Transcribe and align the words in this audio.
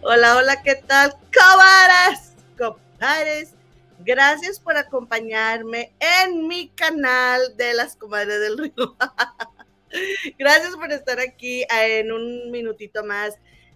Hola, 0.00 0.36
hola, 0.36 0.62
¿qué 0.62 0.76
tal? 0.76 1.12
Comadres, 1.12 2.32
compadres. 2.56 3.52
Gracias 3.98 4.58
por 4.58 4.78
acompañarme 4.78 5.92
en 6.00 6.46
mi 6.48 6.68
canal 6.68 7.54
de 7.56 7.74
las 7.74 7.94
comadres 7.94 8.40
del 8.40 8.56
río. 8.56 8.96
Gracias 10.38 10.74
por 10.76 10.90
estar 10.90 11.20
aquí 11.20 11.64
en 11.70 12.12
un 12.12 12.50
minutito 12.50 13.04
más. 13.04 13.34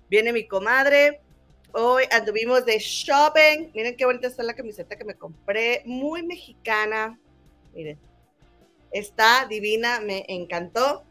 Viene 0.09 0.33
mi 0.33 0.47
comadre. 0.47 1.21
Hoy 1.73 2.05
anduvimos 2.11 2.65
de 2.65 2.79
shopping. 2.79 3.71
Miren 3.75 3.95
qué 3.95 4.07
bonita 4.07 4.29
está 4.29 4.43
la 4.43 4.57
camiseta 4.57 4.97
que 4.97 5.05
me 5.05 5.15
compré. 5.15 5.83
Muy 5.85 6.23
mexicana. 6.23 7.19
Miren. 7.75 7.99
Está 8.93 9.47
divina, 9.47 10.01
me 10.01 10.25
encantó. 10.29 11.05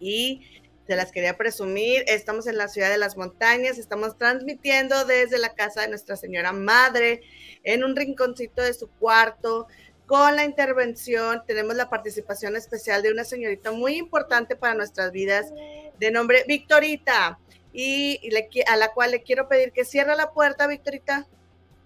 Y 0.00 0.42
se 0.88 0.96
las 0.96 1.12
quería 1.12 1.36
presumir. 1.36 2.02
Estamos 2.06 2.46
en 2.46 2.56
la 2.56 2.66
ciudad 2.66 2.90
de 2.90 2.96
las 2.98 3.16
montañas. 3.16 3.78
Estamos 3.78 4.16
transmitiendo 4.16 5.04
desde 5.04 5.38
la 5.38 5.54
casa 5.54 5.82
de 5.82 5.88
Nuestra 5.88 6.16
Señora 6.16 6.52
Madre 6.52 7.20
en 7.62 7.84
un 7.84 7.94
rinconcito 7.94 8.62
de 8.62 8.72
su 8.72 8.88
cuarto 8.88 9.68
con 10.06 10.34
la 10.36 10.44
intervención, 10.46 11.42
tenemos 11.46 11.76
la 11.76 11.90
participación 11.90 12.56
especial 12.56 13.02
de 13.02 13.12
una 13.12 13.24
señorita 13.24 13.72
muy 13.72 13.96
importante 13.96 14.56
para 14.56 14.72
nuestras 14.72 15.12
vidas, 15.12 15.52
de 15.98 16.10
nombre 16.10 16.44
Victorita, 16.48 17.38
y, 17.74 18.18
a 18.66 18.76
la 18.76 18.94
cual 18.94 19.10
le 19.10 19.22
quiero 19.22 19.48
pedir 19.48 19.70
que 19.70 19.84
cierre 19.84 20.16
la 20.16 20.32
puerta, 20.32 20.66
Victorita. 20.66 21.26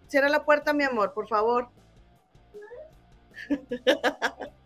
Cierra 0.06 0.28
la 0.28 0.44
puerta, 0.44 0.72
mi 0.72 0.84
amor, 0.84 1.12
por 1.14 1.26
favor. 1.26 1.68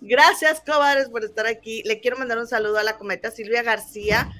Gracias, 0.00 0.60
comadres, 0.60 1.08
por 1.08 1.24
estar 1.24 1.46
aquí. 1.46 1.82
Le 1.84 2.00
quiero 2.00 2.16
mandar 2.16 2.38
un 2.38 2.46
saludo 2.46 2.78
a 2.78 2.82
la 2.82 2.96
cometa 2.96 3.30
Silvia 3.30 3.62
García, 3.62 4.30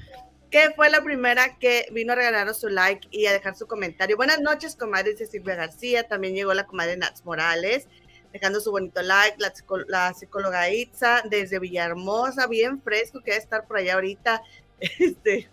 que 0.51 0.71
fue 0.75 0.91
la 0.91 1.03
primera 1.03 1.59
que 1.59 1.87
vino 1.93 2.13
a 2.13 2.17
regalarnos 2.17 2.61
su 2.61 2.69
like 2.69 3.09
y 3.11 3.27
a 3.27 3.33
dejar 3.33 3.57
su 3.57 3.67
comentario. 3.67 4.17
Buenas 4.17 4.41
noches, 4.41 4.77
comadres 4.77 5.19
de 5.19 5.27
Silvia 5.27 5.55
García. 5.55 6.09
También 6.09 6.35
llegó 6.35 6.55
la 6.55 6.67
comadre 6.67 6.97
Nats 6.97 7.25
Morales 7.25 7.89
dejando 8.35 8.61
su 8.61 8.73
bonito 8.73 9.01
like, 9.01 9.39
la, 9.87 10.13
psicóloga 10.13 10.69
Itza 10.69 11.23
desde 11.31 11.61
Villahermosa, 11.61 12.49
bien 12.49 12.83
fresco, 12.83 13.21
que 13.23 13.31
va 13.31 13.37
a 13.37 13.41
estar 13.41 13.67
por 13.67 13.79
allá 13.79 13.95
ahorita. 13.95 14.43
Este, 14.81 15.49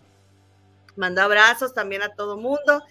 manda 0.95 1.23
abrazos 1.23 1.75
también 1.75 2.01
a 2.01 2.15
todo 2.15 2.37
mundo. 2.37 2.83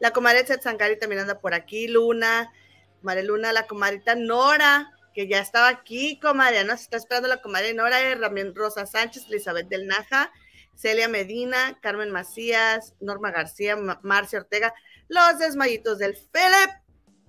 La 0.00 0.12
comadre 0.12 0.46
Sangari 0.46 0.98
también 0.98 1.22
anda 1.22 1.40
por 1.40 1.54
aquí, 1.54 1.88
Luna, 1.88 2.52
María 3.00 3.24
Luna, 3.24 3.52
la 3.54 3.66
comadrita 3.66 4.14
Nora, 4.14 4.92
que 5.18 5.26
ya 5.26 5.40
estaba 5.40 5.66
aquí, 5.66 6.20
comadre, 6.20 6.62
nos 6.62 6.82
está 6.82 6.96
esperando 6.96 7.26
la 7.26 7.42
comadre 7.42 7.74
Nora, 7.74 8.14
Ramón 8.14 8.54
Rosa 8.54 8.86
Sánchez, 8.86 9.26
Elizabeth 9.26 9.66
del 9.66 9.88
Naja, 9.88 10.30
Celia 10.76 11.08
Medina, 11.08 11.76
Carmen 11.82 12.12
Macías, 12.12 12.94
Norma 13.00 13.32
García, 13.32 13.76
Marcia 14.02 14.38
Ortega, 14.38 14.72
los 15.08 15.40
desmayitos 15.40 15.98
del 15.98 16.14
Philip. 16.14 16.70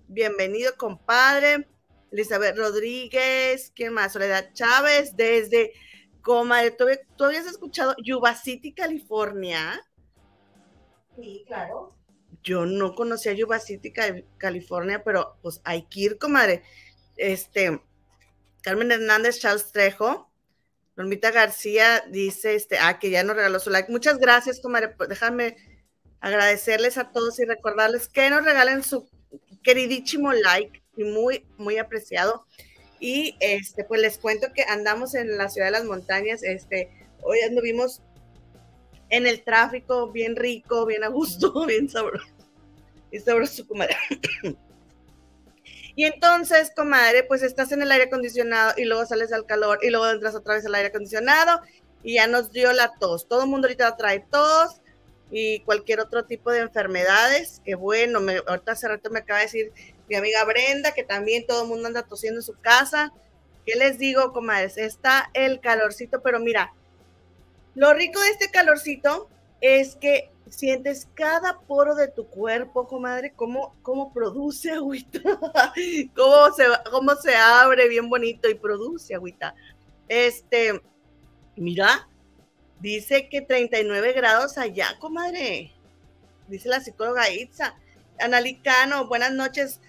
Bienvenido, 0.08 0.78
compadre. 0.78 1.68
Elizabeth 2.12 2.56
Rodríguez, 2.56 3.72
¿quién 3.76 3.94
más? 3.94 4.14
Soledad 4.14 4.54
Chávez, 4.54 5.16
desde 5.16 5.74
Comadre. 6.22 6.70
¿Tú, 7.18 7.24
habías 7.24 7.48
escuchado 7.48 7.96
Yuba 8.04 8.36
City, 8.36 8.72
California? 8.72 9.84
Sí, 11.16 11.44
claro. 11.48 11.96
Yo 12.44 12.68
no 12.68 12.94
conocía 12.94 13.34
Yuba 13.34 13.58
City, 13.58 13.92
California, 14.38 15.04
pero 15.04 15.40
pues 15.42 15.60
hay 15.64 15.88
que 15.88 16.02
ir, 16.02 16.18
comadre. 16.20 16.62
Este, 17.20 17.82
Carmen 18.62 18.92
Hernández, 18.92 19.40
Charles 19.40 19.72
Trejo, 19.72 20.30
Normita 20.96 21.32
García 21.32 22.04
dice, 22.10 22.56
este, 22.56 22.78
ah, 22.78 23.00
que 23.00 23.10
ya 23.10 23.24
nos 23.24 23.36
regaló 23.36 23.60
su 23.60 23.70
like. 23.70 23.92
Muchas 23.92 24.18
gracias, 24.18 24.60
comadre. 24.60 24.96
Déjame 25.08 25.56
agradecerles 26.20 26.98
a 26.98 27.12
todos 27.12 27.40
y 27.40 27.46
recordarles 27.46 28.10
que 28.10 28.30
nos 28.30 28.44
regalen 28.44 28.84
su 28.84 29.10
queridísimo 29.64 30.34
like 30.34 30.84
muy, 30.98 31.46
muy 31.58 31.78
apreciado. 31.78 32.46
Y 33.00 33.38
este, 33.40 33.86
pues 33.86 34.02
les 34.02 34.18
cuento 34.18 34.52
que 34.54 34.64
andamos 34.64 35.16
en 35.16 35.38
la 35.38 35.50
ciudad 35.50 35.68
de 35.68 35.72
las 35.72 35.86
montañas. 35.86 36.44
Este, 36.44 36.90
hoy 37.22 37.40
anduvimos 37.48 38.02
en 39.10 39.26
el 39.26 39.44
tráfico, 39.44 40.12
bien 40.12 40.36
rico, 40.36 40.86
bien 40.86 41.04
a 41.04 41.08
gusto, 41.08 41.66
bien 41.68 41.90
sabroso. 41.90 42.28
Y 43.12 43.20
sabroso, 43.20 43.66
comadre. 43.68 43.96
Y 45.96 46.06
entonces, 46.06 46.72
comadre, 46.76 47.24
pues 47.24 47.44
estás 47.44 47.72
en 47.72 47.82
el 47.82 47.92
aire 47.92 48.06
acondicionado 48.06 48.74
y 48.78 48.86
luego 48.86 49.06
sales 49.06 49.34
al 49.34 49.46
calor 49.46 49.80
y 49.82 49.90
luego 49.90 50.10
entras 50.10 50.36
otra 50.36 50.56
vez 50.56 50.66
al 50.66 50.76
aire 50.76 50.90
acondicionado 50.90 51.62
y 52.04 52.16
ya 52.16 52.28
nos 52.28 52.52
dio 52.52 52.72
la 52.74 52.94
tos. 53.00 53.28
Todo 53.28 53.44
el 53.44 53.50
mundo 53.50 53.68
ahorita 53.68 53.98
trae 53.98 54.26
tos 54.32 54.82
y 55.32 55.60
cualquier 55.62 56.00
otro 56.00 56.26
tipo 56.26 56.52
de 56.52 56.60
enfermedades. 56.60 57.62
Que 57.66 57.76
bueno, 57.76 58.20
me, 58.20 58.38
ahorita 58.48 58.74
hace 58.74 58.88
rato 58.88 59.10
me 59.10 59.20
acaba 59.20 59.40
de 59.40 59.46
decir 59.46 59.72
mi 60.08 60.16
amiga 60.16 60.44
Brenda, 60.46 60.94
que 60.94 61.04
también 61.04 61.46
todo 61.46 61.64
el 61.64 61.70
mundo 61.70 61.88
anda 61.88 62.04
tosiendo 62.04 62.40
en 62.40 62.44
su 62.44 62.60
casa. 62.60 63.14
¿Qué 63.66 63.76
les 63.76 64.00
digo, 64.00 64.32
comadres? 64.32 64.78
Está 64.78 65.30
el 65.34 65.60
calorcito, 65.60 66.22
pero 66.22 66.40
mira, 66.40 66.74
lo 67.76 67.94
rico 67.94 68.20
de 68.20 68.30
este 68.30 68.50
calorcito 68.50 69.30
es 69.62 69.96
que 69.96 70.32
sientes 70.50 71.08
cada 71.14 71.60
poro 71.60 71.96
de 71.96 72.08
tu 72.08 72.28
cuerpo, 72.28 72.88
comadre, 72.88 73.34
cómo, 73.36 73.76
cómo 73.82 74.14
produce 74.14 74.72
agüita, 74.72 75.22
cómo 76.16 76.54
se, 76.56 76.66
cómo 76.92 77.16
se 77.16 77.36
abre 77.36 77.88
bien 77.88 78.10
bonito 78.10 78.50
y 78.50 78.56
produce 78.56 79.16
agüita. 79.16 79.56
Este, 80.08 80.82
mira, 81.56 82.08
dice 82.80 83.30
que 83.30 83.42
39 83.42 84.14
grados 84.14 84.58
allá, 84.58 84.98
comadre. 85.00 85.74
Dice 86.48 86.68
la 86.68 86.80
psicóloga 86.80 87.30
Itza. 87.30 87.76
Analicano, 88.20 89.08
buenas 89.08 89.32
noches. 89.32 89.80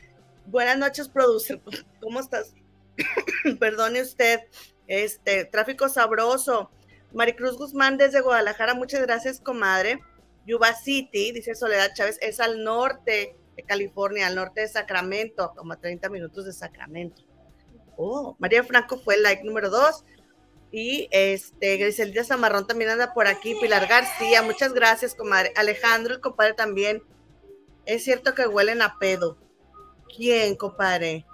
Buenas 0.46 0.78
noches, 0.78 1.08
producer. 1.08 1.60
¿Cómo 2.00 2.20
estás? 2.20 2.54
Perdone 3.58 4.02
usted. 4.02 4.40
Este, 4.86 5.44
tráfico 5.44 5.88
sabroso. 5.88 6.70
Maricruz 7.12 7.56
Guzmán 7.56 7.96
desde 7.96 8.20
Guadalajara, 8.20 8.74
muchas 8.74 9.00
gracias, 9.02 9.40
comadre. 9.40 10.00
Yuba 10.46 10.74
City, 10.74 11.32
dice 11.32 11.54
Soledad 11.54 11.92
Chávez, 11.94 12.18
es 12.20 12.40
al 12.40 12.64
norte 12.64 13.36
de 13.56 13.62
California, 13.62 14.26
al 14.26 14.34
norte 14.34 14.62
de 14.62 14.68
Sacramento, 14.68 15.52
como 15.56 15.72
a 15.72 15.76
30 15.76 16.08
minutos 16.08 16.44
de 16.46 16.52
Sacramento. 16.52 17.22
Oh, 17.96 18.36
María 18.38 18.64
Franco 18.64 18.98
fue 18.98 19.16
el 19.16 19.22
like 19.22 19.44
número 19.44 19.68
dos. 19.68 20.04
Y 20.72 21.08
este, 21.10 21.76
Griselda 21.76 22.24
Zamarrón 22.24 22.66
también 22.66 22.90
anda 22.90 23.12
por 23.12 23.26
aquí. 23.26 23.56
Pilar 23.60 23.86
García, 23.88 24.42
muchas 24.42 24.72
gracias, 24.72 25.14
comadre. 25.14 25.52
Alejandro, 25.56 26.14
el 26.14 26.20
compadre 26.20 26.54
también. 26.54 27.02
Es 27.86 28.04
cierto 28.04 28.34
que 28.34 28.46
huelen 28.46 28.82
a 28.82 28.98
pedo. 28.98 29.36
¿Quién, 30.14 30.56
compadre? 30.56 31.26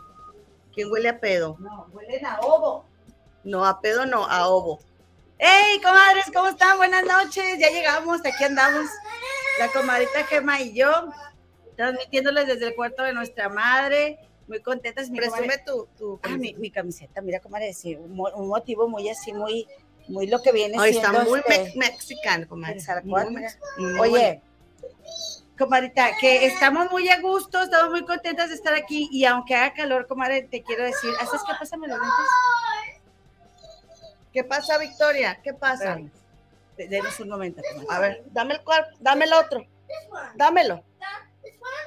¿Quién 0.72 0.90
huele 0.90 1.08
a 1.10 1.20
pedo? 1.20 1.56
No, 1.58 1.86
huelen 1.92 2.24
a 2.24 2.40
ovo. 2.40 2.86
No, 3.44 3.64
a 3.64 3.80
pedo 3.80 4.06
no, 4.06 4.24
a 4.26 4.48
ovo. 4.48 4.80
¡Hey, 5.38 5.80
comadres! 5.82 6.24
¿Cómo 6.32 6.48
están? 6.48 6.78
Buenas 6.78 7.04
noches. 7.04 7.58
Ya 7.58 7.68
llegamos, 7.68 8.20
aquí 8.24 8.44
andamos. 8.44 8.86
La 9.58 9.68
comadrita 9.68 10.24
Gema 10.24 10.60
y 10.62 10.72
yo, 10.72 11.10
transmitiéndoles 11.76 12.46
desde 12.46 12.68
el 12.68 12.74
cuarto 12.74 13.02
de 13.02 13.12
nuestra 13.12 13.50
madre. 13.50 14.18
Muy 14.48 14.60
contentas. 14.60 15.10
Mi 15.10 15.18
Presume 15.18 15.58
tu, 15.58 15.88
tu 15.98 16.18
ah, 16.22 16.36
mi, 16.38 16.70
camiseta. 16.70 17.20
Mira, 17.20 17.40
comadre, 17.40 17.74
sí, 17.74 17.94
un, 17.96 18.16
motivo 18.48 18.88
muy 18.88 19.10
así, 19.10 19.32
muy, 19.34 19.66
muy 20.08 20.26
lo 20.26 20.40
que 20.40 20.52
viene 20.52 20.78
siendo. 20.78 21.10
Está 21.10 21.24
muy 21.24 21.40
este, 21.46 21.72
mexicano, 21.76 22.48
comadre. 22.48 22.80
Oye, 24.00 24.40
comadrita, 25.58 26.16
que 26.18 26.46
estamos 26.46 26.90
muy 26.90 27.10
a 27.10 27.20
gusto, 27.20 27.62
estamos 27.62 27.90
muy 27.90 28.06
contentas 28.06 28.48
de 28.48 28.54
estar 28.54 28.74
aquí 28.74 29.08
y 29.12 29.26
aunque 29.26 29.54
haga 29.54 29.74
calor, 29.74 30.06
comadre, 30.06 30.42
te 30.42 30.62
quiero 30.62 30.84
decir, 30.84 31.10
¿haces 31.20 31.42
qué 31.46 31.52
pasa, 31.58 31.76
los 31.76 31.98
¿Qué 34.36 34.44
pasa, 34.44 34.76
Victoria? 34.76 35.40
¿Qué 35.42 35.54
pasa? 35.54 35.98
Denos 36.76 37.18
un 37.20 37.30
momento. 37.30 37.62
A 37.88 38.00
ver, 38.00 38.22
dame 38.26 38.52
el 38.52 38.60
cuarto, 38.60 38.94
dame 39.00 39.24
el 39.24 39.32
otro. 39.32 39.66
Dámelo. 40.34 40.84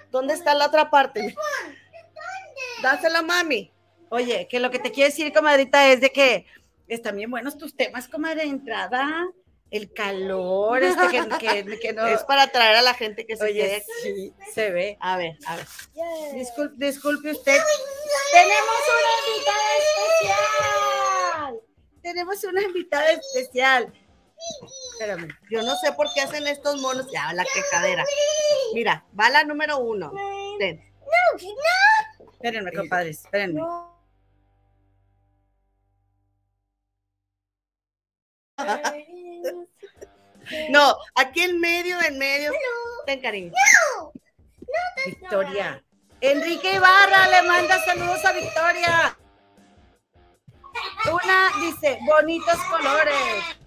¿Dónde 0.09 0.33
está 0.33 0.55
la 0.55 0.65
otra 0.65 0.89
parte? 0.89 1.35
Dáselo, 2.81 3.21
mami. 3.21 3.71
Oye, 4.09 4.47
que 4.49 4.59
lo 4.59 4.71
que 4.71 4.79
te 4.79 4.91
quiero 4.91 5.11
decir, 5.11 5.31
comadrita, 5.31 5.91
es 5.91 6.01
de 6.01 6.11
que 6.11 6.47
están 6.87 7.17
bien 7.17 7.29
buenos 7.29 7.55
tus 7.55 7.75
temas, 7.75 8.07
comadre, 8.07 8.41
de 8.41 8.49
entrada 8.49 9.27
el 9.69 9.93
calor, 9.93 10.81
este 10.81 11.07
que, 11.07 11.77
que, 11.79 11.93
no. 11.93 12.07
Es 12.07 12.23
para 12.23 12.41
atraer 12.41 12.77
a 12.77 12.81
la 12.81 12.95
gente 12.95 13.27
que 13.27 13.37
se 13.37 13.43
Oye, 13.43 13.83
Sí, 14.01 14.33
se 14.55 14.71
ve. 14.71 14.97
A 14.99 15.17
ver, 15.17 15.37
a 15.45 15.55
ver. 15.55 15.67
Disculpe, 16.33 16.83
disculpe 16.83 17.29
usted. 17.29 17.61
Tenemos 18.31 18.65
una 18.65 19.35
invitada 19.35 19.59
especial. 19.77 20.88
Tenemos 22.09 22.43
una 22.43 22.63
invitada 22.63 23.11
especial. 23.11 23.93
Espérame, 24.93 25.27
yo 25.51 25.61
no 25.61 25.75
sé 25.75 25.91
por 25.91 26.11
qué 26.11 26.21
hacen 26.21 26.47
estos 26.47 26.81
monos. 26.81 27.05
Ya, 27.13 27.31
la 27.33 27.45
quejadera. 27.45 28.03
Mira, 28.73 29.05
va 29.17 29.29
la 29.29 29.43
número 29.43 29.77
uno. 29.77 30.11
Ten. 30.57 30.91
No, 31.01 31.37
no. 31.39 32.31
Espérenme, 32.31 32.73
compadres, 32.73 33.19
espérenme. 33.23 33.61
No, 40.71 40.97
aquí 41.13 41.43
en 41.43 41.59
medio, 41.59 42.01
en 42.01 42.17
medio. 42.17 42.51
ten, 43.05 43.21
cariño. 43.21 43.51
No, 43.51 44.05
no 44.05 45.05
Victoria. 45.05 45.85
Enrique 46.21 46.73
Ibarra 46.73 47.27
le 47.27 47.47
manda 47.47 47.77
saludos 47.85 48.25
a 48.25 48.31
Victoria. 48.31 49.18
Una 51.11 51.51
dice, 51.61 51.99
bonitos 52.05 52.57
colores. 52.65 53.59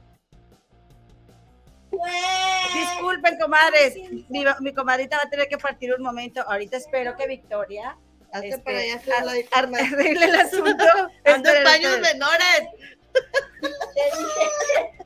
Disculpen, 2.74 3.38
comadres. 3.38 3.94
Mi, 4.28 4.44
mi, 4.60 4.72
comadrita 4.72 5.16
va 5.18 5.24
a 5.24 5.30
tener 5.30 5.48
que 5.48 5.58
partir 5.58 5.94
un 5.94 6.02
momento. 6.02 6.42
Ahorita 6.48 6.76
espero 6.76 7.16
que 7.16 7.26
Victoria 7.26 7.96
este, 8.32 8.58
para 8.58 8.78
allá 8.78 9.00
arregle 9.92 10.24
el 10.24 10.34
asunto. 10.34 10.84
Ando 11.24 11.50
en 11.50 11.64
paños 11.64 12.00
menores. 12.00 12.68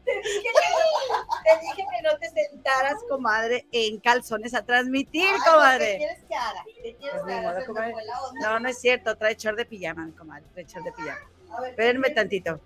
Te 0.05 0.14
dije, 1.61 1.85
que 1.91 2.02
no 2.02 2.17
te 2.19 2.31
sentaras, 2.31 2.94
comadre, 3.09 3.67
en 3.73 3.99
calzones 3.99 4.55
a 4.55 4.64
transmitir, 4.64 5.29
comadre. 5.44 5.93
¿Qué 5.93 5.97
quieres 5.99 6.25
que 6.29 6.35
haga? 6.35 6.64
¿Qué 6.64 6.97
quieres 6.97 7.23
pues 7.23 7.25
que 7.26 7.32
haga? 7.32 7.67
No, 8.41 8.61
no 8.61 8.69
es 8.69 8.79
cierto, 8.81 9.17
trae 9.17 9.35
short 9.35 9.59
de 9.59 9.67
pijama, 9.67 10.09
comadre, 10.17 10.44
trae 10.55 10.64
short 10.64 10.85
de 10.85 10.93
pijama. 10.93 11.36
Espérenme 11.69 12.11
tantito. 12.11 12.61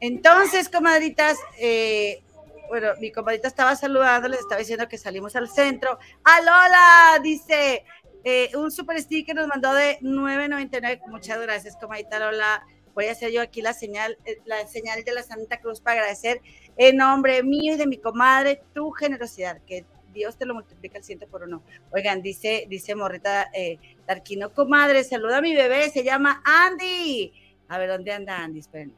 Entonces, 0.00 0.68
comadritas, 0.68 1.38
eh, 1.58 2.22
bueno, 2.68 2.88
mi 3.00 3.12
comadrita 3.12 3.48
estaba 3.48 3.76
saludando, 3.76 4.28
les 4.28 4.40
estaba 4.40 4.58
diciendo 4.58 4.88
que 4.88 4.98
salimos 4.98 5.36
al 5.36 5.48
centro. 5.48 5.98
¡Alola! 6.24 7.20
Dice, 7.22 7.84
eh, 8.24 8.50
un 8.56 8.70
super 8.70 9.00
sticker 9.00 9.34
nos 9.34 9.46
mandó 9.46 9.72
de 9.74 9.98
9.99. 10.00 11.02
Muchas 11.06 11.40
gracias, 11.40 11.76
comadita 11.76 12.18
Lola 12.18 12.64
voy 12.94 13.06
a 13.06 13.12
hacer 13.12 13.32
yo 13.32 13.40
aquí 13.40 13.62
la 13.62 13.72
señal, 13.72 14.18
eh, 14.24 14.38
la 14.44 14.66
señal 14.66 15.02
de 15.04 15.12
la 15.12 15.22
Santa 15.22 15.60
Cruz 15.60 15.80
para 15.80 16.00
agradecer 16.00 16.40
en 16.76 16.96
nombre 16.96 17.42
mío 17.42 17.74
y 17.74 17.76
de 17.76 17.86
mi 17.86 17.98
comadre 17.98 18.62
tu 18.74 18.90
generosidad, 18.90 19.60
que 19.66 19.84
Dios 20.12 20.36
te 20.36 20.46
lo 20.46 20.54
multiplica 20.54 20.98
al 20.98 21.04
ciento 21.04 21.26
por 21.26 21.42
uno. 21.42 21.62
Oigan, 21.92 22.22
dice, 22.22 22.66
dice 22.68 22.94
Morrita 22.94 23.50
eh, 23.52 23.78
Tarquino, 24.06 24.52
comadre, 24.52 25.04
saluda 25.04 25.38
a 25.38 25.42
mi 25.42 25.54
bebé, 25.54 25.90
se 25.90 26.04
llama 26.04 26.42
Andy. 26.44 27.32
A 27.68 27.78
ver, 27.78 27.88
¿dónde 27.88 28.12
anda 28.12 28.42
Andy? 28.42 28.60
Espérenme. 28.60 28.94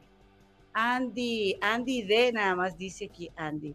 Andy, 0.73 1.57
Andy 1.61 2.03
D, 2.03 2.33
nada 2.33 2.55
más 2.55 2.77
dice 2.77 3.05
aquí 3.05 3.31
Andy. 3.35 3.73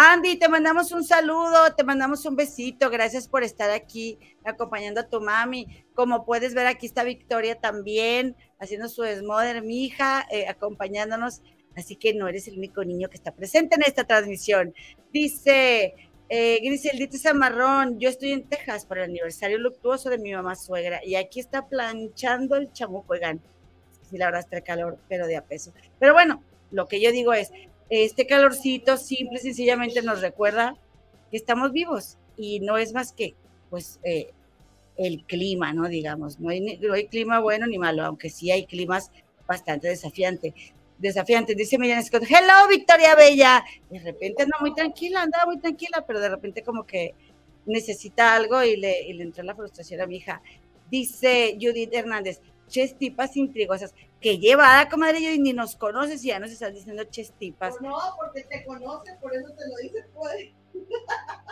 Andy, 0.00 0.36
te 0.36 0.48
mandamos 0.48 0.92
un 0.92 1.02
saludo, 1.02 1.74
te 1.76 1.82
mandamos 1.82 2.24
un 2.24 2.36
besito, 2.36 2.88
gracias 2.88 3.26
por 3.26 3.42
estar 3.42 3.68
aquí 3.70 4.16
acompañando 4.44 5.00
a 5.00 5.08
tu 5.08 5.20
mami. 5.20 5.66
Como 5.92 6.24
puedes 6.24 6.54
ver, 6.54 6.68
aquí 6.68 6.86
está 6.86 7.02
Victoria 7.02 7.56
también 7.56 8.36
haciendo 8.60 8.88
su 8.88 9.02
desmoder, 9.02 9.64
hija, 9.68 10.24
eh, 10.30 10.46
acompañándonos. 10.46 11.42
Así 11.76 11.96
que 11.96 12.14
no 12.14 12.28
eres 12.28 12.48
el 12.48 12.58
único 12.58 12.84
niño 12.84 13.08
que 13.08 13.16
está 13.16 13.32
presente 13.32 13.74
en 13.74 13.82
esta 13.82 14.04
transmisión. 14.04 14.72
Dice 15.12 15.94
eh, 16.28 16.60
Griseldita 16.62 17.18
Zamarrón, 17.18 17.98
yo 17.98 18.08
estoy 18.08 18.32
en 18.32 18.44
Texas 18.44 18.84
por 18.84 18.98
el 18.98 19.04
aniversario 19.04 19.58
luctuoso 19.58 20.10
de 20.10 20.18
mi 20.18 20.32
mamá 20.32 20.56
suegra 20.56 21.00
y 21.04 21.14
aquí 21.14 21.40
está 21.40 21.68
planchando 21.68 22.56
el 22.56 22.72
chamuco, 22.72 23.14
oigan, 23.14 23.40
si 24.10 24.18
la 24.18 24.26
verdad 24.26 24.40
está 24.40 24.60
calor, 24.60 24.98
pero 25.08 25.26
de 25.26 25.36
a 25.36 25.44
peso. 25.44 25.72
Pero 25.98 26.12
bueno, 26.12 26.42
lo 26.70 26.86
que 26.86 27.00
yo 27.00 27.12
digo 27.12 27.32
es, 27.32 27.50
este 27.90 28.26
calorcito 28.26 28.96
simple, 28.98 29.38
sencillamente 29.38 30.02
nos 30.02 30.20
recuerda 30.20 30.76
que 31.30 31.36
estamos 31.36 31.72
vivos 31.72 32.18
y 32.36 32.60
no 32.60 32.76
es 32.76 32.92
más 32.92 33.12
que, 33.12 33.34
pues, 33.70 33.98
eh, 34.02 34.32
el 34.96 35.24
clima, 35.24 35.72
¿no? 35.72 35.88
Digamos, 35.88 36.40
no 36.40 36.50
hay, 36.50 36.60
no 36.78 36.92
hay 36.92 37.06
clima 37.06 37.40
bueno 37.40 37.66
ni 37.66 37.78
malo, 37.78 38.04
aunque 38.04 38.28
sí 38.28 38.50
hay 38.50 38.66
climas 38.66 39.10
bastante 39.46 39.88
desafiantes. 39.88 40.52
Desafiantes, 40.98 41.56
dice 41.56 41.78
Miriam 41.78 42.02
Scott, 42.02 42.24
hello 42.28 42.68
Victoria 42.68 43.14
Bella. 43.14 43.64
De 43.88 44.00
repente 44.00 44.42
anda 44.42 44.58
muy 44.60 44.74
tranquila, 44.74 45.22
andaba 45.22 45.46
muy 45.46 45.58
tranquila, 45.58 46.04
pero 46.06 46.20
de 46.20 46.28
repente 46.28 46.62
como 46.62 46.84
que 46.84 47.14
necesita 47.66 48.34
algo 48.34 48.62
y 48.64 48.76
le, 48.76 49.02
y 49.02 49.12
le 49.12 49.22
entró 49.24 49.44
la 49.44 49.54
frustración 49.54 50.00
a 50.00 50.06
mi 50.06 50.16
hija. 50.16 50.42
Dice 50.90 51.56
Judith 51.60 51.92
Hernández, 51.92 52.40
chestipas 52.68 53.36
intrigosas. 53.36 53.94
Que 54.20 54.38
llevada, 54.38 54.88
comadre, 54.88 55.20
y 55.20 55.38
ni 55.38 55.52
nos 55.52 55.76
conoces 55.76 56.24
y 56.24 56.28
ya 56.28 56.40
nos 56.40 56.50
estás 56.50 56.74
diciendo 56.74 57.04
chestipas. 57.04 57.76
Pues 57.78 57.82
no, 57.82 57.96
porque 58.18 58.42
te 58.42 58.64
conoce, 58.64 59.14
por 59.20 59.32
eso 59.34 59.48
te 59.50 59.68
lo 59.68 59.76
dice, 59.76 60.04
pues. 60.14 60.48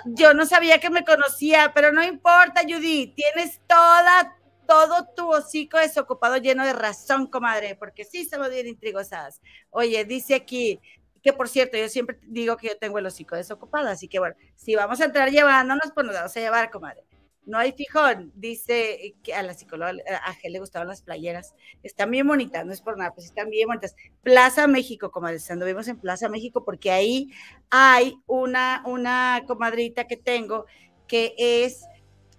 Yo 0.06 0.34
no 0.34 0.46
sabía 0.46 0.78
que 0.78 0.90
me 0.90 1.04
conocía, 1.04 1.72
pero 1.74 1.92
no 1.92 2.02
importa, 2.02 2.62
Judy. 2.62 3.14
Tienes 3.14 3.60
toda, 3.68 4.35
todo 4.66 5.08
tu 5.14 5.32
hocico 5.32 5.78
desocupado 5.78 6.36
lleno 6.36 6.64
de 6.64 6.72
razón, 6.72 7.26
comadre, 7.26 7.76
porque 7.76 8.04
sí 8.04 8.24
somos 8.24 8.50
bien 8.50 8.66
intrigosas. 8.66 9.40
Oye, 9.70 10.04
dice 10.04 10.34
aquí, 10.34 10.80
que 11.22 11.32
por 11.32 11.48
cierto, 11.48 11.76
yo 11.76 11.88
siempre 11.88 12.18
digo 12.22 12.56
que 12.56 12.68
yo 12.68 12.78
tengo 12.78 12.98
el 12.98 13.06
hocico 13.06 13.34
desocupado, 13.34 13.88
así 13.88 14.06
que 14.06 14.18
bueno, 14.18 14.36
si 14.54 14.74
vamos 14.76 15.00
a 15.00 15.06
entrar 15.06 15.30
llevándonos, 15.30 15.90
pues 15.92 16.06
nos 16.06 16.14
vamos 16.14 16.36
a 16.36 16.40
llevar, 16.40 16.70
comadre. 16.70 17.02
No 17.44 17.58
hay 17.58 17.72
fijón, 17.72 18.32
dice 18.34 19.14
que 19.22 19.32
a 19.32 19.42
la 19.42 19.54
psicóloga, 19.54 19.92
a 20.24 20.34
Gel 20.34 20.52
le 20.52 20.58
gustaban 20.58 20.88
las 20.88 21.02
playeras. 21.02 21.54
Están 21.84 22.10
bien 22.10 22.26
bonitas, 22.26 22.66
no 22.66 22.72
es 22.72 22.80
por 22.80 22.98
nada, 22.98 23.14
pues 23.14 23.26
están 23.26 23.50
bien 23.50 23.68
bonitas. 23.68 23.94
Plaza 24.22 24.66
México, 24.66 25.12
comadre, 25.12 25.38
vemos 25.60 25.86
en 25.86 25.98
Plaza 25.98 26.28
México, 26.28 26.64
porque 26.64 26.90
ahí 26.90 27.30
hay 27.70 28.16
una, 28.26 28.82
una 28.84 29.42
comadrita 29.46 30.08
que 30.08 30.16
tengo 30.16 30.66
que 31.06 31.34
es 31.38 31.84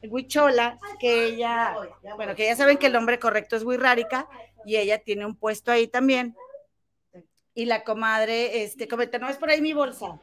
Huichola, 0.09 0.79
que 0.99 1.25
ella, 1.25 1.75
bueno, 2.15 2.35
que 2.35 2.45
ya 2.45 2.55
saben 2.55 2.77
que 2.77 2.87
el 2.87 2.93
nombre 2.93 3.19
correcto 3.19 3.55
es 3.55 3.63
Huirrárica, 3.63 4.27
y 4.65 4.77
ella 4.77 4.99
tiene 4.99 5.25
un 5.25 5.35
puesto 5.35 5.71
ahí 5.71 5.87
también. 5.87 6.35
Y 7.53 7.65
la 7.65 7.83
comadre, 7.83 8.63
este, 8.63 8.87
comenta, 8.87 9.17
no 9.17 9.29
es 9.29 9.37
por 9.37 9.49
ahí 9.49 9.61
mi 9.61 9.73
bolsa 9.73 10.21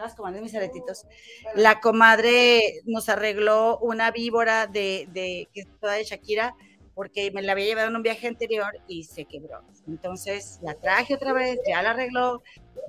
las 0.00 0.14
comadres 0.14 0.42
mis 0.42 0.54
aretitos. 0.54 1.06
La 1.54 1.80
comadre 1.80 2.80
nos 2.84 3.08
arregló 3.08 3.78
una 3.78 4.10
víbora 4.10 4.66
de, 4.66 5.08
de 5.12 5.48
que 5.52 5.60
es 5.62 5.68
toda 5.80 5.94
de 5.94 6.04
Shakira, 6.04 6.54
porque 6.94 7.30
me 7.32 7.42
la 7.42 7.52
había 7.52 7.66
llevado 7.66 7.88
en 7.88 7.96
un 7.96 8.02
viaje 8.02 8.28
anterior 8.28 8.72
y 8.86 9.04
se 9.04 9.24
quebró. 9.24 9.62
Entonces 9.88 10.60
la 10.62 10.74
traje 10.74 11.14
otra 11.14 11.32
vez, 11.32 11.58
ya 11.66 11.82
la 11.82 11.90
arregló, 11.90 12.42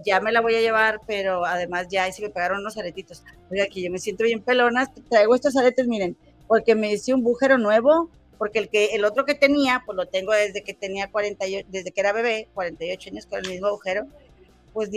ya 0.05 0.19
me 0.19 0.31
la 0.31 0.41
voy 0.41 0.55
a 0.55 0.61
llevar, 0.61 1.01
pero 1.07 1.45
además 1.45 1.87
ya 1.89 2.11
se 2.11 2.21
me 2.21 2.29
pegaron 2.29 2.59
unos 2.59 2.77
aretitos. 2.77 3.23
Oiga, 3.49 3.63
aquí 3.63 3.83
yo 3.83 3.91
me 3.91 3.99
siento 3.99 4.23
bien 4.23 4.41
pelona, 4.41 4.91
traigo 5.09 5.35
estos 5.35 5.55
aretes, 5.57 5.87
miren, 5.87 6.15
porque 6.47 6.75
me 6.75 6.91
hice 6.91 7.13
un 7.13 7.23
bujero 7.23 7.57
nuevo, 7.57 8.09
porque 8.37 8.59
el 8.59 8.69
que 8.69 8.87
el 8.87 9.05
otro 9.05 9.25
que 9.25 9.33
tenía, 9.33 9.81
pues 9.85 9.95
lo 9.95 10.07
tengo 10.07 10.33
desde 10.33 10.61
que 10.63 10.73
tenía 10.73 11.09
48, 11.09 11.67
desde 11.71 11.91
que 11.91 12.01
era 12.01 12.13
bebé, 12.13 12.47
48 12.53 13.09
años 13.09 13.25
con 13.25 13.39
el 13.39 13.49
mismo 13.49 13.67
agujero. 13.67 14.07
Pues 14.73 14.91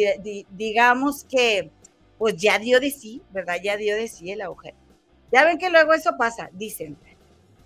digamos 0.50 1.24
que 1.24 1.70
pues 2.18 2.36
ya 2.36 2.58
dio 2.58 2.80
de 2.80 2.90
sí, 2.90 3.22
¿verdad? 3.30 3.58
Ya 3.62 3.76
dio 3.76 3.94
de 3.94 4.08
sí 4.08 4.32
el 4.32 4.42
agujero. 4.42 4.76
Ya 5.30 5.44
ven 5.44 5.56
que 5.56 5.70
luego 5.70 5.94
eso 5.94 6.16
pasa, 6.18 6.50
dicen. 6.52 6.98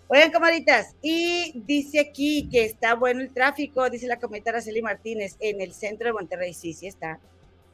Oigan, 0.08 0.30
camaritas, 0.30 0.94
y 1.00 1.62
dice 1.64 2.00
aquí 2.00 2.48
que 2.50 2.64
está 2.64 2.94
bueno 2.94 3.20
el 3.20 3.32
tráfico, 3.32 3.88
dice 3.88 4.06
la 4.06 4.18
comadita 4.18 4.50
Araceli 4.50 4.82
Martínez, 4.82 5.36
en 5.40 5.60
el 5.60 5.72
centro 5.72 6.06
de 6.06 6.12
Monterrey. 6.12 6.52
Sí, 6.52 6.74
sí 6.74 6.86
está. 6.86 7.18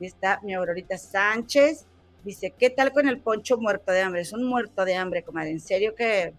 Está 0.00 0.40
mi 0.42 0.54
Aurorita 0.54 0.96
Sánchez. 0.96 1.86
Dice, 2.24 2.54
¿qué 2.56 2.70
tal 2.70 2.92
con 2.92 3.08
el 3.08 3.18
poncho 3.18 3.58
muerto 3.58 3.90
de 3.90 4.02
hambre? 4.02 4.20
Es 4.20 4.32
un 4.32 4.44
muerto 4.44 4.84
de 4.84 4.94
hambre, 4.94 5.22
comadre. 5.22 5.50
En 5.50 5.60
serio 5.60 5.94
que, 5.94 6.32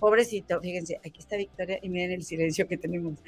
pobrecito, 0.00 0.60
fíjense, 0.60 0.98
aquí 1.04 1.20
está 1.20 1.36
Victoria 1.36 1.78
y 1.82 1.88
miren 1.88 2.12
el 2.12 2.24
silencio 2.24 2.66
que 2.66 2.76
tenemos. 2.76 3.18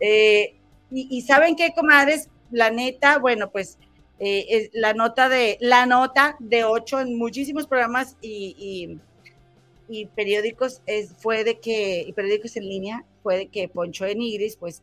Eh, 0.00 0.54
y, 0.90 1.08
y, 1.10 1.22
saben 1.22 1.54
qué, 1.56 1.74
comadres, 1.74 2.30
la 2.50 2.70
neta, 2.70 3.18
bueno, 3.18 3.50
pues 3.50 3.78
eh, 4.20 4.68
la 4.72 4.94
nota 4.94 5.28
de 5.28 5.58
la 5.60 5.86
nota 5.86 6.36
de 6.40 6.64
ocho 6.64 6.98
en 6.98 7.16
muchísimos 7.16 7.68
programas 7.68 8.16
y, 8.20 8.98
periódicos 10.14 10.82
es, 10.86 11.14
fue 11.18 11.44
de 11.44 11.60
que, 11.60 12.04
y 12.06 12.12
periódicos 12.12 12.56
en 12.56 12.68
línea, 12.68 13.04
fue 13.22 13.36
de 13.36 13.48
que 13.48 13.68
Poncho 13.68 14.04
de 14.04 14.14
Nigris, 14.14 14.56
pues, 14.56 14.82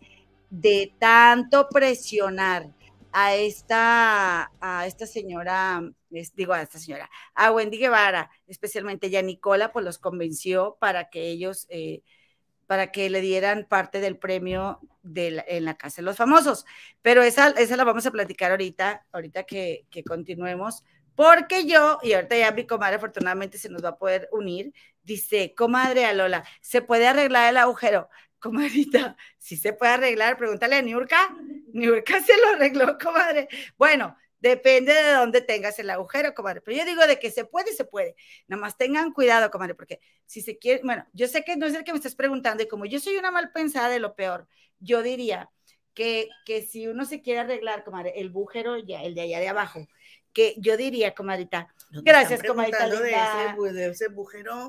de 0.50 0.94
tanto 1.00 1.68
presionar 1.70 2.70
a 3.12 3.36
esta, 3.36 4.52
a 4.60 4.86
esta 4.88 5.06
señora, 5.06 5.82
digo 6.36 6.54
a 6.54 6.62
esta 6.62 6.80
señora, 6.80 7.10
a 7.34 7.52
Wendy 7.52 7.78
Guevara, 7.78 8.30
especialmente 8.48 9.10
ya 9.10 9.22
Nicola, 9.22 9.72
pues 9.72 9.86
los 9.86 10.00
convenció 10.00 10.78
para 10.80 11.10
que 11.10 11.30
ellos 11.30 11.66
eh, 11.70 12.02
para 12.68 12.92
que 12.92 13.10
le 13.10 13.22
dieran 13.22 13.68
parte 13.70 14.00
del 14.00 14.18
premio 14.18 14.80
de 15.04 15.44
en 15.48 15.66
la 15.66 15.76
Casa 15.78 16.02
de 16.02 16.06
los 16.06 16.18
Famosos. 16.18 16.66
Pero 17.02 17.22
esa, 17.22 17.50
esa 17.50 17.78
la 17.78 17.84
vamos 17.84 18.06
a 18.06 18.12
platicar 18.12 18.52
ahorita, 18.52 19.06
ahorita 19.12 19.44
que, 19.44 19.86
que 19.90 20.04
continuemos, 20.04 20.84
porque 21.16 21.66
yo, 21.66 22.00
y 22.04 22.14
ahorita 22.14 22.38
ya 22.38 22.52
mi 22.52 22.66
comadre 22.68 22.98
afortunadamente 22.98 23.58
se 23.58 23.70
nos 23.70 23.84
va 23.84 23.90
a 23.90 23.98
poder 23.98 24.30
unir, 24.32 24.74
dice, 25.04 25.54
comadre 25.56 26.06
Alola, 26.06 26.44
¿se 26.62 26.82
puede 26.82 27.08
arreglar 27.08 27.50
el 27.50 27.58
agujero? 27.58 28.10
Comadrita, 28.40 29.18
si 29.40 29.58
se 29.58 29.74
puede 29.74 29.94
arreglar, 29.94 30.38
pregúntale 30.38 30.76
a 30.76 30.82
Niurka. 30.82 31.36
Niurka 31.74 32.22
se 32.22 32.38
lo 32.38 32.50
arregló, 32.50 32.98
comadre. 33.00 33.48
Bueno, 33.78 34.16
Depende 34.46 34.94
de 34.94 35.14
dónde 35.14 35.42
tengas 35.42 35.80
el 35.80 35.90
agujero, 35.90 36.36
comadre. 36.36 36.62
Pero 36.62 36.78
yo 36.78 36.86
digo 36.86 37.08
de 37.08 37.18
que 37.18 37.32
se 37.32 37.46
puede, 37.46 37.74
se 37.74 37.84
puede. 37.84 38.16
Nada 38.48 38.62
más 38.62 38.78
tengan 38.78 39.12
cuidado, 39.12 39.50
comadre, 39.50 39.74
porque 39.74 40.00
si 40.28 40.42
se 40.42 40.60
quiere, 40.60 40.82
bueno, 40.84 41.04
yo 41.14 41.28
sé 41.28 41.44
que 41.44 41.56
no 41.56 41.66
es 41.66 41.74
el 41.74 41.84
que 41.84 41.92
me 41.94 41.98
estás 41.98 42.14
preguntando 42.14 42.62
y 42.62 42.68
como 42.68 42.86
yo 42.86 43.00
soy 43.00 43.16
una 43.18 43.32
mal 43.32 43.52
pensada 43.52 43.90
de 43.90 44.00
lo 44.00 44.16
peor, 44.16 44.48
yo 44.80 45.02
diría 45.02 45.50
que, 45.96 46.30
que 46.46 46.62
si 46.62 46.88
uno 46.88 47.06
se 47.06 47.24
quiere 47.24 47.40
arreglar, 47.40 47.84
comadre, 47.84 48.14
el 48.18 48.30
bujero, 48.30 48.78
ya, 48.78 49.02
el 49.02 49.16
de 49.16 49.22
allá 49.22 49.40
de 49.40 49.48
abajo, 49.48 49.88
que 50.36 50.54
yo 50.58 50.76
diría, 50.76 51.16
comadrita, 51.16 51.74
gracias, 51.90 52.44
comadrita 52.44 52.90
De 52.90 52.96
ese, 53.10 53.74
de 53.74 53.88
ese. 53.88 54.08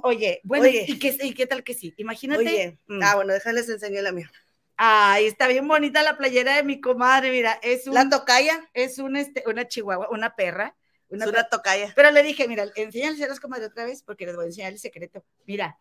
Oye, 0.04 0.40
bueno, 0.44 0.64
Oye. 0.64 0.85
¿y, 0.87 0.99
qué, 1.00 1.18
y 1.20 1.35
qué 1.35 1.46
tal 1.46 1.64
que 1.64 1.75
sí? 1.75 1.92
Imagínate. 1.96 2.40
Oye, 2.40 2.78
Mm. 2.87 3.00
ah, 3.02 3.16
bueno, 3.16 3.35
déjales 3.35 3.68
enseñar 3.68 4.04
la 4.04 4.12
mía. 4.12 4.30
Ay, 4.76 5.26
está 5.26 5.49
bien 5.49 5.66
bonita 5.66 6.02
la 6.04 6.16
playera 6.16 6.54
de 6.54 6.62
mi 6.62 6.80
comadre, 6.80 7.32
mira, 7.32 7.58
es 7.62 7.88
un, 7.88 7.94
La 7.94 8.08
tocaya, 8.08 8.70
es 8.75 8.99
un, 8.99 9.16
este, 9.16 9.42
una 9.46 9.66
chihuahua, 9.66 10.08
una 10.11 10.37
perra, 10.37 10.76
es 11.08 11.16
una 11.16 11.28
una 11.28 11.49
tocaya. 11.49 11.92
Pero 11.96 12.12
le 12.12 12.23
dije, 12.23 12.46
mira, 12.46 12.66
enséñales 12.76 13.20
a 13.23 13.26
las 13.26 13.40
comadres 13.40 13.70
otra 13.70 13.87
vez 13.87 14.02
porque 14.04 14.25
les 14.25 14.37
voy 14.37 14.44
a 14.44 14.49
enseñar 14.49 14.73
el 14.73 14.78
secreto. 14.78 15.25
Mira, 15.46 15.78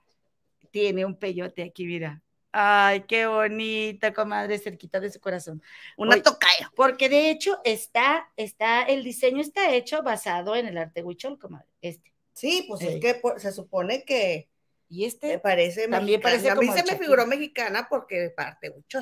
tiene 0.72 1.06
un 1.06 1.20
peyote 1.20 1.62
aquí, 1.62 1.86
mira. 1.86 2.24
Ay, 2.57 3.01
qué 3.01 3.27
bonita, 3.27 4.13
comadre, 4.13 4.57
cerquita 4.59 5.01
de 5.01 5.12
su 5.12 5.19
corazón. 5.19 5.62
Una 5.97 6.13
Oye, 6.13 6.21
tocaya. 6.21 6.71
Porque 6.74 7.09
de 7.09 7.29
hecho 7.29 7.59
está, 7.65 8.31
está, 8.38 8.83
el 8.83 9.03
diseño 9.03 9.41
está 9.41 9.74
hecho 9.74 10.01
basado 10.03 10.55
en 10.55 10.67
el 10.67 10.77
arte 10.77 11.03
huichol, 11.03 11.38
comadre. 11.38 11.67
Este. 11.81 12.13
Sí, 12.33 12.63
pues 12.69 12.81
es 12.81 13.01
que 13.01 13.15
por- 13.15 13.41
se 13.41 13.51
supone 13.51 14.05
que 14.05 14.47
Y 14.88 15.01
me 15.01 15.07
este, 15.07 15.39
parece 15.39 15.89
También 15.89 16.21
mexicana. 16.21 16.21
parece 16.21 16.50
A 16.50 16.55
mí 16.55 16.67
se 16.81 16.89
me 16.89 16.97
figuró 16.97 17.25
mexicana 17.27 17.88
porque 17.89 18.29
parte 18.35 18.69
mucho. 18.71 19.01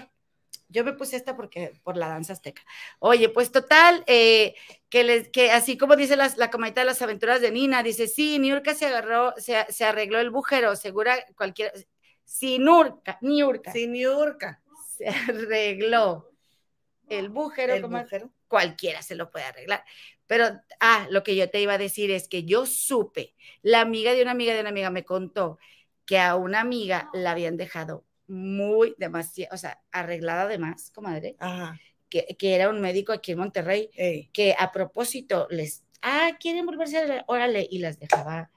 yo 0.67 0.83
me 0.83 0.93
puse 0.93 1.15
esta 1.17 1.35
porque, 1.35 1.73
por 1.83 1.95
la 1.95 2.07
danza 2.07 2.33
azteca. 2.33 2.63
Oye, 2.97 3.29
pues 3.29 3.51
total, 3.51 4.03
eh, 4.07 4.55
que, 4.89 5.03
les, 5.03 5.29
que 5.29 5.51
así 5.51 5.77
como 5.77 5.95
dice 5.95 6.15
las- 6.15 6.37
la 6.37 6.49
comadita 6.49 6.81
de 6.81 6.85
las 6.85 7.03
aventuras 7.03 7.39
de 7.41 7.51
Nina, 7.51 7.83
dice, 7.83 8.07
sí, 8.07 8.39
Niurka 8.39 8.73
se 8.73 8.87
agarró, 8.87 9.35
se, 9.37 9.63
se 9.71 9.85
arregló 9.85 10.19
el 10.19 10.31
bujero, 10.31 10.75
segura 10.75 11.23
cualquier, 11.37 11.71
sí, 12.33 12.57
Nurka, 12.59 13.17
Niurka. 13.21 13.71
Sin 13.71 13.93
Niurka. 13.93 14.61
se 14.97 15.07
arregló 15.07 16.31
el 17.07 17.29
bujero, 17.29 17.75
El 17.75 17.81
como 17.81 17.99
bujero. 18.01 18.31
cualquiera 18.47 19.01
se 19.01 19.15
lo 19.15 19.29
puede 19.29 19.45
arreglar. 19.45 19.83
Pero, 20.25 20.45
ah, 20.79 21.05
lo 21.11 21.21
que 21.21 21.35
yo 21.35 21.49
te 21.49 21.61
iba 21.61 21.73
a 21.73 21.77
decir 21.77 22.09
es 22.11 22.27
que 22.27 22.43
yo 22.43 22.65
supe, 22.65 23.35
la 23.61 23.81
amiga 23.81 24.13
de 24.13 24.21
una 24.21 24.31
amiga 24.31 24.53
de 24.53 24.61
una 24.61 24.69
amiga 24.69 24.89
me 24.89 25.03
contó 25.05 25.59
que 26.05 26.17
a 26.19 26.35
una 26.35 26.59
amiga 26.61 27.09
la 27.13 27.31
habían 27.31 27.55
dejado 27.57 28.05
muy 28.27 28.95
demasiado, 28.97 29.53
o 29.53 29.57
sea, 29.57 29.81
arreglada 29.91 30.47
de 30.47 30.57
más, 30.57 30.89
comadre, 30.91 31.35
Ajá. 31.39 31.79
que, 32.09 32.35
que 32.39 32.55
era 32.55 32.69
un 32.69 32.81
médico 32.81 33.11
aquí 33.13 33.33
en 33.33 33.39
Monterrey, 33.39 33.89
Ey. 33.95 34.29
que 34.33 34.55
a 34.57 34.71
propósito 34.71 35.47
les, 35.49 35.83
ah, 36.01 36.31
quieren 36.39 36.65
volverse 36.65 37.23
órale, 37.27 37.67
y 37.69 37.79
las 37.79 37.99
dejaba 37.99 38.49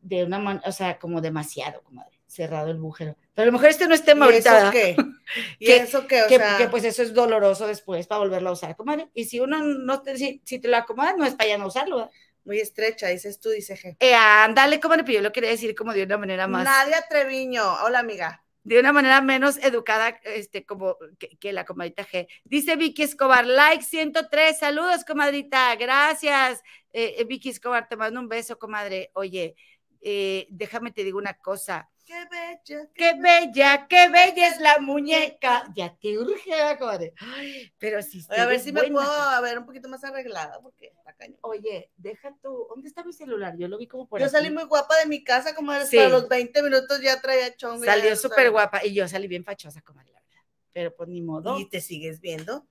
de 0.00 0.24
una 0.24 0.38
manera, 0.38 0.68
o 0.68 0.72
sea, 0.72 0.98
como 0.98 1.20
demasiado, 1.20 1.82
comadre, 1.82 2.17
cerrado 2.28 2.70
el 2.70 2.78
bujero. 2.78 3.16
Pero 3.34 3.42
a 3.44 3.46
lo 3.46 3.52
mejor 3.52 3.68
este 3.70 3.88
no 3.88 3.94
es 3.94 4.04
tema 4.04 4.26
¿Y 4.26 4.28
ahorita, 4.28 4.50
eso 4.50 4.56
¿verdad? 4.56 4.72
qué? 4.72 4.96
¿Y 5.58 5.66
Que- 5.66 5.76
eso 5.78 6.06
qué? 6.06 6.22
O 6.22 6.28
que, 6.28 6.36
sea, 6.36 6.56
que, 6.58 6.68
pues 6.68 6.84
eso 6.84 7.02
es 7.02 7.14
doloroso 7.14 7.66
después 7.66 8.06
para 8.06 8.20
volverlo 8.20 8.50
a 8.50 8.52
usar, 8.52 8.76
comadre. 8.76 9.08
Y 9.14 9.24
si 9.24 9.40
uno 9.40 9.60
no 9.62 10.02
te, 10.02 10.16
si, 10.16 10.40
si 10.44 10.60
te 10.60 10.68
lo 10.68 10.76
acomodas, 10.76 11.16
no 11.16 11.24
es 11.24 11.34
para 11.34 11.48
ya 11.50 11.58
no 11.58 11.66
usarlo. 11.66 11.96
¿verdad? 11.96 12.10
muy 12.44 12.60
estrecha, 12.60 13.08
dices 13.08 13.40
tú, 13.40 13.50
dice 13.50 13.76
G. 13.76 13.96
Eh, 14.00 14.14
ándale, 14.14 14.80
comadre, 14.80 15.04
pero 15.04 15.16
yo 15.16 15.22
lo 15.22 15.32
quería 15.32 15.50
decir 15.50 15.74
como 15.74 15.92
de 15.92 16.04
una 16.04 16.16
manera 16.16 16.46
más, 16.48 16.64
Nadia 16.64 17.04
Treviño. 17.06 17.62
Hola, 17.84 17.98
amiga. 17.98 18.42
de 18.62 18.80
una 18.80 18.90
manera 18.92 19.20
menos 19.20 19.58
educada, 19.58 20.18
este, 20.24 20.64
como 20.64 20.96
que, 21.18 21.36
que 21.38 21.52
la 21.52 21.66
comadrita 21.66 22.06
G. 22.06 22.26
Dice 22.44 22.76
Vicky 22.76 23.02
Escobar, 23.02 23.46
like 23.46 23.84
103, 23.84 24.58
saludos, 24.58 25.04
comadrita, 25.04 25.74
gracias. 25.76 26.62
Eh, 26.94 27.16
eh, 27.18 27.24
Vicky 27.24 27.50
Escobar, 27.50 27.86
te 27.86 27.96
mando 27.96 28.18
un 28.18 28.28
beso, 28.30 28.58
comadre. 28.58 29.10
Oye, 29.12 29.54
eh, 30.00 30.46
déjame 30.48 30.90
te 30.90 31.04
digo 31.04 31.18
una 31.18 31.34
cosa. 31.34 31.90
Qué 32.08 32.24
bella. 32.30 32.88
Qué 32.94 33.12
bella, 33.20 33.86
qué 33.86 34.08
bella 34.08 34.48
es 34.48 34.58
la 34.60 34.78
muñeca. 34.78 35.70
Ya 35.76 35.94
te 35.94 36.18
urge, 36.18 36.48
¿verdad, 36.48 36.78
comadre. 36.78 37.12
Ay, 37.20 37.70
pero 37.78 38.00
si 38.00 38.24
Oye, 38.30 38.40
a 38.40 38.46
ver 38.46 38.60
si 38.60 38.72
me 38.72 38.82
puedo 38.90 39.42
ver 39.42 39.58
un 39.58 39.66
poquito 39.66 39.90
más 39.90 40.02
arreglada, 40.04 40.58
porque 40.62 40.86
está 40.86 41.12
cañón. 41.12 41.36
Oye, 41.42 41.90
deja 41.98 42.34
tu. 42.42 42.66
¿Dónde 42.70 42.88
está 42.88 43.04
mi 43.04 43.12
celular? 43.12 43.56
Yo 43.58 43.68
lo 43.68 43.76
vi 43.76 43.86
como 43.86 44.08
por 44.08 44.20
Yo 44.20 44.24
aquí. 44.26 44.32
salí 44.32 44.50
muy 44.50 44.64
guapa 44.64 44.96
de 44.96 45.04
mi 45.06 45.22
casa, 45.22 45.54
como 45.54 45.78
Sí. 45.84 45.98
los 46.08 46.26
20 46.30 46.62
minutos 46.62 46.98
ya 47.02 47.20
traía 47.20 47.54
chongo. 47.54 47.84
ya 47.84 47.92
Salió 47.92 48.16
súper 48.16 48.50
guapa 48.50 48.82
y 48.86 48.94
yo 48.94 49.06
salí 49.06 49.28
bien 49.28 49.44
fachosa, 49.44 49.82
comadre, 49.82 50.10
la 50.12 50.20
verdad. 50.22 50.42
Pero 50.72 50.96
pues 50.96 51.10
ni 51.10 51.20
modo. 51.20 51.58
¿Y 51.58 51.68
te 51.68 51.82
sigues 51.82 52.20
viendo? 52.22 52.66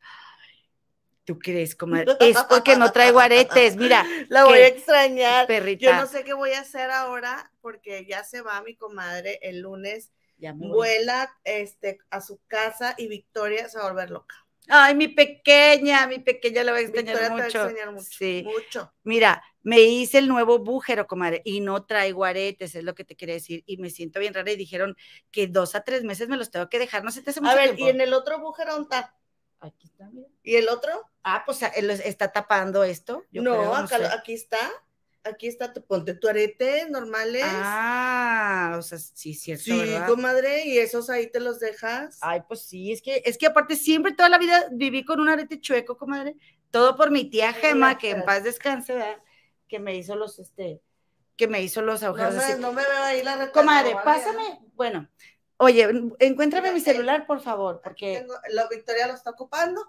¿Tú 1.27 1.37
crees, 1.37 1.75
comadre? 1.75 2.13
Es 2.21 2.41
porque 2.43 2.77
no 2.77 2.89
traigo 2.93 3.19
aretes. 3.19 3.75
Mira, 3.75 4.05
La 4.29 4.45
voy 4.45 4.59
a 4.59 4.67
extrañar. 4.67 5.45
perrita. 5.45 5.85
Yo 5.85 5.93
no 5.97 6.07
sé 6.07 6.23
qué 6.23 6.31
voy 6.33 6.53
a 6.53 6.61
hacer 6.61 6.89
ahora 6.89 7.51
porque 7.59 8.05
ya 8.05 8.23
se 8.23 8.39
va 8.39 8.61
mi 8.61 8.77
comadre 8.77 9.37
el 9.41 9.59
lunes. 9.59 10.13
Ya 10.37 10.53
me 10.53 10.67
voy. 10.67 10.69
Vuela 10.69 11.29
este, 11.43 11.99
a 12.11 12.21
su 12.21 12.39
casa 12.47 12.95
y 12.97 13.09
Victoria 13.09 13.67
se 13.67 13.77
va 13.77 13.83
a 13.83 13.89
volver 13.89 14.09
loca. 14.09 14.35
Ay, 14.69 14.95
mi 14.95 15.09
pequeña, 15.09 16.07
mi 16.07 16.19
pequeña 16.19 16.63
la 16.63 16.71
voy 16.71 16.79
a 16.79 16.83
extrañar 16.85 17.15
Victoria 17.15 17.27
te 17.27 17.33
va 17.35 17.41
a 17.41 17.45
mucho. 17.45 17.63
extrañar 17.65 17.93
mucho. 17.93 18.07
Sí. 18.09 18.43
Mucho. 18.45 18.93
Mira, 19.03 19.43
me 19.63 19.81
hice 19.81 20.19
el 20.19 20.29
nuevo 20.29 20.59
bújero, 20.59 21.07
comadre, 21.07 21.41
y 21.43 21.59
no 21.59 21.85
traigo 21.85 22.23
aretes, 22.23 22.73
es 22.73 22.85
lo 22.85 22.95
que 22.95 23.03
te 23.03 23.17
quería 23.17 23.35
decir. 23.35 23.63
Y 23.65 23.75
me 23.77 23.89
siento 23.89 24.21
bien 24.21 24.33
rara 24.33 24.49
y 24.49 24.55
dijeron 24.55 24.95
que 25.31 25.47
dos 25.47 25.75
a 25.75 25.83
tres 25.83 26.05
meses 26.05 26.29
me 26.29 26.37
los 26.37 26.51
tengo 26.51 26.69
que 26.69 26.79
dejar. 26.79 27.03
No 27.03 27.11
sé, 27.11 27.21
te 27.21 27.31
hace 27.31 27.41
mucho 27.41 27.51
A 27.51 27.55
ver, 27.55 27.75
tiempo. 27.75 27.85
¿y 27.85 27.89
en 27.89 27.99
el 27.99 28.13
otro 28.13 28.39
bujero 28.39 28.71
dónde 28.73 28.95
está? 28.95 29.13
Aquí 29.59 29.87
está, 29.87 30.09
mira. 30.11 30.27
¿Y 30.43 30.55
el 30.55 30.69
otro? 30.69 30.91
Ah, 31.23 31.43
pues 31.45 31.61
ah, 31.63 31.67
está 31.67 32.31
tapando 32.31 32.83
esto. 32.83 33.25
yo 33.31 33.41
no, 33.41 33.51
creo, 33.51 33.75
acá, 33.75 33.97
sé. 33.97 34.05
aquí 34.05 34.33
está. 34.33 34.59
Aquí 35.23 35.47
está, 35.47 35.73
tu- 35.73 35.83
ponte 35.83 36.13
tu 36.13 36.29
arete 36.29 36.87
normales. 36.89 37.43
Ah, 37.45 38.75
o 38.77 38.81
sea, 38.81 38.97
sí, 38.97 39.33
cierto, 39.33 39.65
sí, 39.65 39.77
¿verdad? 39.77 40.07
comadre, 40.07 40.65
y 40.65 40.77
esos 40.77 41.09
ahí 41.09 41.27
te 41.27 41.41
los 41.41 41.59
dejas. 41.59 42.17
Ay, 42.21 42.43
pues 42.47 42.61
sí, 42.61 42.93
es 42.93 43.01
que, 43.01 43.21
es 43.25 43.37
que 43.37 43.47
aparte 43.47 43.75
siempre 43.75 44.13
toda 44.13 44.29
la 44.29 44.37
vida 44.37 44.67
viví 44.71 45.03
con 45.03 45.19
un 45.19 45.27
arete 45.27 45.59
chueco, 45.59 45.97
comadre. 45.97 46.35
Todo 46.71 46.95
por 46.95 47.11
mi 47.11 47.29
tía 47.29 47.51
Gema, 47.51 47.97
que 47.97 48.11
en 48.11 48.23
paz 48.23 48.43
descanse, 48.43 48.93
¿verdad? 48.93 49.21
Que 49.67 49.79
me 49.79 49.95
hizo 49.95 50.15
los, 50.15 50.39
este, 50.39 50.81
que 51.35 51.47
me 51.47 51.61
hizo 51.61 51.81
los 51.81 52.01
no, 52.01 52.07
agujeros 52.07 52.35
así. 52.35 52.61
no 52.61 52.71
me 52.71 52.83
veo 52.83 53.03
ahí 53.03 53.23
la. 53.23 53.51
Comadre, 53.51 53.95
pásame, 54.03 54.59
bueno, 54.75 55.09
oye, 55.57 55.87
encuéntrame 56.19 56.71
mi 56.71 56.79
celular, 56.79 57.25
por 57.27 57.41
favor, 57.41 57.81
porque 57.83 58.19
tengo, 58.19 58.33
Victoria 58.69 59.07
lo 59.07 59.13
está 59.13 59.31
ocupando 59.31 59.81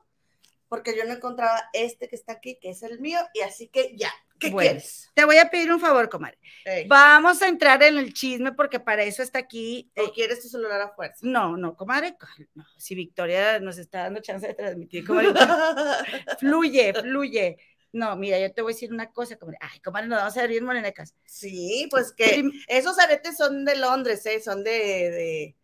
porque 0.68 0.94
yo 0.96 1.04
no 1.04 1.14
encontraba 1.14 1.70
este 1.72 2.08
que 2.08 2.16
está 2.16 2.32
aquí, 2.32 2.58
que 2.60 2.70
es 2.70 2.82
el 2.82 3.00
mío, 3.00 3.18
y 3.34 3.40
así 3.40 3.68
que 3.68 3.96
ya. 3.96 4.12
¿Qué 4.38 4.50
Bueno. 4.50 4.70
quieres? 4.70 5.10
te 5.14 5.24
voy 5.24 5.38
a 5.38 5.50
pedir 5.50 5.72
un 5.72 5.80
favor, 5.80 6.08
comadre. 6.08 6.38
Ey, 6.64 6.86
Vamos 6.86 7.42
a 7.42 7.48
entrar 7.48 7.82
en 7.82 7.98
el 7.98 8.12
chisme 8.12 8.52
porque 8.52 8.78
para 8.78 9.02
eso 9.02 9.20
está 9.22 9.40
aquí. 9.40 9.90
¿O 9.96 10.04
eh, 10.04 10.12
quieres 10.14 10.40
tu 10.40 10.48
celular 10.48 10.80
a 10.80 10.90
fuerza? 10.90 11.18
no, 11.22 11.56
no, 11.56 11.74
comadre, 11.74 12.16
no, 12.54 12.64
si 12.76 12.94
Victoria 12.94 13.58
nos 13.58 13.78
está 13.78 14.04
dando 14.04 14.20
chance 14.20 14.46
de 14.46 14.54
transmitir, 14.54 15.04
comadre, 15.04 15.30
fluye, 16.38 16.94
fluye. 16.94 17.56
No, 17.92 18.14
mira, 18.16 18.38
yo 18.38 18.52
te 18.52 18.60
voy 18.62 18.72
a 18.72 18.74
decir 18.74 18.92
una 18.92 19.10
cosa, 19.12 19.36
comadre. 19.36 19.58
Ay, 19.62 19.80
comadre, 19.80 20.08
nos 20.08 20.18
vamos 20.18 20.36
a 20.36 20.40
ver 20.42 20.50
bien 20.50 20.64
morenecas. 20.64 21.14
sí, 21.24 21.88
pues 21.90 22.12
que 22.12 22.44
esos 22.68 22.98
aretes 22.98 23.36
son 23.36 23.64
de 23.64 23.76
Londres, 23.76 24.24
¿eh? 24.26 24.40
son 24.40 24.62
de, 24.62 24.70
de, 24.70 25.56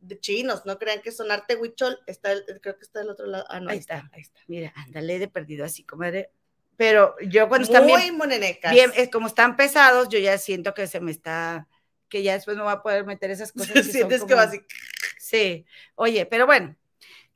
de 0.00 0.20
chinos, 0.20 0.64
no 0.66 0.78
crean 0.78 1.02
que 1.02 1.12
son 1.12 1.30
arte 1.30 1.56
huichol. 1.56 1.98
Está 2.06 2.32
el- 2.32 2.44
creo 2.62 2.76
que 2.76 2.84
está 2.84 3.00
del 3.00 3.10
otro 3.10 3.26
lado. 3.26 3.44
Ah, 3.48 3.60
no, 3.60 3.70
Ahí 3.70 3.74
ahí 3.76 3.80
está. 3.80 3.96
está, 3.98 4.10
ahí 4.14 4.20
está. 4.22 4.40
Mira, 4.46 4.72
ándale 4.76 5.18
de 5.18 5.28
perdido 5.28 5.64
así, 5.64 5.84
comadre. 5.84 6.30
Pero 6.76 7.14
yo 7.28 7.48
cuando 7.48 7.66
están 7.66 7.84
Muy 7.84 8.00
bien, 8.02 8.16
monenecas. 8.16 8.72
bien, 8.72 8.90
es 8.96 9.10
como 9.10 9.26
están 9.26 9.56
pesados, 9.56 10.08
yo 10.08 10.18
ya 10.18 10.38
siento 10.38 10.72
que 10.72 10.86
se 10.86 11.00
me 11.00 11.10
está, 11.10 11.68
que 12.08 12.22
ya 12.22 12.32
después 12.34 12.56
no 12.56 12.64
voy 12.64 12.72
a 12.72 12.80
poder 12.82 13.04
meter 13.04 13.30
esas 13.30 13.52
cosas. 13.52 13.72
que 13.72 13.82
Sientes 13.92 14.20
que 14.22 14.26
como- 14.28 14.36
va 14.36 14.42
así. 14.44 14.60
Sí, 15.18 15.66
oye, 15.96 16.24
pero 16.24 16.46
bueno, 16.46 16.74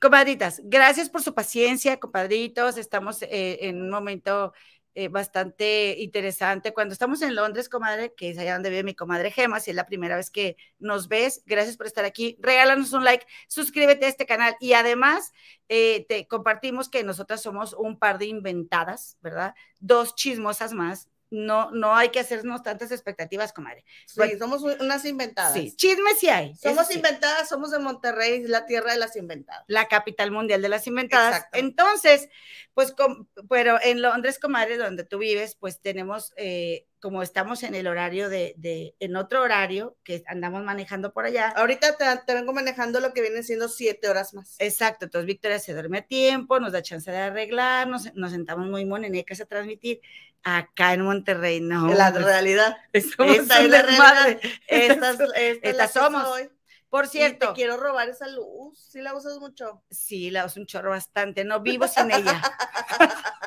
comadritas, 0.04 0.60
gracias 0.64 1.08
por 1.08 1.22
su 1.22 1.32
paciencia, 1.32 1.98
compadritos. 1.98 2.76
Estamos 2.76 3.22
eh, 3.22 3.60
en 3.62 3.80
un 3.80 3.88
momento 3.88 4.52
eh, 4.94 5.08
bastante 5.08 5.96
interesante. 5.98 6.74
Cuando 6.74 6.92
estamos 6.92 7.22
en 7.22 7.34
Londres, 7.34 7.70
comadre, 7.70 8.12
que 8.14 8.28
es 8.28 8.36
allá 8.36 8.52
donde 8.52 8.68
vive 8.68 8.82
mi 8.82 8.94
comadre 8.94 9.30
Gema, 9.30 9.60
si 9.60 9.70
es 9.70 9.76
la 9.76 9.86
primera 9.86 10.16
vez 10.16 10.30
que 10.30 10.58
nos 10.78 11.08
ves, 11.08 11.42
gracias 11.46 11.78
por 11.78 11.86
estar 11.86 12.04
aquí. 12.04 12.36
Regálanos 12.40 12.92
un 12.92 13.02
like, 13.02 13.24
suscríbete 13.48 14.04
a 14.04 14.08
este 14.10 14.26
canal 14.26 14.56
y 14.60 14.74
además 14.74 15.32
eh, 15.70 16.04
te 16.06 16.28
compartimos 16.28 16.90
que 16.90 17.02
nosotras 17.02 17.40
somos 17.40 17.72
un 17.72 17.98
par 17.98 18.18
de 18.18 18.26
inventadas, 18.26 19.16
¿verdad? 19.22 19.54
Dos 19.80 20.14
chismosas 20.16 20.74
más. 20.74 21.08
No, 21.34 21.70
no 21.72 21.96
hay 21.96 22.10
que 22.10 22.20
hacernos 22.20 22.62
tantas 22.62 22.92
expectativas, 22.92 23.52
comadre. 23.52 23.84
Sí, 24.06 24.20
somos 24.38 24.62
unas 24.62 25.04
inventadas. 25.04 25.52
Sí, 25.52 25.74
chismes 25.74 26.18
sí 26.20 26.28
hay. 26.28 26.54
Somos 26.54 26.86
sí. 26.86 26.94
inventadas, 26.94 27.48
somos 27.48 27.72
de 27.72 27.80
Monterrey, 27.80 28.44
la 28.46 28.66
tierra 28.66 28.92
de 28.92 28.98
las 28.98 29.16
inventadas. 29.16 29.64
la 29.66 29.88
capital 29.88 30.30
mundial 30.30 30.62
de 30.62 30.68
las 30.68 30.86
inventadas. 30.86 31.36
Exacto. 31.36 31.58
Entonces, 31.58 32.28
pues, 32.72 32.92
com- 32.92 33.26
pero 33.48 33.78
en 33.82 34.00
Londres, 34.00 34.38
comadre, 34.38 34.76
donde 34.76 35.04
tú 35.04 35.18
vives, 35.18 35.56
pues 35.56 35.80
tenemos, 35.80 36.32
eh, 36.36 36.86
como 37.04 37.22
estamos 37.22 37.62
en 37.64 37.74
el 37.74 37.86
horario 37.86 38.30
de, 38.30 38.54
de, 38.56 38.94
en 38.98 39.14
otro 39.16 39.42
horario 39.42 39.94
que 40.04 40.24
andamos 40.26 40.64
manejando 40.64 41.12
por 41.12 41.26
allá. 41.26 41.50
Ahorita 41.50 41.98
te, 41.98 42.06
te 42.26 42.32
vengo 42.32 42.54
manejando 42.54 42.98
lo 42.98 43.12
que 43.12 43.20
vienen 43.20 43.44
siendo 43.44 43.68
siete 43.68 44.08
horas 44.08 44.32
más. 44.32 44.56
Exacto, 44.58 45.04
entonces 45.04 45.26
Victoria 45.26 45.58
se 45.58 45.74
duerme 45.74 45.98
a 45.98 46.06
tiempo, 46.06 46.58
nos 46.60 46.72
da 46.72 46.80
chance 46.80 47.10
de 47.10 47.18
arreglarnos, 47.18 48.14
nos 48.14 48.30
sentamos 48.32 48.68
muy 48.68 48.86
monenecas 48.86 49.38
a 49.42 49.44
transmitir. 49.44 50.00
Acá 50.44 50.94
en 50.94 51.02
Monterrey, 51.02 51.60
no. 51.60 51.88
la 51.92 52.10
pues, 52.10 52.24
realidad. 52.24 52.74
esta 52.94 53.60
es 53.60 53.68
la 53.68 53.82
desmadre. 53.82 54.40
Estas, 54.66 55.18
Estas 55.36 55.92
que 55.92 55.98
somos. 55.98 56.22
soy. 56.22 56.48
Por 56.88 57.04
Y 57.04 57.08
cierto, 57.08 57.48
te 57.48 57.54
quiero 57.54 57.76
robar 57.76 58.08
esa 58.08 58.28
luz. 58.28 58.78
¿Sí 58.78 59.02
la 59.02 59.14
usas 59.14 59.36
mucho? 59.40 59.82
sí, 59.90 60.30
la 60.30 60.46
uso 60.46 60.58
un 60.58 60.64
chorro 60.66 60.88
bastante. 60.88 61.44
No 61.44 61.60
vivo 61.60 61.86
sin 61.86 62.10
ella. 62.10 62.40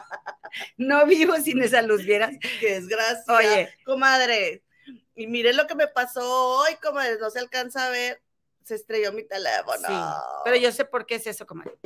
no 0.77 1.05
vivo 1.05 1.35
sin 1.37 1.61
esa 1.61 1.81
luz, 1.81 2.03
¿vieras? 2.03 2.31
Qué 2.59 2.75
desgracia. 2.75 3.33
Oye. 3.33 3.69
Comadre. 3.85 4.63
Y 5.15 5.27
mire 5.27 5.53
lo 5.53 5.67
que 5.67 5.75
me 5.75 5.87
pasó 5.87 6.23
hoy, 6.59 6.75
comadre. 6.81 7.17
No 7.19 7.29
se 7.29 7.39
alcanza 7.39 7.87
a 7.87 7.89
ver. 7.89 8.21
Se 8.63 8.75
estrelló 8.75 9.13
mi 9.13 9.23
teléfono. 9.23 9.87
Sí, 9.87 9.93
pero 10.43 10.57
yo 10.57 10.71
sé 10.71 10.85
por 10.85 11.05
qué 11.05 11.15
es 11.15 11.27
eso, 11.27 11.45
comadre. 11.45 11.77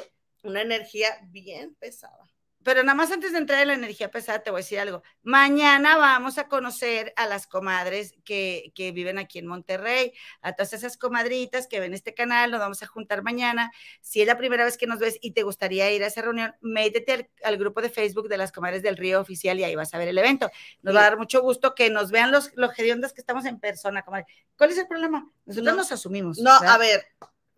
Una 0.44 0.62
energía 0.62 1.20
bien 1.26 1.76
pesada. 1.76 2.31
Pero 2.64 2.84
nada 2.84 2.96
más 2.96 3.12
antes 3.12 3.32
de 3.32 3.40
entrar 3.40 3.62
en 3.62 3.68
la 3.70 3.74
energía 3.74 4.12
pesada, 4.12 4.44
te 4.44 4.52
voy 4.52 4.60
a 4.60 4.64
decir 4.64 4.80
algo. 4.80 5.02
Mañana 5.24 5.98
vamos 5.98 6.38
a 6.38 6.48
conocer 6.48 7.12
a 7.16 7.26
las 7.28 7.48
comadres 7.48 8.14
que, 8.24 8.72
que 8.76 8.92
viven 8.92 9.18
aquí 9.18 9.40
en 9.40 9.48
Monterrey, 9.48 10.14
a 10.42 10.54
todas 10.54 10.74
esas 10.74 10.98
comadritas 10.98 11.68
que 11.68 11.80
ven 11.80 11.94
este 11.94 12.14
canal, 12.14 12.52
nos 12.52 12.60
vamos 12.60 12.84
a 12.84 12.88
juntar 12.88 13.24
mañana. 13.24 13.72
Si 14.02 14.22
es 14.22 14.28
la 14.28 14.38
primera 14.38 14.64
vez 14.64 14.78
que 14.78 14.86
nos 14.88 15.00
ves 15.00 15.18
y 15.22 15.32
te 15.32 15.44
gustaría 15.44 15.92
ir 15.92 16.04
a 16.04 16.08
esa 16.08 16.22
reunión, 16.22 16.54
métete 16.62 17.14
al, 17.14 17.30
al 17.44 17.58
grupo 17.58 17.82
de 17.82 17.90
Facebook 17.90 18.30
de 18.30 18.38
las 18.38 18.52
comadres 18.52 18.84
del 18.84 18.98
Río 18.98 19.20
Oficial 19.22 19.60
y 19.60 19.64
ahí 19.64 19.76
vas 19.76 19.94
a 19.94 19.98
ver 19.98 20.08
el 20.10 20.18
evento. 20.18 20.50
Nos 20.82 20.92
Sí. 20.92 20.96
va 20.96 21.02
a 21.02 21.10
dar 21.10 21.18
mucho 21.18 21.42
gusto 21.42 21.74
que 21.74 21.90
nos 21.90 22.12
vean 22.12 22.32
los, 22.32 22.52
los 22.56 22.78
hediondas 22.78 23.14
que 23.14 23.22
estamos 23.22 23.46
en 23.46 23.60
persona, 23.60 24.04
comadre. 24.04 24.26
¿Cuál 24.58 24.70
es 24.72 24.78
el 24.78 24.88
problema? 24.88 25.28
Nosotros 25.46 25.74
No. 25.74 25.78
nos 25.82 25.92
asumimos. 25.92 26.38
No, 26.38 26.52
¿verdad? 26.60 26.76
a 26.76 26.78
ver. 26.78 27.06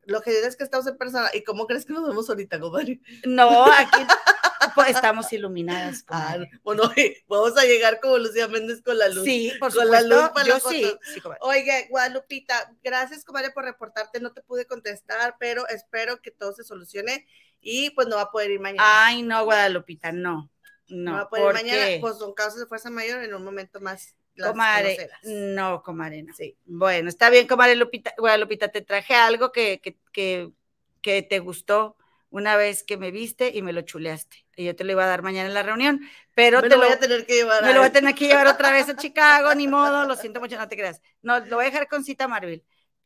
Lo 0.06 0.22
que 0.22 0.38
es 0.40 0.56
que 0.56 0.64
estamos 0.64 0.88
en 0.88 0.98
persona. 0.98 1.30
¿Y 1.34 1.44
cómo 1.44 1.66
crees 1.68 1.86
que 1.86 1.94
nos 1.94 2.08
vemos 2.08 2.30
ahorita, 2.30 2.60
comadre? 2.60 3.00
No, 3.26 3.66
aquí 3.72 4.00
pues, 4.76 4.90
estamos 4.90 5.32
iluminadas. 5.34 6.04
Ah, 6.08 6.38
bueno, 6.64 6.84
vamos 7.28 7.58
a 7.58 7.64
llegar 7.64 8.00
como 8.02 8.18
Lucía 8.18 8.48
Méndez 8.48 8.82
con 8.82 8.98
la 8.98 9.08
luz. 9.10 9.24
Sí, 9.24 9.52
por 9.60 9.74
Con 9.74 9.90
la 9.90 10.02
supuesto. 10.02 10.22
luz 10.22 10.30
para 10.32 10.48
yo 10.48 10.60
sí. 10.70 10.92
Oiga, 11.42 11.74
Guadalupita, 11.90 12.74
gracias, 12.84 13.24
comadre, 13.24 13.52
por 13.52 13.64
reportarte. 13.64 14.20
No 14.20 14.34
te 14.34 14.42
pude 14.42 14.66
contestar, 14.66 15.36
pero 15.40 15.68
espero 15.68 16.22
que 16.22 16.32
todo 16.32 16.54
se 16.54 16.64
solucione 16.64 17.26
y 17.62 17.92
pues 17.92 18.08
no 18.08 18.18
va 18.18 18.24
a 18.24 18.32
poder 18.32 18.52
ir 18.52 18.60
mañana. 18.60 18.84
Ay, 18.86 19.22
no, 19.24 19.44
Guadalupita, 19.46 20.12
no. 20.12 20.52
no, 20.88 21.12
No, 21.12 21.14
va 21.14 21.20
a 21.22 21.30
poder 21.30 21.44
ir 21.44 21.52
¿por 21.52 21.62
mañana, 21.62 22.02
pues 22.02 22.18
son 22.18 22.34
causas 22.34 22.60
de 22.60 22.66
fuerza 22.66 22.90
mayor 22.90 23.24
en 23.24 23.34
un 23.34 23.44
momento 23.44 23.80
más. 23.80 24.16
Conocerás. 24.38 25.20
no, 25.22 25.82
comadre, 25.84 26.24
no. 26.24 26.34
Sí. 26.34 26.58
Bueno, 26.66 27.10
está 27.10 27.30
bien, 27.30 27.48
comadre 27.48 27.76
Lupita, 27.76 28.14
Guadalupita, 28.18 28.70
te 28.70 28.82
traje 28.82 29.16
algo 29.16 29.52
que, 29.52 29.80
que, 29.82 29.98
que, 30.12 30.52
que 31.02 31.22
te 31.22 31.40
gustó 31.40 31.98
una 32.30 32.56
vez 32.56 32.84
que 32.84 32.98
me 32.98 33.12
viste 33.12 33.52
y 33.54 33.62
me 33.62 33.74
lo 33.74 33.82
chuleaste. 33.82 34.46
Y 34.56 34.66
yo 34.66 34.76
te 34.76 34.84
lo 34.84 34.92
iba 34.94 35.04
a 35.04 35.08
dar 35.08 35.22
mañana 35.22 35.48
en 35.48 35.54
la 35.54 35.64
reunión, 35.64 36.02
pero 36.36 36.62
Me 36.62 36.70
te 36.70 36.78
lo 36.78 36.78
voy 36.78 36.90
a 36.90 37.00
tener 37.00 37.26
que 37.26 37.36
llevar. 37.36 37.64
me 37.64 37.74
lo 37.74 37.80
voy 37.80 37.90
a 37.90 37.92
tener 37.92 38.16
que 38.16 38.28
llevar 38.28 38.48
otra 38.48 38.72
vez 38.72 38.90
a 38.90 38.96
Chicago, 38.98 39.54
ni 39.56 39.68
modo, 39.68 40.06
lo 40.06 40.16
siento 40.16 40.40
mucho, 40.40 40.58
no 40.58 40.68
te 40.68 40.76
creas. 40.76 41.02
No, 41.22 41.40
lo 41.42 41.58
voy 41.58 41.66
a 41.66 41.70
dejar 41.70 41.88
con 41.88 42.04
Cita 42.04 42.28
Marvel, 42.28 42.64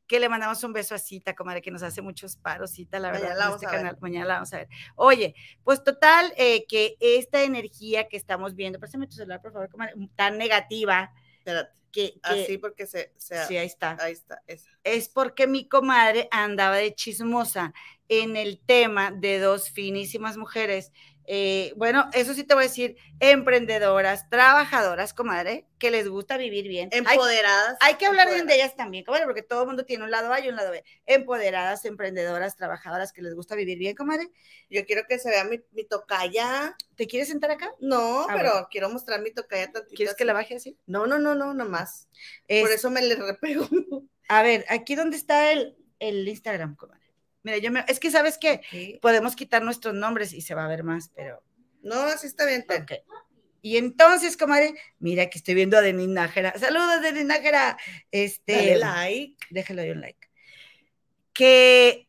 que 0.07 0.19
le 0.21 0.29
mandamos 0.29 0.63
un 0.63 0.71
beso 0.73 0.95
a 0.95 0.99
Cita, 0.99 1.35
comadre, 1.35 1.61
que 1.61 1.71
nos 1.71 1.83
hace 1.83 2.01
muchos 2.01 2.37
paros, 2.37 2.71
Cita, 2.71 2.99
la 2.99 3.11
Mañana 3.11 3.35
verdad, 3.35 3.37
la 3.37 3.45
en 3.45 3.51
vamos 3.51 3.55
este 3.55 3.65
a 3.65 3.71
ver. 3.71 3.79
canal. 3.79 3.97
Mañana 3.99 4.25
la 4.25 4.33
vamos 4.35 4.53
a 4.53 4.57
ver. 4.59 4.69
Oye, 4.95 5.35
pues 5.63 5.83
total, 5.83 6.33
eh, 6.37 6.65
que 6.67 6.95
esta 7.01 7.43
energía 7.43 8.07
que 8.07 8.15
estamos 8.17 8.55
viendo, 8.55 8.79
préstame 8.79 9.07
tu 9.07 9.13
celular, 9.15 9.41
por 9.41 9.51
favor, 9.51 9.69
comadre, 9.69 9.93
tan 10.15 10.37
negativa, 10.37 11.11
Espérate, 11.47 11.71
que, 11.91 12.13
que- 12.13 12.19
así 12.23 12.57
porque 12.57 12.85
se. 12.85 13.13
se 13.17 13.45
sí, 13.45 13.57
ahí 13.57 13.67
está 13.67 13.97
Ahí 13.99 14.13
está, 14.13 14.41
esa. 14.47 14.69
es 14.83 15.09
porque 15.09 15.47
mi 15.47 15.67
comadre 15.67 16.27
andaba 16.31 16.75
de 16.75 16.93
chismosa 16.93 17.73
en 18.09 18.35
el 18.35 18.59
tema 18.59 19.11
de 19.11 19.39
dos 19.39 19.69
finísimas 19.69 20.37
mujeres. 20.37 20.91
Eh, 21.27 21.73
bueno, 21.75 22.09
eso 22.13 22.33
sí 22.33 22.43
te 22.45 22.53
voy 22.53 22.63
a 22.63 22.67
decir, 22.67 22.95
emprendedoras, 23.19 24.29
trabajadoras, 24.29 25.13
comadre, 25.13 25.65
que 25.77 25.91
les 25.91 26.07
gusta 26.07 26.37
vivir 26.37 26.67
bien. 26.67 26.89
Empoderadas. 26.91 27.77
hay 27.81 27.95
que 27.95 28.05
hablar 28.05 28.29
bien 28.33 28.47
de 28.47 28.55
ellas 28.55 28.75
también, 28.75 29.03
comadre, 29.03 29.25
porque 29.25 29.43
todo 29.43 29.61
el 29.61 29.67
mundo 29.67 29.85
tiene 29.85 30.03
un 30.05 30.11
lado 30.11 30.31
A 30.31 30.39
y 30.39 30.49
un 30.49 30.55
lado 30.55 30.71
B. 30.71 30.83
Empoderadas, 31.05 31.85
emprendedoras, 31.85 32.55
trabajadoras, 32.55 33.11
que 33.13 33.21
les 33.21 33.35
gusta 33.35 33.55
vivir 33.55 33.77
bien, 33.77 33.95
comadre. 33.95 34.29
Yo 34.69 34.85
quiero 34.85 35.03
que 35.07 35.19
se 35.19 35.29
vea 35.29 35.43
mi, 35.43 35.59
mi 35.71 35.83
tocaya. 35.85 36.75
¿Te 36.95 37.07
quieres 37.07 37.27
sentar 37.27 37.51
acá? 37.51 37.71
No, 37.79 38.25
pero 38.33 38.67
quiero 38.71 38.89
mostrar 38.89 39.21
mi 39.21 39.31
tocaya 39.31 39.71
tantito. 39.71 39.95
¿Quieres 39.95 40.15
que 40.15 40.25
la 40.25 40.33
baje 40.33 40.55
así? 40.55 40.77
No, 40.85 41.07
no, 41.07 41.19
no, 41.19 41.35
no, 41.35 41.53
nomás. 41.53 42.07
Es- 42.47 42.61
Por 42.63 42.71
eso 42.71 42.89
me 42.89 43.01
le 43.01 43.15
repego. 43.15 43.67
A 44.29 44.43
ver, 44.43 44.65
aquí 44.69 44.95
donde 44.95 45.17
está 45.17 45.51
el, 45.51 45.77
el 45.99 46.27
Instagram, 46.27 46.75
comadre. 46.75 46.96
Mira, 47.47 47.57
yo 47.59 47.71
me, 47.71 47.85
es 47.87 47.99
que 47.99 48.11
sabes 48.11 48.37
que 48.37 48.61
podemos 49.01 49.35
quitar 49.35 49.63
nuestros 49.63 49.93
nombres 49.95 50.33
y 50.33 50.41
se 50.41 50.53
va 50.53 50.65
a 50.65 50.67
ver 50.67 50.83
más, 50.83 51.09
pero 51.15 51.41
No, 51.81 51.95
así 52.01 52.27
está 52.27 52.45
bien. 52.45 52.65
ten. 52.67 52.83
Ok. 52.83 52.91
Y 53.61 53.77
entonces, 53.77 54.37
comadre, 54.37 54.75
mira 54.99 55.29
que 55.29 55.37
estoy 55.37 55.53
viendo 55.55 55.77
a 55.77 55.81
Denis 55.81 56.07
Nájera. 56.09 56.53
Saludos, 56.59 57.01
Denis 57.01 57.25
Nájera. 57.25 57.77
Este, 58.11 58.53
Dale 58.53 58.77
like. 58.77 59.37
déjale 59.49 59.83
de 59.83 59.91
un 59.93 60.01
like. 60.01 60.27
Que 61.33 62.07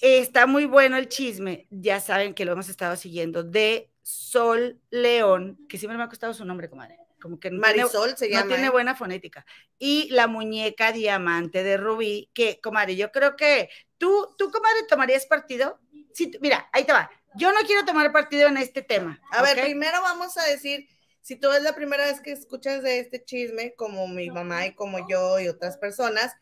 está 0.00 0.46
muy 0.46 0.64
bueno 0.64 0.96
el 0.96 1.08
chisme. 1.08 1.66
Ya 1.70 2.00
saben 2.00 2.34
que 2.34 2.44
lo 2.44 2.52
hemos 2.52 2.68
estado 2.68 2.96
siguiendo 2.96 3.42
de 3.42 3.90
Sol 4.02 4.80
León, 4.90 5.58
que 5.68 5.78
siempre 5.78 5.96
me 5.98 6.04
ha 6.04 6.08
costado 6.08 6.34
su 6.34 6.44
nombre, 6.44 6.68
comadre. 6.70 6.96
Como 7.20 7.38
que 7.38 7.50
no 7.50 7.60
tiene- 7.62 7.82
Marisol 7.82 8.16
se 8.16 8.28
no 8.28 8.34
llama. 8.38 8.48
tiene 8.48 8.66
¿eh? 8.68 8.70
buena 8.70 8.94
fonética. 8.94 9.44
Y 9.78 10.08
la 10.10 10.26
muñeca 10.26 10.90
diamante 10.92 11.62
de 11.62 11.76
Rubí, 11.76 12.30
que, 12.32 12.60
comadre, 12.60 12.96
yo 12.96 13.12
creo 13.12 13.36
que 13.36 13.68
tú, 14.00 14.34
tú, 14.38 14.50
comadre, 14.50 14.82
tomarías 14.88 15.26
partido. 15.26 15.78
Sí, 16.12 16.32
mira, 16.40 16.68
ahí 16.72 16.84
te 16.84 16.92
va. 16.92 17.10
Yo 17.36 17.52
no 17.52 17.60
quiero 17.60 17.84
tomar 17.84 18.10
partido 18.10 18.48
en 18.48 18.56
este 18.56 18.82
tema. 18.82 19.20
A 19.30 19.42
ver, 19.42 19.60
primero 19.60 20.00
vamos 20.02 20.36
a 20.38 20.44
decir, 20.46 20.88
si 21.20 21.36
tú 21.36 21.52
es 21.52 21.62
la 21.62 21.74
primera 21.76 22.06
vez 22.06 22.20
que 22.20 22.32
escuchas 22.32 22.82
de 22.82 22.98
este 22.98 23.22
chisme, 23.22 23.74
como 23.76 24.08
mi 24.08 24.30
mamá 24.30 24.66
y 24.66 24.74
como 24.74 25.06
yo 25.08 25.38
y 25.38 25.46
otras 25.46 25.76
personas, 25.76 26.34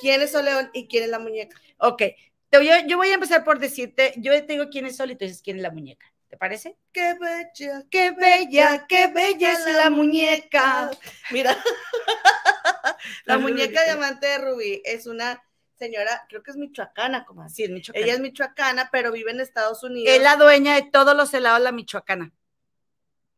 ¿quién 0.00 0.22
es 0.22 0.32
Sol 0.32 0.46
León 0.46 0.70
y 0.72 0.88
quién 0.88 1.04
es 1.04 1.10
la 1.10 1.20
muñeca? 1.20 1.56
Ok, 1.78 2.02
yo, 2.50 2.60
yo 2.86 2.96
voy 2.96 3.10
a 3.10 3.14
empezar 3.14 3.44
por 3.44 3.58
decirte, 3.58 4.14
yo 4.16 4.32
te 4.32 4.54
digo 4.54 4.70
quién 4.70 4.86
es 4.86 4.96
Sol 4.96 5.10
y 5.10 5.16
tú 5.16 5.24
dices 5.24 5.42
quién 5.42 5.58
es 5.58 5.62
la 5.62 5.70
muñeca. 5.70 6.06
¿Te 6.28 6.38
parece? 6.38 6.76
Qué 6.90 7.14
bella, 7.14 7.84
Qué 7.90 8.10
bella, 8.10 8.86
qué 8.88 9.06
bella 9.06 9.52
es 9.52 9.66
la 9.66 9.90
muñeca. 9.90 10.90
Mira, 11.30 11.56
la 13.24 13.36
La 13.36 13.38
muñeca 13.38 13.80
Rubí. 13.80 13.84
diamante 13.84 14.26
de 14.26 14.38
Rubí 14.38 14.82
es 14.84 15.06
una 15.06 15.40
señora, 15.84 16.26
creo 16.28 16.42
que 16.42 16.50
es 16.50 16.56
michoacana, 16.56 17.24
como 17.24 17.42
así. 17.42 17.56
Sí, 17.56 17.64
es 17.64 17.70
Michoacán. 17.70 18.02
Ella 18.02 18.14
es 18.14 18.20
michoacana, 18.20 18.88
pero 18.90 19.12
vive 19.12 19.30
en 19.30 19.40
Estados 19.40 19.82
Unidos. 19.82 20.14
Es 20.14 20.22
la 20.22 20.36
dueña 20.36 20.74
de 20.74 20.90
todos 20.90 21.16
los 21.16 21.32
helados 21.34 21.60
la 21.60 21.72
michoacana. 21.72 22.32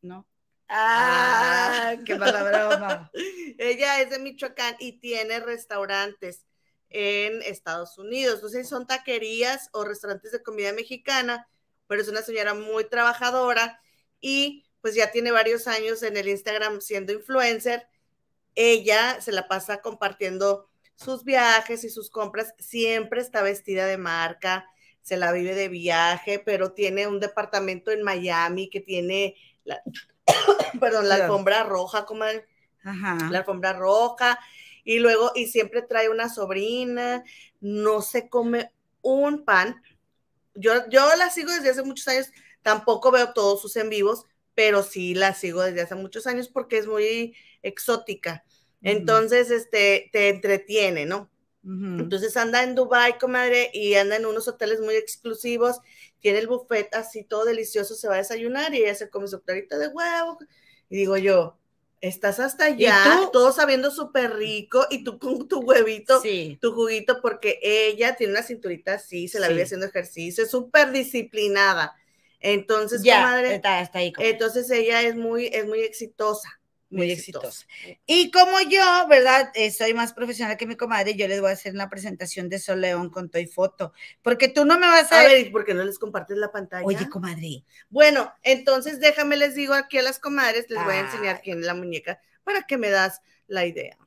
¿No? 0.02 0.26
Ah. 0.68 1.66
Ah, 1.86 1.96
qué 2.04 2.16
mala 2.16 2.42
broma. 2.42 3.10
Ella 3.58 4.00
es 4.00 4.10
de 4.10 4.18
Michoacán 4.18 4.76
y 4.80 4.98
tiene 4.98 5.38
restaurantes 5.40 6.44
en 6.90 7.42
Estados 7.42 7.98
Unidos. 7.98 8.42
No 8.42 8.48
sé 8.48 8.64
si 8.64 8.68
son 8.68 8.86
taquerías 8.86 9.68
o 9.72 9.84
restaurantes 9.84 10.32
de 10.32 10.42
comida 10.42 10.72
mexicana, 10.72 11.48
pero 11.86 12.02
es 12.02 12.08
una 12.08 12.22
señora 12.22 12.54
muy 12.54 12.84
trabajadora 12.88 13.80
y 14.20 14.64
pues 14.80 14.94
ya 14.94 15.10
tiene 15.12 15.30
varios 15.30 15.68
años 15.68 16.02
en 16.02 16.16
el 16.16 16.28
Instagram 16.28 16.80
siendo 16.80 17.12
influencer. 17.12 17.86
Ella 18.54 19.20
se 19.20 19.32
la 19.32 19.46
pasa 19.48 19.80
compartiendo 19.82 20.68
sus 20.96 21.24
viajes 21.24 21.84
y 21.84 21.90
sus 21.90 22.10
compras. 22.10 22.54
Siempre 22.58 23.20
está 23.20 23.42
vestida 23.42 23.86
de 23.86 23.98
marca, 23.98 24.66
se 25.02 25.16
la 25.16 25.32
vive 25.32 25.54
de 25.54 25.68
viaje, 25.68 26.40
pero 26.44 26.72
tiene 26.72 27.06
un 27.06 27.20
departamento 27.20 27.92
en 27.92 28.02
Miami 28.02 28.68
que 28.68 28.80
tiene 28.80 29.36
la, 29.64 29.80
perdón, 30.80 31.08
la 31.08 31.16
alfombra 31.16 31.62
roja, 31.62 32.04
como 32.04 32.24
Ajá. 32.82 33.30
la 33.30 33.38
alfombra 33.38 33.72
roja, 33.72 34.38
y 34.84 34.98
luego, 34.98 35.32
y 35.34 35.46
siempre 35.46 35.82
trae 35.82 36.08
una 36.08 36.28
sobrina, 36.28 37.24
no 37.60 38.02
se 38.02 38.28
come 38.28 38.72
un 39.02 39.44
pan. 39.44 39.82
Yo, 40.54 40.88
yo 40.88 41.08
la 41.16 41.30
sigo 41.30 41.52
desde 41.52 41.70
hace 41.70 41.82
muchos 41.82 42.08
años, 42.08 42.30
tampoco 42.62 43.10
veo 43.10 43.32
todos 43.32 43.60
sus 43.60 43.76
en 43.76 43.90
vivos, 43.90 44.24
pero 44.54 44.82
sí 44.82 45.14
la 45.14 45.34
sigo 45.34 45.62
desde 45.62 45.82
hace 45.82 45.94
muchos 45.94 46.26
años 46.26 46.48
porque 46.48 46.78
es 46.78 46.86
muy 46.86 47.36
exótica. 47.62 48.44
Entonces, 48.82 49.50
este, 49.50 50.10
te 50.12 50.28
entretiene, 50.28 51.06
¿no? 51.06 51.30
Entonces 51.68 52.36
anda 52.36 52.62
en 52.62 52.76
Dubai, 52.76 53.18
comadre, 53.18 53.70
y 53.74 53.94
anda 53.94 54.14
en 54.14 54.24
unos 54.26 54.46
hoteles 54.46 54.80
muy 54.80 54.94
exclusivos, 54.94 55.80
tiene 56.20 56.38
el 56.38 56.46
buffet 56.46 56.94
así 56.94 57.24
todo 57.24 57.44
delicioso, 57.44 57.96
se 57.96 58.06
va 58.06 58.14
a 58.14 58.18
desayunar 58.18 58.72
y 58.72 58.78
ella 58.84 58.94
se 58.94 59.10
come 59.10 59.26
su 59.26 59.40
clarita 59.42 59.76
de 59.76 59.88
huevo. 59.88 60.38
Y 60.88 60.96
digo 60.96 61.16
yo, 61.16 61.58
estás 62.00 62.38
hasta 62.38 62.66
allá, 62.66 63.02
todo 63.32 63.50
sabiendo 63.50 63.90
súper 63.90 64.36
rico, 64.36 64.86
y 64.90 65.02
tú 65.02 65.18
con 65.18 65.48
tu 65.48 65.58
huevito, 65.60 66.20
Sí. 66.20 66.56
tu 66.62 66.72
juguito, 66.72 67.20
porque 67.20 67.58
ella 67.60 68.14
tiene 68.14 68.34
una 68.34 68.44
cinturita 68.44 68.94
así, 68.94 69.26
se 69.26 69.40
la 69.40 69.46
Sí. 69.48 69.54
vive 69.54 69.64
haciendo 69.64 69.86
ejercicio, 69.86 70.44
es 70.44 70.50
súper 70.52 70.92
disciplinada. 70.92 71.96
Entonces, 72.38 73.02
Ya, 73.02 73.16
comadre, 73.22 73.54
está, 73.56 73.80
está 73.80 73.98
ahí. 73.98 74.12
comadre. 74.12 74.30
entonces 74.34 74.70
ella 74.70 75.02
es 75.02 75.16
muy, 75.16 75.46
es 75.46 75.66
muy 75.66 75.80
exitosa. 75.80 76.55
Muy 76.90 77.10
exitosa. 77.10 77.66
Y 78.06 78.30
como 78.30 78.60
yo, 78.60 79.06
¿verdad? 79.08 79.50
Eh, 79.54 79.70
soy 79.70 79.94
más 79.94 80.12
profesional 80.12 80.56
que 80.56 80.66
mi 80.66 80.76
comadre, 80.76 81.14
yo 81.14 81.26
les 81.28 81.40
voy 81.40 81.50
a 81.50 81.54
hacer 81.54 81.74
una 81.74 81.90
presentación 81.90 82.48
de 82.48 82.58
Sol 82.58 82.80
León 82.80 83.10
con 83.10 83.30
Toy 83.30 83.46
Foto, 83.46 83.92
porque 84.22 84.48
tú 84.48 84.64
no 84.64 84.78
me 84.78 84.86
vas 84.86 85.10
a... 85.12 85.20
A 85.20 85.24
ver, 85.24 85.46
¿y 85.46 85.50
por 85.50 85.64
qué 85.64 85.74
no 85.74 85.84
les 85.84 85.98
compartes 85.98 86.36
la 86.36 86.52
pantalla? 86.52 86.86
Oye, 86.86 87.08
comadre, 87.08 87.64
Bueno, 87.88 88.32
entonces 88.42 89.00
déjame 89.00 89.36
les 89.36 89.54
digo 89.54 89.74
aquí 89.74 89.98
a 89.98 90.02
las 90.02 90.18
comadres, 90.18 90.66
les 90.68 90.82
voy 90.84 90.94
a 90.94 91.00
enseñar 91.00 91.40
quién 91.42 91.58
es 91.60 91.66
la 91.66 91.74
muñeca 91.74 92.20
para 92.44 92.62
que 92.62 92.78
me 92.78 92.90
das 92.90 93.20
la 93.48 93.66
idea. 93.66 93.98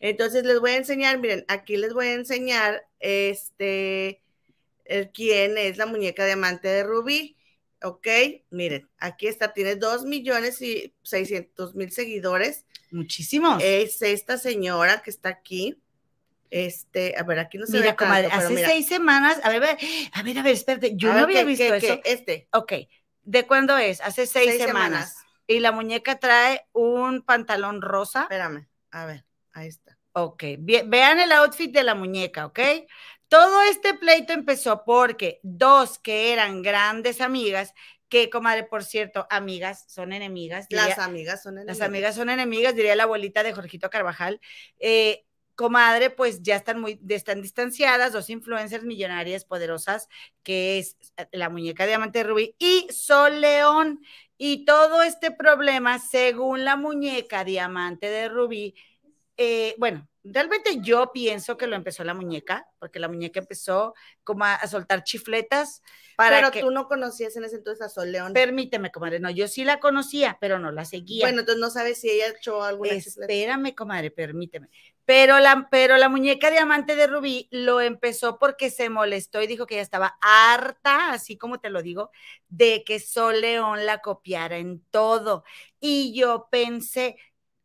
Entonces 0.00 0.44
les 0.44 0.60
voy 0.60 0.72
a 0.72 0.76
enseñar, 0.76 1.18
miren, 1.18 1.44
aquí 1.48 1.76
les 1.76 1.94
voy 1.94 2.08
a 2.08 2.14
enseñar 2.14 2.86
este, 3.00 4.20
el, 4.84 5.10
quién 5.10 5.56
es 5.56 5.78
la 5.78 5.86
muñeca 5.86 6.26
diamante 6.26 6.68
de 6.68 6.82
Rubí. 6.82 7.35
Ok, 7.82 8.06
miren, 8.50 8.88
aquí 8.98 9.26
está, 9.26 9.52
tiene 9.52 9.76
dos 9.76 10.04
millones 10.04 10.62
y 10.62 10.94
seiscientos 11.02 11.74
mil 11.74 11.90
seguidores. 11.92 12.64
Muchísimos. 12.90 13.62
Es 13.62 14.00
esta 14.02 14.38
señora 14.38 15.02
que 15.02 15.10
está 15.10 15.28
aquí. 15.28 15.76
Este, 16.50 17.14
a 17.18 17.22
ver, 17.24 17.38
aquí 17.40 17.58
no 17.58 17.66
se 17.66 17.72
mira, 17.72 17.90
ve 17.90 17.96
comadre, 17.96 18.28
tanto, 18.28 18.46
hace 18.46 18.54
mira. 18.54 18.68
seis 18.68 18.86
semanas, 18.86 19.40
a 19.42 19.50
ver, 19.50 19.76
a 20.12 20.22
ver, 20.22 20.38
a 20.38 20.42
ver, 20.42 20.54
espérate, 20.54 20.92
yo 20.96 21.10
A 21.10 21.14
no 21.14 21.26
ver, 21.26 21.38
había 21.38 21.40
¿qué- 21.40 21.44
visto 21.46 21.64
qué- 21.64 21.76
eso. 21.92 22.00
Este, 22.04 22.48
Ok, 22.52 22.72
¿de 23.24 23.46
cuándo 23.46 23.76
es? 23.76 24.00
Hace 24.00 24.26
seis, 24.26 24.50
Seis 24.52 24.62
semanas. 24.62 25.10
semanas. 25.10 25.14
Y 25.48 25.58
la 25.60 25.72
muñeca 25.72 26.18
trae 26.18 26.66
un 26.72 27.22
pantalón 27.22 27.82
rosa. 27.82 28.22
espérame, 28.22 28.68
a 28.92 29.06
ver, 29.06 29.24
ahí 29.52 29.68
está. 29.68 29.98
Ok, 30.12 30.42
ve- 30.60 30.84
vean 30.86 31.18
el 31.20 31.32
outfit 31.32 31.70
de 31.72 31.82
la 31.82 31.94
muñeca, 31.94 32.46
¿ok? 32.46 32.60
Todo 33.28 33.62
este 33.62 33.94
pleito 33.94 34.32
empezó 34.32 34.84
porque 34.84 35.40
dos 35.42 35.98
que 35.98 36.32
eran 36.32 36.62
grandes 36.62 37.20
amigas, 37.20 37.74
que, 38.08 38.30
comadre, 38.30 38.64
por 38.64 38.84
cierto, 38.84 39.26
amigas, 39.30 39.84
son 39.88 40.12
enemigas. 40.12 40.66
Las 40.70 40.98
amigas 40.98 41.42
son 41.42 41.56
las 41.56 41.64
enemigas. 41.64 41.88
amigas 41.88 42.14
son 42.14 42.30
enemigas, 42.30 42.74
diría 42.74 42.94
la 42.94 43.02
abuelita 43.02 43.42
de 43.42 43.52
Jorgito 43.52 43.90
Carvajal. 43.90 44.40
Eh, 44.78 45.24
comadre, 45.56 46.10
pues 46.10 46.42
ya 46.42 46.54
están 46.54 46.80
muy, 46.80 47.00
están 47.08 47.42
distanciadas, 47.42 48.12
dos 48.12 48.30
influencers 48.30 48.84
millonarias 48.84 49.44
poderosas, 49.44 50.08
que 50.42 50.78
es 50.78 50.96
eh, 51.16 51.26
la 51.32 51.48
muñeca 51.48 51.86
diamante 51.86 52.20
de 52.20 52.24
Rubí 52.24 52.54
y 52.58 52.86
Sol 52.92 53.40
León. 53.40 54.00
Y 54.38 54.66
todo 54.66 55.02
este 55.02 55.30
problema, 55.30 55.98
según 55.98 56.64
la 56.64 56.76
muñeca 56.76 57.42
diamante 57.42 58.08
de 58.08 58.28
Rubí, 58.28 58.74
eh, 59.38 59.74
bueno, 59.78 60.06
realmente 60.32 60.78
yo 60.80 61.10
pienso 61.12 61.56
que 61.56 61.66
lo 61.66 61.76
empezó 61.76 62.04
la 62.04 62.14
muñeca, 62.14 62.68
porque 62.78 62.98
la 62.98 63.08
muñeca 63.08 63.40
empezó 63.40 63.94
como 64.24 64.44
a, 64.44 64.54
a 64.54 64.66
soltar 64.68 65.04
chifletas 65.04 65.82
para 66.16 66.38
Pero 66.38 66.50
que... 66.50 66.60
tú 66.60 66.70
no 66.70 66.88
conocías 66.88 67.36
en 67.36 67.44
ese 67.44 67.56
entonces 67.56 67.84
a 67.84 67.88
Sol 67.90 68.10
León. 68.10 68.32
Permíteme, 68.32 68.90
comadre, 68.90 69.20
no, 69.20 69.30
yo 69.30 69.48
sí 69.48 69.64
la 69.64 69.80
conocía, 69.80 70.38
pero 70.40 70.58
no 70.58 70.72
la 70.72 70.84
seguía. 70.84 71.24
bueno, 71.24 71.40
entonces 71.40 71.60
no 71.60 71.70
sabes 71.70 72.00
si 72.00 72.10
ella 72.10 72.28
echó 72.28 72.62
alguna 72.62 72.90
chifleta. 72.94 73.32
Espérame, 73.32 73.74
comadre, 73.74 74.10
permíteme. 74.10 74.68
Pero 75.04 75.38
la, 75.38 75.68
pero 75.70 75.98
la 75.98 76.08
muñeca 76.08 76.50
diamante 76.50 76.96
de 76.96 77.06
Rubí 77.06 77.48
lo 77.52 77.80
empezó 77.80 78.38
porque 78.38 78.70
se 78.70 78.88
molestó 78.88 79.40
y 79.40 79.46
dijo 79.46 79.66
que 79.66 79.74
ella 79.74 79.82
estaba 79.82 80.18
harta, 80.20 81.12
así 81.12 81.36
como 81.36 81.60
te 81.60 81.70
lo 81.70 81.82
digo, 81.82 82.10
de 82.48 82.82
que 82.84 82.98
Sol 82.98 83.40
León 83.40 83.84
la 83.86 84.00
copiara 84.00 84.56
en 84.56 84.82
todo. 84.90 85.44
Y 85.78 86.18
yo 86.18 86.48
pensé, 86.50 87.18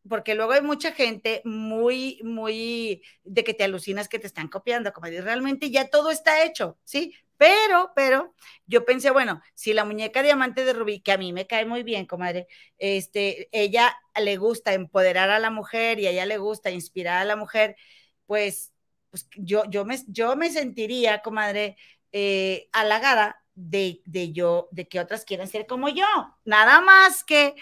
porque 0.08 0.34
luego 0.34 0.52
hay 0.52 0.62
mucha 0.62 0.92
gente 0.92 1.42
muy, 1.44 2.20
muy 2.24 3.02
de 3.24 3.44
que 3.44 3.54
te 3.54 3.64
alucinas 3.64 4.08
que 4.08 4.18
te 4.18 4.26
están 4.26 4.48
copiando, 4.48 4.92
comadre. 4.92 5.20
Realmente 5.20 5.70
ya 5.70 5.88
todo 5.88 6.10
está 6.10 6.44
hecho, 6.44 6.78
¿sí? 6.84 7.14
Pero, 7.36 7.92
pero, 7.96 8.34
yo 8.66 8.84
pensé, 8.84 9.10
bueno, 9.10 9.42
si 9.54 9.72
la 9.72 9.84
muñeca 9.84 10.22
diamante 10.22 10.64
de 10.64 10.72
Rubí, 10.72 11.00
que 11.00 11.12
a 11.12 11.18
mí 11.18 11.32
me 11.32 11.46
cae 11.46 11.66
muy 11.66 11.82
bien, 11.82 12.06
comadre, 12.06 12.46
este, 12.78 13.48
ella 13.52 13.96
le 14.20 14.36
gusta 14.36 14.74
empoderar 14.74 15.30
a 15.30 15.40
la 15.40 15.50
mujer 15.50 15.98
y 15.98 16.06
a 16.06 16.10
ella 16.10 16.26
le 16.26 16.38
gusta 16.38 16.70
inspirar 16.70 17.18
a 17.18 17.24
la 17.24 17.36
mujer, 17.36 17.76
pues, 18.26 18.72
pues 19.10 19.28
yo, 19.36 19.64
yo, 19.68 19.84
me, 19.84 19.98
yo 20.06 20.36
me 20.36 20.50
sentiría, 20.50 21.20
comadre, 21.22 21.76
eh, 22.12 22.68
halagada 22.72 23.42
de, 23.54 24.02
de 24.04 24.32
yo, 24.32 24.68
de 24.70 24.86
que 24.88 25.00
otras 25.00 25.24
quieran 25.24 25.48
ser 25.48 25.66
como 25.66 25.88
yo. 25.88 26.06
Nada 26.44 26.80
más 26.80 27.24
que 27.24 27.54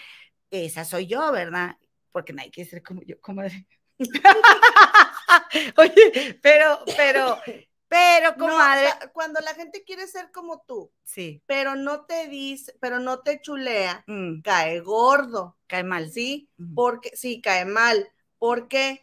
esa 0.51 0.85
soy 0.85 1.07
yo, 1.07 1.31
¿verdad? 1.31 1.77
Porque 2.11 2.33
nadie 2.33 2.51
quiere 2.51 2.69
ser 2.69 2.83
como 2.83 3.01
yo, 3.03 3.19
comadre. 3.21 3.65
Oye, 5.77 6.39
pero, 6.41 6.79
pero, 6.97 7.37
pero, 7.87 8.35
No, 8.35 8.47
comadre, 8.47 8.83
la- 8.83 9.11
cuando 9.11 9.39
la 9.41 9.53
gente 9.53 9.83
quiere 9.83 10.07
ser 10.07 10.31
como 10.31 10.61
tú, 10.61 10.91
sí, 11.03 11.41
pero 11.45 11.75
no 11.75 12.05
te 12.05 12.27
dice, 12.27 12.73
pero 12.79 12.99
no 12.99 13.19
te 13.19 13.41
chulea, 13.41 14.03
mm, 14.07 14.41
cae 14.41 14.79
gordo, 14.79 15.57
cae 15.67 15.83
mal. 15.83 16.09
¿sí? 16.11 16.49
Porque 16.73 17.11
sí, 17.15 17.41
cae 17.41 17.65
mal. 17.65 18.09
¿Por 18.39 18.67
qué? 18.67 19.01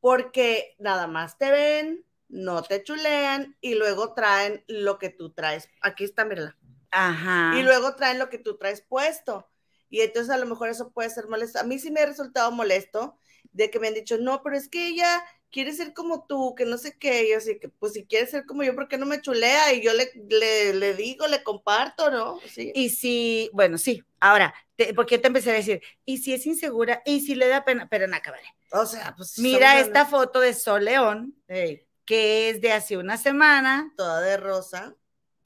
Porque 0.00 0.76
nada 0.78 1.06
más 1.06 1.38
te 1.38 1.50
ven, 1.50 2.04
no 2.28 2.62
te 2.62 2.82
chulean 2.82 3.56
y 3.60 3.74
luego 3.74 4.14
traen 4.14 4.64
lo 4.68 4.98
que 4.98 5.10
tú 5.10 5.30
traes. 5.32 5.68
Aquí 5.80 6.04
está, 6.04 6.24
mírala. 6.24 6.56
Ajá. 6.90 7.58
Y 7.58 7.62
luego 7.62 7.96
traen 7.96 8.18
lo 8.18 8.28
que 8.28 8.38
tú 8.38 8.56
traes 8.56 8.80
puesto. 8.82 9.48
Y 9.90 10.00
entonces 10.00 10.32
a 10.34 10.38
lo 10.38 10.46
mejor 10.46 10.68
eso 10.68 10.90
puede 10.90 11.10
ser 11.10 11.28
molesto. 11.28 11.58
A 11.58 11.64
mí 11.64 11.78
sí 11.78 11.90
me 11.90 12.00
ha 12.00 12.06
resultado 12.06 12.50
molesto 12.50 13.18
de 13.52 13.70
que 13.70 13.80
me 13.80 13.88
han 13.88 13.94
dicho, 13.94 14.18
no, 14.18 14.42
pero 14.42 14.56
es 14.56 14.68
que 14.68 14.88
ella 14.88 15.24
quiere 15.50 15.72
ser 15.72 15.94
como 15.94 16.26
tú, 16.26 16.54
que 16.54 16.66
no 16.66 16.76
sé 16.76 16.98
qué. 16.98 17.24
Y 17.24 17.30
yo 17.30 17.38
así 17.38 17.58
que, 17.58 17.68
pues 17.68 17.94
si 17.94 18.04
quiere 18.04 18.26
ser 18.26 18.44
como 18.44 18.62
yo, 18.62 18.74
¿por 18.74 18.88
qué 18.88 18.98
no 18.98 19.06
me 19.06 19.20
chulea? 19.20 19.72
Y 19.72 19.82
yo 19.82 19.92
le, 19.94 20.10
le, 20.28 20.74
le 20.74 20.94
digo, 20.94 21.26
le 21.26 21.42
comparto, 21.42 22.10
¿no? 22.10 22.38
Sí. 22.52 22.72
Y 22.74 22.90
si, 22.90 23.50
bueno, 23.52 23.78
sí, 23.78 24.02
ahora, 24.20 24.54
te, 24.76 24.92
porque 24.92 25.16
yo 25.16 25.22
te 25.22 25.28
empecé 25.28 25.50
a 25.50 25.54
decir, 25.54 25.80
y 26.04 26.18
si 26.18 26.34
es 26.34 26.44
insegura, 26.46 27.02
y 27.06 27.20
si 27.20 27.34
le 27.34 27.48
da 27.48 27.64
pena, 27.64 27.88
pero 27.88 28.06
no 28.06 28.16
acabaré. 28.16 28.44
O 28.72 28.84
sea, 28.84 29.14
pues. 29.16 29.38
Mira 29.38 29.80
esta 29.80 30.04
foto 30.04 30.40
de 30.40 30.52
Sol 30.52 30.84
León, 30.84 31.34
que 31.46 32.50
es 32.50 32.60
de 32.60 32.72
hace 32.72 32.96
una 32.96 33.16
semana, 33.16 33.92
toda 33.96 34.20
de 34.20 34.36
rosa. 34.36 34.94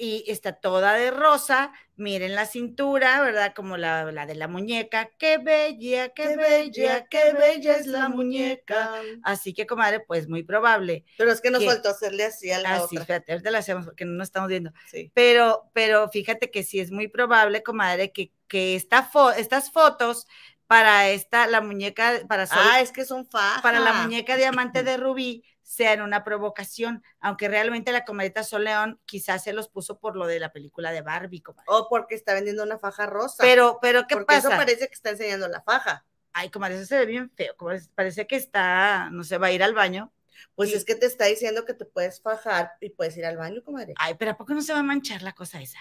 Y 0.01 0.25
está 0.31 0.53
toda 0.55 0.95
de 0.95 1.11
rosa. 1.11 1.73
Miren 1.97 2.35
la 2.35 2.47
cintura, 2.47 3.21
¿verdad? 3.21 3.53
Como 3.55 3.77
la, 3.77 4.11
la 4.11 4.25
de 4.25 4.35
la 4.35 4.49
muñeca. 4.49 5.11
Qué 5.19 5.37
bella, 5.37 6.09
qué, 6.15 6.35
bella, 6.37 7.07
qué 7.07 7.33
bella 7.35 7.77
es 7.77 7.87
la 7.87 8.09
muñeca. 8.09 8.93
Así 9.23 9.53
que, 9.53 9.67
comadre, 9.67 10.01
pues 10.01 10.27
muy 10.27 10.43
probable. 10.43 11.05
Pero 11.19 11.31
es 11.31 11.43
que 11.43 11.51
nos 11.51 11.61
¿Qué? 11.61 11.67
faltó 11.67 11.91
hacerle 11.91 12.25
así 12.25 12.51
a 12.51 12.59
la 12.61 12.77
Así, 12.77 12.97
otra. 12.97 13.05
fíjate, 13.05 13.33
ahorita 13.33 13.51
la 13.51 13.59
hacemos 13.59 13.85
porque 13.85 14.07
no 14.07 14.13
nos 14.13 14.29
estamos 14.29 14.49
viendo. 14.49 14.73
Sí. 14.91 15.11
Pero, 15.15 15.71
pero 15.75 16.09
fíjate 16.09 16.51
que 16.51 16.63
sí 16.63 16.81
es 16.81 16.91
muy 16.91 17.09
probable, 17.09 17.63
comadre, 17.63 18.13
que, 18.13 18.33
que 18.49 18.77
esta 18.77 19.11
fo- 19.11 19.35
estas 19.37 19.71
fotos 19.71 20.27
para 20.67 21.09
esta, 21.11 21.47
la 21.49 21.61
muñeca, 21.61 22.21
para 22.29 22.47
Sol- 22.47 22.59
Ah, 22.63 22.81
es 22.81 22.93
que 22.93 23.05
son 23.05 23.27
fajas. 23.27 23.61
para 23.61 23.81
la 23.81 23.93
muñeca 23.93 24.37
diamante 24.37 24.83
de 24.85 24.97
Rubí 24.97 25.45
sean 25.71 26.01
una 26.03 26.25
provocación, 26.25 27.05
aunque 27.21 27.47
realmente 27.47 27.93
la 27.93 28.05
comadita 28.05 28.43
Sol 28.43 28.65
León 28.65 29.01
quizás 29.05 29.45
se 29.45 29.53
los 29.53 29.69
puso 29.69 30.01
por 30.01 30.17
lo 30.17 30.27
de 30.27 30.41
la 30.41 30.53
película 30.53 30.91
de 30.91 31.01
Barbie, 31.01 31.43
comadre. 31.43 31.65
O 31.69 31.89
porque 31.89 32.17
está 32.17 32.35
vendiendo 32.35 32.65
una 32.65 32.77
faja 32.77 33.07
rosa. 33.07 33.37
Pero, 33.41 33.79
pero, 33.81 34.05
¿qué 34.09 34.17
porque 34.17 34.35
eso 34.35 34.49
pasa? 34.49 34.59
parece 34.59 34.89
que 34.89 34.95
está 34.95 35.11
enseñando 35.11 35.47
la 35.47 35.63
faja. 35.63 36.05
Ay, 36.33 36.51
comadre, 36.51 36.75
eso 36.75 36.87
se 36.87 36.99
ve 36.99 37.07
bien 37.07 37.31
feo, 37.37 37.57
comadre, 37.57 37.83
parece 37.95 38.27
que 38.27 38.35
está, 38.35 39.11
no 39.13 39.23
sé, 39.23 39.39
va 39.39 39.47
a 39.47 39.53
ir 39.53 39.63
al 39.63 39.73
baño. 39.75 40.13
Pues 40.57 40.71
Sí. 40.71 40.75
es 40.75 40.85
que 40.85 40.97
te 40.97 41.07
está 41.07 41.27
diciendo 41.27 41.65
que 41.65 41.75
te 41.75 41.85
puedes 41.85 42.21
fajar 42.21 42.73
y 42.81 42.91
puedes 42.91 43.17
ir 43.17 43.25
al 43.25 43.37
baño, 43.37 43.63
comadre. 43.63 43.95
Ay, 43.97 44.15
pero 44.19 44.33
¿a 44.33 44.37
poco 44.37 44.53
no 44.55 44.63
se 44.63 44.73
va 44.73 44.81
a 44.81 44.83
manchar 44.83 45.23
la 45.23 45.35
cosa 45.35 45.63
esa? 45.63 45.79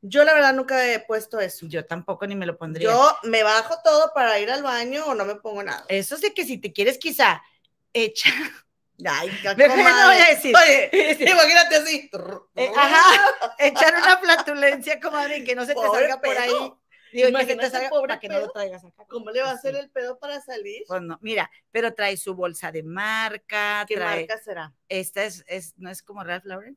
Yo 0.00 0.24
la 0.24 0.34
verdad 0.34 0.52
nunca 0.52 0.84
he 0.92 0.98
puesto 0.98 1.38
eso. 1.38 1.66
Yo 1.68 1.84
tampoco 1.86 2.26
ni 2.26 2.34
me 2.34 2.44
lo 2.46 2.58
pondría. 2.58 2.90
Yo 2.90 3.16
me 3.22 3.44
bajo 3.44 3.76
todo 3.84 4.10
para 4.12 4.36
ir 4.40 4.50
al 4.50 4.64
baño 4.64 5.04
o 5.06 5.14
no 5.14 5.24
me 5.24 5.36
pongo 5.36 5.62
nada. 5.62 5.84
Eso 5.88 6.16
sí 6.16 6.34
que 6.34 6.44
si 6.44 6.58
te 6.58 6.72
quieres 6.72 6.98
quizá 6.98 7.40
echar, 7.92 8.32
Ay, 9.04 9.28
qué 9.42 9.54
Mejor 9.56 9.76
no 9.78 10.06
voy 10.06 10.16
a 10.16 10.28
decir. 10.30 10.54
Oye, 10.56 10.90
imagínate 11.30 11.76
así. 11.76 12.10
eh, 12.54 12.70
ajá, 12.76 13.54
echar 13.58 13.94
una 13.94 14.16
flatulencia, 14.18 15.00
comadre, 15.00 15.44
que 15.44 15.54
no 15.54 15.62
se 15.62 15.68
te 15.68 15.74
Pobre 15.74 16.00
salga 16.08 16.20
por 16.20 16.36
ahí. 16.38 16.50
Digo, 16.50 16.80
que 17.12 17.22
se 17.22 17.28
Imagínate, 17.28 17.56
te 17.66 17.70
salga 17.70 17.88
pobre 17.90 18.08
para 18.08 18.20
que 18.20 18.28
no 18.28 18.40
lo 18.40 18.50
traigas 18.50 18.84
acá. 18.84 19.04
¿Cómo 19.08 19.30
le 19.30 19.40
va 19.40 19.48
a 19.48 19.50
Pues 19.52 19.58
hacer 19.60 19.76
el 19.76 19.90
pedo 19.90 20.18
para 20.18 20.40
salir? 20.40 20.82
Pues 20.88 21.02
no, 21.02 21.18
mira, 21.22 21.50
pero 21.70 21.94
trae 21.94 22.16
su 22.16 22.34
bolsa 22.34 22.72
de 22.72 22.82
marca, 22.82 23.84
¿Qué 23.86 23.94
trae, 23.96 24.20
marca 24.20 24.38
será? 24.38 24.72
esta 24.88 25.24
es, 25.24 25.44
es, 25.46 25.74
no 25.76 25.88
es 25.90 26.02
como 26.02 26.24
Ralph 26.24 26.44
Lauren. 26.44 26.76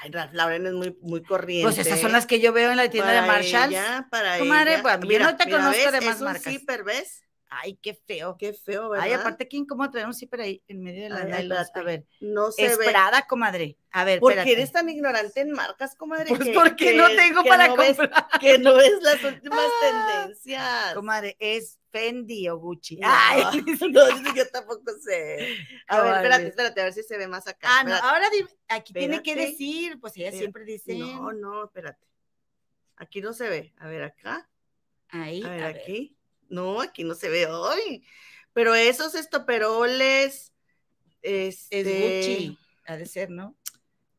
Ay, 0.00 0.10
Ralph 0.12 0.32
Lauren 0.34 0.66
es 0.66 0.72
muy, 0.72 0.96
muy 1.02 1.22
corriente. 1.22 1.64
Pues 1.64 1.78
esas 1.84 2.00
son 2.00 2.12
las 2.12 2.26
que 2.26 2.40
yo 2.40 2.52
veo 2.52 2.70
en 2.70 2.76
la 2.76 2.88
tienda 2.88 3.10
de 3.12 3.26
Marshalls. 3.26 3.72
ella, 3.72 4.06
para 4.10 4.38
Comadre, 4.38 4.74
ella. 4.74 4.82
pues, 4.82 4.98
yo 5.10 5.18
no 5.18 5.36
te 5.36 5.50
conozco 5.50 5.70
¿ves? 5.70 5.92
de 5.92 6.00
más 6.02 6.14
es 6.14 6.20
un 6.20 6.24
marcas. 6.26 6.52
zipper, 6.52 6.84
¿ves? 6.84 7.22
Ay, 7.52 7.74
qué 7.82 7.94
feo. 7.94 8.36
Qué 8.38 8.52
feo, 8.52 8.90
¿verdad? 8.90 9.04
Ay, 9.06 9.12
aparte, 9.12 9.48
¿quién 9.48 9.66
cómo 9.66 9.90
traer 9.90 10.06
un 10.06 10.14
zipper 10.14 10.40
ahí 10.40 10.62
en 10.68 10.82
medio 10.82 11.02
de 11.02 11.08
las 11.10 11.24
Ay? 11.32 11.50
A 11.74 11.82
ver, 11.82 12.06
no 12.20 12.52
se 12.52 12.64
es 12.64 12.78
ve. 12.78 12.92
Comadre. 13.28 13.76
A 13.90 14.04
ver, 14.04 14.20
¿Por 14.20 14.32
qué 14.34 14.52
eres 14.52 14.70
tan 14.70 14.88
ignorante 14.88 15.40
en 15.40 15.50
marcas, 15.50 15.96
comadre? 15.96 16.26
Pues 16.28 16.44
que- 16.44 16.52
porque 16.52 16.90
que- 16.90 16.94
no 16.94 17.08
tengo 17.08 17.42
que 17.42 17.48
para 17.48 17.66
no 17.66 17.76
ves- 17.76 17.96
comprar. 17.96 18.28
que 18.40 18.58
no 18.58 18.74
ves 18.76 19.02
las 19.02 19.24
últimas 19.24 19.58
Ah, 19.82 20.14
tendencias. 20.22 20.94
Comadre, 20.94 21.36
es 21.40 21.80
Fendi 21.90 22.48
o 22.48 22.56
Gucci. 22.56 22.98
No, 22.98 23.08
Ay, 23.10 23.42
no, 23.90 24.34
yo 24.34 24.48
tampoco 24.50 24.92
sé. 25.02 25.56
A 25.88 26.00
ver, 26.02 26.14
espérate, 26.14 26.46
espérate, 26.46 26.80
a 26.80 26.84
ver 26.84 26.92
si 26.92 27.02
se 27.02 27.18
ve 27.18 27.26
más 27.26 27.48
acá. 27.48 27.66
Ah, 27.68 27.82
no, 27.82 27.94
ahora 27.96 28.30
dime, 28.30 28.48
aquí 28.68 28.92
tiene 28.92 29.22
que 29.24 29.34
decir, 29.34 29.98
pues 30.00 30.16
ella 30.16 30.30
siempre 30.30 30.64
dice. 30.64 30.94
No, 30.94 31.32
no, 31.32 31.64
espérate. 31.64 32.06
Aquí 32.94 33.20
no 33.20 33.32
se 33.32 33.48
ve. 33.48 33.72
A 33.78 33.88
ver, 33.88 34.04
acá. 34.04 34.48
Ahí, 35.08 35.42
A 35.42 35.48
ver, 35.48 35.62
a 35.64 35.66
ver. 35.72 35.76
aquí. 35.78 36.16
No, 36.50 36.80
aquí 36.80 37.04
no 37.04 37.14
se 37.14 37.28
ve 37.30 37.46
hoy. 37.46 38.04
Pero 38.52 38.74
esos 38.74 39.14
estoperoles. 39.14 40.52
Este, 41.22 41.80
Es 41.80 42.00
Gucci, 42.02 42.58
ha 42.86 42.96
de 42.96 43.06
ser, 43.06 43.30
¿no? 43.30 43.56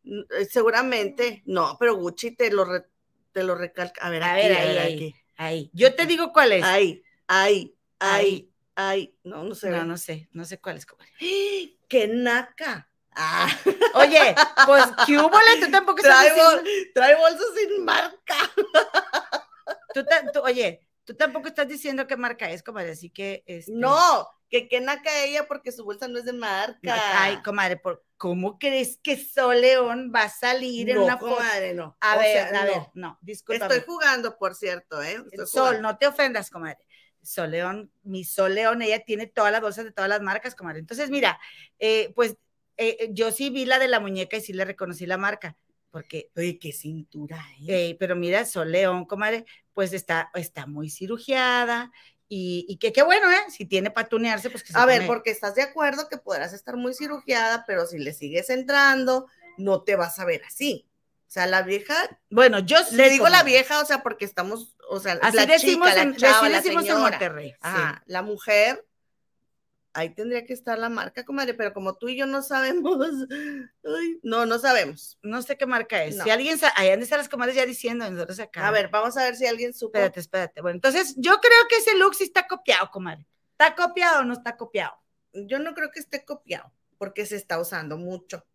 eh, 0.06 0.46
Seguramente. 0.50 1.44
No, 1.46 1.78
pero 1.80 1.96
Gucci 1.96 2.32
te 2.36 2.52
lo, 2.52 2.66
re- 2.66 2.86
te 3.32 3.44
lo 3.44 3.56
recalca. 3.56 4.06
A 4.06 4.10
ver, 4.10 4.24
A 4.24 4.34
aquí, 4.34 4.48
ver, 4.48 4.54
a 4.54 4.60
ahí, 4.60 4.68
ver, 4.68 4.80
ahí. 4.80 4.94
aquí. 4.94 5.16
Ahí. 5.38 5.70
Yo 5.74 5.94
te 5.96 6.06
digo 6.06 6.32
cuál 6.32 6.52
es. 6.54 6.64
Ahí, 6.64 7.04
ahí, 7.28 7.76
ahí, 8.00 8.26
Ahí. 8.26 8.48
Ay, 8.76 9.16
no, 9.24 9.44
no 9.44 9.54
sé. 9.54 9.70
No, 9.70 9.84
no 9.86 9.98
sé, 9.98 10.30
no 10.32 10.46
sé 10.46 10.60
cuál 10.60 10.78
es, 10.78 10.86
comadre. 10.86 11.12
¡Qué 11.20 12.08
naca! 12.08 12.88
Ah, 13.14 13.48
Oye, 13.96 14.34
pues, 14.66 14.86
¿qué 15.06 15.18
hubo? 15.20 15.30
Tú 15.60 15.72
tampoco 15.72 16.02
trae, 16.02 16.30
diciendo- 16.30 16.62
bol- 16.62 16.92
trae 16.94 17.16
bolsas 17.16 17.48
sin 17.58 17.84
marca. 17.84 18.38
tú 19.94 20.04
ta- 20.06 20.32
tú- 20.32 20.40
oye, 20.42 20.88
tú 21.06 21.16
tampoco 21.16 21.48
estás 21.48 21.68
diciendo 21.68 22.08
qué 22.08 22.18
marca 22.18 22.50
es, 22.50 22.64
comadre, 22.64 22.92
así 22.92 23.10
que... 23.10 23.44
este, 23.46 23.72
No, 23.74 24.28
que 24.50 24.68
qué 24.68 24.82
naca 24.82 25.24
ella 25.24 25.48
porque 25.48 25.72
su 25.72 25.84
bolsa 25.86 26.08
no 26.08 26.20
es 26.20 26.26
de 26.26 26.34
marca. 26.34 26.96
Ay, 27.24 27.38
comadre, 27.44 27.78
¿por- 27.78 28.04
¿cómo 28.18 28.60
crees 28.60 29.00
que 29.02 29.18
Sol 29.18 29.62
León 29.62 30.12
va 30.14 30.24
a 30.24 30.30
salir 30.30 30.90
en 30.90 30.98
no, 30.98 31.06
una 31.06 31.18
foto? 31.18 31.36
comadre, 31.36 31.74
no. 31.74 31.98
A 32.02 32.16
O 32.16 32.20
ver, 32.20 32.38
sea, 32.50 32.62
a 32.62 32.66
no. 32.66 32.72
ver, 32.72 32.82
no, 32.94 33.18
disculpa. 33.22 33.66
Estoy 33.68 33.82
jugando, 33.86 34.38
por 34.38 34.56
cierto, 34.56 35.02
¿eh? 35.02 35.16
Estoy 35.32 35.48
Sol, 35.48 35.50
jugando. 35.64 35.82
no 35.82 35.98
te 35.98 36.08
ofendas, 36.08 36.50
comadre. 36.50 36.78
Sol 37.24 37.52
León, 37.52 37.92
mi 38.04 38.24
Sol 38.26 38.56
León, 38.56 38.82
ella 38.82 39.04
tiene 39.06 39.28
todas 39.28 39.52
las 39.52 39.62
bolsas 39.62 39.86
de 39.86 39.92
todas 39.92 40.10
las 40.10 40.22
marcas, 40.22 40.56
comadre. 40.56 40.80
Entonces, 40.80 41.10
mira, 41.10 41.40
eh, 41.80 42.12
pues 42.16 42.36
eh, 42.78 43.10
yo 43.12 43.32
sí 43.32 43.50
vi 43.52 43.66
la 43.66 43.80
de 43.80 43.88
la 43.88 44.00
muñeca 44.00 44.38
y 44.38 44.42
sí 44.42 44.54
le 44.54 44.66
reconocí 44.66 45.06
la 45.06 45.18
marca, 45.18 45.56
porque, 45.92 46.32
Oye, 46.36 46.58
qué 46.58 46.72
cintura, 46.72 47.38
¿eh? 47.60 47.92
eh, 47.92 47.98
pero 48.00 48.16
mira, 48.16 48.44
Sol 48.46 48.72
León, 48.72 49.06
comadre, 49.06 49.46
pues 49.74 49.94
está, 49.94 50.30
está 50.34 50.66
muy 50.66 50.90
cirugiada 50.90 51.92
y, 52.28 52.66
y 52.70 52.78
que 52.78 52.94
qué 52.94 53.04
bueno, 53.04 53.30
¿eh? 53.30 53.50
Si 53.50 53.66
tiene 53.66 53.92
para 53.92 54.08
tunearse, 54.08 54.50
pues 54.50 54.64
que 54.64 54.72
se 54.72 54.80
A 54.80 54.86
ver, 54.86 55.06
porque 55.06 55.32
estás 55.32 55.56
de 55.56 55.64
acuerdo 55.64 56.08
que 56.08 56.18
podrás 56.18 56.54
estar 56.54 56.78
muy 56.78 56.94
cirugiada, 56.94 57.66
pero 57.68 57.86
si 57.86 58.00
le 58.00 58.14
sigues 58.14 58.50
entrando, 58.50 59.28
no 59.58 59.84
te 59.84 59.96
vas 59.98 60.18
a 60.20 60.26
ver 60.26 60.42
así. 60.46 60.88
O 61.28 61.34
sea, 61.34 61.46
la 61.46 61.62
vieja, 61.62 61.96
Bueno, 62.30 62.60
yo 62.60 62.78
sí, 62.84 62.96
le 62.96 63.10
digo 63.10 63.30
la 63.30 63.44
vieja, 63.44 63.82
o 63.82 63.86
sea, 63.86 64.04
porque 64.04 64.26
estamos, 64.26 64.76
o 64.90 65.00
sea, 65.00 65.20
Así 65.22 65.38
la 65.38 65.46
decimos, 65.46 65.90
chica, 65.90 66.02
en, 66.02 66.12
la 66.12 66.18
chava, 66.18 66.40
así 66.40 66.50
la 66.50 66.58
decimos 66.62 66.84
en 66.84 66.88
señora. 66.88 67.10
Monterrey. 67.10 67.50
sí. 67.52 67.58
Ajá, 67.62 68.04
la 68.06 68.22
mujer, 68.22 68.86
ahí 69.94 70.10
tendría 70.14 70.46
que 70.46 70.54
estar 70.54 70.78
la 70.80 70.90
marca, 70.90 71.26
comadre, 71.26 71.54
pero 71.54 71.74
como 71.74 71.96
tú 71.96 72.10
y 72.10 72.16
yo 72.18 72.26
no 72.26 72.42
sabemos, 72.42 73.08
ay, 73.84 74.20
no, 74.24 74.46
no 74.46 74.60
sabemos. 74.60 75.18
No 75.22 75.42
sé 75.42 75.58
qué 75.58 75.66
marca 75.66 76.04
es. 76.04 76.16
No. 76.16 76.24
Si 76.24 76.30
alguien, 76.30 76.60
ahí 76.76 76.90
han 76.90 77.00
de 77.00 77.04
estar 77.04 77.20
las 77.20 77.30
comadres 77.30 77.56
ya 77.56 77.66
diciendo, 77.66 78.10
nosotros 78.10 78.40
acá. 78.40 78.68
A 78.68 78.72
ver, 78.72 78.90
vamos 78.90 79.18
a 79.18 79.24
ver 79.24 79.36
si 79.36 79.46
alguien 79.46 79.74
supo. 79.74 79.98
Espérate, 79.98 80.20
espérate. 80.20 80.62
Bueno, 80.62 80.76
entonces 80.76 81.16
yo 81.18 81.40
creo 81.40 81.68
que 81.70 81.78
ese 81.78 81.98
look 81.98 82.16
sí 82.16 82.24
está 82.24 82.48
copiado, 82.48 82.90
comadre. 82.92 83.26
¿Está 83.52 83.76
copiado 83.76 84.22
o 84.22 84.24
no 84.24 84.34
está 84.34 84.58
copiado? 84.58 84.94
Yo 85.34 85.60
no 85.60 85.74
creo 85.74 85.92
que 85.92 86.00
esté 86.00 86.26
copiado, 86.26 86.72
porque 86.98 87.26
se 87.26 87.36
está 87.36 87.60
usando 87.60 87.98
mucho. 87.98 88.46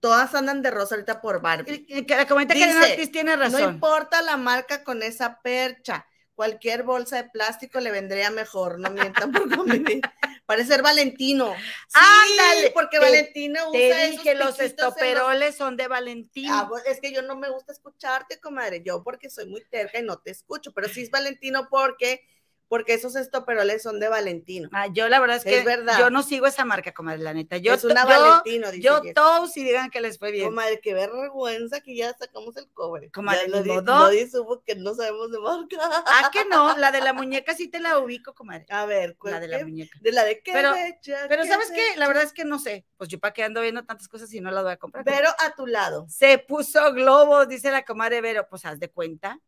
Todas 0.00 0.34
andan 0.34 0.62
de 0.62 0.70
rosa 0.70 0.94
ahorita 0.94 1.20
por 1.20 1.42
Barbie. 1.42 1.86
Eh, 1.88 2.06
que 2.06 2.16
La 2.16 2.26
comenta 2.26 2.54
que 2.54 2.66
Dice, 2.66 2.92
Ortiz 2.92 3.12
tiene 3.12 3.36
No 3.36 3.42
razón. 3.42 3.74
importa 3.74 4.22
la 4.22 4.38
marca 4.38 4.82
con 4.82 5.02
esa 5.02 5.40
percha. 5.42 6.06
Cualquier 6.34 6.84
bolsa 6.84 7.16
de 7.16 7.28
plástico 7.28 7.80
le 7.80 7.90
vendría 7.90 8.30
mejor, 8.30 8.78
no 8.78 8.90
mientan 8.90 9.30
por 9.30 9.54
convivir. 9.54 10.00
Parece 10.50 10.72
ser 10.72 10.82
Valentino. 10.82 11.54
Sí, 11.86 12.00
Ándale, 12.00 12.70
porque 12.72 12.98
te- 12.98 13.04
Valentino 13.04 13.68
usa 13.68 13.78
Te 13.78 14.04
esos 14.06 14.10
dije, 14.10 14.34
los 14.34 14.58
estoperoles 14.58 15.54
son 15.54 15.76
de 15.76 15.86
Valentino. 15.86 16.52
Ah, 16.52 16.66
pues, 16.68 16.84
es 16.86 17.00
que 17.00 17.12
yo 17.12 17.22
no 17.22 17.36
me 17.36 17.48
gusta 17.50 17.70
escucharte, 17.70 18.40
comadre. 18.40 18.82
Yo 18.84 19.04
porque 19.04 19.30
soy 19.30 19.46
muy 19.46 19.62
terca 19.70 20.00
y 20.00 20.02
no 20.02 20.18
te 20.18 20.32
escucho, 20.32 20.72
pero 20.72 20.88
sí 20.88 21.02
es 21.02 21.10
Valentino 21.12 21.68
porque 21.70 22.24
porque 22.70 22.94
esos 22.94 23.16
estoperoles 23.16 23.82
son 23.82 23.98
de 23.98 24.08
Valentino. 24.08 24.68
Ah, 24.72 24.86
yo 24.86 25.08
la 25.08 25.18
verdad 25.18 25.38
es 25.38 25.42
que 25.42 25.58
Es 25.58 25.64
verdad. 25.64 25.98
yo 25.98 26.08
no 26.08 26.22
sigo 26.22 26.46
esa 26.46 26.64
marca, 26.64 26.92
comadre, 26.92 27.18
la 27.18 27.34
neta. 27.34 27.56
Yo, 27.56 27.74
es 27.74 27.82
una 27.82 28.04
yo, 28.04 28.08
Valentino, 28.08 28.70
dice 28.70 28.82
yo 28.84 29.02
todos 29.12 29.56
y 29.56 29.64
digan 29.64 29.90
que 29.90 30.00
les 30.00 30.20
fue 30.20 30.30
bien. 30.30 30.46
Comadre, 30.50 30.80
qué 30.80 30.94
vergüenza 30.94 31.80
que 31.80 31.96
ya 31.96 32.16
sacamos 32.16 32.56
el 32.56 32.70
cobre. 32.72 33.10
Comadre, 33.10 33.50
ya 33.50 33.60
modo. 33.74 33.82
nadie 33.82 34.30
supo 34.30 34.62
que 34.62 34.76
no 34.76 34.94
sabemos 34.94 35.32
de 35.32 35.40
marca. 35.40 35.78
Ah, 36.06 36.30
que 36.32 36.44
no, 36.44 36.76
la 36.76 36.92
de 36.92 37.00
la 37.00 37.12
muñeca 37.12 37.54
sí 37.56 37.66
te 37.66 37.80
la 37.80 37.98
ubico, 37.98 38.34
comadre. 38.34 38.66
A 38.70 38.86
ver, 38.86 39.16
¿cuál 39.18 39.32
La 39.34 39.40
de 39.40 39.48
la 39.48 39.58
muñeca. 39.64 39.98
De 40.00 40.12
la 40.12 40.22
de 40.22 40.40
qué 40.40 40.52
Pero- 40.52 40.72
fecha, 40.72 41.26
Pero 41.28 41.42
qué 41.42 41.48
¿sabes 41.48 41.72
qué? 41.72 41.96
La 41.96 42.06
verdad 42.06 42.22
es 42.22 42.32
que 42.32 42.44
no 42.44 42.60
sé. 42.60 42.86
Pues 42.96 43.08
yo 43.10 43.18
para 43.18 43.34
qué 43.34 43.42
ando 43.42 43.62
viendo 43.62 43.84
tantas 43.84 44.06
cosas 44.06 44.32
y 44.32 44.40
no 44.40 44.52
las 44.52 44.62
voy 44.62 44.72
a 44.74 44.76
comprar. 44.76 45.04
Pero 45.04 45.28
a 45.40 45.56
tu 45.56 45.66
lado. 45.66 46.06
Se 46.08 46.38
puso 46.38 46.92
globos, 46.92 47.48
dice 47.48 47.72
la 47.72 47.84
comadre 47.84 48.20
Vero. 48.20 48.46
Pues 48.48 48.64
haz 48.64 48.78
de 48.78 48.88
cuenta. 48.90 49.40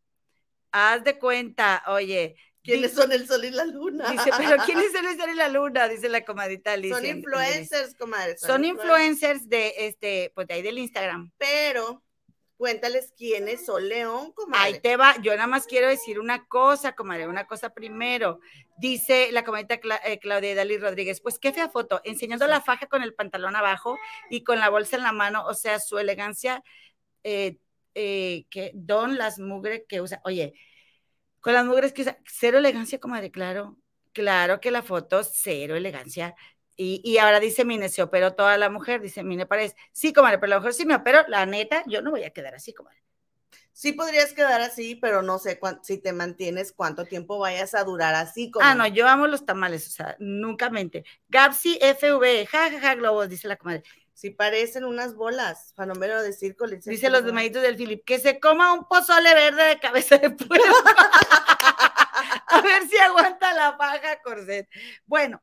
Haz 0.72 1.04
de 1.04 1.18
cuenta, 1.20 1.84
oye. 1.86 2.34
¿Quiénes 2.62 2.92
son 2.94 3.10
el 3.12 3.26
sol 3.26 3.44
y 3.44 3.50
la 3.50 3.64
luna? 3.64 4.10
Dice, 4.10 4.30
pero 4.38 4.62
¿quién 4.64 4.78
es 4.78 4.94
el 4.94 5.18
sol 5.18 5.30
y 5.30 5.34
la 5.34 5.48
luna? 5.48 5.88
Dice 5.88 6.08
la 6.08 6.24
comadita 6.24 6.72
Alicia. 6.72 6.96
Son 6.96 7.04
en- 7.04 7.10
en- 7.10 7.16
influencers, 7.18 7.94
comadre. 7.96 8.38
Son 8.38 8.64
influencers 8.64 9.48
de 9.48 9.74
este, 9.78 10.30
pues 10.34 10.46
de 10.46 10.54
ahí 10.54 10.62
del 10.62 10.78
Instagram. 10.78 11.32
Pero 11.38 12.02
cuéntales 12.56 13.12
quién 13.16 13.48
es 13.48 13.66
Sol 13.66 13.88
León, 13.88 14.30
comadre. 14.32 14.62
Ahí 14.74 14.80
te 14.80 14.96
va. 14.96 15.16
Yo 15.20 15.32
nada 15.32 15.48
más 15.48 15.66
quiero 15.66 15.88
decir 15.88 16.20
una 16.20 16.46
cosa, 16.46 16.92
comadre, 16.94 17.26
una 17.26 17.48
cosa 17.48 17.70
primero. 17.70 18.38
Dice 18.78 19.32
la 19.32 19.42
comadita 19.44 19.80
Cla- 19.80 20.00
eh, 20.04 20.20
Claudia 20.20 20.54
Dalí 20.54 20.78
Rodríguez, 20.78 21.20
pues 21.20 21.40
qué 21.40 21.52
fea 21.52 21.68
foto, 21.68 22.00
enseñando 22.04 22.46
la 22.46 22.60
faja 22.60 22.86
con 22.86 23.02
el 23.02 23.14
pantalón 23.14 23.56
abajo 23.56 23.98
y 24.30 24.44
con 24.44 24.60
la 24.60 24.68
bolsa 24.68 24.94
en 24.96 25.02
la 25.02 25.10
mano, 25.12 25.44
o 25.46 25.54
sea, 25.54 25.80
su 25.80 25.98
elegancia, 25.98 26.62
eh, 27.24 27.56
eh, 27.96 28.44
que 28.48 28.70
don 28.74 29.18
las 29.18 29.40
mugres 29.40 29.82
que 29.88 30.00
usa. 30.00 30.20
Oye, 30.24 30.54
con 31.42 31.54
las 31.54 31.66
mugres 31.66 31.92
que 31.94 32.16
cero 32.26 32.58
elegancia, 32.58 33.00
comadre, 33.00 33.32
claro, 33.32 33.78
claro 34.14 34.60
que 34.60 34.72
la 34.72 34.82
foto, 34.82 35.24
cero 35.24 35.76
elegancia. 35.76 36.36
Y, 36.76 37.02
y 37.04 37.18
ahora 37.18 37.40
dice 37.40 37.66
Mine, 37.66 37.90
se 37.90 38.02
operó 38.02 38.34
toda 38.34 38.58
la 38.58 38.70
mujer, 38.70 39.02
dice 39.02 39.24
Mine 39.24 39.46
Paredes. 39.46 39.76
Sí, 39.92 40.14
comadre, 40.14 40.38
pero 40.40 40.54
a 40.54 40.56
lo 40.56 40.62
mejor 40.62 40.74
sí 40.74 40.86
me 40.86 40.96
opero, 40.96 41.24
la 41.28 41.46
neta, 41.46 41.84
yo 41.88 42.02
no 42.02 42.12
voy 42.12 42.24
a 42.24 42.30
quedar 42.32 42.54
así, 42.56 42.74
comadre. 42.74 43.02
Sí 43.72 43.92
podrías 43.92 44.32
quedar 44.34 44.60
así, 44.62 44.94
pero 44.96 45.22
no 45.22 45.38
sé 45.38 45.58
cuán- 45.58 45.82
si 45.84 45.98
te 45.98 46.12
mantienes 46.14 46.72
cuánto 46.72 47.04
tiempo 47.06 47.38
vayas 47.38 47.74
a 47.74 47.84
durar 47.84 48.14
así. 48.14 48.50
Ah, 48.58 48.74
comadre. 48.74 48.76
no, 48.76 48.86
yo 48.86 49.08
amo 49.08 49.26
los 49.26 49.44
tamales, 49.44 49.86
o 49.88 49.90
sea, 49.90 50.16
nunca 50.20 50.70
mente. 50.70 51.04
Gapsi 51.28 51.78
FV, 51.80 52.46
jajaja, 52.46 52.94
globos, 52.94 53.28
dice 53.28 53.48
la 53.48 53.56
comadre. 53.56 53.82
Si 54.14 54.30
parecen 54.30 54.84
unas 54.84 55.14
bolas, 55.14 55.72
fenómeno 55.74 56.22
de 56.22 56.32
circo. 56.32 56.66
Dice 56.66 57.00
que 57.00 57.10
los 57.10 57.24
demaditos 57.24 57.62
del 57.62 57.76
Philip, 57.76 58.04
que 58.04 58.18
se 58.18 58.38
coma 58.38 58.72
un 58.72 58.86
pozole 58.86 59.34
verde 59.34 59.64
de 59.64 59.78
cabeza 59.80 60.18
de 60.18 60.30
puerco. 60.30 60.66
a 62.48 62.60
ver 62.60 62.86
si 62.88 62.98
aguanta 62.98 63.54
la 63.54 63.76
paja, 63.76 64.20
corset. 64.22 64.68
Bueno, 65.06 65.42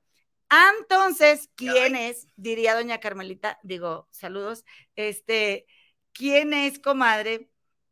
entonces, 0.79 1.49
¿quién 1.55 1.95
es? 1.95 2.27
Diría 2.35 2.75
doña 2.75 2.99
Carmelita, 2.99 3.59
digo, 3.63 4.07
saludos, 4.11 4.65
este, 4.95 5.67
¿quién 6.13 6.53
es, 6.53 6.79
comadre? 6.79 7.49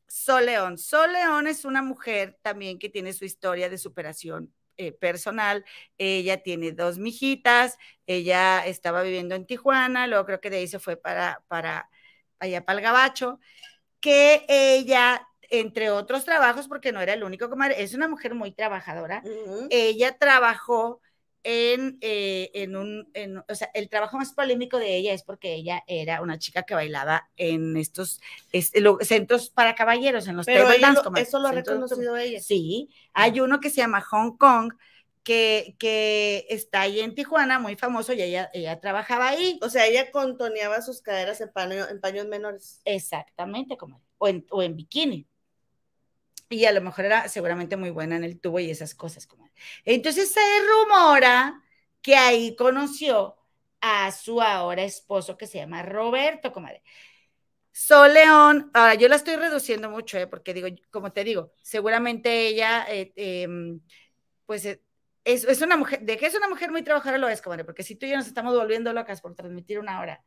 Sol 0.08 0.46
León. 0.46 0.78
Sol 0.78 1.12
León 1.12 1.48
es 1.48 1.66
una 1.66 1.82
mujer 1.82 2.40
también 2.42 2.80
que 2.80 2.90
tiene 2.90 3.14
su 3.14 3.26
historia 3.26 3.70
de 3.70 3.78
superación 3.78 4.54
eh, 4.78 4.92
personal. 4.92 5.66
Ella 5.98 6.42
tiene 6.44 6.72
dos 6.72 6.98
mijitas, 7.00 7.78
ella 8.06 8.66
estaba 8.66 9.04
viviendo 9.04 9.36
en 9.36 9.46
Tijuana, 9.46 10.08
luego 10.08 10.26
creo 10.26 10.42
que 10.42 10.50
de 10.50 10.58
ahí 10.58 10.68
se 10.68 10.80
fue 10.80 10.98
para, 10.98 11.44
para 11.48 11.90
allá 12.40 12.66
para 12.66 12.80
el 12.80 12.84
Gabacho, 12.84 13.40
que 14.00 14.46
ella, 14.48 15.28
entre 15.50 15.90
otros 15.92 16.26
trabajos, 16.26 16.68
porque 16.68 16.92
no 16.92 17.02
era 17.02 17.14
el 17.14 17.24
único, 17.24 17.50
comadre, 17.50 17.82
es 17.82 17.94
una 17.94 18.08
mujer 18.08 18.36
muy 18.36 18.52
trabajadora, 18.52 19.24
ella 19.70 20.18
trabajó 20.18 21.02
en, 21.50 21.98
eh, 22.02 22.52
en 22.54 22.76
un, 22.76 23.10
en- 23.14 23.38
o 23.38 23.56
sea, 23.56 23.72
el 23.74 23.88
trabajo 23.88 24.18
más 24.18 24.34
polémico 24.34 24.78
de 24.80 24.98
ella 24.98 25.14
es 25.14 25.24
porque 25.24 25.54
ella 25.54 25.82
era 25.88 26.22
una 26.22 26.38
chica 26.38 26.64
que 26.64 26.76
bailaba 26.76 27.30
en 27.38 27.78
estos 27.78 28.20
lo- 28.74 28.98
centros 29.02 29.50
para 29.50 29.74
caballeros, 29.74 30.28
en 30.28 30.36
los 30.36 30.46
Pero 30.46 30.64
table 30.64 30.76
ella 30.78 30.88
dance, 30.88 30.98
lo- 31.00 31.04
comadre, 31.06 31.24
eso 31.24 31.40
lo 31.40 31.48
ha 31.48 31.52
reconocido 31.54 32.18
ella. 32.18 32.42
Sí, 32.42 32.90
hay 33.14 33.40
uno 33.40 33.62
que 33.62 33.70
se 33.70 33.78
llama 33.78 34.02
Hong 34.02 34.38
Kong, 34.38 34.74
que, 35.24 35.76
que 35.80 36.46
está 36.50 36.82
ahí 36.82 37.00
en 37.00 37.16
Tijuana, 37.16 37.60
muy 37.60 37.76
famoso, 37.78 38.12
y 38.14 38.22
ella, 38.22 38.50
ella 38.54 38.80
trabajaba 38.82 39.30
ahí. 39.30 39.58
O 39.62 39.70
sea, 39.70 39.86
ella 39.86 40.12
contoneaba 40.12 40.82
sus 40.82 41.02
caderas 41.02 41.40
en, 41.40 41.50
paño- 41.50 41.88
en 41.90 42.02
paños 42.02 42.28
menores. 42.28 42.82
Exactamente, 42.84 43.78
comadre. 43.78 44.04
O 44.18 44.28
en, 44.28 44.46
o 44.50 44.64
en 44.64 44.76
bikini. 44.76 45.28
Y 46.50 46.66
a 46.66 46.72
lo 46.72 46.82
mejor 46.82 47.06
era 47.06 47.28
seguramente 47.28 47.76
muy 47.76 47.90
buena 47.90 48.16
en 48.16 48.24
el 48.24 48.40
tubo 48.40 48.60
y 48.60 48.70
esas 48.70 48.96
cosas. 48.96 49.28
Entonces 49.84 50.34
se 50.34 50.40
rumora 50.68 51.62
que 52.02 52.16
ahí 52.16 52.56
conoció 52.56 53.36
a 53.82 54.12
su 54.12 54.42
ahora 54.42 54.84
esposo 54.84 55.38
que 55.38 55.48
se 55.48 55.58
llama 55.58 55.84
Roberto, 55.84 56.52
comadre. 56.52 56.82
Sol 57.72 58.14
León, 58.14 58.72
ahora 58.74 58.96
yo 58.96 59.08
la 59.08 59.18
estoy 59.18 59.36
reduciendo 59.36 59.90
mucho, 59.90 60.18
¿eh? 60.18 60.26
porque 60.26 60.54
digo, 60.54 60.68
como 60.90 61.12
te 61.12 61.24
digo, 61.24 61.54
seguramente 61.62 62.48
ella, 62.48 62.88
eh, 62.90 63.14
em, 63.16 63.82
pues 64.48 64.66
eh, 64.66 64.82
es, 65.24 65.44
es 65.44 65.62
una 65.62 65.78
mujer, 65.78 66.02
de 66.02 66.18
que 66.18 66.26
es 66.26 66.34
una 66.34 66.50
mujer 66.50 66.72
muy 66.72 66.82
trabajadora 66.82 67.20
lo 67.20 67.30
es, 67.30 67.42
comadre, 67.42 67.66
porque 67.66 67.84
si 67.84 67.96
tú 67.96 68.08
y 68.08 68.10
yo 68.10 68.18
nos 68.18 68.26
estamos 68.26 68.56
volviendo 68.56 68.94
locas 68.94 69.22
por 69.22 69.36
transmitir 69.36 69.78
una 69.78 70.00
hora, 70.00 70.24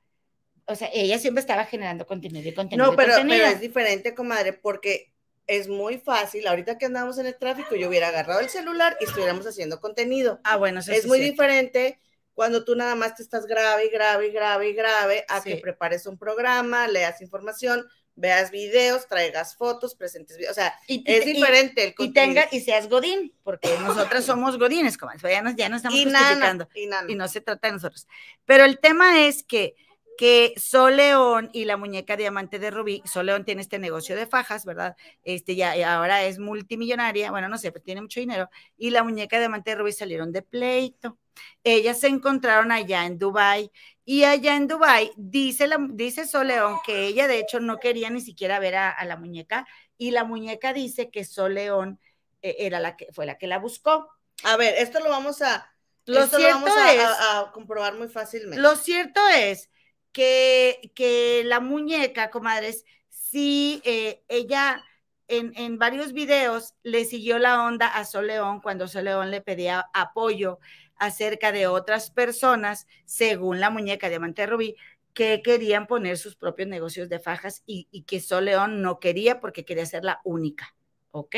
o 0.66 0.76
sea, 0.76 0.88
ella 0.92 1.18
siempre 1.18 1.40
estaba 1.40 1.64
generando 1.64 2.06
contenido 2.06 2.48
y 2.48 2.54
contenido. 2.54 2.88
No, 2.88 2.96
pero, 2.96 3.14
contenido. 3.14 3.38
pero 3.38 3.52
es 3.52 3.61
diferente, 3.61 4.14
comadre, 4.14 4.52
porque 4.52 5.12
es 5.58 5.68
muy 5.68 5.98
fácil. 5.98 6.46
Ahorita 6.46 6.78
que 6.78 6.86
andamos 6.86 7.18
en 7.18 7.26
el 7.26 7.36
tráfico, 7.36 7.74
yo 7.74 7.88
hubiera 7.88 8.08
agarrado 8.08 8.40
el 8.40 8.48
celular 8.48 8.96
y 9.00 9.04
estuviéramos 9.04 9.46
haciendo 9.46 9.80
contenido. 9.80 10.40
Ah, 10.44 10.56
bueno, 10.56 10.80
eso 10.80 10.92
es 10.92 11.02
sí 11.02 11.08
muy 11.08 11.18
cierto. 11.18 11.32
diferente 11.32 11.98
cuando 12.34 12.64
tú 12.64 12.74
nada 12.76 12.94
más 12.94 13.16
te 13.16 13.22
estás 13.22 13.46
grave 13.46 13.86
y 13.86 13.90
grave 13.90 14.28
y 14.28 14.30
grave 14.32 14.68
y 14.70 14.72
grave 14.74 15.24
a 15.28 15.42
que 15.42 15.56
Sí. 15.56 15.60
prepares 15.60 16.06
un 16.06 16.16
programa, 16.16 16.86
leas 16.88 17.20
información, 17.20 17.86
veas 18.14 18.50
videos, 18.50 19.08
traigas 19.08 19.56
fotos, 19.56 19.94
presentes 19.94 20.36
videos. 20.36 20.52
O 20.52 20.54
sea, 20.54 20.74
Y- 20.86 21.02
es 21.06 21.26
y- 21.26 21.32
diferente 21.32 21.82
el 21.84 21.90
Y 21.90 21.94
contenido. 21.94 22.42
tenga, 22.42 22.48
y 22.52 22.60
seas 22.60 22.88
Godín, 22.88 23.34
porque 23.42 23.68
nosotras 23.80 24.24
somos 24.24 24.58
Godines, 24.58 24.96
como 24.96 25.12
ya 25.28 25.42
nos, 25.42 25.56
ya 25.56 25.68
nos 25.68 25.78
estamos 25.78 25.98
y 25.98 26.04
justificando. 26.04 26.64
nana, 26.64 26.68
y 26.74 26.86
nana. 26.86 27.10
y 27.12 27.14
no 27.16 27.28
se 27.28 27.40
trata 27.40 27.68
de 27.68 27.72
nosotros. 27.74 28.06
Pero 28.44 28.64
el 28.64 28.78
tema 28.78 29.26
es 29.26 29.42
que, 29.42 29.74
que 30.20 30.52
Sol 30.59 30.96
León 30.98 31.48
y 31.54 31.64
la 31.64 31.78
muñeca 31.78 32.14
diamante 32.14 32.59
de 32.59 32.70
Rubí, 32.70 33.02
Sol 33.06 33.24
León 33.24 33.46
tiene 33.46 33.62
este 33.62 33.78
negocio 33.78 34.14
de 34.16 34.26
fajas, 34.26 34.66
¿verdad? 34.66 34.94
Este 35.22 35.56
ya 35.56 35.74
y 35.78 35.83
ahora 35.83 36.24
es 36.24 36.38
multimillonaria, 36.38 37.30
bueno, 37.30 37.48
no 37.48 37.56
sé, 37.56 37.72
pero 37.72 37.83
tiene 37.83 38.02
mucho 38.02 38.20
dinero, 38.20 38.50
y 38.76 38.90
la 38.90 39.02
muñeca 39.02 39.38
diamante 39.38 39.70
de 39.70 39.76
Rubí 39.76 39.92
salieron 39.92 40.30
de 40.30 40.42
pleito. 40.42 41.18
Ellas 41.64 41.98
se 42.00 42.09
encontraron 42.09 42.70
allá 42.70 43.06
en 43.06 43.18
Dubai 43.18 43.70
y 44.04 44.24
allá 44.24 44.56
en 44.56 44.66
Dubai 44.68 45.11
dice 45.16 45.66
la 45.66 45.78
dice 45.90 46.26
Sol 46.26 46.48
León 46.48 46.76
que 46.85 47.06
ella 47.06 47.26
de 47.26 47.38
hecho 47.38 47.59
no 47.61 47.78
quería 47.78 48.11
ni 48.11 48.20
siquiera 48.20 48.59
ver 48.59 48.76
a, 48.76 48.90
a 48.90 49.04
la 49.06 49.16
muñeca 49.16 49.66
y 49.96 50.11
la 50.11 50.24
muñeca 50.24 50.74
dice 50.74 51.11
que 51.11 51.24
Sol 51.24 51.54
León 51.54 51.98
eh, 52.42 52.56
era 52.59 52.78
la 52.78 52.94
que 52.96 53.06
fue 53.12 53.24
la 53.24 53.38
que 53.38 53.46
la 53.46 53.59
buscó. 53.59 54.11
A 54.44 54.56
ver, 54.59 54.74
esto 54.76 55.00
lo 55.00 55.09
vamos 55.09 55.40
a, 55.40 55.72
Lo 56.04 56.24
esto 56.24 56.38
lo 56.38 56.44
cierto 56.44 56.64
vamos 56.66 56.76
a, 56.76 56.92
es- 56.94 57.00
a- 57.00 57.40
a 57.40 57.52
comprobar 57.52 57.94
muy 57.94 58.09
fácilmente. 58.09 58.61
Lo 58.61 58.76
cierto 58.76 59.20
es 59.35 59.70
que, 60.12 60.92
que 60.94 61.42
la 61.44 61.61
muñeca, 61.61 62.31
comadres, 62.31 62.85
sí, 63.09 63.81
eh, 63.85 64.23
ella 64.29 64.85
en, 65.29 65.53
en 65.57 65.79
varios 65.79 66.12
videos 66.12 66.75
le 66.83 67.05
siguió 67.05 67.38
la 67.38 67.64
onda 67.64 67.87
a 67.87 68.05
Sol 68.05 68.27
León 68.27 68.61
cuando 68.61 68.88
Sol 68.88 69.05
León 69.05 69.31
le 69.31 69.40
pedía 69.40 69.87
apoyo 69.92 70.59
acerca 70.96 71.53
de 71.53 71.66
otras 71.66 72.11
personas, 72.11 72.87
según 73.07 73.61
la 73.61 73.70
muñeca 73.70 74.09
Diamante 74.09 74.46
Rubí, 74.46 74.77
que 75.14 75.42
querían 75.42 75.87
poner 75.87 76.18
sus 76.18 76.37
propios 76.37 76.68
negocios 76.68 77.09
de 77.09 77.18
fajas 77.18 77.62
y, 77.66 77.88
y 77.90 78.03
que 78.03 78.20
Sol 78.20 78.44
León 78.44 78.83
no 78.83 79.01
quería 79.01 79.40
porque 79.40 79.64
quería 79.64 79.87
ser 79.87 80.05
la 80.05 80.20
única. 80.25 80.75
¿Ok? 81.12 81.35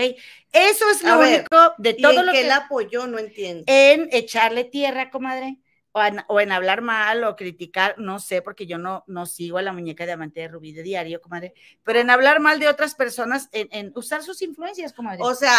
Eso 0.53 0.91
es 0.91 1.03
lo 1.03 1.19
ver, 1.19 1.41
único 1.41 1.75
de 1.79 1.95
¿Y 1.97 2.03
todo 2.03 2.21
en 2.21 2.27
lo 2.27 2.33
que 2.33 2.45
la 2.45 2.57
apoyó? 2.57 3.07
No 3.07 3.19
entiendo. 3.19 3.65
en 3.67 4.09
echarle 4.13 4.65
tierra, 4.65 5.11
comadre, 5.11 5.57
o 5.92 6.02
en, 6.02 6.20
o 6.28 6.40
en 6.40 6.52
hablar 6.52 6.81
mal 6.83 7.24
o 7.24 7.37
criticar, 7.37 7.94
no 7.98 8.18
sé, 8.18 8.42
porque 8.42 8.66
yo 8.66 8.78
no, 8.78 9.05
no 9.07 9.26
sigo 9.26 9.59
a 9.59 9.62
la 9.62 9.72
muñeca 9.72 10.07
diamante 10.07 10.40
de 10.40 10.48
Rubí 10.48 10.72
de 10.72 10.83
diario, 10.83 11.20
comadre, 11.20 11.55
pero 11.83 12.00
en 12.00 12.11
hablar 12.11 12.40
mal 12.40 12.59
de 12.61 12.68
otras 12.68 12.94
personas, 12.94 13.48
en, 13.52 13.68
en 13.72 13.92
usar 13.94 14.22
sus 14.22 14.42
influencias, 14.42 14.92
comadre. 14.92 15.22
O 15.22 15.35
sea, 15.35 15.57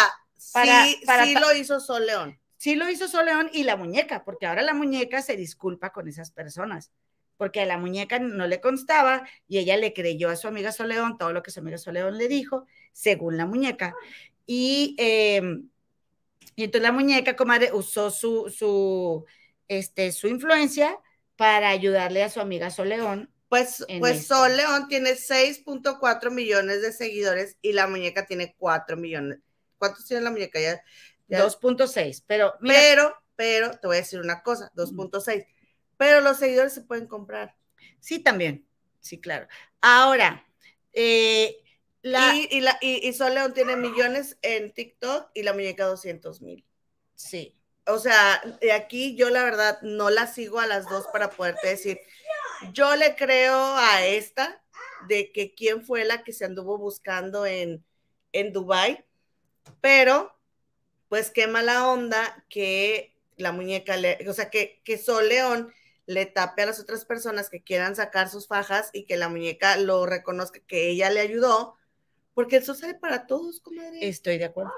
Para- 0.52 0.84
sí, 0.86 1.02
para 1.06 1.24
sí 1.24 1.34
lo 1.34 1.54
hizo 1.54 1.80
Sol 1.80 2.06
León. 2.06 2.38
sí 2.56 2.74
lo 2.76 2.88
hizo 2.90 3.08
Soleón 3.08 3.50
y 3.52 3.64
la 3.64 3.76
muñeca, 3.76 4.24
porque 4.24 4.46
ahora 4.46 4.62
la 4.62 4.74
muñeca 4.74 5.22
se 5.22 5.36
disculpa 5.36 5.90
con 5.90 6.08
esas 6.08 6.30
personas, 6.30 6.90
porque 7.36 7.60
a 7.60 7.66
la 7.66 7.78
muñeca 7.78 8.18
no 8.18 8.46
le 8.46 8.60
constaba 8.60 9.28
y 9.48 9.58
ella 9.58 9.76
le 9.76 9.92
creyó 9.92 10.30
a 10.30 10.36
su 10.36 10.48
amiga 10.48 10.72
Soleón 10.72 11.18
todo 11.18 11.32
lo 11.32 11.42
que 11.42 11.50
su 11.50 11.60
amiga 11.60 11.78
Soleón 11.78 12.16
le 12.18 12.28
dijo, 12.28 12.66
según 12.92 13.36
la 13.36 13.46
muñeca. 13.46 13.94
Y, 14.46 14.94
eh, 14.98 15.42
y 16.56 16.64
entonces 16.64 16.82
la 16.82 16.92
muñeca, 16.92 17.36
comadre, 17.36 17.72
usó 17.72 18.10
su, 18.10 18.48
su, 18.50 19.24
este, 19.68 20.12
su 20.12 20.28
influencia 20.28 20.98
para 21.36 21.68
ayudarle 21.70 22.22
a 22.22 22.30
su 22.30 22.40
amiga 22.40 22.70
Soleón. 22.70 23.30
Pues, 23.48 23.84
pues 23.98 24.16
esto. 24.18 24.34
Sol 24.36 24.56
León 24.56 24.88
tiene 24.88 25.14
6.4 25.14 26.30
millones 26.30 26.82
de 26.82 26.92
seguidores 26.92 27.56
y 27.62 27.72
la 27.72 27.86
muñeca 27.86 28.26
tiene 28.26 28.54
4 28.58 28.96
millones. 28.96 29.38
¿Cuántos 29.78 30.06
tiene 30.06 30.22
la 30.22 30.30
muñeca? 30.30 30.60
Ya, 30.60 30.82
ya- 31.28 31.42
2.6, 31.42 32.22
pero 32.26 32.54
mira, 32.60 32.74
Pero, 32.80 33.14
pero, 33.36 33.78
te 33.78 33.86
voy 33.86 33.96
a 33.96 34.00
decir 34.00 34.20
una 34.20 34.42
cosa, 34.42 34.70
2.6. 34.74 35.44
Pero 35.96 36.20
los 36.20 36.38
seguidores 36.38 36.72
se 36.74 36.82
pueden 36.82 37.06
comprar. 37.06 37.54
sí 38.00 38.18
también, 38.18 38.66
sí, 39.00 39.20
claro. 39.20 39.46
Ahora, 39.80 40.46
eh, 40.92 41.56
la, 42.02 42.32
Y, 42.32 42.48
y, 42.56 42.60
la, 42.60 42.76
y, 42.80 43.06
y 43.08 43.12
Sol 43.12 43.34
León 43.34 43.52
tiene 43.54 43.76
millones 43.76 44.38
en 44.42 44.72
TikTok 44.72 45.30
y 45.34 45.42
la 45.42 45.52
muñeca 45.52 45.86
200 45.86 46.40
mil. 46.42 46.64
sí, 47.14 47.56
O 47.86 47.98
sea, 47.98 48.40
de 48.60 48.72
aquí 48.72 49.14
yo 49.14 49.30
la 49.30 49.44
verdad 49.44 49.78
no 49.82 50.10
la 50.10 50.26
sigo 50.26 50.58
a 50.58 50.66
las 50.66 50.88
dos 50.88 51.06
para 51.12 51.30
poderte 51.30 51.68
decir, 51.68 52.00
yo 52.72 52.96
le 52.96 53.14
creo 53.14 53.76
a 53.76 54.06
esta 54.06 54.62
de 55.08 55.32
que 55.32 55.54
quién 55.54 55.84
fue 55.84 56.04
la 56.04 56.24
que 56.24 56.32
se 56.32 56.44
anduvo 56.44 56.78
buscando 56.78 57.44
en, 57.44 57.84
en 58.32 58.52
Dubai, 58.52 59.04
pero 59.80 60.34
pues 61.08 61.30
qué 61.30 61.46
mala 61.46 61.88
onda 61.88 62.44
que 62.48 63.14
la 63.36 63.52
muñeca 63.52 63.96
le, 63.96 64.18
o 64.28 64.32
sea, 64.32 64.50
que, 64.50 64.80
que 64.84 64.98
Sol 64.98 65.28
León 65.28 65.72
le 66.06 66.26
tape 66.26 66.62
a 66.62 66.66
las 66.66 66.80
otras 66.80 67.04
personas 67.04 67.50
que 67.50 67.62
quieran 67.62 67.96
sacar 67.96 68.28
sus 68.28 68.46
fajas 68.46 68.90
y 68.92 69.04
que 69.04 69.16
la 69.16 69.28
muñeca 69.28 69.76
lo 69.76 70.06
reconozca 70.06 70.60
que 70.66 70.88
ella 70.90 71.10
le 71.10 71.20
ayudó, 71.20 71.76
porque 72.34 72.56
eso 72.56 72.74
sale 72.74 72.94
para 72.94 73.26
todos, 73.26 73.60
comadre. 73.60 74.06
Estoy 74.06 74.38
de 74.38 74.46
acuerdo. 74.46 74.72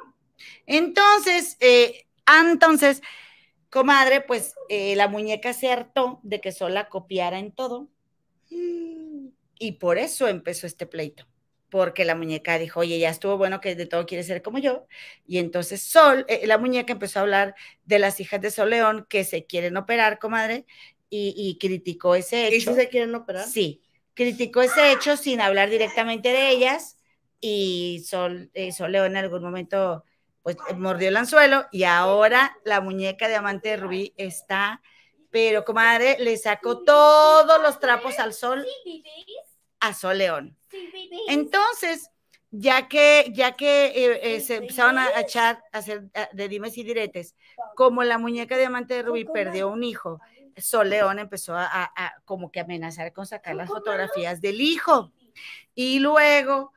Entonces, 0.67 1.57
eh, 1.61 2.06
entonces, 2.29 3.03
comadre, 3.71 4.21
pues 4.23 4.55
eh, 4.69 4.97
la 4.97 5.09
muñeca 5.09 5.53
se 5.55 5.73
hartó 5.73 6.21
de 6.23 6.41
que 6.41 6.53
sola 6.53 6.89
copiara 6.89 7.39
en 7.39 7.53
todo 7.53 7.89
y 9.59 9.73
por 9.73 9.99
eso 9.99 10.29
empezó 10.29 10.67
este 10.67 10.87
pleito. 10.87 11.27
Porque 11.69 12.05
la 12.05 12.15
muñeca 12.15 12.59
dijo, 12.59 12.81
oye, 12.81 12.99
ya 12.99 13.11
estuvo 13.11 13.37
bueno 13.37 13.61
que 13.61 13.75
de 13.75 13.87
todo 13.87 14.07
quiere 14.07 14.23
ser 14.23 14.41
como 14.43 14.59
yo. 14.59 14.87
Y 15.27 15.39
entonces 15.39 15.83
Sol, 15.83 16.25
eh, 16.29 16.47
la 16.47 16.59
muñeca 16.59 16.93
empezó 16.93 17.19
a 17.19 17.23
hablar 17.23 17.55
de 17.85 17.99
las 17.99 18.21
hijas 18.21 18.41
de 18.41 18.51
Sol 18.51 18.71
León 18.71 19.07
que 19.11 19.25
se 19.25 19.47
quieren 19.47 19.77
operar, 19.77 20.19
comadre, 20.19 20.65
y, 21.11 21.35
y 21.37 21.59
criticó 21.59 22.15
ese 22.15 22.47
¿Y 22.49 22.61
hecho. 22.61 22.71
si 22.71 22.77
se 22.77 22.89
quieren 22.89 23.15
operar? 23.15 23.47
Sí, 23.49 23.83
criticó 24.15 24.63
ese 24.63 24.93
hecho 24.93 25.17
sin 25.17 25.41
hablar 25.41 25.71
directamente 25.71 26.29
de 26.31 26.51
ellas 26.51 26.97
y 27.41 28.05
Sol, 28.07 28.51
eh, 28.55 28.73
Sol 28.73 28.93
León 28.93 29.07
en 29.13 29.17
algún 29.19 29.43
momento 29.43 30.05
pues 30.47 30.59
mordió 30.77 31.09
el 31.09 31.17
anzuelo 31.17 31.67
y 31.73 31.83
ahora 31.83 32.57
la 32.65 32.81
muñeca 32.81 33.27
diamante 33.27 33.71
de 33.71 33.79
Rubí 33.79 34.15
está, 34.17 34.81
pero 35.29 35.65
comadre, 35.65 36.19
le 36.21 36.37
sacó 36.37 36.85
todos 36.85 37.61
los 37.61 37.81
trapos 37.81 38.21
al 38.21 38.33
sol 38.33 38.65
a 39.81 39.93
Sol 39.93 40.19
León. 40.19 40.57
Entonces, 41.27 42.13
ya 42.53 42.87
que, 42.87 43.33
ya 43.35 43.57
que 43.57 43.87
eh, 43.87 44.21
eh, 44.37 44.41
se 44.41 44.59
empezaron 44.59 44.99
a, 44.99 45.21
echar, 45.21 45.65
a 45.73 45.79
hacer 45.79 46.05
a- 46.15 46.29
de 46.33 46.49
dimes 46.49 46.79
y 46.79 46.85
diretes, 46.85 47.35
como 47.75 48.05
la 48.05 48.17
muñeca 48.17 48.57
diamante 48.57 48.95
de 48.95 49.03
Rubí 49.03 49.25
perdió 49.25 49.69
un 49.69 49.83
hijo, 49.83 50.21
Sol 50.57 50.91
León 50.91 51.19
empezó 51.19 51.57
a 51.57 51.91
como 52.25 52.53
que 52.53 52.61
amenazar 52.61 53.13
con 53.13 53.27
sacar 53.27 53.57
las 53.57 53.69
fotografías 53.69 54.41
del 54.41 54.61
hijo. 54.61 55.11
Y 55.75 55.99
luego 55.99 56.73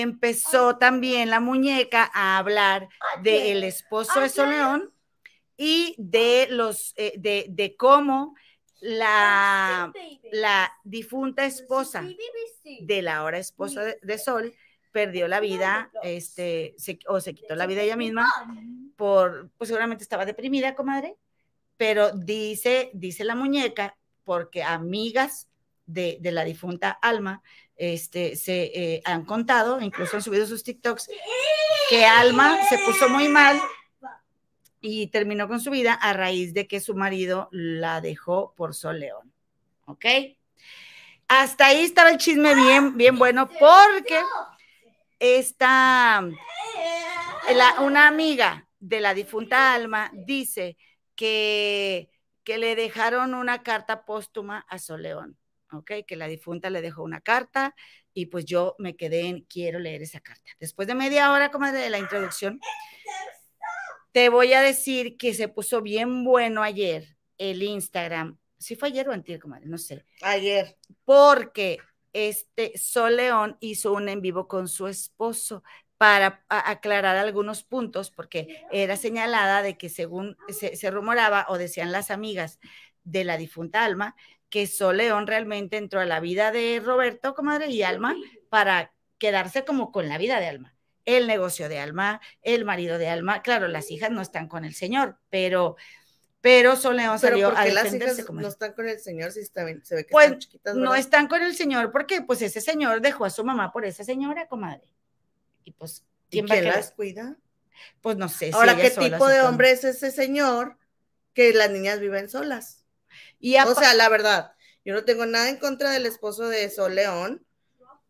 empezó 0.00 0.76
también 0.78 1.30
la 1.30 1.40
muñeca 1.40 2.10
a 2.14 2.38
hablar 2.38 2.88
del 3.22 3.64
esposo 3.64 4.20
de 4.20 4.28
Sol 4.28 4.48
León 4.50 4.92
y 5.56 5.94
de 5.98 6.46
los 6.50 6.92
eh, 6.96 7.14
de, 7.16 7.46
de 7.48 7.76
cómo 7.76 8.34
la, 8.80 9.92
la 10.32 10.72
difunta 10.84 11.44
esposa 11.46 12.02
de 12.86 13.02
la 13.02 13.16
ahora 13.18 13.38
esposa 13.38 13.82
de, 13.84 13.98
de 14.02 14.18
Sol 14.18 14.54
perdió 14.92 15.26
la 15.28 15.40
vida, 15.40 15.90
este, 16.02 16.74
se- 16.78 16.98
o 17.08 17.20
se 17.20 17.34
quitó 17.34 17.54
la 17.56 17.66
vida 17.66 17.82
ella 17.82 17.96
misma 17.96 18.28
por, 18.96 19.50
pues 19.58 19.68
seguramente 19.68 20.04
estaba 20.04 20.24
deprimida, 20.24 20.74
comadre, 20.76 21.16
pero 21.76 22.12
dice, 22.12 22.90
dice 22.94 23.24
la 23.24 23.34
muñeca, 23.34 23.96
porque 24.24 24.62
amigas 24.62 25.48
de, 25.86 26.18
de 26.20 26.30
la 26.32 26.44
difunta 26.44 26.90
Alma, 26.90 27.42
este, 27.76 28.36
se 28.36 28.64
eh, 28.74 29.02
han 29.04 29.24
contado, 29.24 29.80
incluso 29.80 30.16
han 30.16 30.22
subido 30.22 30.46
sus 30.46 30.62
TikToks, 30.62 31.08
que 31.90 32.04
Alma 32.04 32.58
se 32.68 32.78
puso 32.78 33.08
muy 33.08 33.28
mal 33.28 33.60
y 34.80 35.06
terminó 35.06 35.48
con 35.48 35.60
su 35.60 35.70
vida 35.70 35.94
a 35.94 36.12
raíz 36.12 36.52
de 36.52 36.66
que 36.66 36.80
su 36.80 36.94
marido 36.94 37.48
la 37.50 38.00
dejó 38.00 38.54
por 38.54 38.74
Sol 38.74 39.00
León. 39.00 39.32
¿Ok? 39.86 40.04
Hasta 41.26 41.66
ahí 41.66 41.82
estaba 41.82 42.10
el 42.10 42.18
chisme 42.18 42.54
bien, 42.54 42.96
bien 42.96 43.18
bueno, 43.18 43.48
porque 43.48 44.20
esta, 45.18 46.22
una 47.80 48.06
amiga 48.08 48.68
de 48.78 49.00
la 49.00 49.14
difunta 49.14 49.72
Alma 49.72 50.10
dice 50.12 50.76
que, 51.16 52.10
que 52.44 52.58
le 52.58 52.76
dejaron 52.76 53.34
una 53.34 53.62
carta 53.62 54.04
póstuma 54.04 54.66
a 54.68 54.78
Sol 54.78 55.02
León, 55.02 55.38
¿ok? 55.74 55.92
Que 56.06 56.16
la 56.16 56.26
difunta 56.26 56.70
le 56.70 56.80
dejó 56.80 57.02
una 57.02 57.20
carta 57.20 57.74
y 58.12 58.26
pues 58.26 58.44
yo 58.44 58.76
me 58.78 58.96
quedé 58.96 59.22
en, 59.22 59.42
quiero 59.42 59.78
leer 59.78 60.02
esa 60.02 60.20
carta. 60.20 60.50
Después 60.60 60.88
de 60.88 60.94
media 60.94 61.32
hora, 61.32 61.50
como 61.50 61.70
de 61.70 61.90
la 61.90 61.98
introducción, 61.98 62.60
te 64.12 64.28
voy 64.28 64.52
a 64.52 64.62
decir 64.62 65.16
que 65.16 65.34
se 65.34 65.48
puso 65.48 65.82
bien 65.82 66.24
bueno 66.24 66.62
ayer 66.62 67.16
el 67.38 67.62
Instagram. 67.62 68.38
Si 68.58 68.76
fue 68.76 68.88
ayer 68.88 69.08
o 69.08 69.12
antier, 69.12 69.40
comadre, 69.40 69.66
no 69.66 69.76
sé 69.76 70.04
Ayer. 70.22 70.78
porque 71.04 71.78
este 72.12 72.78
Sol 72.78 73.16
León 73.16 73.56
hizo 73.60 73.92
un 73.92 74.08
en 74.08 74.22
vivo 74.22 74.46
con 74.46 74.68
su 74.68 74.86
esposo 74.86 75.64
para 75.98 76.44
aclarar 76.48 77.16
algunos 77.16 77.64
puntos, 77.64 78.10
porque 78.10 78.64
era 78.70 78.96
señalada 78.96 79.62
de 79.62 79.76
que 79.76 79.88
según 79.88 80.36
se, 80.48 80.76
se 80.76 80.90
rumoraba 80.90 81.46
o 81.48 81.58
decían 81.58 81.92
las 81.92 82.10
amigas 82.10 82.60
de 83.02 83.24
la 83.24 83.36
difunta 83.36 83.84
Alma, 83.84 84.14
que 84.54 84.68
Sol 84.68 84.98
León 84.98 85.26
realmente 85.26 85.76
entró 85.78 85.98
a 85.98 86.04
la 86.04 86.20
vida 86.20 86.52
de 86.52 86.80
Roberto, 86.80 87.34
comadre, 87.34 87.66
y 87.70 87.82
Alma 87.82 88.14
para 88.50 88.92
quedarse 89.18 89.64
como 89.64 89.90
con 89.90 90.08
la 90.08 90.16
vida 90.16 90.38
de 90.38 90.46
Alma, 90.46 90.76
el 91.06 91.26
negocio 91.26 91.68
de 91.68 91.80
Alma, 91.80 92.20
el 92.40 92.64
marido 92.64 92.96
de 92.98 93.08
Alma. 93.08 93.42
Claro, 93.42 93.66
las 93.66 93.90
hijas 93.90 94.12
no 94.12 94.22
están 94.22 94.46
con 94.46 94.64
el 94.64 94.72
señor, 94.72 95.18
pero 95.28 95.74
pero 96.40 96.76
Sol 96.76 96.98
León 96.98 97.18
salió 97.18 97.48
¿Pero 97.48 97.50
por 97.50 97.58
a 97.58 97.66
las 97.66 97.82
defenderse 97.82 98.14
hijas 98.14 98.26
como 98.26 98.42
no 98.42 98.46
están 98.46 98.74
con 98.74 98.88
el 98.88 99.00
señor 99.00 99.32
si 99.32 99.40
está 99.40 99.64
bien- 99.64 99.84
se 99.84 99.96
ve 99.96 100.06
que 100.06 100.12
Pues, 100.12 100.26
están 100.26 100.38
chiquitas? 100.38 100.76
no 100.76 100.94
están 100.94 101.26
con 101.26 101.42
el 101.42 101.56
señor 101.56 101.90
porque 101.90 102.22
pues 102.22 102.40
ese 102.40 102.60
señor 102.60 103.00
dejó 103.00 103.24
a 103.24 103.30
su 103.30 103.42
mamá 103.44 103.72
por 103.72 103.84
esa 103.84 104.04
señora, 104.04 104.46
comadre. 104.46 104.88
Y 105.64 105.72
pues, 105.72 106.04
¿Y 106.30 106.36
¿quién 106.42 106.46
querer? 106.46 106.76
las 106.76 106.92
cuida? 106.92 107.36
Pues 108.00 108.16
no 108.18 108.28
sé. 108.28 108.46
si 108.46 108.52
Ahora, 108.52 108.76
¿qué 108.76 108.90
tipo 108.90 109.26
de 109.26 109.40
hombre 109.40 109.72
es 109.72 109.82
ese 109.82 110.12
señor 110.12 110.78
que 111.32 111.52
las 111.54 111.72
niñas 111.72 111.98
viven 111.98 112.28
solas? 112.28 112.83
Y 113.44 113.58
O 113.58 113.74
sea, 113.74 113.92
la 113.92 114.08
verdad, 114.08 114.52
yo 114.86 114.94
no 114.94 115.04
tengo 115.04 115.26
nada 115.26 115.50
en 115.50 115.58
contra 115.58 115.90
del 115.90 116.06
esposo 116.06 116.48
de 116.48 116.70
Sol 116.70 116.94
León, 116.94 117.44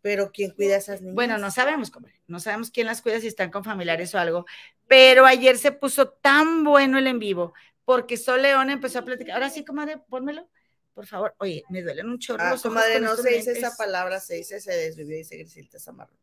pero 0.01 0.31
¿quién 0.31 0.53
cuida 0.53 0.77
a 0.77 0.79
esas 0.79 1.01
niñas? 1.01 1.17
Bueno, 1.17 1.39
no 1.39 1.51
sabemos, 1.51 1.91
comadre. 1.91 2.21
No 2.29 2.39
sabemos 2.39 2.71
quién 2.71 2.87
las 2.87 3.03
cuida, 3.03 3.19
si 3.19 3.27
están 3.27 3.51
con 3.51 3.65
familiares 3.65 4.15
o 4.15 4.21
algo. 4.21 4.47
Pero 4.87 5.27
ayer 5.27 5.59
se 5.59 5.73
puso 5.73 6.09
tan 6.09 6.63
bueno 6.63 6.99
el 6.99 7.09
en 7.09 7.19
vivo, 7.19 7.53
porque 7.85 8.17
Sol 8.17 8.43
León 8.43 8.71
empezó 8.71 9.01
a 9.01 9.05
platicar. 9.05 9.35
Ahora 9.35 9.51
sí, 9.51 9.65
comadre, 9.65 9.99
pónmelo, 10.09 10.49
por 10.95 11.05
favor. 11.05 11.35
Oye, 11.39 11.65
me 11.69 11.83
duelen 11.83 12.09
un 12.11 12.21
chorro 12.21 12.45
Ah, 12.45 12.51
los 12.51 12.63
comadre, 12.63 13.01
no 13.01 13.17
se 13.17 13.31
dice 13.31 13.59
esa 13.59 13.77
palabra, 13.77 14.21
se 14.21 14.35
dice 14.35 14.61
se 14.61 14.71
desvivió, 14.71 15.17
dice 15.17 15.37
Griselda 15.37 15.81
Zamarro. 15.81 16.15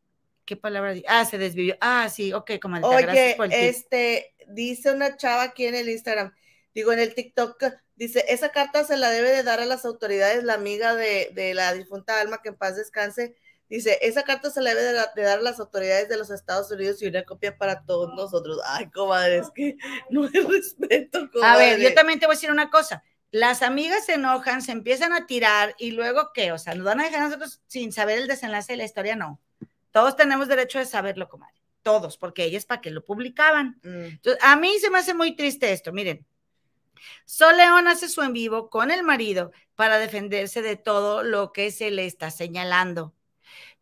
¿Qué 0.46 0.56
palabra? 0.56 0.94
Ah, 1.10 1.26
se 1.26 1.38
desvivió. 1.38 1.76
Ah, 1.82 2.08
sí, 2.08 2.32
ok, 2.32 2.52
comadre. 2.62 2.88
gracias 2.88 3.26
Oye, 3.26 3.36
por 3.36 3.46
el 3.48 3.52
este, 3.52 4.36
dice 4.48 4.94
una 4.94 5.18
chava 5.18 5.44
aquí 5.44 5.66
en 5.66 5.76
el 5.76 5.90
Instagram, 5.90 6.34
digo 6.74 6.92
en 6.94 7.00
el 7.00 7.14
TikTok, 7.14 7.64
dice, 7.96 8.26
esa 8.30 8.50
carta 8.50 8.84
se 8.84 8.98
la 8.98 9.10
debe 9.10 9.32
de 9.32 9.44
dar 9.44 9.60
a 9.60 9.66
las 9.66 9.86
autoridades, 9.86 10.44
la 10.44 10.54
amiga 10.56 10.96
de, 10.96 11.32
de 11.34 11.54
la 11.54 11.74
difunta 11.74 12.20
Alma, 12.20 12.42
que 12.42 12.50
en 12.50 12.56
paz 12.56 12.76
descanse, 12.76 13.36
dice, 13.70 14.00
esa 14.02 14.24
carta 14.24 14.50
se 14.50 14.62
la 14.62 14.74
debe 14.74 14.82
de, 14.82 14.94
de 15.16 15.22
dar 15.22 15.40
a 15.40 15.42
las 15.42 15.60
autoridades 15.60 16.10
de 16.10 16.18
los 16.18 16.30
Estados 16.30 16.72
Unidos 16.72 17.02
y 17.02 17.08
una 17.08 17.24
copia 17.24 17.58
para 17.58 17.84
todos 17.86 18.14
nosotros. 18.16 18.60
Ay, 18.66 18.90
comadre, 18.90 19.40
es 19.40 19.52
que 19.54 19.78
no 20.10 20.24
hay 20.24 20.42
respeto, 20.42 21.20
A 21.20 21.32
comadre. 21.32 21.78
ver, 21.78 21.80
yo 21.80 21.94
también 21.94 22.20
te 22.20 22.26
voy 22.26 22.34
a 22.34 22.38
decir 22.38 22.52
una 22.52 22.70
cosa. 22.70 23.04
Las 23.32 23.62
amigas 23.62 24.06
se 24.06 24.16
enojan, 24.16 24.62
se 24.62 24.74
empiezan 24.74 25.14
a 25.14 25.26
tirar 25.26 25.74
y 25.78 25.92
luego 25.92 26.32
qué, 26.34 26.52
o 26.52 26.58
sea, 26.58 26.76
nos 26.76 26.84
van 26.84 27.00
a 27.00 27.06
dejar 27.06 27.22
a 27.22 27.26
nosotros 27.26 27.62
sin 27.68 27.94
saber 27.94 28.18
el 28.18 28.28
desenlace 28.28 28.74
de 28.74 28.78
la 28.78 28.84
historia, 28.84 29.16
no. 29.16 29.40
Todos 29.92 30.18
tenemos 30.18 30.50
derecho 30.50 30.80
de 30.80 30.86
saberlo, 30.86 31.30
comadre. 31.30 31.56
Todos, 31.82 32.18
porque 32.18 32.44
ellas 32.44 32.66
para 32.66 32.82
qué 32.82 32.92
lo 32.92 33.04
publicaban. 33.06 33.80
Mm. 33.84 34.04
Entonces, 34.06 34.44
a 34.44 34.56
mí 34.58 34.78
se 34.80 34.90
me 34.90 35.00
hace 35.00 35.14
muy 35.14 35.36
triste 35.36 35.72
esto, 35.72 35.94
miren. 35.94 36.26
Sol 37.26 37.58
León 37.58 37.88
hace 37.88 38.10
su 38.10 38.22
en 38.22 38.34
vivo 38.34 38.70
con 38.70 38.92
el 38.92 39.04
marido 39.04 39.52
para 39.76 39.98
defenderse 39.98 40.62
de 40.62 40.76
todo 40.76 41.24
lo 41.24 41.52
que 41.54 41.72
se 41.72 41.92
le 41.92 42.06
está 42.06 42.32
señalando. 42.32 43.14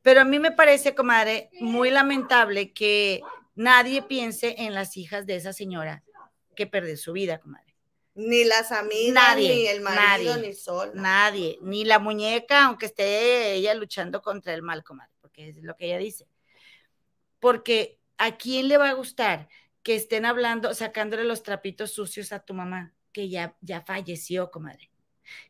Pero 0.01 0.22
a 0.22 0.26
mí 0.26 0.39
me 0.39 0.51
parece, 0.51 0.95
comadre, 0.95 1.49
muy 1.59 1.89
lamentable 1.89 2.74
que 2.74 3.22
nadie 3.55 4.01
piense 4.01 4.55
en 4.59 4.74
las 4.74 4.95
hijas 4.97 5.26
de 5.26 5.36
esa 5.36 5.53
señora 5.53 6.03
que 6.55 6.67
perdió 6.67 6.95
su 6.97 7.13
vida, 7.13 7.39
comadre. 7.39 7.76
Ni 8.15 8.43
las 8.43 8.72
amigas, 8.72 9.13
Nadie, 9.13 9.55
ni 9.55 9.67
el 9.67 9.82
marido, 9.82 10.36
nadie, 10.36 10.47
ni 10.47 10.53
Sol. 10.53 10.91
Nadie, 10.93 11.57
ni 11.61 11.86
la 11.86 11.99
muñeca, 11.99 12.65
aunque 12.65 12.88
esté 12.88 13.53
ella 13.53 13.74
luchando 13.74 14.22
contra 14.22 14.53
el 14.53 14.61
mal, 14.61 14.84
comadre, 14.84 15.13
porque 15.22 15.49
es 15.49 15.63
lo 15.63 15.76
que 15.76 15.86
ella 15.86 15.97
dice. 15.99 16.28
Porque 17.39 17.99
¿a 18.17 18.38
quién 18.38 18.67
le 18.67 18.78
va 18.78 18.89
a 18.89 18.93
gustar 18.93 19.47
que 19.84 19.95
estén 19.95 20.26
hablando, 20.26 20.74
sacándole 20.74 21.24
los 21.24 21.43
trapitos 21.43 21.93
sucios 21.93 22.32
a 22.32 22.39
tu 22.39 22.53
mamá, 22.53 22.93
que 23.12 23.30
ya, 23.30 23.55
ya 23.62 23.82
falleció, 23.82 24.51
comadre? 24.51 24.89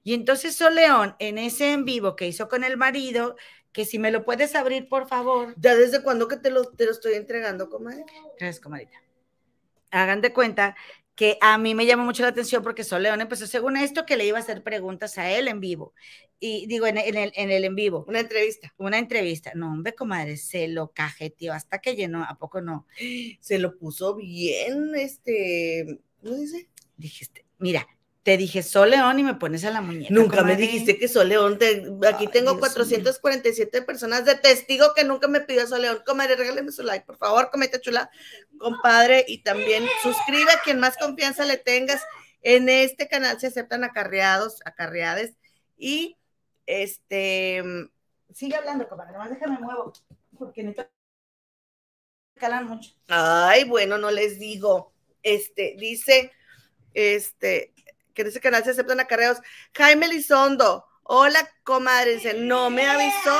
Y 0.03 0.13
entonces 0.13 0.55
Sol 0.55 0.75
León, 0.75 1.15
en 1.19 1.37
ese 1.37 1.71
en 1.71 1.85
vivo 1.85 2.15
que 2.15 2.27
hizo 2.27 2.49
con 2.49 2.63
el 2.63 2.77
marido, 2.77 3.35
que 3.71 3.85
si 3.85 3.99
me 3.99 4.11
lo 4.11 4.25
puedes 4.25 4.55
abrir, 4.55 4.89
por 4.89 5.07
favor. 5.07 5.53
¿Ya 5.57 5.75
desde 5.75 6.03
cuándo 6.03 6.27
que 6.27 6.37
te 6.37 6.49
lo, 6.49 6.65
te 6.65 6.85
lo 6.85 6.91
estoy 6.91 7.13
entregando, 7.13 7.69
comadre? 7.69 8.03
Gracias, 8.37 8.59
comadita. 8.59 9.01
Hagan 9.91 10.21
de 10.21 10.33
cuenta 10.33 10.75
que 11.15 11.37
a 11.41 11.57
mí 11.57 11.75
me 11.75 11.85
llamó 11.85 12.05
mucho 12.05 12.23
la 12.23 12.29
atención 12.29 12.63
porque 12.63 12.83
Sol 12.83 13.03
León 13.03 13.19
empezó, 13.19 13.45
según 13.45 13.75
esto, 13.75 14.05
que 14.05 14.15
le 14.15 14.25
iba 14.25 14.37
a 14.37 14.41
hacer 14.41 14.63
preguntas 14.63 15.17
a 15.17 15.29
él 15.31 15.47
en 15.49 15.59
vivo. 15.59 15.93
Y 16.39 16.65
digo, 16.67 16.87
en, 16.87 16.97
en 16.97 17.17
el, 17.17 17.33
en 17.35 17.51
el 17.51 17.65
en 17.65 17.75
vivo, 17.75 18.05
Una 18.07 18.21
entrevista. 18.21 18.73
una 18.77 18.97
entrevista. 18.97 19.51
No, 19.53 19.67
hombre, 19.73 19.93
comadre, 19.93 20.37
se 20.37 20.69
lo 20.69 20.91
cajeteó 20.93 21.53
hasta 21.53 21.79
que 21.79 21.95
llenó. 21.95 22.23
¿A 22.23 22.37
poco 22.37 22.61
no? 22.61 22.87
Se 23.41 23.59
lo 23.59 23.77
puso 23.77 24.15
bien, 24.15 24.95
este, 24.95 25.99
¿cómo 26.21 26.35
dice? 26.35 26.69
Dijiste, 26.95 27.45
mira, 27.59 27.87
te 28.23 28.35
dije 28.37 28.63
Sol 28.63 28.89
León 28.89 29.19
y 29.19 29.23
me 29.23 29.35
pones 29.35 29.63
a 29.63 29.71
la 29.71 29.81
muñeca. 29.81 30.13
Nunca 30.13 30.43
me 30.43 30.55
dijiste 30.55 30.97
que 30.97 31.07
Sol 31.07 31.29
León, 31.29 31.57
te- 31.57 31.83
aquí 32.07 32.25
Ay, 32.25 32.31
tengo 32.31 32.51
Dios 32.51 32.59
447 32.59 33.81
personas 33.81 34.25
de 34.25 34.35
testigo 34.35 34.93
que 34.95 35.03
nunca 35.03 35.27
me 35.27 35.41
pidió 35.41 35.65
Sol 35.67 35.81
León. 35.81 36.01
Comadre, 36.05 36.35
regáleme 36.35 36.71
su 36.71 36.83
like, 36.83 37.05
por 37.05 37.17
favor, 37.17 37.49
comete 37.51 37.79
chula, 37.79 38.09
compadre, 38.57 39.23
y 39.27 39.39
también 39.43 39.85
suscribe 40.03 40.51
a 40.51 40.61
quien 40.63 40.79
más 40.79 40.97
confianza 40.97 41.45
le 41.45 41.57
tengas. 41.57 42.03
En 42.41 42.69
este 42.69 43.07
canal 43.07 43.39
se 43.39 43.47
aceptan 43.47 43.83
acarreados, 43.83 44.61
acarreades, 44.65 45.35
y 45.77 46.17
este, 46.65 47.63
Sigue 48.33 48.55
hablando, 48.55 48.87
comadre, 48.87 49.13
nomás 49.13 49.29
déjame 49.31 49.57
muevo, 49.59 49.91
porque 50.37 50.63
necesito 50.63 50.89
calan 52.35 52.67
mucho. 52.67 52.91
Ay, 53.07 53.63
bueno, 53.63 53.97
no 53.97 54.11
les 54.11 54.39
digo. 54.39 54.93
Este, 55.23 55.75
dice, 55.77 56.31
este, 56.93 57.73
que 58.13 58.21
en 58.23 58.27
ese 58.29 58.39
canal 58.41 58.63
se 58.63 58.71
aceptan 58.71 58.99
acarreos. 58.99 59.37
Jaime 59.75 60.07
Lizondo, 60.07 60.85
hola, 61.03 61.39
comadre. 61.63 62.15
Dice, 62.15 62.33
no 62.35 62.69
me 62.69 62.87
avisó 62.87 63.37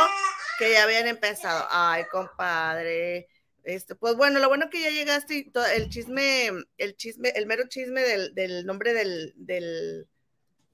que 0.57 0.71
ya 0.73 0.83
habían 0.83 1.07
empezado. 1.07 1.65
Ay, 1.69 2.03
compadre. 2.11 3.27
Este, 3.63 3.95
pues 3.95 4.15
bueno, 4.15 4.39
lo 4.39 4.47
bueno 4.47 4.69
que 4.69 4.81
ya 4.81 4.89
llegaste 4.89 5.35
y 5.35 5.51
to- 5.51 5.65
el 5.65 5.89
chisme, 5.89 6.49
el 6.77 6.95
chisme, 6.95 7.29
el 7.29 7.45
mero 7.45 7.67
chisme 7.67 8.01
del, 8.01 8.33
del 8.33 8.65
nombre 8.65 8.93
del, 8.93 9.33
del, 9.35 10.07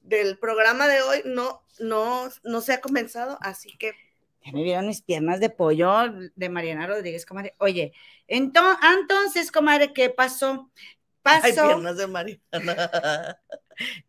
del 0.02 0.38
programa 0.40 0.88
de 0.88 1.02
hoy 1.02 1.22
no, 1.26 1.66
no, 1.80 2.30
no 2.44 2.62
se 2.62 2.74
ha 2.74 2.82
comenzado, 2.82 3.38
así 3.42 3.76
que 3.78 3.94
Ya 4.46 4.52
me 4.52 4.64
vieron 4.64 4.88
mis 4.88 5.02
piernas 5.02 5.40
de 5.40 5.50
pollo 5.50 5.92
de 6.36 6.50
Mariana 6.50 6.88
Rodríguez, 6.88 7.26
comadre. 7.26 7.54
Oye, 7.58 7.92
entonces, 8.28 8.78
entonces 9.00 9.52
comadre, 9.52 9.92
¿qué 9.94 10.10
pasó? 10.12 10.72
Pasó 11.26 11.68
piernas 11.68 11.98
de 11.98 12.06
Mariana. 12.06 12.40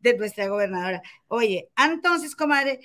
de 0.01 0.17
nuestra 0.19 0.49
gobernadora. 0.49 1.03
Oye, 1.29 1.71
entonces, 1.77 2.37
comadre, 2.37 2.81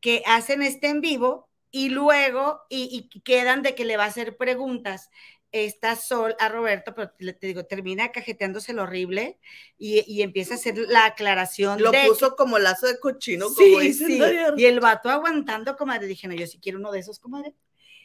que 0.00 0.24
hacen 0.26 0.62
este 0.62 0.88
en 0.88 1.00
vivo 1.00 1.48
y 1.70 1.90
luego, 1.90 2.62
y, 2.68 3.08
y 3.12 3.20
quedan 3.20 3.62
de 3.62 3.76
que 3.76 3.84
le 3.84 3.96
va 3.96 4.04
a 4.04 4.08
hacer 4.08 4.36
preguntas 4.36 5.10
esta 5.52 5.94
Sol 5.94 6.34
a 6.40 6.48
Roberto, 6.48 6.92
pero 6.94 7.12
te, 7.12 7.46
digo, 7.46 7.66
termina 7.66 8.10
cajeteándose 8.10 8.72
lo 8.72 8.82
horrible 8.82 9.38
y, 9.78 10.04
y 10.12 10.22
empieza 10.22 10.54
a 10.54 10.56
hacer 10.56 10.76
la 10.76 11.06
aclaración 11.06 11.80
Lo 11.80 11.92
de 11.92 12.04
puso 12.06 12.34
como 12.34 12.58
lazo 12.58 12.86
de 12.86 12.98
cochino, 12.98 13.46
como 13.46 13.58
Sí, 13.58 13.78
dice 13.78 14.06
sí. 14.06 14.18
Mariana. 14.18 14.54
Y 14.60 14.64
el 14.64 14.80
vato 14.80 15.08
aguantando, 15.08 15.76
comadre. 15.76 16.08
Dije, 16.08 16.26
no, 16.26 16.34
yo 16.34 16.48
sí 16.48 16.58
quiero 16.60 16.78
uno 16.78 16.90
de 16.90 16.98
esos, 16.98 17.20
comadre. 17.20 17.54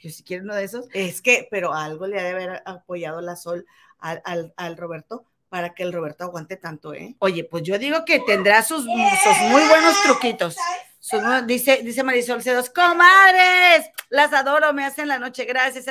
Yo 0.03 0.11
sí 0.11 0.23
quiero 0.23 0.43
uno 0.43 0.55
de 0.55 0.65
esos. 0.65 0.87
Es 0.93 1.21
que, 1.21 1.47
pero 1.49 1.73
algo 1.73 2.05
le 2.05 2.19
ha 2.19 2.23
de 2.23 2.29
haber 2.29 2.61
apoyado 2.65 3.21
la 3.21 3.35
Sol 3.35 3.65
al, 3.97 4.21
al, 4.23 4.53
al 4.55 4.77
Roberto 4.77 5.25
para 5.53 5.75
que 5.75 5.83
el 5.83 5.93
Roberto 5.93 6.23
aguante 6.23 6.57
tanto, 6.57 6.95
¿eh? 6.95 7.15
Oye, 7.19 7.43
pues 7.43 7.61
yo 7.61 7.77
digo 7.77 8.05
que 8.05 8.19
tendrá 8.21 8.63
sus, 8.63 8.85
muy 8.85 9.67
buenos 9.67 10.01
truquitos. 10.01 10.57
Dice, 11.45 11.81
dice 11.83 12.01
Marisol 12.01 12.41
Cedos, 12.41 12.71
comadres, 12.71 13.87
las 14.09 14.33
adoro, 14.33 14.73
me 14.73 14.83
hacen 14.83 15.07
la 15.07 15.19
noche, 15.19 15.45
gracias. 15.45 15.85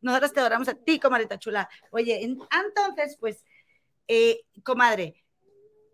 Nosotros 0.00 0.32
te 0.32 0.38
adoramos 0.38 0.68
a 0.68 0.74
ti, 0.74 1.00
comadrita 1.00 1.36
chula. 1.36 1.68
Oye, 1.90 2.22
en- 2.22 2.38
entonces, 2.64 3.16
pues, 3.18 3.44
eh, 4.06 4.42
comadre, 4.62 5.24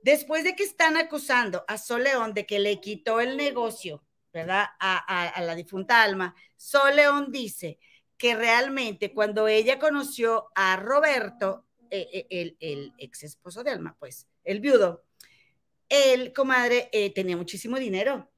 después 0.02 0.44
de 0.44 0.54
que 0.54 0.64
están 0.64 0.98
acusando 0.98 1.64
a 1.66 1.78
Sol 1.78 2.04
León 2.04 2.34
de 2.34 2.44
que 2.44 2.58
le 2.58 2.78
quitó 2.78 3.20
el 3.20 3.38
negocio, 3.38 4.04
¿verdad? 4.34 4.66
A, 4.78 5.40
la 5.40 5.54
difunta 5.54 6.02
Alma, 6.02 6.34
Sol 6.58 6.94
León 6.94 7.32
dice 7.32 7.78
que 8.18 8.34
realmente 8.34 9.14
cuando 9.14 9.48
ella 9.48 9.78
conoció 9.78 10.50
a 10.54 10.76
Roberto, 10.76 11.63
eh, 11.94 12.08
eh, 12.12 12.26
el, 12.30 12.56
el 12.60 12.92
ex 12.98 13.22
esposo 13.24 13.62
de 13.64 13.70
Alma, 13.70 13.96
pues, 13.98 14.26
el 14.44 14.60
viudo, 14.60 15.04
él, 15.88 16.32
comadre, 16.32 16.88
eh, 16.92 17.12
tenía 17.12 17.36
muchísimo 17.36 17.78
dinero. 17.78 18.30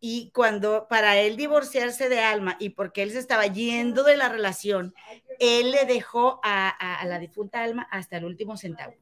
Y 0.00 0.30
cuando 0.32 0.86
para 0.88 1.18
él 1.18 1.36
divorciarse 1.36 2.08
de 2.08 2.20
Alma 2.20 2.56
y 2.60 2.70
porque 2.70 3.02
él 3.02 3.10
se 3.10 3.18
estaba 3.18 3.46
yendo 3.48 4.04
de 4.04 4.16
la 4.16 4.28
relación, 4.28 4.94
él 5.40 5.72
le 5.72 5.86
dejó 5.86 6.40
a, 6.44 6.68
a- 6.68 7.00
a 7.00 7.04
la 7.06 7.18
difunta 7.18 7.64
Alma 7.64 7.88
hasta 7.90 8.16
el 8.16 8.24
último 8.24 8.56
centavo. 8.56 8.94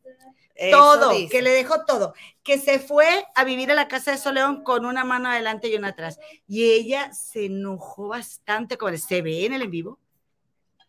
Eso 0.54 0.78
todo, 0.78 1.10
dice. 1.10 1.30
que 1.30 1.42
le 1.42 1.50
dejó 1.50 1.84
todo, 1.84 2.14
que 2.42 2.58
se 2.58 2.78
fue 2.78 3.26
a 3.34 3.44
vivir 3.44 3.70
a 3.70 3.74
la 3.74 3.88
casa 3.88 4.12
de 4.12 4.16
Soleón 4.16 4.64
con 4.64 4.86
una 4.86 5.04
mano 5.04 5.28
adelante 5.28 5.68
y 5.68 5.76
una 5.76 5.88
atrás. 5.88 6.18
Y 6.48 6.64
ella 6.72 7.12
se 7.12 7.44
enojó 7.44 8.08
bastante, 8.08 8.78
comadre. 8.78 8.96
Se 8.96 9.20
ve 9.20 9.44
en 9.44 9.52
el 9.52 9.62
en 9.62 9.70
vivo. 9.70 9.98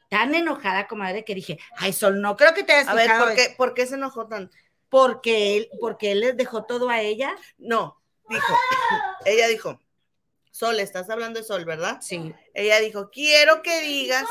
Tan 0.10 0.34
enojada, 0.34 0.88
comadre, 0.88 1.26
que 1.26 1.36
dije, 1.36 1.60
ay, 1.78 1.93
Sol, 1.93 2.22
no 2.22 2.38
creo 2.38 2.53
que 2.53 2.64
te 2.64 2.74
hayas 2.74 2.88
A 2.88 2.93
ver, 2.93 3.12
¿por 3.18 3.36
qué, 3.36 3.53
¿por 3.58 3.74
qué 3.74 3.86
se 3.86 3.95
enojó 3.95 4.28
tanto? 4.28 4.55
porque 4.89 5.58
él, 5.58 5.70
porque 5.82 6.14
él 6.14 6.22
les 6.22 6.38
dejó 6.38 6.64
todo 6.64 6.89
a 6.89 7.01
ella. 7.01 7.36
No, 7.58 8.01
dijo, 8.30 8.53
ella 9.26 9.47
dijo, 9.47 9.80
Sol, 10.51 10.80
estás 10.80 11.10
hablando 11.10 11.39
de 11.39 11.45
Sol, 11.45 11.66
¿verdad? 11.66 11.99
Sí. 12.01 12.34
Ella 12.53 12.80
dijo, 12.80 13.10
quiero 13.12 13.62
que 13.62 13.82
digas 13.82 14.26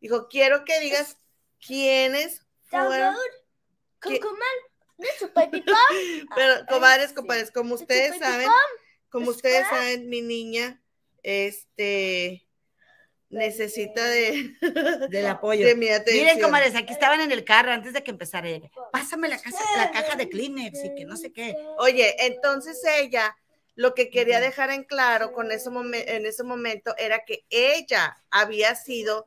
Dijo, 0.00 0.28
quiero 0.28 0.64
que 0.64 0.80
digas 0.80 1.18
quiénes 1.64 2.46
fueron. 2.62 3.14
¿Qué? 4.00 4.18
Pero, 6.34 6.54
Ah, 6.54 6.66
comadres, 6.68 7.12
compadres, 7.12 7.50
como 7.50 7.74
ustedes 7.74 8.18
saben, 8.18 8.48
como 9.10 9.30
ustedes 9.30 9.66
saben, 9.68 10.08
mi 10.08 10.22
niña, 10.22 10.82
este, 11.22 12.46
necesita 13.30 14.04
de, 14.04 14.54
Del 15.10 15.26
apoyo. 15.26 15.66
de 15.66 15.74
mi 15.74 15.88
atención. 15.88 16.26
Miren, 16.26 16.40
comadres, 16.42 16.74
aquí 16.76 16.92
estaban 16.92 17.20
en 17.20 17.32
el 17.32 17.44
carro 17.44 17.72
antes 17.72 17.92
de 17.92 18.02
que 18.02 18.10
empezara 18.10 18.48
ella. 18.48 18.70
Pásame 18.92 19.28
la, 19.28 19.38
casa, 19.40 19.58
la 19.76 19.90
caja 19.90 20.16
de 20.16 20.28
Kleenex 20.28 20.84
y 20.84 20.94
que 20.94 21.04
no 21.04 21.16
sé 21.16 21.32
qué. 21.32 21.54
Oye, 21.78 22.14
entonces 22.26 22.80
ella 22.98 23.36
lo 23.76 23.94
que 23.94 24.10
quería 24.10 24.40
dejar 24.40 24.70
en 24.70 24.84
claro 24.84 25.32
con 25.32 25.50
ese 25.52 25.70
en 25.70 26.26
ese 26.26 26.42
momento 26.42 26.94
era 26.98 27.24
que 27.24 27.44
ella 27.48 28.16
había 28.30 28.74
sido 28.74 29.26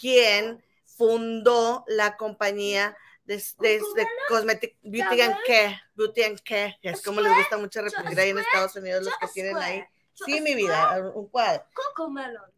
quien 0.00 0.62
fundó 0.84 1.84
la 1.88 2.16
compañía 2.16 2.96
de, 3.24 3.36
de- 3.58 3.80
de 3.96 4.06
Cosmetic 4.28 4.76
Beauty 4.82 5.20
and 5.22 5.36
Care, 5.46 5.80
Beauty 5.94 6.22
and 6.22 6.40
Care, 6.42 6.78
que 6.80 6.90
es 6.90 7.02
como 7.02 7.20
les 7.20 7.34
gusta 7.34 7.56
mucho 7.58 7.82
repetir 7.82 8.18
ahí 8.20 8.30
en 8.30 8.38
Estados 8.38 8.76
Unidos 8.76 9.04
los 9.04 9.14
que 9.18 9.26
tienen 9.28 9.56
ahí. 9.56 9.84
Sí, 10.14 10.40
mi 10.40 10.54
vida, 10.54 11.12
un 11.14 11.26
cuadro, 11.28 11.64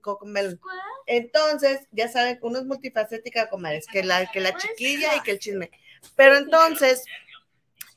Cocomelon. 0.02 0.60
Entonces, 1.06 1.80
ya 1.90 2.08
saben, 2.08 2.38
uno 2.42 2.58
es 2.58 2.64
multifacética, 2.66 3.48
comadres, 3.48 3.86
que 3.86 4.02
la, 4.02 4.30
que 4.30 4.40
la 4.40 4.56
chiquilla 4.56 5.16
y 5.16 5.22
que 5.22 5.30
el 5.32 5.38
chisme. 5.38 5.70
Pero 6.16 6.36
entonces, 6.36 7.04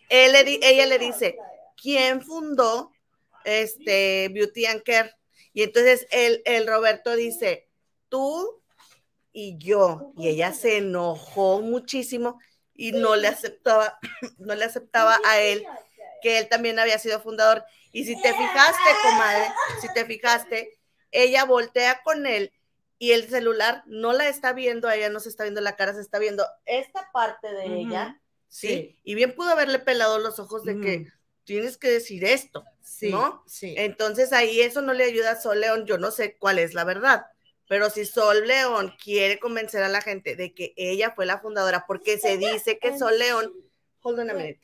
él 0.09 0.31
le 0.31 0.43
di- 0.43 0.59
ella 0.63 0.85
le 0.85 0.97
dice, 0.99 1.37
¿quién 1.81 2.21
fundó 2.21 2.91
este 3.43 4.29
Beauty 4.29 4.65
and 4.65 4.83
Care? 4.83 5.13
Y 5.53 5.63
entonces 5.63 6.07
el, 6.11 6.41
el 6.45 6.67
Roberto 6.67 7.15
dice, 7.15 7.67
tú 8.09 8.61
y 9.31 9.57
yo. 9.57 10.13
Y 10.17 10.29
ella 10.29 10.53
se 10.53 10.77
enojó 10.77 11.61
muchísimo 11.61 12.39
y 12.75 12.91
no 12.93 13.15
le 13.15 13.27
aceptaba, 13.27 13.99
no 14.39 14.55
le 14.55 14.65
aceptaba 14.65 15.19
a 15.25 15.39
él 15.41 15.65
que 16.21 16.37
él 16.39 16.49
también 16.49 16.79
había 16.79 16.97
sido 16.99 17.19
fundador. 17.21 17.63
Y 17.91 18.05
si 18.05 18.21
te 18.21 18.33
fijaste, 18.33 18.89
comadre, 19.03 19.45
si 19.81 19.93
te 19.93 20.05
fijaste, 20.05 20.77
ella 21.11 21.45
voltea 21.45 22.01
con 22.03 22.25
él 22.27 22.51
y 22.99 23.13
el 23.13 23.29
celular 23.29 23.83
no 23.87 24.13
la 24.13 24.27
está 24.27 24.53
viendo, 24.53 24.89
ella 24.91 25.09
no 25.09 25.19
se 25.19 25.29
está 25.29 25.43
viendo 25.43 25.61
la 25.61 25.75
cara, 25.75 25.93
se 25.93 26.01
está 26.01 26.19
viendo 26.19 26.45
esta 26.65 27.09
parte 27.11 27.51
de 27.51 27.65
ella, 27.65 28.21
¿sí? 28.47 28.67
Sí. 28.67 28.99
Y 29.03 29.15
bien 29.15 29.33
pudo 29.33 29.49
haberle 29.49 29.79
pelado 29.79 30.19
los 30.19 30.37
ojos 30.39 30.63
de 30.65 30.79
que 30.79 31.07
tienes 31.45 31.77
que 31.77 31.89
decir 31.89 32.25
esto, 32.25 32.63
Sí, 32.81 33.09
¿no? 33.09 33.43
sí. 33.47 33.73
Entonces 33.77 34.33
ahí 34.33 34.61
eso 34.61 34.81
no 34.81 34.93
le 34.93 35.05
ayuda 35.05 35.31
a 35.31 35.41
Sol 35.41 35.61
León, 35.61 35.85
yo 35.85 35.97
no 35.97 36.11
sé 36.11 36.37
cuál 36.37 36.59
es 36.59 36.73
la 36.73 36.83
verdad, 36.83 37.25
pero 37.67 37.89
si 37.89 38.05
Sol 38.05 38.45
León 38.45 38.93
quiere 39.01 39.39
convencer 39.39 39.81
a 39.81 39.89
la 39.89 40.01
gente 40.01 40.35
de 40.35 40.53
que 40.53 40.73
ella 40.75 41.11
fue 41.11 41.25
la 41.25 41.39
fundadora, 41.39 41.85
porque 41.87 42.19
se 42.19 42.37
dice 42.37 42.77
que 42.77 42.97
Sol 42.99 43.17
León, 43.17 43.53
hold 44.01 44.19
on 44.19 44.29
a 44.29 44.33
minute, 44.33 44.59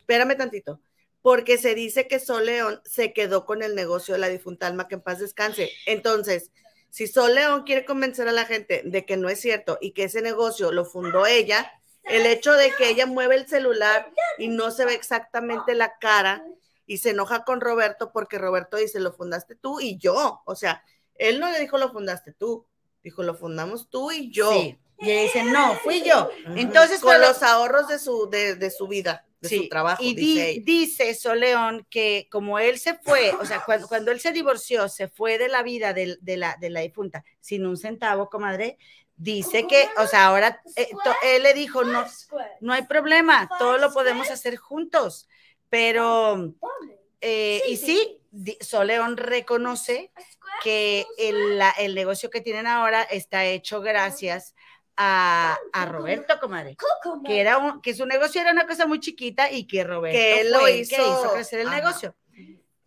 espérame 0.00 0.36
tantito, 0.36 0.80
porque 1.22 1.56
se 1.56 1.74
dice 1.74 2.08
que 2.08 2.18
Sol 2.18 2.46
León 2.46 2.80
se 2.84 3.12
quedó 3.12 3.46
con 3.46 3.62
el 3.62 3.74
negocio 3.74 4.14
de 4.14 4.20
la 4.20 4.28
difunta 4.28 4.66
alma, 4.66 4.88
que 4.88 4.96
en 4.96 5.00
paz 5.00 5.20
descanse. 5.20 5.70
Entonces, 5.86 6.50
si 6.90 7.06
Sol 7.06 7.34
León 7.34 7.62
quiere 7.62 7.84
convencer 7.84 8.28
a 8.28 8.32
la 8.32 8.44
gente 8.44 8.82
de 8.84 9.06
que 9.06 9.16
no 9.16 9.28
es 9.28 9.40
cierto 9.40 9.78
y 9.80 9.92
que 9.92 10.04
ese 10.04 10.20
negocio 10.20 10.72
lo 10.72 10.84
fundó 10.84 11.26
ella, 11.26 11.72
el 12.02 12.26
hecho 12.26 12.52
de 12.52 12.72
que 12.76 12.90
ella 12.90 13.06
mueve 13.06 13.36
el 13.36 13.46
celular 13.46 14.10
y 14.36 14.48
no 14.48 14.72
se 14.72 14.84
ve 14.84 14.94
exactamente 14.94 15.74
la 15.74 15.96
cara 15.98 16.44
y 16.84 16.98
se 16.98 17.10
enoja 17.10 17.44
con 17.44 17.60
Roberto 17.60 18.12
porque 18.12 18.38
Roberto 18.38 18.76
dice, 18.76 18.98
lo 18.98 19.12
fundaste 19.12 19.54
tú 19.54 19.80
y 19.80 19.96
yo. 19.98 20.42
O 20.44 20.56
sea, 20.56 20.84
él 21.14 21.38
no 21.38 21.50
le 21.50 21.60
dijo, 21.60 21.78
lo 21.78 21.92
fundaste 21.92 22.32
tú, 22.32 22.66
dijo, 23.02 23.22
lo 23.22 23.34
fundamos 23.34 23.88
tú 23.88 24.10
y 24.10 24.30
yo. 24.30 24.52
Sí. 24.52 24.78
Y 25.02 25.10
ella 25.10 25.22
dice, 25.22 25.42
no, 25.44 25.74
fui 25.76 26.02
yo. 26.02 26.30
Entonces, 26.56 27.00
con 27.00 27.12
pero- 27.14 27.26
los 27.28 27.42
ahorros 27.42 27.88
de 27.88 27.98
su, 27.98 28.30
de, 28.30 28.54
de 28.54 28.70
su 28.70 28.86
vida, 28.88 29.26
de 29.40 29.48
Sí, 29.48 29.56
su 29.58 29.68
trabajo, 29.68 30.02
Y 30.02 30.14
dice 30.14 30.40
di- 30.40 30.48
ella. 30.50 30.62
dice 30.64 31.14
Soleón 31.14 31.86
que 31.90 32.28
como 32.30 32.58
él 32.60 32.78
se 32.78 32.94
fue, 32.94 33.32
o 33.32 33.44
sea, 33.44 33.64
cuando, 33.64 33.88
cuando 33.88 34.12
él 34.12 34.20
se 34.20 34.30
divorció, 34.32 34.88
se 34.88 35.08
fue 35.08 35.38
de 35.38 35.48
la 35.48 35.62
vida 35.64 35.92
de, 35.92 36.16
la, 36.36 36.56
de 36.60 36.70
la 36.70 36.80
difunta 36.80 37.24
sin 37.40 37.66
un 37.66 37.76
centavo, 37.76 38.30
comadre, 38.30 38.78
dice 39.16 39.66
que, 39.66 39.88
o 39.98 40.06
sea, 40.06 40.26
ahora 40.26 40.62
eh, 40.76 40.88
to- 41.04 41.14
él 41.24 41.42
le 41.42 41.54
dijo, 41.54 41.82
no, 41.82 42.06
no 42.60 42.72
hay 42.72 42.82
problema, 42.82 43.48
todo 43.58 43.78
lo 43.78 43.92
podemos 43.92 44.30
hacer 44.30 44.56
juntos, 44.56 45.28
pero, 45.68 46.54
eh, 47.20 47.60
y 47.68 47.76
sí, 47.76 48.20
Soleón 48.60 49.16
reconoce 49.16 50.12
que 50.62 51.04
el, 51.18 51.58
la- 51.58 51.74
el 51.78 51.94
negocio 51.94 52.30
que 52.30 52.40
tienen 52.40 52.66
ahora 52.68 53.02
está 53.02 53.44
hecho 53.44 53.80
gracias 53.80 54.54
a, 54.96 55.58
a 55.72 55.86
Roberto, 55.86 56.38
comadre 56.40 56.76
que 57.24 57.40
era 57.40 57.58
un, 57.58 57.80
que 57.80 57.94
su 57.94 58.06
negocio 58.06 58.40
era 58.40 58.52
una 58.52 58.66
cosa 58.66 58.86
muy 58.86 59.00
chiquita 59.00 59.50
y 59.50 59.66
que 59.66 59.84
Roberto 59.84 60.18
Que 60.18 60.44
lo 60.44 60.60
fue 60.60 60.78
hizo. 60.78 60.96
que 60.96 61.02
hizo 61.02 61.32
crecer 61.32 61.60
el 61.60 61.68
Ajá. 61.68 61.76
negocio. 61.76 62.14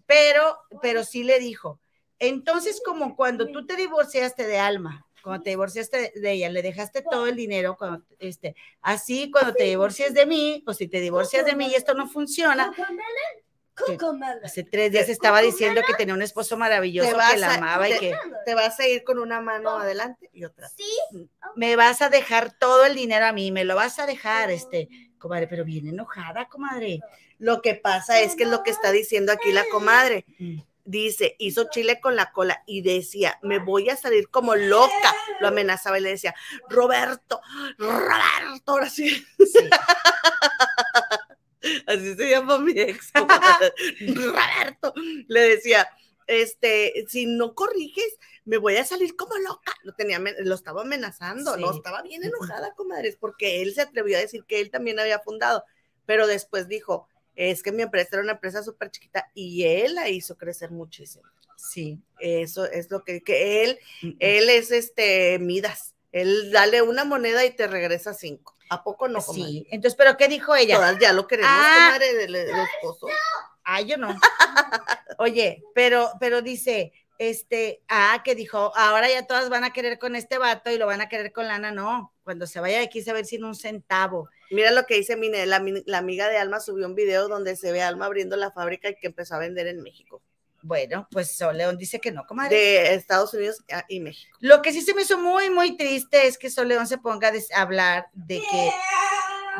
Pero, 0.05 0.59
pero 0.81 1.03
sí 1.03 1.23
le 1.23 1.39
dijo, 1.39 1.79
entonces 2.19 2.81
como 2.85 3.15
cuando 3.15 3.47
tú 3.51 3.65
te 3.65 3.75
divorciaste 3.75 4.45
de 4.45 4.59
Alma, 4.59 5.07
cuando 5.23 5.41
te 5.43 5.49
divorciaste 5.49 6.11
de 6.15 6.31
ella, 6.31 6.49
le 6.49 6.61
dejaste 6.61 7.01
todo 7.01 7.25
el 7.25 7.35
dinero, 7.35 7.75
cuando, 7.75 8.05
este, 8.19 8.55
así 8.81 9.31
cuando 9.31 9.53
te 9.55 9.63
divorcies 9.63 10.13
de 10.13 10.27
mí, 10.27 10.63
o 10.67 10.73
si 10.75 10.87
te 10.87 10.99
divorcias 10.99 11.43
de 11.45 11.55
mí 11.55 11.67
y 11.69 11.73
esto 11.75 11.95
no 11.95 12.07
funciona, 12.07 12.71
hace 14.43 14.63
tres 14.63 14.91
días 14.91 15.09
estaba 15.09 15.41
diciendo 15.41 15.81
que 15.85 15.93
tenía 15.93 16.13
un 16.13 16.21
esposo 16.21 16.57
maravilloso 16.57 17.17
que 17.31 17.37
la 17.37 17.55
amaba 17.55 17.89
y 17.89 17.97
que 17.99 18.15
Te 18.45 18.55
vas 18.55 18.79
a 18.79 18.87
ir 18.87 19.03
con 19.03 19.19
una 19.19 19.41
mano 19.41 19.71
adelante 19.77 20.29
y 20.33 20.45
otra. 20.45 20.69
me 21.55 21.75
vas 21.75 22.01
a 22.01 22.09
dejar 22.09 22.57
todo 22.57 22.85
el 22.85 22.95
dinero 22.95 23.25
a 23.25 23.33
mí, 23.33 23.51
me 23.51 23.65
lo 23.65 23.75
vas 23.75 23.99
a 23.99 24.05
dejar, 24.05 24.51
este, 24.51 24.89
comadre, 25.17 25.47
pero 25.47 25.65
bien 25.65 25.87
enojada, 25.87 26.47
comadre. 26.47 26.99
Lo 27.37 27.61
que 27.61 27.75
pasa 27.75 28.21
es 28.21 28.35
que 28.35 28.43
es 28.43 28.49
lo 28.49 28.63
que 28.63 28.71
está 28.71 28.91
diciendo 28.91 29.31
aquí 29.31 29.51
la 29.51 29.65
comadre. 29.71 30.25
Mm. 30.39 30.59
Dice, 30.87 31.35
hizo 31.39 31.67
chile 31.71 31.99
con 31.99 32.15
la 32.15 32.31
cola 32.31 32.61
y 32.67 32.81
decía, 32.81 33.39
me 33.41 33.57
voy 33.57 33.89
a 33.89 33.97
salir 33.97 34.29
como 34.29 34.55
loca. 34.55 35.15
Lo 35.39 35.47
amenazaba 35.47 35.97
y 35.97 36.01
le 36.01 36.11
decía, 36.11 36.35
Roberto, 36.69 37.41
Roberto, 37.79 38.71
ahora 38.71 38.89
sí. 38.89 39.09
Sí. 39.09 39.69
Así 41.87 42.15
se 42.15 42.29
llama 42.29 42.59
mi 42.59 42.73
ex. 42.73 43.11
Roberto. 44.15 44.93
Le 45.27 45.41
decía, 45.41 45.87
este, 46.27 47.05
si 47.07 47.25
no 47.25 47.53
corriges, 47.53 48.17
me 48.45 48.57
voy 48.57 48.77
a 48.77 48.85
salir 48.85 49.15
como 49.15 49.35
loca. 49.37 49.73
Lo 49.83 49.93
tenía, 49.93 50.19
lo 50.39 50.55
estaba 50.55 50.81
amenazando, 50.81 51.57
¿no? 51.57 51.71
Sí. 51.71 51.77
Estaba 51.77 52.01
bien 52.01 52.23
enojada, 52.23 52.73
comadres, 52.75 53.17
porque 53.17 53.61
él 53.61 53.73
se 53.73 53.81
atrevió 53.81 54.17
a 54.17 54.21
decir 54.21 54.45
que 54.45 54.61
él 54.61 54.71
también 54.71 54.99
había 54.99 55.19
fundado, 55.19 55.63
pero 56.05 56.27
después 56.27 56.67
dijo, 56.67 57.07
es 57.35 57.63
que 57.63 57.71
mi 57.71 57.81
empresa 57.81 58.09
era 58.13 58.23
una 58.23 58.33
empresa 58.33 58.63
súper 58.63 58.91
chiquita 58.91 59.29
y 59.33 59.63
él 59.63 59.95
la 59.95 60.09
hizo 60.09 60.37
crecer 60.37 60.71
muchísimo. 60.71 61.25
Sí. 61.57 61.99
Eso 62.19 62.65
es 62.65 62.91
lo 62.91 63.03
que, 63.03 63.21
que 63.21 63.63
él, 63.63 63.79
él 64.19 64.49
es 64.49 64.71
este 64.71 65.39
Midas. 65.39 65.94
Él 66.15 66.49
dale 66.51 66.81
una 66.81 67.03
moneda 67.03 67.43
y 67.43 67.51
te 67.51 67.67
regresa 67.67 68.13
cinco. 68.13 68.55
¿A 68.69 68.83
poco 68.83 69.07
no? 69.09 69.19
comadre? 69.21 69.51
Sí. 69.51 69.67
Entonces, 69.69 69.97
¿pero 69.97 70.15
qué 70.17 70.27
dijo 70.29 70.55
ella? 70.55 70.75
Todas 70.77 70.97
ya 70.99 71.11
lo 71.13 71.27
queremos, 71.27 71.51
Ah. 71.53 71.87
comadre, 71.87 72.13
del, 72.15 72.35
esposo. 72.35 73.07
Ay, 73.63 73.85
yo 73.87 73.97
no. 73.97 74.07
Oye, 75.17 75.61
pero, 75.73 76.11
pero 76.19 76.41
dice, 76.41 76.93
este, 77.17 77.81
ah, 77.87 78.21
que 78.23 78.33
dijo, 78.35 78.71
ahora 78.75 79.09
ya 79.09 79.27
todas 79.27 79.49
van 79.49 79.63
a 79.65 79.73
querer 79.73 79.99
con 79.99 80.15
este 80.15 80.37
vato 80.37 80.69
y 80.71 80.77
lo 80.77 80.85
van 80.85 81.01
a 81.01 81.09
querer 81.09 81.31
con 81.31 81.47
lana, 81.47 81.71
no. 81.71 82.13
Cuando 82.23 82.47
se 82.47 82.59
vaya 82.59 82.77
de 82.79 82.85
aquí 82.85 83.01
se 83.01 83.11
va 83.11 83.17
a 83.17 83.21
ir 83.21 83.25
sin 83.25 83.43
un 83.43 83.55
centavo. 83.55 84.29
Mira 84.51 84.71
lo 84.71 84.85
que 84.85 84.95
dice 84.95 85.15
Mine, 85.15 85.45
la, 85.45 85.59
mi- 85.59 85.83
la 85.85 85.97
amiga 85.99 86.29
de 86.29 86.37
Alma 86.37 86.59
subió 86.59 86.85
un 86.87 86.95
video 86.95 87.27
donde 87.27 87.55
se 87.55 87.71
ve 87.71 87.81
a 87.81 87.87
Alma 87.87 88.05
abriendo 88.05 88.35
la 88.35 88.51
fábrica 88.51 88.89
y 88.89 88.95
que 88.95 89.07
empezó 89.07 89.35
a 89.35 89.39
vender 89.39 89.67
en 89.67 89.81
México, 89.81 90.21
Bueno, 90.65 91.07
pues 91.11 91.37
Sol 91.37 91.55
León 91.55 91.77
dice 91.77 91.99
que 91.99 92.11
no, 92.11 92.25
comadre. 92.25 92.55
de 92.55 92.93
Estados 92.95 93.31
Unidos 93.35 93.63
a- 93.71 93.85
y 93.87 93.99
México. 93.99 94.35
Lo 94.39 94.63
que 94.63 94.73
sí 94.73 94.81
se 94.81 94.95
me 94.95 95.03
hizo 95.03 95.19
muy, 95.19 95.51
muy 95.51 95.77
triste 95.77 96.25
es 96.25 96.39
que 96.39 96.49
Sol 96.49 96.67
León 96.69 96.87
se 96.87 96.97
ponga 96.97 97.29
a 97.29 97.61
hablar 97.61 98.07
de 98.13 98.39
que, 98.39 98.71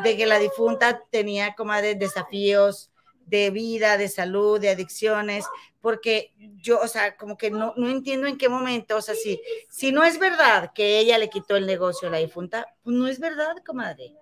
de 0.02 0.16
que 0.16 0.26
la 0.26 0.40
difunta 0.40 1.00
tenía, 1.12 1.54
comadre, 1.54 1.94
desafíos 1.94 2.90
de 3.24 3.50
vida, 3.50 3.96
de 3.98 4.08
salud, 4.08 4.58
de 4.60 4.70
adicciones, 4.70 5.44
porque 5.80 6.32
yo, 6.60 6.80
o 6.80 6.88
sea, 6.88 7.16
como 7.16 7.36
que 7.36 7.52
no, 7.52 7.72
no 7.76 7.88
entiendo 7.88 8.26
en 8.26 8.36
qué 8.36 8.48
momento, 8.48 8.96
o 8.96 9.00
sea, 9.00 9.14
si, 9.14 9.40
si 9.68 9.92
no 9.92 10.02
es 10.02 10.18
verdad 10.18 10.72
que 10.74 10.98
ella 10.98 11.18
le 11.18 11.30
quitó 11.30 11.54
el 11.54 11.66
negocio 11.66 12.08
a 12.08 12.10
la 12.10 12.18
difunta, 12.18 12.66
pues 12.82 12.96
no 12.96 13.06
es 13.06 13.20
verdad, 13.20 13.54
comadre. 13.64 14.12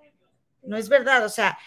No 0.62 0.76
es 0.76 0.91
verdad, 0.91 1.24
o 1.24 1.30
sea, 1.30 1.59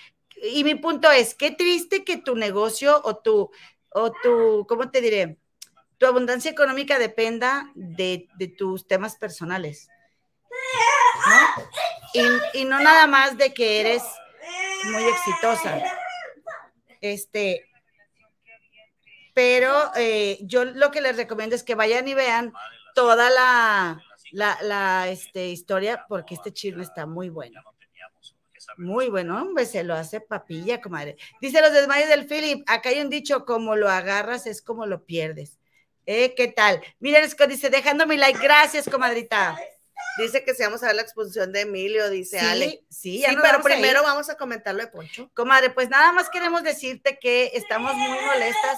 y 0.43 0.63
mi 0.63 0.75
punto 0.75 1.11
es, 1.11 1.33
qué 1.33 1.49
triste 1.49 2.03
que 2.03 2.17
tu 2.17 2.35
negocio 2.35 3.01
o 3.03 3.17
tu, 3.17 3.49
o 3.89 4.11
tu, 4.11 4.65
¿cómo 4.67 4.89
te 4.91 5.01
diré? 5.01 5.37
Tu 5.97 6.05
abundancia 6.05 6.51
económica 6.51 6.99
dependa 6.99 7.71
de, 7.75 8.27
de 8.37 8.47
tus 8.47 8.87
temas 8.87 9.15
personales. 9.15 9.89
Y, 12.13 12.59
y 12.59 12.65
no 12.65 12.79
nada 12.79 13.07
más 13.07 13.37
de 13.37 13.53
que 13.53 13.79
eres 13.81 14.03
muy 14.85 15.03
exitosa. 15.03 15.81
Este, 17.01 17.69
pero 19.33 19.91
eh, 19.95 20.39
yo 20.41 20.65
lo 20.65 20.91
que 20.91 21.01
les 21.01 21.15
recomiendo 21.15 21.55
es 21.55 21.63
que 21.63 21.75
vayan 21.75 22.07
y 22.07 22.13
vean 22.13 22.53
toda 22.95 23.29
la, 23.29 24.01
la, 24.31 24.57
la 24.61 25.07
este, 25.09 25.47
historia 25.49 26.05
porque 26.07 26.35
este 26.35 26.51
chisme 26.51 26.83
está 26.83 27.05
muy 27.05 27.29
bueno. 27.29 27.61
Muy 28.77 29.09
bueno, 29.09 29.41
hombre, 29.41 29.65
se 29.65 29.83
lo 29.83 29.95
hace 29.95 30.21
papilla, 30.21 30.81
comadre. 30.81 31.17
Dice 31.41 31.61
los 31.61 31.73
desmayos 31.73 32.09
del 32.09 32.27
Philip, 32.27 32.63
acá 32.67 32.89
hay 32.89 32.99
un 33.01 33.09
dicho, 33.09 33.45
como 33.45 33.75
lo 33.75 33.89
agarras 33.89 34.45
es 34.47 34.61
como 34.61 34.85
lo 34.85 35.05
pierdes. 35.05 35.57
¿Eh? 36.05 36.35
¿Qué 36.35 36.47
tal? 36.47 36.81
Miren, 36.99 37.29
Scott 37.29 37.49
dice, 37.49 37.69
dejando 37.69 38.05
mi 38.05 38.15
like, 38.17 38.39
gracias, 38.41 38.87
comadrita. 38.89 39.57
Dice 40.19 40.43
que 40.43 40.53
si 40.55 40.63
vamos 40.63 40.81
a 40.83 40.87
ver 40.87 40.95
la 40.95 41.01
exposición 41.01 41.51
de 41.51 41.61
Emilio, 41.61 42.09
dice 42.09 42.39
Sí, 42.39 42.45
Ale. 42.45 42.83
sí, 42.89 43.19
ya 43.19 43.27
pero 43.29 43.41
vamos 43.41 43.53
a 43.65 43.69
ir. 43.69 43.75
primero 43.75 44.03
vamos 44.03 44.29
a 44.29 44.37
comentar 44.37 44.73
lo 44.73 44.81
de 44.81 44.87
Poncho. 44.87 45.29
Comadre, 45.33 45.69
pues 45.71 45.89
nada 45.89 46.11
más 46.11 46.29
queremos 46.29 46.63
decirte 46.63 47.19
que 47.19 47.51
estamos 47.53 47.93
muy 47.95 48.19
molestas. 48.25 48.77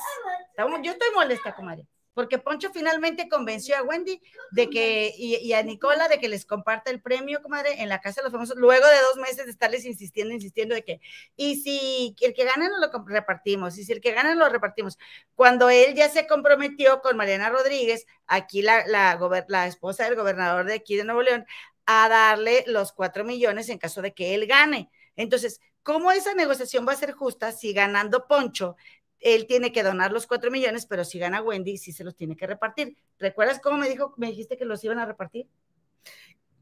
Estamos, 0.49 0.79
yo 0.83 0.91
estoy 0.91 1.09
molesta, 1.13 1.53
comadre, 1.55 1.85
porque 2.13 2.37
Poncho 2.37 2.69
finalmente 2.73 3.29
convenció 3.29 3.77
a 3.77 3.83
Wendy 3.83 4.21
de 4.51 4.69
que, 4.69 5.13
y, 5.17 5.53
a 5.53 5.63
Nicola 5.63 6.07
de 6.07 6.19
que 6.19 6.27
les 6.27 6.45
comparta 6.45 6.91
el 6.91 7.01
premio, 7.01 7.41
comadre, 7.41 7.81
en 7.81 7.89
la 7.89 8.01
Casa 8.01 8.21
de 8.21 8.25
los 8.25 8.31
Famosos, 8.31 8.57
luego 8.57 8.85
de 8.87 9.01
dos 9.01 9.17
meses 9.17 9.45
de 9.45 9.51
estarles 9.51 9.85
insistiendo, 9.85 10.33
insistiendo 10.33 10.75
de 10.75 10.83
que, 10.83 11.01
y 11.35 11.57
si 11.61 12.15
el 12.21 12.33
que 12.33 12.45
nos 12.45 12.91
lo 12.91 13.05
repartimos, 13.05 13.77
y 13.77 13.85
si 13.85 13.93
el 13.93 14.01
que 14.01 14.11
gane 14.11 14.35
lo 14.35 14.49
repartimos. 14.49 14.97
Cuando 15.35 15.69
él 15.69 15.93
ya 15.95 16.09
se 16.09 16.27
comprometió 16.27 17.01
con 17.01 17.15
Mariana 17.15 17.49
Rodríguez, 17.49 18.05
aquí 18.27 18.61
la, 18.61 18.85
la, 18.87 19.17
la 19.47 19.67
esposa 19.67 20.05
del 20.05 20.15
gobernador 20.15 20.65
de 20.65 20.73
aquí 20.75 20.95
de 20.95 21.03
Nuevo 21.03 21.21
León, 21.21 21.45
a 21.85 22.07
darle 22.09 22.63
los 22.67 22.91
cuatro 22.91 23.23
millones 23.23 23.69
en 23.69 23.79
caso 23.79 24.01
de 24.01 24.13
que 24.13 24.35
él 24.35 24.45
gane. 24.45 24.91
Entonces, 25.15 25.59
¿cómo 25.83 26.11
esa 26.11 26.33
negociación 26.35 26.87
va 26.87 26.93
a 26.93 26.97
ser 26.97 27.13
justa 27.13 27.51
si 27.51 27.73
ganando 27.73 28.27
Poncho, 28.27 28.75
él 29.19 29.47
tiene 29.47 29.71
que 29.71 29.83
donar 29.83 30.11
los 30.11 30.27
cuatro 30.27 30.51
millones, 30.51 30.85
pero 30.85 31.03
si 31.03 31.19
gana 31.19 31.41
Wendy, 31.41 31.77
sí 31.77 31.91
se 31.91 32.03
los 32.03 32.15
tiene 32.15 32.35
que 32.35 32.47
repartir? 32.47 32.97
¿Recuerdas 33.17 33.59
cómo 33.59 33.77
me 33.77 33.89
dijo, 33.89 34.13
me 34.17 34.27
dijiste 34.27 34.57
que 34.57 34.65
los 34.65 34.83
iban 34.83 34.99
a 34.99 35.05
repartir? 35.05 35.47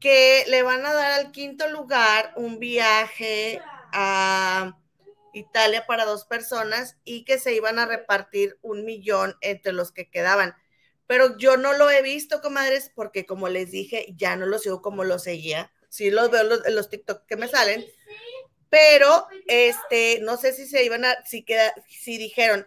Que 0.00 0.44
le 0.48 0.62
van 0.62 0.84
a 0.86 0.92
dar 0.92 1.12
al 1.12 1.32
quinto 1.32 1.68
lugar 1.68 2.32
un 2.36 2.58
viaje 2.58 3.60
a 3.92 4.76
Italia 5.32 5.86
para 5.86 6.04
dos 6.04 6.24
personas 6.24 6.96
y 7.04 7.24
que 7.24 7.38
se 7.38 7.54
iban 7.54 7.78
a 7.78 7.86
repartir 7.86 8.58
un 8.62 8.84
millón 8.84 9.36
entre 9.40 9.72
los 9.72 9.92
que 9.92 10.10
quedaban. 10.10 10.54
Pero 11.06 11.38
yo 11.38 11.56
no 11.56 11.72
lo 11.72 11.90
he 11.90 12.02
visto, 12.02 12.40
comadres, 12.42 12.92
porque 12.94 13.24
como 13.24 13.48
les 13.48 13.70
dije, 13.70 14.14
ya 14.16 14.36
no 14.36 14.46
los 14.46 14.62
sigo 14.62 14.82
como 14.82 15.04
los 15.04 15.22
seguía. 15.22 15.72
Sí 15.88 16.10
los 16.10 16.30
veo 16.30 16.42
los, 16.42 16.60
los 16.68 16.90
TikTok 16.90 17.24
que 17.26 17.36
me 17.36 17.48
salen, 17.48 17.86
pero 18.70 19.26
este, 19.46 20.20
no 20.22 20.36
sé 20.36 20.52
si 20.52 20.66
se 20.66 20.84
iban 20.84 21.04
a, 21.04 21.24
si 21.24 21.42
queda, 21.44 21.74
si 21.88 22.18
dijeron 22.18 22.66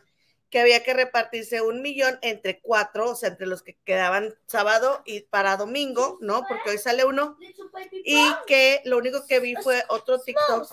que 0.51 0.59
había 0.59 0.83
que 0.83 0.93
repartirse 0.93 1.61
un 1.61 1.81
millón 1.81 2.19
entre 2.21 2.59
cuatro, 2.59 3.11
o 3.11 3.15
sea, 3.15 3.29
entre 3.29 3.47
los 3.47 3.63
que 3.63 3.77
quedaban 3.85 4.35
sábado 4.47 5.01
y 5.05 5.21
para 5.21 5.55
domingo, 5.55 6.17
¿no? 6.19 6.43
Porque 6.45 6.71
hoy 6.71 6.77
sale 6.77 7.05
uno, 7.05 7.37
y 8.03 8.21
que 8.47 8.81
lo 8.83 8.97
único 8.97 9.25
que 9.25 9.39
vi 9.39 9.55
fue 9.55 9.81
otro 9.87 10.19
TikTok 10.19 10.69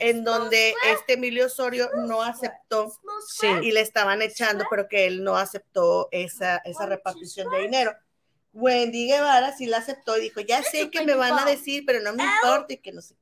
en 0.00 0.24
donde 0.24 0.74
este 0.86 1.12
Emilio 1.12 1.46
Osorio 1.46 1.88
no 1.94 2.20
aceptó 2.22 2.92
Sí. 3.28 3.46
y 3.62 3.70
le 3.70 3.80
estaban 3.80 4.22
echando, 4.22 4.64
pero 4.68 4.88
que 4.88 5.06
él 5.06 5.22
no 5.22 5.36
aceptó 5.36 6.08
esa, 6.10 6.56
esa 6.64 6.86
repartición 6.86 7.48
de 7.52 7.60
dinero. 7.60 7.94
Wendy 8.52 9.06
Guevara 9.06 9.56
sí 9.56 9.66
la 9.66 9.78
aceptó 9.78 10.18
y 10.18 10.22
dijo, 10.22 10.40
ya 10.40 10.64
sé 10.64 10.90
que 10.90 11.04
me 11.04 11.14
van 11.14 11.38
a 11.38 11.44
decir, 11.44 11.84
pero 11.86 12.00
no 12.00 12.12
me 12.12 12.24
importa 12.24 12.72
y 12.74 12.78
que 12.78 12.90
no 12.90 13.00
sé 13.00 13.14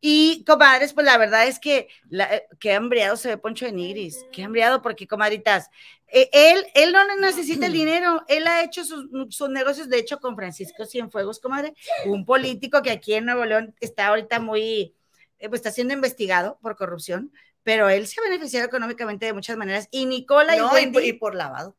Y, 0.00 0.44
comadres, 0.44 0.92
pues 0.92 1.06
la 1.06 1.16
verdad 1.18 1.46
es 1.46 1.58
que 1.58 1.88
la, 2.10 2.24
eh, 2.34 2.46
qué 2.60 2.74
hambriado 2.74 3.16
se 3.16 3.28
ve 3.28 3.38
Poncho 3.38 3.64
de 3.64 3.72
Nigris, 3.72 4.24
qué 4.30 4.44
hambriado, 4.44 4.82
porque, 4.82 5.06
comadritas, 5.06 5.70
eh, 6.08 6.28
él, 6.32 6.66
él 6.74 6.92
no 6.92 7.16
necesita 7.16 7.66
el 7.66 7.72
dinero, 7.72 8.22
él 8.28 8.46
ha 8.46 8.62
hecho 8.62 8.84
sus, 8.84 9.06
sus 9.30 9.48
negocios, 9.48 9.88
de 9.88 9.98
hecho, 9.98 10.20
con 10.20 10.36
Francisco 10.36 10.84
Cienfuegos, 10.84 11.40
comadre, 11.40 11.74
un 12.04 12.24
político 12.24 12.82
que 12.82 12.90
aquí 12.90 13.14
en 13.14 13.24
Nuevo 13.24 13.44
León 13.44 13.74
está 13.80 14.08
ahorita 14.08 14.38
muy, 14.38 14.94
eh, 15.38 15.48
pues 15.48 15.60
está 15.60 15.70
siendo 15.70 15.94
investigado 15.94 16.58
por 16.60 16.76
corrupción, 16.76 17.32
pero 17.62 17.88
él 17.88 18.06
se 18.06 18.20
ha 18.20 18.24
beneficiado 18.24 18.66
económicamente 18.66 19.26
de 19.26 19.32
muchas 19.32 19.56
maneras, 19.56 19.88
y 19.90 20.06
Nicola 20.06 20.54
y 20.56 20.58
No, 20.60 20.70
y, 20.70 20.74
Wendy, 20.74 20.92
por- 20.92 21.04
y 21.04 21.12
por 21.14 21.34
lavado, 21.34 21.74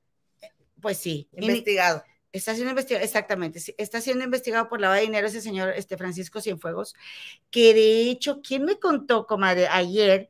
pues 0.81 0.97
sí, 0.97 1.29
y 1.31 1.41
investigado. 1.43 2.03
Está 2.33 2.53
siendo 2.53 2.71
investigado, 2.71 3.05
exactamente, 3.05 3.59
está 3.77 4.01
siendo 4.01 4.23
investigado 4.23 4.67
por 4.67 4.81
lavado 4.81 4.99
de 4.99 5.05
dinero 5.05 5.27
ese 5.27 5.41
señor, 5.41 5.69
este 5.69 5.97
Francisco 5.97 6.41
Cienfuegos, 6.41 6.93
que 7.49 7.73
de 7.73 8.01
hecho, 8.09 8.41
¿quién 8.41 8.65
me 8.65 8.79
contó, 8.79 9.25
comadre, 9.25 9.67
ayer? 9.67 10.29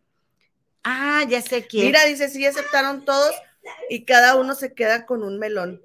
Ah, 0.83 1.25
ya 1.27 1.41
sé 1.41 1.65
quién. 1.67 1.87
Mira, 1.87 2.05
dice, 2.05 2.29
sí 2.29 2.45
aceptaron 2.45 3.03
todos 3.03 3.33
y 3.89 4.05
cada 4.05 4.35
uno 4.35 4.55
se 4.55 4.73
queda 4.73 5.05
con 5.05 5.23
un 5.23 5.39
melón. 5.39 5.81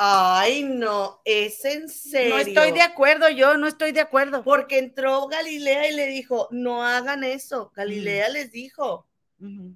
Ay, 0.00 0.62
no, 0.62 1.20
es 1.24 1.64
en 1.64 1.88
serio. 1.88 2.36
no 2.36 2.40
estoy 2.40 2.70
de 2.70 2.82
acuerdo, 2.82 3.28
yo 3.30 3.56
no 3.56 3.66
estoy 3.66 3.90
de 3.90 4.00
acuerdo. 4.00 4.44
Porque 4.44 4.78
entró 4.78 5.26
Galilea 5.26 5.88
y 5.90 5.96
le 5.96 6.06
dijo, 6.06 6.46
no 6.52 6.84
hagan 6.84 7.24
eso. 7.24 7.72
Galilea 7.74 8.28
les 8.28 8.52
dijo 8.52 9.08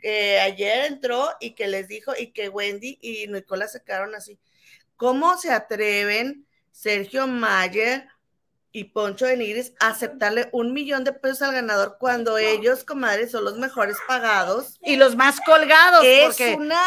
que 0.00 0.38
ayer 0.38 0.86
entró 0.86 1.28
y 1.40 1.56
que 1.56 1.66
les 1.66 1.88
dijo 1.88 2.12
y 2.16 2.28
que 2.28 2.48
Wendy 2.48 2.98
y 3.00 3.26
Nicolás 3.26 3.72
se 3.72 3.82
quedaron 3.82 4.14
así. 4.14 4.38
¿Cómo 5.02 5.36
se 5.36 5.50
atreven 5.50 6.46
Sergio 6.70 7.26
Mayer 7.26 8.06
y 8.70 8.84
Poncho 8.84 9.26
de 9.26 9.36
Nigris 9.36 9.72
a 9.80 9.88
aceptarle 9.88 10.48
un 10.52 10.72
millón 10.72 11.02
de 11.02 11.12
pesos 11.12 11.42
al 11.42 11.54
ganador 11.54 11.96
cuando 11.98 12.38
ellos, 12.38 12.84
comadres, 12.84 13.32
son 13.32 13.44
los 13.44 13.58
mejores 13.58 13.96
pagados? 14.06 14.78
Y 14.80 14.94
los 14.94 15.16
más 15.16 15.40
colgados, 15.40 16.04
Es 16.04 16.26
porque 16.26 16.54
una, 16.54 16.80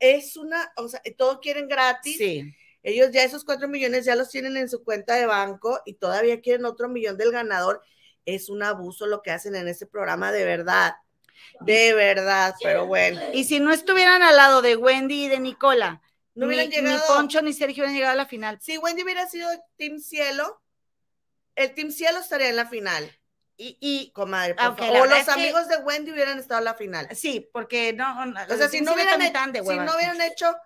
es 0.00 0.36
una, 0.36 0.72
o 0.76 0.88
sea, 0.88 1.00
todo 1.16 1.38
quieren 1.38 1.68
gratis. 1.68 2.18
sí, 2.18 2.52
Ellos 2.82 3.12
ya 3.12 3.22
esos 3.22 3.44
cuatro 3.44 3.68
millones 3.68 4.06
ya 4.06 4.16
los 4.16 4.28
tienen 4.28 4.56
en 4.56 4.68
su 4.68 4.82
cuenta 4.82 5.14
de 5.14 5.26
banco 5.26 5.80
y 5.86 5.94
todavía 5.94 6.40
quieren 6.40 6.64
otro 6.64 6.88
millón 6.88 7.16
del 7.16 7.30
ganador. 7.30 7.80
Es 8.26 8.48
un 8.48 8.64
abuso 8.64 9.06
lo 9.06 9.22
que 9.22 9.30
hacen 9.30 9.54
en 9.54 9.68
ese 9.68 9.86
programa, 9.86 10.32
de 10.32 10.44
verdad. 10.44 10.96
De 11.60 11.94
verdad, 11.94 12.56
pero 12.60 12.86
bueno. 12.86 13.20
y 13.32 13.44
si 13.44 13.60
no 13.60 13.72
estuvieran 13.72 14.20
al 14.22 14.34
lado 14.34 14.62
de 14.62 14.74
Wendy 14.74 15.26
y 15.26 15.28
de 15.28 15.38
Nicola, 15.38 16.02
No 16.34 16.46
ni, 16.46 16.54
hubieran 16.54 16.70
ni 16.70 16.76
llegado. 16.76 17.02
Poncho 17.14 17.42
ni 17.42 17.52
Sergio 17.52 17.82
hubieran 17.82 17.94
llegado 17.94 18.12
a 18.12 18.16
la 18.16 18.26
final. 18.26 18.58
Si 18.60 18.78
Wendy 18.78 19.02
hubiera 19.02 19.28
sido 19.28 19.48
Team 19.76 19.98
Cielo, 19.98 20.62
el 21.56 21.74
Team 21.74 21.90
Cielo 21.90 22.18
estaría 22.20 22.48
en 22.48 22.56
la 22.56 22.66
final, 22.66 23.10
Y, 23.58 23.76
y 23.80 24.10
comadre. 24.12 24.54
la 24.56 24.70
O 24.70 25.06
los 25.06 25.24
que- 25.24 25.30
amigos 25.30 25.68
de 25.68 25.76
Wendy 25.76 26.10
hubieran 26.10 26.38
estado 26.38 26.58
en 26.60 26.64
la 26.64 26.74
final. 26.74 27.08
sí, 27.14 27.48
porque 27.52 27.92
no, 27.92 28.24
no, 28.26 28.40
O 28.48 28.56
sea, 28.56 28.68
si 28.68 28.80
no 28.80 28.94
hubieran, 28.94 29.32
tan 29.32 29.52
de 29.52 29.60
si 29.62 29.76
no 29.76 29.94
hubieran 29.94 30.20
hecho, 30.22 30.56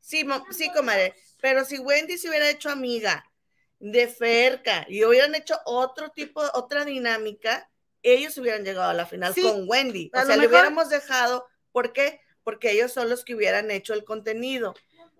sí, 0.00 0.24
mo- 0.24 0.44
sí, 0.50 0.70
comadre, 0.72 1.14
pero 1.40 1.64
si 1.64 1.78
Wendy 1.78 2.16
se 2.16 2.28
hubiera 2.28 2.48
hecho 2.48 2.70
amiga 2.70 3.24
de 3.80 4.06
Ferca 4.08 4.86
y 4.88 5.04
hubieran 5.04 5.34
hecho 5.34 5.58
otro 5.64 6.10
tipo, 6.10 6.40
otra 6.54 6.84
dinámica, 6.84 7.68
ellos 8.02 8.38
hubieran 8.38 8.64
llegado 8.64 8.88
a 8.90 8.94
la 8.94 9.04
final 9.06 9.34
Sí, 9.34 9.42
con 9.42 9.68
Wendy. 9.68 10.10
O 10.14 10.24
sea, 10.24 10.36
le 10.36 10.46
hubiéramos 10.46 10.88
dejado, 10.88 11.46
¿por 11.72 11.92
qué? 11.92 12.20
Porque 12.44 12.70
ellos 12.70 12.92
son 12.92 13.10
los 13.10 13.24
que 13.24 13.34
hubieran 13.34 13.70
hecho 13.72 13.92
el 13.94 14.04
contenido, 14.04 14.74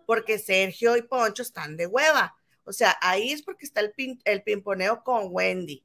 porque 0.09 0.39
Sergio 0.39 0.97
y 0.97 1.03
Poncho 1.03 1.43
están 1.43 1.77
de 1.77 1.87
hueva. 1.87 2.35
O 2.65 2.73
sea, 2.73 2.97
ahí 3.03 3.31
es 3.31 3.43
porque 3.43 3.67
está 3.67 3.83
el, 3.83 3.93
pin- 3.95 4.23
el 4.25 4.43
pimponeo 4.43 5.05
con 5.05 5.27
Wendy. 5.31 5.85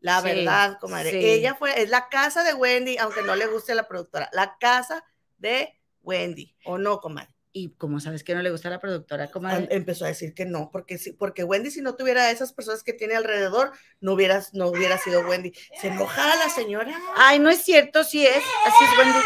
La 0.00 0.20
Sí, 0.20 0.26
verdad, 0.26 0.76
comadre. 0.78 1.10
sí. 1.10 1.16
Ella 1.24 1.54
fue, 1.54 1.80
es 1.80 1.88
la 1.88 2.10
casa 2.10 2.42
de 2.44 2.52
Wendy, 2.52 2.98
aunque 2.98 3.22
no 3.22 3.34
le 3.34 3.46
guste 3.46 3.74
la 3.74 3.88
productora, 3.88 4.28
la 4.34 4.58
casa 4.60 5.02
de 5.38 5.80
Wendy, 6.02 6.54
¿o 6.66 6.76
no, 6.76 7.00
comadre? 7.00 7.30
Y 7.54 7.70
como 7.76 7.98
sabes 7.98 8.22
que 8.24 8.34
no 8.34 8.42
le 8.42 8.50
gusta 8.50 8.68
a 8.68 8.72
la 8.72 8.78
productora, 8.80 9.30
comadre. 9.30 9.64
Em- 9.64 9.68
Empezó 9.70 10.04
a 10.04 10.08
decir 10.08 10.34
que 10.34 10.44
no, 10.44 10.68
porque 10.70 10.98
sí, 10.98 11.12
porque 11.12 11.42
Wendy, 11.44 11.70
si 11.70 11.80
no 11.80 11.94
tuviera 11.96 12.24
a 12.24 12.30
esas 12.30 12.52
personas 12.52 12.82
que 12.82 12.92
tiene 12.92 13.14
alrededor, 13.14 13.72
no 14.00 14.12
hubiera, 14.12 14.42
no 14.52 14.66
hubiera 14.68 14.98
sido 14.98 15.20
Wendy. 15.26 15.52
Se 15.80 15.88
enojaba 15.88 16.36
la 16.36 16.50
señora. 16.50 16.94
Ay, 17.16 17.38
no 17.38 17.48
es 17.48 17.62
cierto, 17.62 18.04
sí 18.04 18.26
es, 18.26 18.36
así 18.66 18.84
es 18.84 18.98
Wendy. 18.98 19.18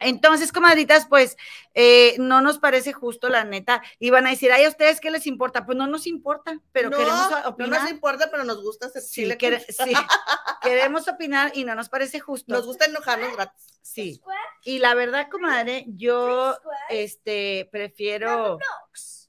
Entonces, 0.00 0.50
comadritas, 0.52 1.06
pues 1.06 1.36
eh, 1.74 2.16
no 2.18 2.40
nos 2.40 2.58
parece 2.58 2.92
justo, 2.92 3.28
la 3.28 3.44
neta. 3.44 3.82
Iban 3.98 4.26
a 4.26 4.30
decir, 4.30 4.50
ay, 4.50 4.64
¿a 4.64 4.68
ustedes 4.68 5.00
qué 5.00 5.10
les 5.10 5.26
importa? 5.26 5.64
Pues 5.66 5.78
no 5.78 5.86
nos 5.86 6.06
importa, 6.06 6.58
pero 6.72 6.90
no, 6.90 6.96
queremos 6.96 7.30
no 7.30 7.48
opinar. 7.48 7.82
nos 7.82 7.90
importa, 7.90 8.28
pero 8.30 8.44
nos 8.44 8.62
gusta 8.62 8.86
hacer 8.86 9.02
Sí, 9.02 9.22
chile 9.22 9.38
quere- 9.38 9.64
con- 9.76 9.86
sí, 9.86 9.92
queremos 10.62 11.06
opinar 11.08 11.52
y 11.54 11.64
no 11.64 11.74
nos 11.74 11.88
parece 11.88 12.18
justo. 12.20 12.52
Nos 12.52 12.66
gusta 12.66 12.86
enojarnos 12.86 13.32
gratis. 13.36 13.66
Sí. 13.82 14.20
Y 14.64 14.78
la 14.78 14.94
verdad, 14.94 15.28
comadre, 15.30 15.84
yo 15.88 16.56
este 16.88 17.68
prefiero, 17.72 18.58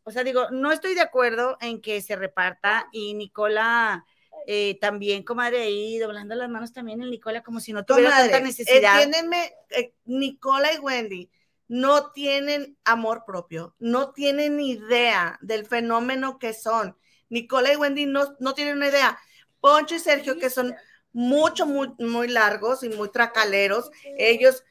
o 0.04 0.12
sea, 0.12 0.24
digo, 0.24 0.50
no 0.52 0.72
estoy 0.72 0.94
de 0.96 1.02
acuerdo 1.02 1.58
en 1.62 1.82
que 1.82 2.02
se 2.02 2.16
reparta 2.16 2.88
y 2.92 3.14
Nicola 3.14 4.06
eh, 4.48 4.78
también, 4.80 5.24
comadre, 5.24 5.62
ahí 5.62 5.98
doblando 6.00 6.36
las 6.36 6.50
manos 6.50 6.74
también 6.74 7.02
el 7.02 7.12
Nicola 7.12 7.44
como 7.44 7.60
si 7.60 7.74
no 7.74 7.86
tuviera 7.86 8.10
Comadre, 8.10 8.32
tanta 8.32 8.46
necesidad. 8.48 9.02
entiéndeme, 9.02 9.54
eh, 9.72 9.94
Nicola 10.06 10.74
y 10.74 10.78
Wendy 10.80 11.30
no 11.68 12.12
tienen 12.12 12.78
amor 12.84 13.24
propio, 13.26 13.76
no 13.80 14.12
tienen 14.12 14.60
idea 14.60 15.38
del 15.42 15.66
fenómeno 15.66 16.38
que 16.40 16.54
son. 16.54 16.98
Nicola 17.30 17.72
y 17.72 17.78
Wendy 17.78 18.06
no, 18.06 18.36
no 18.40 18.54
tienen 18.54 18.78
una 18.78 18.90
idea. 18.90 19.18
Poncho 19.62 19.96
y 19.96 20.00
Sergio, 20.00 20.38
que 20.38 20.50
son 20.50 20.76
mucho, 21.14 21.66
muy, 21.66 21.90
muy 22.00 22.28
largos 22.28 22.84
y 22.84 22.90
muy 22.90 23.10
tracaleros, 23.10 23.90
ellos, 24.18 24.64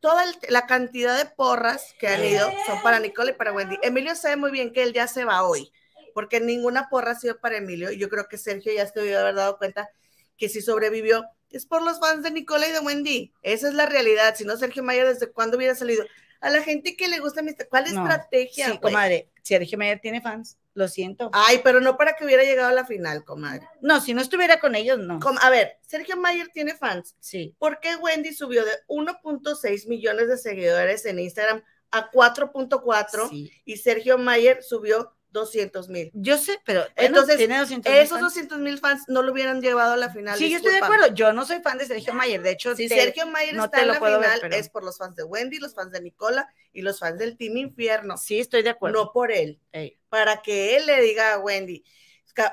toda 0.00 0.24
el- 0.24 0.36
la 0.48 0.66
cantidad 0.66 1.16
de 1.16 1.26
porras 1.30 1.94
que 1.98 2.08
han 2.08 2.24
ido 2.24 2.50
son 2.66 2.80
para 2.82 3.00
Nicola 3.00 3.30
y 3.30 3.34
para 3.34 3.52
Wendy. 3.52 3.78
Emilio 3.82 4.14
sabe 4.14 4.36
muy 4.36 4.50
bien 4.50 4.72
que 4.72 4.82
él 4.82 4.92
ya 4.92 5.08
se 5.08 5.24
va 5.24 5.42
hoy, 5.44 5.72
porque 6.18 6.40
ninguna 6.40 6.88
porra 6.88 7.12
ha 7.12 7.14
sido 7.14 7.38
para 7.38 7.58
Emilio. 7.58 7.92
Y 7.92 7.96
yo 7.96 8.08
creo 8.08 8.26
que 8.26 8.38
Sergio 8.38 8.72
ya 8.74 8.84
se 8.88 8.98
debió 8.98 9.20
haber 9.20 9.36
dado 9.36 9.56
cuenta 9.56 9.88
que 10.36 10.48
si 10.48 10.60
sobrevivió 10.60 11.24
es 11.48 11.64
por 11.64 11.80
los 11.80 12.00
fans 12.00 12.24
de 12.24 12.32
Nicola 12.32 12.66
y 12.66 12.72
de 12.72 12.80
Wendy. 12.80 13.32
Esa 13.40 13.68
es 13.68 13.74
la 13.74 13.86
realidad. 13.86 14.34
Si 14.36 14.44
no, 14.44 14.56
Sergio 14.56 14.82
Mayer, 14.82 15.06
¿desde 15.06 15.30
cuándo 15.30 15.56
hubiera 15.56 15.76
salido? 15.76 16.04
A 16.40 16.50
la 16.50 16.60
gente 16.64 16.96
que 16.96 17.06
le 17.06 17.20
gusta 17.20 17.40
mi... 17.40 17.54
¿Cuál 17.54 17.84
estrategia? 17.84 18.66
Sí, 18.66 18.78
comadre. 18.80 19.30
Sergio 19.44 19.78
Mayer 19.78 20.00
tiene 20.00 20.20
fans. 20.20 20.58
Lo 20.74 20.88
siento. 20.88 21.30
Ay, 21.32 21.60
pero 21.62 21.80
no 21.80 21.96
para 21.96 22.14
que 22.14 22.24
hubiera 22.24 22.42
llegado 22.42 22.70
a 22.70 22.72
la 22.72 22.84
final, 22.84 23.24
comadre. 23.24 23.68
No, 23.80 24.00
si 24.00 24.12
no 24.12 24.20
estuviera 24.20 24.58
con 24.58 24.74
ellos, 24.74 24.98
no. 24.98 25.20
a 25.40 25.50
ver, 25.50 25.78
Sergio 25.86 26.16
Mayer 26.16 26.48
tiene 26.48 26.74
fans. 26.74 27.14
Sí. 27.20 27.54
¿Por 27.60 27.78
qué 27.78 27.94
Wendy 27.94 28.32
subió 28.32 28.64
de 28.64 28.72
1.6 28.88 29.86
millones 29.86 30.26
de 30.26 30.36
seguidores 30.36 31.06
en 31.06 31.20
Instagram 31.20 31.62
a 31.92 32.10
4.4 32.10 33.52
y 33.64 33.76
Sergio 33.76 34.18
Mayer 34.18 34.64
subió 34.64 35.14
200 35.30 35.88
mil. 35.88 36.10
Yo 36.14 36.38
sé, 36.38 36.58
pero 36.64 36.84
entonces 36.96 37.36
tiene 37.36 37.58
200, 37.58 37.92
esos 37.92 38.20
200 38.20 38.58
mil 38.58 38.78
fans 38.78 39.04
no 39.08 39.22
lo 39.22 39.32
hubieran 39.32 39.60
llevado 39.60 39.92
a 39.92 39.96
la 39.96 40.10
final. 40.10 40.38
Sí, 40.38 40.50
yo 40.50 40.56
estoy 40.56 40.72
de 40.72 40.78
acuerdo. 40.78 41.14
Yo 41.14 41.32
no 41.32 41.44
soy 41.44 41.60
fan 41.60 41.78
de 41.78 41.86
Sergio 41.86 42.14
Mayer. 42.14 42.42
De 42.42 42.50
hecho, 42.50 42.74
si 42.74 42.88
Sergio 42.88 43.26
Mayer 43.26 43.54
no 43.54 43.64
está 43.64 43.82
en 43.82 43.88
la 43.88 43.94
final, 43.94 44.52
es 44.52 44.68
por 44.70 44.84
los 44.84 44.98
fans 44.98 45.16
de 45.16 45.24
Wendy, 45.24 45.58
los 45.58 45.74
fans 45.74 45.92
de 45.92 46.00
Nicola 46.00 46.48
y 46.72 46.82
los 46.82 46.98
fans 46.98 47.18
del 47.18 47.36
Team 47.36 47.56
Infierno. 47.56 48.16
Sí, 48.16 48.40
estoy 48.40 48.62
de 48.62 48.70
acuerdo. 48.70 49.04
No 49.04 49.12
por 49.12 49.32
él. 49.32 49.60
Para 50.08 50.42
que 50.42 50.76
él 50.76 50.86
le 50.86 51.00
diga 51.02 51.34
a 51.34 51.38
Wendy, 51.38 51.84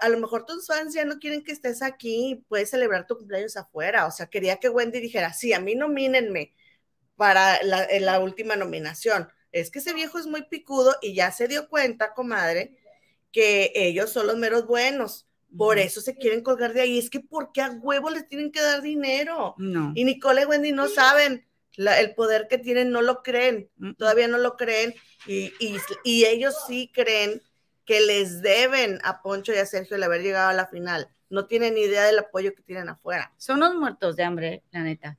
a 0.01 0.09
lo 0.09 0.19
mejor 0.19 0.45
tus 0.45 0.67
fans 0.67 0.93
ya 0.93 1.05
no 1.05 1.19
quieren 1.19 1.43
que 1.43 1.51
estés 1.51 1.81
aquí, 1.81 2.43
puedes 2.47 2.69
celebrar 2.71 3.05
tu 3.07 3.17
cumpleaños 3.17 3.55
afuera. 3.55 4.07
O 4.07 4.11
sea, 4.11 4.27
quería 4.27 4.57
que 4.57 4.69
Wendy 4.69 4.99
dijera, 4.99 5.31
sí, 5.33 5.53
a 5.53 5.59
mí 5.59 5.75
nomínenme 5.75 6.53
para 7.15 7.61
la, 7.63 7.87
la 7.99 8.19
última 8.19 8.55
nominación 8.55 9.29
es 9.55 9.71
que 9.71 9.79
ese 9.79 9.93
viejo 9.93 10.19
es 10.19 10.27
muy 10.27 10.43
picudo 10.43 10.97
y 11.01 11.13
ya 11.13 11.31
se 11.31 11.47
dio 11.47 11.69
cuenta, 11.69 12.13
comadre, 12.13 12.77
que 13.31 13.71
ellos 13.73 14.09
son 14.09 14.27
los 14.27 14.37
meros 14.37 14.67
buenos. 14.67 15.27
Por 15.57 15.79
eso 15.79 16.01
se 16.01 16.17
quieren 16.17 16.41
colgar 16.41 16.73
de 16.73 16.81
ahí. 16.81 16.99
Es 16.99 17.09
que 17.09 17.21
¿por 17.21 17.53
qué 17.53 17.61
a 17.61 17.71
huevo 17.71 18.09
les 18.09 18.27
tienen 18.27 18.51
que 18.51 18.61
dar 18.61 18.81
dinero? 18.81 19.55
No. 19.57 19.93
Y 19.95 20.03
Nicole 20.03 20.41
y 20.41 20.45
Wendy 20.45 20.73
no 20.73 20.89
saben 20.89 21.47
el 21.77 22.15
poder 22.15 22.47
que 22.49 22.57
tienen, 22.57 22.91
no 22.91 23.01
lo 23.01 23.23
creen, 23.23 23.69
todavía 23.97 24.27
no 24.27 24.37
lo 24.39 24.57
creen. 24.57 24.93
Y, 25.25 25.53
y, 26.03 26.25
ellos 26.25 26.53
sí 26.67 26.91
creen 26.93 27.41
que 27.85 28.01
les 28.01 28.41
deben 28.41 28.99
a 29.03 29.21
Poncho 29.21 29.53
y 29.53 29.57
a 29.57 29.65
Sergio 29.65 29.95
el 29.95 30.03
haber 30.03 30.21
llegado 30.21 30.49
a 30.49 30.53
la 30.53 30.67
final. 30.67 31.07
No 31.29 31.47
tienen 31.47 31.77
idea 31.77 32.03
del 32.03 32.19
apoyo 32.19 32.53
que 32.53 32.61
tienen 32.61 32.89
afuera. 32.89 33.33
Son 33.37 33.61
los 33.61 33.73
muertos 33.73 34.17
de 34.17 34.23
hambre, 34.23 34.63
la 34.71 34.81
neta. 34.81 35.17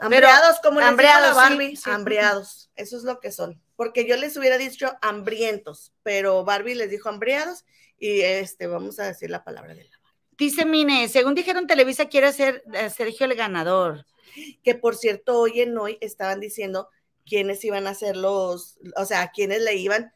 Hambreados, 0.00 0.60
como 0.62 0.80
les 0.80 0.88
hambreados, 0.88 1.34
Barbie, 1.34 1.78
hambreados, 1.84 2.70
eso 2.76 2.96
es 2.96 3.04
lo 3.04 3.20
que 3.20 3.32
son. 3.32 3.60
Porque 3.76 4.06
yo 4.06 4.16
les 4.16 4.36
hubiera 4.36 4.58
dicho 4.58 4.92
hambrientos, 5.00 5.92
pero 6.02 6.44
Barbie 6.44 6.74
les 6.74 6.90
dijo 6.90 7.08
hambriados 7.08 7.64
y 7.98 8.20
este, 8.20 8.66
vamos 8.66 8.98
a 8.98 9.06
decir 9.06 9.30
la 9.30 9.44
palabra 9.44 9.74
de 9.74 9.84
la 9.84 9.96
Dice 10.38 10.66
Mine, 10.66 11.08
según 11.08 11.34
dijeron, 11.34 11.66
Televisa 11.66 12.06
quiere 12.06 12.26
hacer 12.26 12.62
a 12.78 12.90
Sergio 12.90 13.24
el 13.24 13.34
ganador. 13.34 14.04
Que 14.62 14.74
por 14.74 14.94
cierto, 14.94 15.38
hoy 15.40 15.62
en 15.62 15.76
hoy 15.78 15.96
estaban 16.02 16.40
diciendo 16.40 16.90
quiénes 17.24 17.64
iban 17.64 17.86
a 17.86 17.94
ser 17.94 18.16
los, 18.16 18.78
o 18.96 19.04
sea, 19.06 19.30
quiénes 19.34 19.62
le 19.62 19.76
iban 19.76 20.12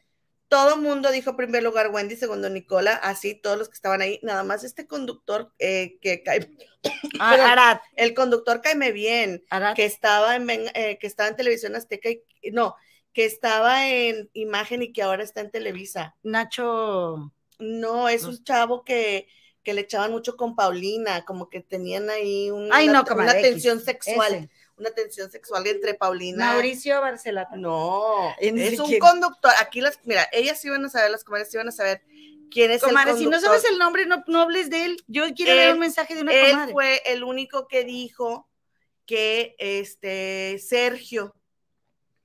todo 0.51 0.75
mundo 0.75 1.11
dijo 1.11 1.37
primer 1.37 1.63
lugar 1.63 1.91
Wendy, 1.93 2.17
segundo 2.17 2.49
Nicola, 2.49 2.95
así 2.95 3.35
todos 3.35 3.57
los 3.57 3.69
que 3.69 3.75
estaban 3.75 4.01
ahí, 4.01 4.19
nada 4.21 4.43
más 4.43 4.65
este 4.65 4.85
conductor 4.85 5.53
eh, 5.59 5.97
que 6.01 6.23
cae, 6.23 6.51
ah, 7.21 7.81
el 7.95 8.13
conductor 8.13 8.59
caeme 8.59 8.91
bien, 8.91 9.45
que 9.77 9.85
estaba 9.85 10.35
en 10.35 10.49
eh, 10.49 10.97
que 10.99 11.07
estaba 11.07 11.29
en 11.29 11.37
televisión 11.37 11.73
azteca 11.77 12.09
y 12.09 12.51
no, 12.51 12.75
que 13.13 13.23
estaba 13.23 13.87
en 13.87 14.29
imagen 14.33 14.83
y 14.83 14.91
que 14.91 15.03
ahora 15.03 15.23
está 15.23 15.39
en 15.39 15.51
Televisa. 15.51 16.17
Nacho. 16.21 17.31
No, 17.57 18.09
es 18.09 18.25
un 18.25 18.43
chavo 18.43 18.83
que, 18.83 19.27
que 19.63 19.73
le 19.73 19.81
echaban 19.81 20.11
mucho 20.11 20.35
con 20.35 20.57
Paulina, 20.57 21.23
como 21.23 21.49
que 21.49 21.61
tenían 21.61 22.09
ahí 22.09 22.51
una, 22.51 22.81
una 22.81 23.33
tensión 23.33 23.79
sexual 23.79 24.49
una 24.77 24.91
tensión 24.91 25.29
sexual 25.29 25.67
entre 25.67 25.93
Paulina. 25.93 26.53
Mauricio 26.53 26.99
Barcelona. 27.01 27.49
No, 27.55 28.33
es 28.39 28.79
un 28.79 28.99
conductor. 28.99 29.51
Aquí 29.59 29.81
las, 29.81 29.99
mira, 30.03 30.27
ellas 30.31 30.63
iban 30.65 30.85
a 30.85 30.89
saber, 30.89 31.11
las 31.11 31.23
comadres 31.23 31.53
iban 31.53 31.67
a 31.67 31.71
saber 31.71 32.01
quién 32.49 32.71
es 32.71 32.83
el 32.83 32.89
conductor. 32.89 33.17
si 33.17 33.25
no 33.27 33.39
sabes 33.39 33.63
el 33.65 33.77
nombre, 33.77 34.05
no, 34.05 34.41
hables 34.41 34.69
de 34.69 34.85
él. 34.85 35.03
Yo 35.07 35.23
quiero 35.35 35.53
leer 35.53 35.73
un 35.73 35.79
mensaje 35.79 36.15
de 36.15 36.21
una 36.21 36.33
él 36.33 36.57
Él 36.59 36.71
fue 36.71 37.01
el 37.05 37.23
único 37.23 37.67
que 37.67 37.83
dijo 37.83 38.49
que 39.05 39.55
este 39.57 40.57
Sergio 40.59 41.35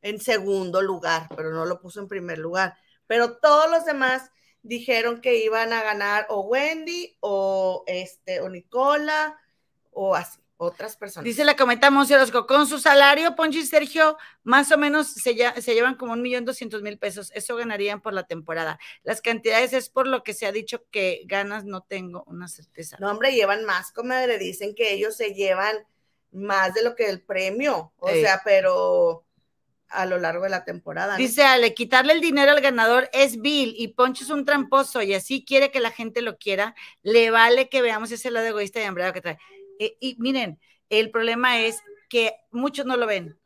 en 0.02 0.20
segundo 0.20 0.82
lugar, 0.82 1.28
pero 1.34 1.52
no 1.52 1.64
lo 1.64 1.80
puso 1.80 2.00
en 2.00 2.08
primer 2.08 2.38
lugar. 2.38 2.76
Pero 3.06 3.38
todos 3.38 3.70
los 3.70 3.84
demás 3.84 4.30
dijeron 4.62 5.20
que 5.20 5.44
iban 5.44 5.72
a 5.72 5.82
ganar 5.82 6.26
o 6.28 6.42
Wendy 6.42 7.16
o 7.20 7.84
este 7.86 8.40
o 8.40 8.48
Nicola 8.48 9.38
o 9.90 10.14
así 10.14 10.38
otras 10.56 10.96
personas. 10.96 11.24
Dice 11.24 11.44
la 11.44 11.56
cometa 11.56 11.90
Monserosco, 11.90 12.46
con 12.46 12.66
su 12.66 12.78
salario, 12.78 13.36
Ponchi 13.36 13.60
y 13.60 13.66
Sergio, 13.66 14.16
más 14.42 14.72
o 14.72 14.78
menos 14.78 15.08
se, 15.08 15.34
se 15.60 15.74
llevan 15.74 15.96
como 15.96 16.12
un 16.12 16.22
millón 16.22 16.44
doscientos 16.44 16.82
mil 16.82 16.98
pesos. 16.98 17.30
Eso 17.34 17.56
ganarían 17.56 18.00
por 18.00 18.12
la 18.12 18.26
temporada. 18.26 18.78
Las 19.02 19.20
cantidades 19.20 19.72
es 19.72 19.88
por 19.88 20.06
lo 20.06 20.22
que 20.22 20.34
se 20.34 20.46
ha 20.46 20.52
dicho 20.52 20.84
que 20.90 21.22
ganas, 21.26 21.64
no 21.64 21.82
tengo 21.82 22.24
una 22.26 22.48
certeza. 22.48 22.96
No, 23.00 23.10
hombre, 23.10 23.32
llevan 23.34 23.64
más, 23.64 23.92
comadre. 23.92 24.38
Dicen 24.38 24.74
que 24.74 24.92
ellos 24.92 25.16
se 25.16 25.34
llevan 25.34 25.76
más 26.32 26.74
de 26.74 26.82
lo 26.82 26.94
que 26.94 27.08
el 27.08 27.22
premio. 27.22 27.92
O 27.98 28.08
sea, 28.08 28.42
pero 28.44 29.26
a 29.88 30.06
lo 30.06 30.18
largo 30.18 30.44
de 30.44 30.50
la 30.50 30.64
temporada. 30.64 31.16
Dice 31.16 31.44
Ale, 31.44 31.74
quitarle 31.74 32.12
el 32.12 32.20
dinero 32.20 32.52
al 32.52 32.60
ganador 32.60 33.08
es 33.12 33.40
Bill 33.40 33.74
y 33.76 33.88
Poncho 33.88 34.24
es 34.24 34.30
un 34.30 34.44
tramposo 34.44 35.02
y 35.02 35.14
así 35.14 35.44
quiere 35.44 35.70
que 35.70 35.80
la 35.80 35.90
gente 35.90 36.22
lo 36.22 36.38
quiera. 36.38 36.74
Le 37.02 37.30
vale 37.30 37.68
que 37.68 37.82
veamos 37.82 38.10
ese 38.10 38.30
lado 38.30 38.46
egoísta 38.46 38.80
y 38.80 38.84
hambriado 38.84 39.12
que 39.12 39.20
trae. 39.20 39.38
Eh, 39.78 39.96
y 40.00 40.16
miren, 40.18 40.58
el 40.90 41.10
problema 41.10 41.60
es 41.60 41.82
que 42.08 42.34
muchos 42.50 42.86
no 42.86 42.96
lo 42.96 43.06
ven, 43.06 43.36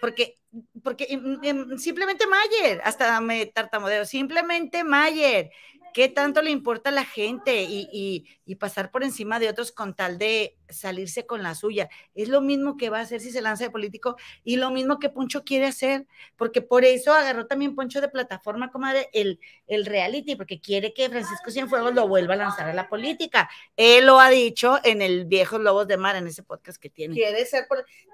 porque, 0.00 0.36
porque 0.82 1.06
em, 1.10 1.38
em, 1.42 1.78
simplemente 1.78 2.26
Mayer, 2.26 2.80
hasta 2.84 3.20
me 3.20 3.46
tartamudeo, 3.46 4.04
simplemente 4.04 4.84
Mayer 4.84 5.50
¿Qué 5.94 6.08
tanto 6.08 6.42
le 6.42 6.50
importa 6.50 6.90
a 6.90 6.92
la 6.92 7.04
gente 7.04 7.64
y, 7.68 8.24
pasar 8.58 8.90
por 8.90 9.04
encima 9.04 9.38
de 9.38 9.48
otros 9.48 9.72
con 9.72 9.94
tal 9.94 10.18
de 10.18 10.56
salirse 10.68 11.26
con 11.26 11.42
la 11.42 11.54
suya? 11.54 11.88
Es 12.14 12.28
lo 12.28 12.40
mismo 12.40 12.76
que 12.76 12.90
va 12.90 12.98
a 12.98 13.02
hacer 13.02 13.20
si 13.20 13.30
se 13.30 13.42
lanza 13.42 13.64
de 13.64 13.70
político 13.70 14.16
y 14.44 14.56
lo 14.56 14.70
mismo 14.70 14.98
que 14.98 15.08
Poncho 15.08 15.44
quiere 15.44 15.66
hacer, 15.66 16.06
porque 16.36 16.62
por 16.62 16.84
eso 16.84 17.12
agarró 17.12 17.46
también 17.46 17.74
Poncho 17.74 18.00
de 18.00 18.08
plataforma, 18.08 18.70
comadre, 18.70 19.08
el, 19.12 19.40
el 19.66 19.86
reality, 19.86 20.36
porque 20.36 20.60
quiere 20.60 20.92
que 20.92 21.08
Francisco 21.08 21.50
Cienfuegos 21.50 21.94
lo 21.94 22.08
vuelva 22.08 22.34
a 22.34 22.38
lanzar 22.38 22.68
a 22.68 22.74
la 22.74 22.88
política. 22.88 23.48
Él 23.76 24.06
lo 24.06 24.20
ha 24.20 24.30
dicho 24.30 24.78
en 24.84 25.02
el 25.02 25.26
Viejos 25.26 25.60
Lobos 25.60 25.86
de 25.86 25.96
Mar, 25.96 26.16
en 26.16 26.26
ese 26.26 26.42
podcast 26.42 26.80
que 26.80 26.90
tiene. 26.90 27.14
Quiere 27.14 27.44
ser, 27.46 27.66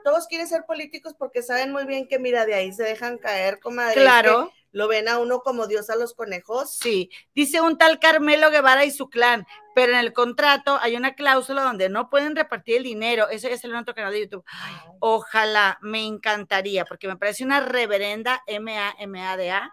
todos 0.04 0.26
quieren 0.26 0.46
ser 0.46 0.64
políticos 0.66 1.14
porque 1.18 1.42
saben 1.42 1.72
muy 1.72 1.84
bien 1.86 2.08
que, 2.08 2.18
mira, 2.18 2.46
de 2.46 2.54
ahí 2.54 2.72
se 2.72 2.82
dejan 2.82 3.18
caer, 3.18 3.60
comadre. 3.60 3.94
Claro 3.94 4.52
lo 4.74 4.88
ven 4.88 5.08
a 5.08 5.18
uno 5.18 5.40
como 5.40 5.68
Dios 5.68 5.88
a 5.88 5.94
los 5.94 6.14
conejos. 6.14 6.74
Sí, 6.74 7.08
dice 7.32 7.60
un 7.60 7.78
tal 7.78 8.00
Carmelo 8.00 8.50
Guevara 8.50 8.84
y 8.84 8.90
su 8.90 9.08
clan, 9.08 9.46
pero 9.72 9.92
en 9.92 9.98
el 9.98 10.12
contrato 10.12 10.78
hay 10.82 10.96
una 10.96 11.14
cláusula 11.14 11.62
donde 11.62 11.88
no 11.88 12.10
pueden 12.10 12.34
repartir 12.34 12.78
el 12.78 12.82
dinero. 12.82 13.28
Eso 13.28 13.48
ya 13.48 13.56
salió 13.56 13.76
en 13.76 13.82
otro 13.82 13.94
canal 13.94 14.12
de 14.12 14.22
YouTube. 14.22 14.44
Ojalá, 14.98 15.78
me 15.80 16.04
encantaría, 16.04 16.84
porque 16.84 17.06
me 17.06 17.16
parece 17.16 17.44
una 17.44 17.60
reverenda 17.60 18.42
M-A-M-A-D-A. 18.48 19.72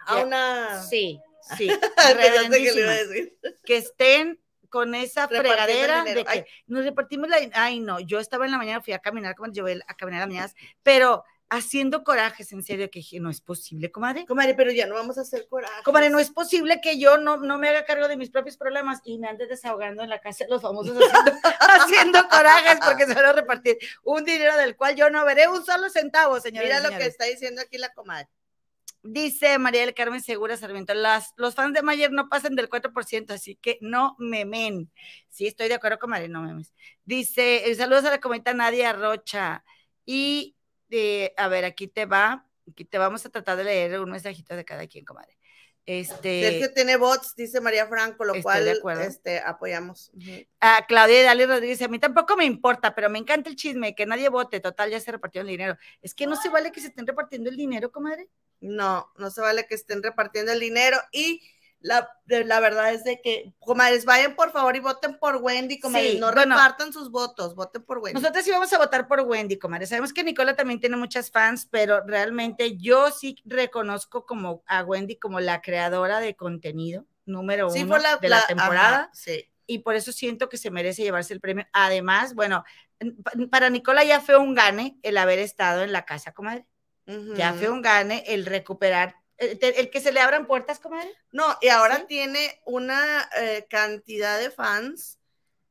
A 0.00 0.16
una. 0.16 0.82
Sí, 0.82 1.20
sí. 1.56 1.68
que, 2.48 3.36
que 3.64 3.76
estén 3.76 4.40
con 4.68 4.96
esa 4.96 5.28
fregadera 5.28 6.02
de 6.02 6.24
que 6.24 6.46
nos 6.66 6.84
repartimos 6.84 7.28
la. 7.28 7.36
Ay, 7.52 7.78
no, 7.78 8.00
yo 8.00 8.18
estaba 8.18 8.46
en 8.46 8.50
la 8.50 8.58
mañana, 8.58 8.82
fui 8.82 8.94
a 8.94 8.98
caminar, 8.98 9.36
como 9.36 9.52
llevé 9.52 9.80
a 9.86 9.94
caminar 9.94 10.22
a 10.22 10.26
mañana, 10.26 10.52
pero 10.82 11.22
haciendo 11.56 12.04
corajes, 12.04 12.52
en 12.52 12.62
serio, 12.62 12.90
que 12.90 13.00
dije, 13.00 13.20
no 13.20 13.30
es 13.30 13.40
posible, 13.40 13.90
comadre. 13.90 14.26
Comadre, 14.26 14.54
pero 14.54 14.70
ya 14.70 14.86
no 14.86 14.94
vamos 14.94 15.18
a 15.18 15.22
hacer 15.22 15.46
coraje. 15.48 15.82
Comadre, 15.84 16.10
no 16.10 16.18
es 16.18 16.30
posible 16.30 16.80
que 16.80 16.98
yo 16.98 17.18
no, 17.18 17.36
no 17.38 17.58
me 17.58 17.68
haga 17.68 17.84
cargo 17.84 18.08
de 18.08 18.16
mis 18.16 18.30
propios 18.30 18.56
problemas 18.56 19.00
y 19.04 19.18
me 19.18 19.28
ande 19.28 19.46
desahogando 19.46 20.02
en 20.02 20.10
la 20.10 20.20
casa 20.20 20.44
de 20.44 20.50
los 20.50 20.62
famosos 20.62 20.96
haciendo, 21.60 22.28
corajes 22.28 22.78
porque 22.84 23.06
se 23.06 23.14
van 23.14 23.24
a 23.24 23.32
repartir 23.32 23.78
un 24.02 24.24
dinero 24.24 24.56
del 24.56 24.76
cual 24.76 24.96
yo 24.96 25.10
no 25.10 25.24
veré 25.24 25.48
un 25.48 25.64
solo 25.64 25.88
centavo, 25.90 26.40
señora. 26.40 26.64
Mira 26.64 26.80
lo 26.80 26.96
que 26.96 27.06
está 27.06 27.24
diciendo 27.24 27.62
aquí 27.62 27.78
la 27.78 27.92
comadre. 27.92 28.28
Dice 29.06 29.58
María 29.58 29.82
del 29.82 29.92
Carmen 29.92 30.22
Segura 30.22 30.56
Sarmiento, 30.56 30.94
las, 30.94 31.34
los 31.36 31.54
fans 31.54 31.74
de 31.74 31.82
Mayer 31.82 32.10
no 32.10 32.30
pasan 32.30 32.54
del 32.54 32.70
4%, 32.70 33.32
así 33.32 33.54
que 33.56 33.76
no 33.82 34.16
memen. 34.18 34.90
Sí, 35.28 35.46
estoy 35.46 35.68
de 35.68 35.74
acuerdo 35.74 35.98
con 35.98 36.08
María, 36.08 36.28
no 36.28 36.40
memes. 36.40 36.72
Dice, 37.04 37.68
eh, 37.68 37.74
saludos 37.74 38.06
a 38.06 38.10
la 38.10 38.20
comenta 38.20 38.54
Nadia 38.54 38.94
Rocha. 38.94 39.62
Y 40.06 40.53
a 41.36 41.48
ver, 41.48 41.64
aquí 41.64 41.88
te 41.88 42.06
va, 42.06 42.46
aquí 42.70 42.84
te 42.84 42.98
vamos 42.98 43.24
a 43.26 43.30
tratar 43.30 43.56
de 43.56 43.64
leer 43.64 44.00
un 44.00 44.10
mensajito 44.10 44.56
de 44.56 44.64
cada 44.64 44.86
quien, 44.86 45.04
comadre. 45.04 45.36
Este, 45.86 46.48
Sergio 46.48 46.72
tiene 46.72 46.96
bots, 46.96 47.34
dice 47.36 47.60
María 47.60 47.86
Franco, 47.86 48.24
lo 48.24 48.40
cual 48.42 48.66
este, 49.02 49.38
apoyamos. 49.40 50.10
A 50.60 50.86
Claudia 50.86 51.22
Dali 51.24 51.44
Rodríguez, 51.44 51.82
a 51.82 51.88
mí 51.88 51.98
tampoco 51.98 52.36
me 52.36 52.46
importa, 52.46 52.94
pero 52.94 53.10
me 53.10 53.18
encanta 53.18 53.50
el 53.50 53.56
chisme, 53.56 53.94
que 53.94 54.06
nadie 54.06 54.30
vote, 54.30 54.60
total, 54.60 54.90
ya 54.90 54.98
se 54.98 55.12
repartió 55.12 55.42
el 55.42 55.46
dinero. 55.46 55.76
Es 56.00 56.14
que 56.14 56.26
no 56.26 56.36
se 56.36 56.48
vale 56.48 56.72
que 56.72 56.80
se 56.80 56.86
estén 56.88 57.06
repartiendo 57.06 57.50
el 57.50 57.56
dinero, 57.56 57.92
comadre. 57.92 58.30
No, 58.60 59.12
no 59.18 59.30
se 59.30 59.42
vale 59.42 59.66
que 59.66 59.74
estén 59.74 60.02
repartiendo 60.02 60.52
el 60.52 60.60
dinero 60.60 60.96
y 61.12 61.42
la, 61.84 62.08
la 62.24 62.60
verdad 62.60 62.94
es 62.94 63.04
de 63.04 63.20
que, 63.20 63.52
comadres, 63.58 64.06
vayan 64.06 64.34
por 64.34 64.52
favor 64.52 64.74
y 64.74 64.80
voten 64.80 65.18
por 65.18 65.36
Wendy, 65.36 65.78
comadres, 65.78 66.18
no 66.18 66.30
repartan 66.30 66.94
sus 66.94 67.10
votos, 67.10 67.54
voten 67.54 67.84
por 67.84 67.98
Wendy. 67.98 68.18
Nosotros 68.18 68.42
sí 68.42 68.50
vamos 68.50 68.72
a 68.72 68.78
votar 68.78 69.06
por 69.06 69.20
Wendy, 69.20 69.58
comadres. 69.58 69.90
Sabemos 69.90 70.14
que 70.14 70.24
Nicola 70.24 70.56
también 70.56 70.80
tiene 70.80 70.96
muchas 70.96 71.30
fans, 71.30 71.68
pero 71.70 72.00
realmente 72.06 72.78
yo 72.78 73.10
sí 73.10 73.36
reconozco 73.44 74.24
como 74.24 74.62
a 74.66 74.82
Wendy 74.82 75.16
como 75.16 75.40
la 75.40 75.60
creadora 75.60 76.20
de 76.20 76.34
contenido 76.34 77.04
número 77.26 77.68
uno 77.68 77.98
de 78.18 78.28
la, 78.30 78.46
temporada. 78.46 79.10
sí. 79.12 79.44
Y 79.66 79.80
por 79.80 79.94
eso 79.94 80.10
siento 80.10 80.48
que 80.48 80.56
se 80.56 80.70
merece 80.70 81.02
llevarse 81.02 81.34
el 81.34 81.40
premio. 81.40 81.66
Además, 81.74 82.34
bueno, 82.34 82.64
para 83.50 83.68
Nicola 83.68 84.04
ya 84.04 84.22
fue 84.22 84.38
un 84.38 84.54
gane 84.54 84.98
el 85.02 85.18
haber 85.18 85.38
estado 85.38 85.82
en 85.82 85.92
la 85.92 86.06
casa, 86.06 86.32
comadre. 86.32 86.66
Ya 87.36 87.52
fue 87.52 87.68
un 87.68 87.82
gane 87.82 88.24
el 88.26 88.46
recuperar 88.46 89.16
el, 89.38 89.90
que 89.90 90.00
se 90.00 90.12
le 90.12 90.20
abran 90.20 90.46
puertas, 90.46 90.80
comadre. 90.80 91.10
No, 91.32 91.56
y 91.60 91.68
ahora 91.68 92.06
tiene 92.06 92.60
una 92.64 93.28
eh, 93.36 93.66
cantidad 93.68 94.38
de 94.38 94.50
fans 94.50 95.18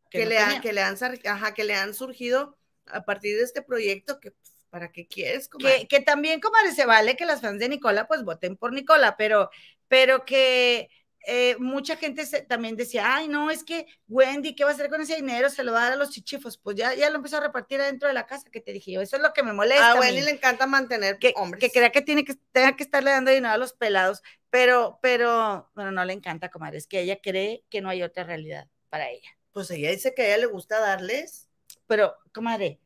que, 0.09 0.25
le 0.25 0.37
han, 0.37 0.61
que, 0.61 0.73
le 0.73 0.81
han, 0.81 0.97
que 0.97 1.63
le 1.63 1.75
han 1.75 1.93
surgido 1.93 2.57
a 2.87 3.03
partir 3.03 3.37
de 3.37 3.43
este 3.43 3.61
proyecto 3.61 4.19
que 4.19 4.31
pues, 4.31 4.53
¿para 4.69 4.91
qué 4.91 5.07
quieres? 5.07 5.47
Que, 5.47 5.87
que, 5.87 5.99
también, 6.01 6.39
comadre, 6.39 6.73
se 6.73 6.85
vale 6.85 7.15
que 7.15 7.25
las 7.25 7.41
fans 7.41 7.59
de 7.59 7.69
Nicola 7.69 8.07
pues 8.07 8.23
voten 8.23 8.57
por 8.57 8.73
Nicola, 8.73 9.15
pero, 9.17 9.49
pero 9.87 10.25
que 10.25 10.89
eh, 11.25 11.55
mucha 11.59 11.95
gente 11.95 12.25
también 12.43 12.75
decía, 12.75 13.15
ay, 13.15 13.27
no, 13.27 13.49
es 13.49 13.63
que 13.63 13.87
Wendy, 14.07 14.55
¿qué 14.55 14.63
va 14.63 14.71
a 14.71 14.73
hacer 14.73 14.89
con 14.89 15.01
ese 15.01 15.15
dinero? 15.15 15.49
Se 15.49 15.63
lo 15.63 15.71
va 15.71 15.81
a 15.81 15.83
dar 15.85 15.93
a 15.93 15.95
los 15.95 16.09
chichifos. 16.09 16.57
Pues 16.57 16.75
ya, 16.75 16.93
ya 16.93 17.09
lo 17.09 17.17
empezó 17.17 17.37
a 17.37 17.41
repartir 17.41 17.79
adentro 17.79 18.07
de 18.07 18.13
la 18.13 18.25
casa, 18.25 18.49
que 18.51 18.59
te 18.59 18.73
dije 18.73 18.91
yo, 18.91 19.01
eso 19.01 19.15
es 19.15 19.21
lo 19.21 19.31
que 19.31 19.43
me 19.43 19.53
molesta. 19.53 19.91
A 19.91 19.99
Wendy 19.99 20.21
le 20.21 20.31
encanta 20.31 20.67
mantener 20.67 21.17
que, 21.19 21.33
hombres. 21.37 21.61
Que 21.61 21.69
crea 21.69 21.91
que 21.91 22.01
tiene 22.01 22.25
que, 22.25 22.35
tenga 22.51 22.75
que 22.75 22.83
estarle 22.83 23.11
dando 23.11 23.31
dinero 23.31 23.53
a 23.53 23.57
los 23.57 23.73
pelados, 23.73 24.21
pero, 24.49 24.99
pero, 25.01 25.71
bueno, 25.75 25.91
no 25.91 26.03
le 26.03 26.13
encanta, 26.13 26.49
comadre, 26.49 26.77
es 26.77 26.87
que 26.87 27.01
ella 27.01 27.19
cree 27.21 27.63
que 27.69 27.81
no 27.81 27.89
hay 27.89 28.03
otra 28.03 28.23
realidad 28.23 28.67
para 28.89 29.09
ella. 29.09 29.29
Pues 29.53 29.71
ella 29.71 29.91
dice 29.91 30.13
que 30.13 30.23
a 30.23 30.27
ella 30.27 30.37
le 30.39 30.45
gusta 30.47 30.79
darles. 30.79 31.47
Pero, 31.87 32.15
comadre, 32.33 32.79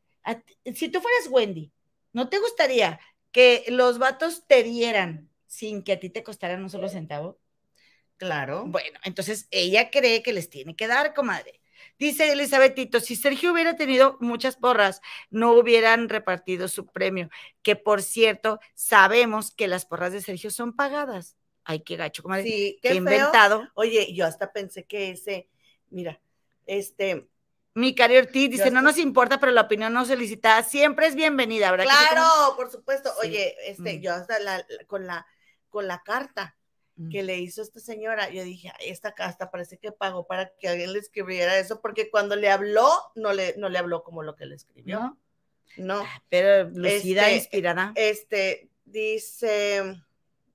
si 0.75 0.89
tú 0.89 1.01
fueras 1.01 1.27
Wendy, 1.29 1.71
¿no 2.13 2.29
te 2.29 2.39
gustaría 2.39 2.99
que 3.31 3.65
los 3.69 3.97
vatos 3.97 4.45
te 4.47 4.63
dieran 4.63 5.29
sin 5.47 5.83
que 5.83 5.93
a 5.93 5.99
ti 5.99 6.09
te 6.09 6.23
costaran 6.23 6.63
un 6.63 6.69
solo 6.69 6.89
centavo? 6.89 7.39
Claro. 8.17 8.65
Bueno, 8.67 8.99
entonces 9.03 9.47
ella 9.51 9.89
cree 9.89 10.23
que 10.23 10.33
les 10.33 10.49
tiene 10.49 10.75
que 10.75 10.87
dar, 10.87 11.13
comadre. 11.13 11.61
Dice 11.99 12.31
Elizabetito, 12.31 12.99
si 12.99 13.15
Sergio 13.15 13.53
hubiera 13.53 13.75
tenido 13.75 14.17
muchas 14.19 14.55
porras, 14.55 15.01
no 15.29 15.53
hubieran 15.53 16.09
repartido 16.09 16.67
su 16.67 16.85
premio, 16.85 17.29
que 17.63 17.75
por 17.75 18.03
cierto, 18.03 18.59
sabemos 18.75 19.51
que 19.51 19.67
las 19.67 19.85
porras 19.85 20.13
de 20.13 20.21
Sergio 20.21 20.51
son 20.51 20.73
pagadas. 20.73 21.37
Ay, 21.63 21.81
qué 21.81 21.95
gacho, 21.95 22.23
comadre. 22.23 22.43
Sí, 22.43 22.79
qué, 22.81 22.93
inventado. 22.93 23.67
Oye, 23.73 24.13
yo 24.13 24.25
hasta 24.25 24.53
pensé 24.53 24.85
que 24.85 25.11
ese, 25.11 25.49
mira, 25.89 26.21
este, 26.65 27.27
mi 27.73 27.93
cari 27.93 28.17
Ortiz 28.17 28.49
dice, 28.49 28.71
no 28.71 28.81
nos 28.81 28.97
importa, 28.97 29.39
pero 29.39 29.51
la 29.51 29.61
opinión 29.61 29.93
no 29.93 30.05
solicitada 30.05 30.63
siempre 30.63 31.07
es 31.07 31.15
bienvenida, 31.15 31.69
¿verdad? 31.69 31.85
Claro, 31.85 32.55
por 32.55 32.71
supuesto. 32.71 33.11
Oye, 33.21 33.55
este, 33.65 33.97
mm. 33.97 34.01
yo 34.01 34.13
hasta 34.13 34.39
la, 34.39 34.65
con 34.87 35.05
la, 35.05 35.27
con 35.69 35.87
la 35.87 36.01
carta, 36.03 36.56
que 37.11 37.21
le 37.23 37.37
hizo 37.37 37.61
esta 37.61 37.79
señora, 37.79 38.29
yo 38.29 38.43
dije, 38.43 38.71
esta 38.79 39.13
hasta 39.19 39.51
parece 39.51 39.77
que 39.77 39.91
pagó 39.91 40.25
para 40.25 40.51
que 40.59 40.67
alguien 40.67 40.93
le 40.93 40.99
escribiera 40.99 41.57
eso, 41.57 41.79
porque 41.79 42.09
cuando 42.09 42.35
le 42.35 42.49
habló, 42.49 42.89
no 43.15 43.33
le, 43.33 43.55
no 43.57 43.69
le 43.69 43.77
habló 43.77 44.03
como 44.03 44.23
lo 44.23 44.35
que 44.35 44.45
le 44.45 44.55
escribió. 44.55 45.17
No. 45.77 46.01
Ah, 46.01 46.23
pero 46.29 46.69
lucida, 46.69 47.29
este, 47.29 47.35
inspirada. 47.35 47.91
Este, 47.95 48.69
dice, 48.85 50.01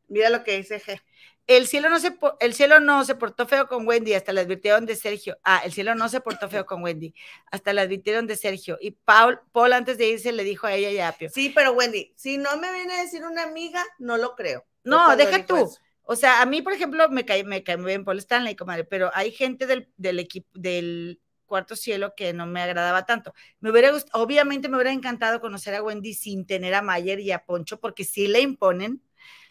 mira 0.08 0.30
lo 0.30 0.42
que 0.42 0.56
dice 0.56 0.80
G. 0.80 1.00
El 1.46 1.66
cielo, 1.66 1.90
no 1.90 1.98
se, 1.98 2.16
el 2.40 2.54
cielo 2.54 2.80
no 2.80 3.04
se 3.04 3.14
portó 3.14 3.46
feo 3.46 3.66
con 3.66 3.86
Wendy, 3.86 4.14
hasta 4.14 4.32
le 4.32 4.42
advirtieron 4.42 4.86
de 4.86 4.94
Sergio. 4.94 5.38
Ah, 5.42 5.60
el 5.64 5.72
cielo 5.72 5.94
no 5.94 6.08
se 6.08 6.20
portó 6.20 6.48
feo 6.48 6.64
con 6.66 6.82
Wendy, 6.82 7.14
hasta 7.50 7.72
le 7.72 7.80
advirtieron 7.80 8.26
de 8.26 8.36
Sergio. 8.36 8.78
Y 8.80 8.92
Paul, 8.92 9.40
Paul 9.52 9.72
antes 9.72 9.98
de 9.98 10.08
irse 10.08 10.32
le 10.32 10.44
dijo 10.44 10.66
a 10.66 10.74
ella 10.74 10.90
y 10.90 10.98
a 10.98 11.08
Apio. 11.08 11.30
Sí, 11.30 11.50
pero 11.54 11.72
Wendy, 11.72 12.12
si 12.16 12.38
no 12.38 12.56
me 12.58 12.72
viene 12.72 12.94
a 12.94 13.02
decir 13.02 13.24
una 13.24 13.42
amiga, 13.42 13.84
no 13.98 14.16
lo 14.16 14.34
creo. 14.34 14.64
No, 14.84 15.16
deja 15.16 15.44
tú. 15.44 15.70
O 16.04 16.16
sea, 16.16 16.42
a 16.42 16.46
mí, 16.46 16.62
por 16.62 16.72
ejemplo, 16.72 17.08
me 17.08 17.24
cae, 17.24 17.44
me 17.44 17.62
cae 17.62 17.76
muy 17.76 17.86
bien 17.86 18.04
Paul 18.04 18.18
Stanley, 18.18 18.56
comadre, 18.56 18.84
pero 18.84 19.10
hay 19.14 19.30
gente 19.30 19.66
del, 19.66 19.88
del 19.96 20.18
equipo, 20.18 20.48
del 20.54 21.20
cuarto 21.52 21.76
cielo 21.76 22.14
que 22.16 22.32
no 22.32 22.46
me 22.46 22.62
agradaba 22.62 23.04
tanto. 23.04 23.34
Me 23.60 23.70
hubiera 23.70 23.90
gustado, 23.90 24.24
obviamente 24.24 24.70
me 24.70 24.76
hubiera 24.76 24.90
encantado 24.90 25.38
conocer 25.40 25.74
a 25.74 25.82
Wendy 25.82 26.14
sin 26.14 26.46
tener 26.46 26.74
a 26.74 26.80
Mayer 26.80 27.20
y 27.20 27.30
a 27.30 27.44
Poncho, 27.44 27.78
porque 27.78 28.04
sí 28.04 28.26
le 28.26 28.40
imponen. 28.40 29.02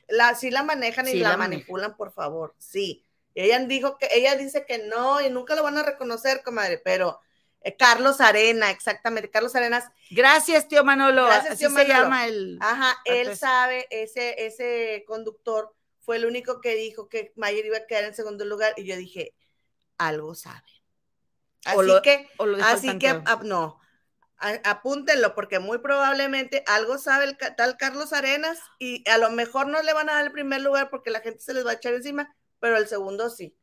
La, 0.08 0.34
sí 0.34 0.50
la 0.50 0.64
manejan 0.64 1.08
y 1.08 1.14
la, 1.14 1.38
manipulan, 1.38 1.96
por 1.96 2.12
favor, 2.12 2.56
sí. 2.58 3.06
Ella 3.36 3.60
dijo 3.60 4.00
que, 4.00 4.10
ella 4.14 4.36
dice 4.36 4.66
que 4.66 4.80
no, 4.80 5.22
y 5.22 5.30
nunca 5.30 5.56
lo 5.56 5.62
van 5.62 5.78
a 5.78 5.84
reconocer, 5.84 6.42
comadre, 6.44 6.82
pero 6.84 7.20
eh, 7.62 7.78
Carlos 7.78 8.20
Arena, 8.20 8.72
exactamente, 8.72 9.30
Carlos 9.30 9.56
Arenas. 9.56 9.86
Gracias, 10.10 10.68
tío 10.68 10.84
Manolo. 10.84 11.26
Gracias, 11.26 11.60
tío 11.60 11.70
Manolo. 11.70 11.88
se 11.88 12.02
llama 12.02 12.26
el. 12.26 12.58
Ajá, 12.62 12.98
él 13.06 13.38
sabe, 13.38 13.88
ese, 13.92 14.44
ese 14.44 15.04
conductor 15.08 15.74
fue 16.02 16.18
el 16.18 16.26
único 16.26 16.62
que 16.62 16.76
dijo 16.76 17.08
que 17.08 17.32
Mayer 17.36 17.66
iba 17.66 17.78
a 17.78 17.86
quedar 17.88 18.04
en 18.04 18.16
segundo 18.16 18.46
lugar 18.46 18.74
y 18.78 18.86
yo 18.86 18.96
dije, 18.98 19.34
algo 19.98 20.36
sabe. 20.36 20.68
Así 21.66 21.92
que, 22.04 22.28
así 22.64 23.00
que, 23.00 23.22
no, 23.44 23.80
apúntenlo 24.64 25.36
porque 25.36 25.60
muy 25.60 25.78
probablemente 25.78 26.64
algo 26.66 26.98
sabe 26.98 27.26
el 27.26 27.38
tal 27.38 27.78
Carlos 27.78 28.14
Arenas 28.14 28.60
y 28.80 29.08
a 29.10 29.18
lo 29.20 29.30
mejor 29.30 29.68
no 29.68 29.82
le 29.84 29.94
van 29.94 30.10
a 30.10 30.14
dar 30.14 30.26
el 30.26 30.32
primer 30.32 30.62
lugar 30.62 30.90
porque 30.90 31.12
la 31.12 31.22
gente 31.22 31.42
se 31.42 31.54
les 31.54 31.66
va 31.66 31.72
a 31.72 31.76
echar 31.76 31.94
encima, 31.94 32.36
pero 32.60 32.78
el 32.78 32.88
segundo 32.88 33.30
sí. 33.30 33.56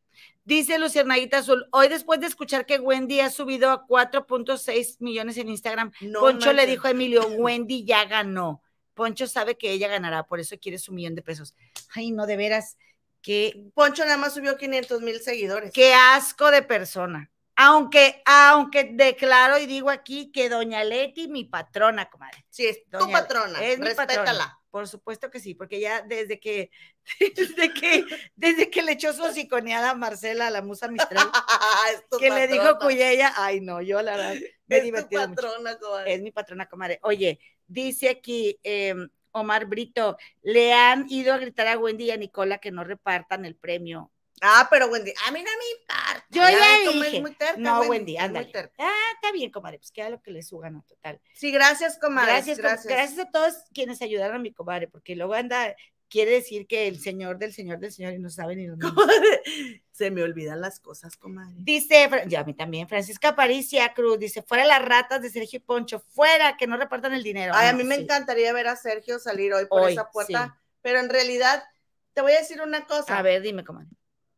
Dice 0.44 0.78
Luciernadita 0.78 1.38
Azul, 1.38 1.66
hoy 1.72 1.88
después 1.88 2.20
de 2.20 2.26
escuchar 2.26 2.64
que 2.64 2.78
Wendy 2.78 3.20
ha 3.20 3.30
subido 3.30 3.70
a 3.70 3.86
4.6 3.86 4.96
millones 5.00 5.36
en 5.36 5.48
Instagram, 5.48 5.92
Poncho 6.18 6.52
le 6.52 6.66
dijo 6.66 6.86
a 6.86 6.92
Emilio, 6.92 7.26
Wendy 7.26 7.84
ya 7.84 8.04
ganó. 8.04 8.62
Poncho 8.98 9.28
sabe 9.28 9.56
que 9.56 9.70
ella 9.70 9.86
ganará, 9.86 10.24
por 10.24 10.40
eso 10.40 10.58
quiere 10.58 10.76
su 10.76 10.92
millón 10.92 11.14
de 11.14 11.22
pesos. 11.22 11.54
Ay, 11.94 12.10
no, 12.10 12.26
de 12.26 12.36
veras, 12.36 12.76
que... 13.22 13.70
Poncho 13.72 14.04
nada 14.04 14.16
más 14.16 14.34
subió 14.34 14.56
500 14.56 15.02
mil 15.02 15.20
seguidores. 15.20 15.72
Qué 15.72 15.94
asco 15.94 16.50
de 16.50 16.62
persona. 16.62 17.30
Aunque, 17.54 18.20
aunque 18.24 18.90
declaro 18.92 19.56
y 19.58 19.66
digo 19.66 19.88
aquí 19.88 20.32
que 20.32 20.48
Doña 20.48 20.82
Leti, 20.82 21.28
mi 21.28 21.44
patrona, 21.44 22.10
comadre. 22.10 22.44
Sí, 22.50 22.66
es 22.66 22.82
tu 22.90 23.08
patrona. 23.12 23.64
Es 23.64 23.78
mi 23.78 23.94
patrona. 23.94 24.58
Por 24.68 24.88
supuesto 24.88 25.30
que 25.30 25.38
sí, 25.38 25.54
porque 25.54 25.78
ya 25.78 26.02
desde 26.02 26.40
que, 26.40 26.72
desde 27.36 27.72
que, 27.72 28.04
desde 28.34 28.70
que 28.70 28.82
le 28.82 28.92
echó 28.92 29.12
su 29.12 29.22
hociconeada 29.22 29.90
a 29.90 29.94
Marcela, 29.94 30.50
la 30.50 30.60
musa 30.60 30.88
Mistral, 30.88 31.30
que 32.18 32.30
le 32.30 32.48
dijo 32.48 32.78
Cuyella, 32.80 33.32
ay 33.36 33.60
no, 33.60 33.80
yo 33.80 34.02
la 34.02 34.16
verdad 34.16 34.34
me 34.66 34.76
he 34.78 34.80
divertido 34.80 35.22
patrona, 35.28 35.78
Comadre. 35.78 36.14
Es 36.14 36.20
mi 36.20 36.32
patrona, 36.32 36.66
comadre. 36.66 36.98
Oye, 37.02 37.38
Dice 37.68 38.08
aquí 38.08 38.58
em, 38.62 39.08
Omar 39.30 39.66
Brito, 39.66 40.16
le 40.42 40.72
han 40.72 41.06
ido 41.08 41.32
a 41.32 41.38
gritar 41.38 41.68
a 41.68 41.78
Wendy 41.78 42.06
y 42.06 42.10
a 42.10 42.16
Nicola 42.16 42.58
que 42.58 42.70
no 42.70 42.82
repartan 42.82 43.44
el 43.44 43.54
premio. 43.54 44.10
Ah, 44.40 44.68
pero 44.70 44.86
Wendy, 44.86 45.12
a 45.26 45.30
mí 45.32 45.40
no 45.42 45.50
me 45.50 45.80
importa. 45.80 46.26
Yo 46.30 46.42
ya, 46.42 46.92
dije. 46.92 47.20
Muy 47.20 47.34
terca, 47.34 47.56
no, 47.56 47.80
Wendy, 47.82 48.16
ándale. 48.16 48.52
Ah, 48.78 49.12
está 49.14 49.32
bien, 49.32 49.50
comadre, 49.50 49.78
pues 49.78 49.90
queda 49.90 50.10
lo 50.10 50.22
que 50.22 50.30
le 50.30 50.42
suban, 50.42 50.82
total. 50.86 51.20
Sí, 51.34 51.50
gracias, 51.50 51.98
comadre. 51.98 52.32
Gracias, 52.32 52.58
gracias. 52.58 52.86
Gracias 52.86 53.18
a 53.18 53.30
todos 53.30 53.54
quienes 53.72 54.00
ayudaron 54.02 54.36
a 54.36 54.40
mi 54.40 54.52
comadre, 54.52 54.88
porque 54.88 55.16
luego 55.16 55.34
anda 55.34 55.74
quiere 56.08 56.32
decir 56.32 56.66
que 56.66 56.88
el 56.88 57.00
señor 57.00 57.38
del 57.38 57.52
señor 57.52 57.78
del 57.78 57.92
señor 57.92 58.14
y 58.14 58.18
no 58.18 58.30
sabe 58.30 58.56
ni 58.56 58.66
dónde. 58.66 58.86
Se 59.92 60.10
me 60.10 60.22
olvidan 60.22 60.60
las 60.60 60.80
cosas, 60.80 61.16
comadre. 61.16 61.56
Dice, 61.58 62.08
ya 62.26 62.40
a 62.40 62.44
mí 62.44 62.54
también, 62.54 62.88
Francisca 62.88 63.34
Paricia 63.34 63.92
Cruz, 63.94 64.18
dice, 64.18 64.42
fuera 64.42 64.64
las 64.64 64.84
ratas 64.84 65.20
de 65.20 65.30
Sergio 65.30 65.58
y 65.58 65.60
Poncho, 65.60 66.00
fuera, 66.00 66.56
que 66.56 66.66
no 66.66 66.76
repartan 66.76 67.12
el 67.14 67.22
dinero. 67.22 67.52
Ay, 67.54 67.68
a 67.68 67.72
mí 67.72 67.84
me 67.84 67.96
encantaría 67.96 68.52
ver 68.52 68.68
a 68.68 68.76
Sergio 68.76 69.18
salir 69.18 69.52
hoy 69.52 69.66
por 69.66 69.90
esa 69.90 70.10
puerta, 70.10 70.60
pero 70.82 71.00
en 71.00 71.08
realidad, 71.08 71.64
te 72.12 72.22
voy 72.22 72.32
a 72.32 72.38
decir 72.38 72.60
una 72.60 72.86
cosa. 72.86 73.18
A 73.18 73.22
ver, 73.22 73.42
dime, 73.42 73.64
comadre. 73.64 73.88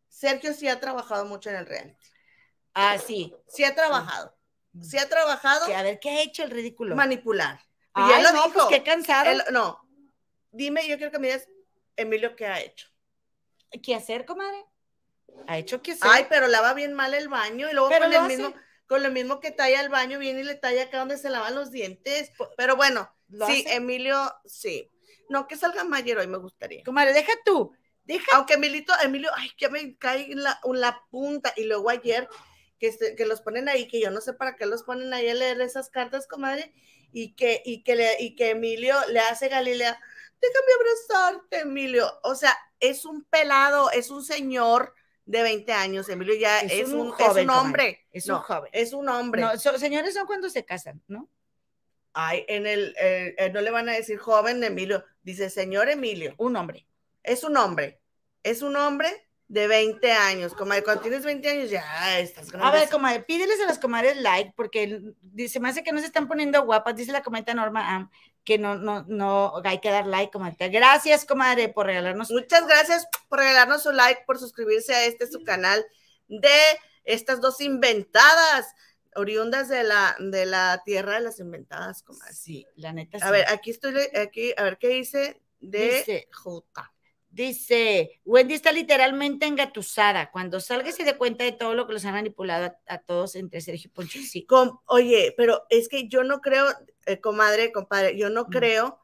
Sergio 0.08 0.54
sí 0.54 0.66
ha 0.68 0.80
trabajado 0.80 1.26
mucho 1.26 1.50
en 1.50 1.56
el 1.56 1.66
reality. 1.66 2.06
Ah, 2.74 2.96
sí. 2.98 3.34
Sí 3.48 3.64
ha 3.64 3.74
trabajado. 3.74 4.34
Sí, 4.80 4.98
ha 4.98 5.08
trabajado. 5.08 5.74
a 5.74 5.82
ver, 5.82 5.98
¿qué 5.98 6.10
ha 6.10 6.22
hecho 6.22 6.42
el 6.42 6.50
ridículo? 6.50 6.94
Manipular. 6.94 7.60
Y 7.96 8.12
él 8.12 8.22
lo 8.22 8.32
no, 8.32 8.42
pues, 8.44 8.54
dijo. 8.54 8.68
qué 8.68 8.82
cansado. 8.84 9.42
no, 9.50 9.80
dime, 10.52 10.86
yo 10.88 10.96
quiero 10.96 11.10
que 11.10 11.18
me 11.18 11.28
digas 11.28 11.48
Emilio, 11.96 12.36
¿qué 12.36 12.46
ha 12.46 12.60
hecho? 12.60 12.88
¿Qué 13.82 13.94
hacer, 13.94 14.24
comadre? 14.24 14.64
Ha 15.46 15.58
hecho 15.58 15.82
que 15.82 15.92
hacer. 15.92 16.10
Ay, 16.10 16.26
pero 16.28 16.48
lava 16.48 16.74
bien 16.74 16.92
mal 16.92 17.14
el 17.14 17.28
baño 17.28 17.68
y 17.70 17.72
luego 17.72 17.88
con, 17.88 18.12
el 18.12 18.22
mismo, 18.22 18.54
con 18.86 19.02
lo 19.02 19.10
mismo 19.10 19.40
que 19.40 19.50
talla 19.50 19.80
el 19.80 19.88
baño, 19.88 20.18
viene 20.18 20.40
y 20.40 20.44
le 20.44 20.54
talla 20.54 20.84
acá 20.84 20.98
donde 20.98 21.18
se 21.18 21.30
lavan 21.30 21.54
los 21.54 21.70
dientes. 21.70 22.32
Pero 22.56 22.76
bueno, 22.76 23.12
sí, 23.46 23.64
Emilio, 23.68 24.32
sí. 24.44 24.90
No, 25.28 25.46
que 25.46 25.56
salga 25.56 25.84
Mayer 25.84 26.18
hoy 26.18 26.26
me 26.26 26.38
gustaría. 26.38 26.82
Comadre, 26.82 27.12
deja 27.12 27.32
tú. 27.44 27.72
Deja. 28.04 28.24
Aunque 28.34 28.54
Emilito, 28.54 28.92
Emilio, 29.02 29.30
ay, 29.36 29.50
que 29.56 29.68
me 29.68 29.96
cae 29.96 30.32
en 30.32 30.42
la, 30.42 30.60
la 30.64 31.04
punta. 31.10 31.52
Y 31.56 31.64
luego 31.64 31.88
ayer, 31.90 32.28
que, 32.80 32.92
que 33.16 33.26
los 33.26 33.40
ponen 33.40 33.68
ahí, 33.68 33.86
que 33.86 34.00
yo 34.00 34.10
no 34.10 34.20
sé 34.20 34.32
para 34.32 34.56
qué 34.56 34.66
los 34.66 34.82
ponen 34.82 35.14
ahí 35.14 35.28
a 35.28 35.34
leer 35.34 35.60
esas 35.60 35.90
cartas, 35.90 36.26
comadre, 36.26 36.72
y 37.12 37.34
que, 37.34 37.62
y 37.64 37.84
que, 37.84 37.94
le, 37.94 38.16
y 38.18 38.34
que 38.34 38.50
Emilio 38.50 38.96
le 39.08 39.20
hace 39.20 39.48
Galilea 39.48 40.00
déjame 40.40 40.72
abrazarte, 40.78 41.60
Emilio. 41.60 42.06
O 42.22 42.34
sea, 42.34 42.56
es 42.80 43.04
un 43.04 43.24
pelado, 43.24 43.90
es 43.90 44.10
un 44.10 44.24
señor 44.24 44.94
de 45.26 45.42
20 45.42 45.72
años. 45.72 46.08
Emilio 46.08 46.34
ya 46.34 46.60
Es 46.60 46.72
es, 46.72 46.88
un 46.88 47.00
un, 47.00 47.08
es 47.08 47.14
joven, 47.26 47.50
un 47.50 47.56
hombre. 47.56 48.06
es 48.12 48.28
un 48.28 48.36
joven. 48.38 48.70
Es 48.72 48.92
un 48.92 49.08
hombre. 49.08 49.42
No, 49.42 49.58
so- 49.58 49.78
señores 49.78 50.14
son 50.14 50.26
cuando 50.26 50.48
se 50.50 50.64
casan, 50.64 51.02
¿no? 51.08 51.28
Ay, 52.12 52.44
en 52.48 52.66
el, 52.66 52.94
eh, 53.00 53.34
eh, 53.38 53.50
no 53.50 53.60
le 53.60 53.70
van 53.70 53.88
a 53.88 53.92
decir 53.92 54.18
joven 54.18 54.64
Emilio, 54.64 55.04
dice 55.22 55.48
señor 55.48 55.88
Emilio. 55.88 56.34
Un 56.38 56.56
hombre. 56.56 56.86
Es 57.22 57.44
un 57.44 57.56
hombre. 57.56 58.00
Es 58.42 58.62
un 58.62 58.74
hombre 58.76 59.28
de 59.50 59.66
20 59.66 60.12
años. 60.12 60.54
Comadre, 60.54 60.84
cuando 60.84 61.02
tienes 61.02 61.24
20 61.24 61.48
años 61.50 61.70
ya 61.70 62.20
estás 62.20 62.52
grande. 62.52 62.68
A 62.68 62.70
ver, 62.70 62.88
comadre, 62.88 63.20
pídeles 63.24 63.60
a 63.60 63.66
las 63.66 63.80
comadres 63.80 64.16
like, 64.18 64.52
porque 64.56 65.02
dice, 65.20 65.58
me 65.58 65.68
hace 65.68 65.82
que 65.82 65.90
no 65.90 65.98
se 65.98 66.06
están 66.06 66.28
poniendo 66.28 66.62
guapas, 66.64 66.94
dice 66.94 67.10
la 67.10 67.24
comenta 67.24 67.52
Norma 67.52 67.96
Am, 67.96 68.10
que 68.44 68.58
no, 68.58 68.76
no, 68.76 69.04
no, 69.08 69.60
hay 69.64 69.80
que 69.80 69.90
dar 69.90 70.06
like, 70.06 70.30
comadre. 70.30 70.68
Gracias, 70.68 71.24
comadre, 71.24 71.68
por 71.68 71.86
regalarnos. 71.86 72.30
Muchas 72.30 72.64
gracias 72.68 73.08
por 73.28 73.40
regalarnos 73.40 73.82
su 73.82 73.90
like, 73.90 74.22
por 74.24 74.38
suscribirse 74.38 74.94
a 74.94 75.04
este 75.06 75.26
su 75.26 75.42
canal 75.42 75.84
de 76.28 76.48
estas 77.02 77.40
dos 77.40 77.60
inventadas, 77.60 78.72
oriundas 79.16 79.68
de 79.68 79.82
la, 79.82 80.14
de 80.20 80.46
la 80.46 80.80
tierra 80.84 81.14
de 81.14 81.22
las 81.22 81.40
inventadas, 81.40 82.04
comadre. 82.04 82.34
Sí, 82.34 82.68
la 82.76 82.92
neta. 82.92 83.16
A 83.16 83.26
sí. 83.26 83.32
ver, 83.32 83.46
aquí 83.48 83.72
estoy, 83.72 83.94
aquí, 84.14 84.54
a 84.56 84.62
ver 84.62 84.78
qué 84.78 84.88
dice 84.90 85.40
de 85.58 85.88
Dice- 85.96 86.28
Juca. 86.32 86.89
Dice, 87.32 88.20
Wendy 88.24 88.54
está 88.54 88.72
literalmente 88.72 89.46
engatusada. 89.46 90.30
Cuando 90.32 90.58
salga 90.58 90.90
se 90.90 91.04
dé 91.04 91.16
cuenta 91.16 91.44
de 91.44 91.52
todo 91.52 91.74
lo 91.74 91.86
que 91.86 91.92
los 91.92 92.04
han 92.04 92.14
manipulado 92.14 92.66
a, 92.66 92.94
a 92.94 92.98
todos 92.98 93.36
entre 93.36 93.60
Sergio 93.60 93.88
y 93.88 93.94
Poncho, 93.94 94.18
sí. 94.20 94.44
Com- 94.46 94.80
oye, 94.86 95.32
pero 95.36 95.62
es 95.70 95.88
que 95.88 96.08
yo 96.08 96.24
no 96.24 96.40
creo, 96.40 96.66
eh, 97.06 97.20
comadre, 97.20 97.70
compadre, 97.72 98.16
yo 98.18 98.30
no 98.30 98.46
Mm. 98.46 98.50
creo, 98.50 99.00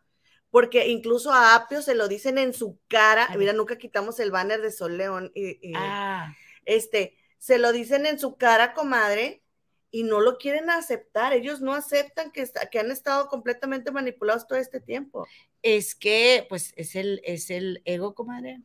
porque 0.51 0.89
incluso 0.89 1.33
a 1.33 1.55
Apio 1.55 1.83
se 1.83 1.95
lo 1.95 2.09
dicen 2.09 2.39
en 2.39 2.53
su 2.53 2.81
cara, 2.89 3.29
mira, 3.37 3.53
nunca 3.53 3.79
quitamos 3.79 4.19
el 4.19 4.33
banner 4.33 4.61
de 4.61 4.73
Sol 4.73 4.97
León, 4.99 5.31
y, 5.35 5.51
y, 5.71 5.73
Ah, 5.77 6.35
este, 6.65 7.17
se 7.39 7.59
lo 7.59 7.71
dicen 7.73 8.07
en 8.07 8.19
su 8.19 8.37
cara, 8.37 8.75
comadre, 8.75 9.43
y 9.91 10.03
no 10.03 10.21
lo 10.21 10.37
quieren 10.39 10.69
aceptar, 10.71 11.33
ellos 11.33 11.61
no 11.61 11.73
aceptan 11.75 12.31
que, 12.33 12.43
está- 12.43 12.69
que 12.69 12.79
han 12.81 12.91
estado 12.91 13.29
completamente 13.29 13.91
manipulados 13.91 14.47
todo 14.47 14.59
este 14.59 14.81
tiempo. 14.81 15.27
es 15.63 15.95
que, 15.97 16.47
pues, 16.49 16.73
es 16.77 16.95
el, 16.95 17.21
es 17.25 17.51
el 17.51 17.83
ego, 17.85 18.15
comadre. 18.15 18.61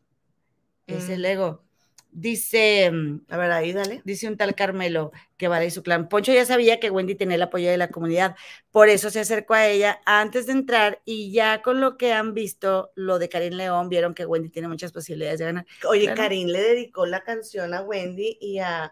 Es 0.85 1.07
Mm. 1.07 1.11
el 1.13 1.25
ego. 1.25 1.63
Dice, 2.11 2.91
mm, 2.91 3.21
A 3.29 3.37
ver, 3.37 3.51
ahí, 3.53 3.71
dale. 3.71 4.01
dice 4.03 4.27
un 4.27 4.35
tal 4.37 4.53
Carmelo 4.53 5.11
que 5.37 5.47
vale 5.47 5.65
y 5.67 5.71
su 5.71 5.81
clan. 5.81 6.09
Poncho 6.09 6.33
ya 6.33 6.45
sabía 6.45 6.79
que 6.79 6.89
Wendy 6.91 7.15
tenía 7.15 7.35
el 7.37 7.41
apoyo 7.41 7.69
de 7.71 7.77
la 7.77 7.89
comunidad, 7.89 8.35
por 8.69 8.89
eso 8.89 9.09
se 9.09 9.21
acercó 9.21 9.53
a 9.53 9.65
ella 9.67 10.01
antes 10.05 10.45
de 10.45 10.51
entrar 10.51 11.01
y 11.05 11.31
ya 11.31 11.61
con 11.61 11.79
lo 11.79 11.97
que 11.97 12.11
han 12.11 12.33
visto, 12.33 12.91
lo 12.95 13.17
de 13.17 13.29
Karim 13.29 13.53
León, 13.53 13.87
vieron 13.87 14.13
que 14.13 14.25
Wendy 14.25 14.49
tiene 14.49 14.67
muchas 14.67 14.91
posibilidades 14.91 15.39
de 15.39 15.45
ganar. 15.45 15.65
Oye, 15.87 16.03
Claro. 16.03 16.21
Karim 16.21 16.49
le 16.49 16.61
dedicó 16.61 17.05
la 17.05 17.23
canción 17.23 17.73
a 17.73 17.81
Wendy 17.81 18.37
y 18.41 18.59
a, 18.59 18.91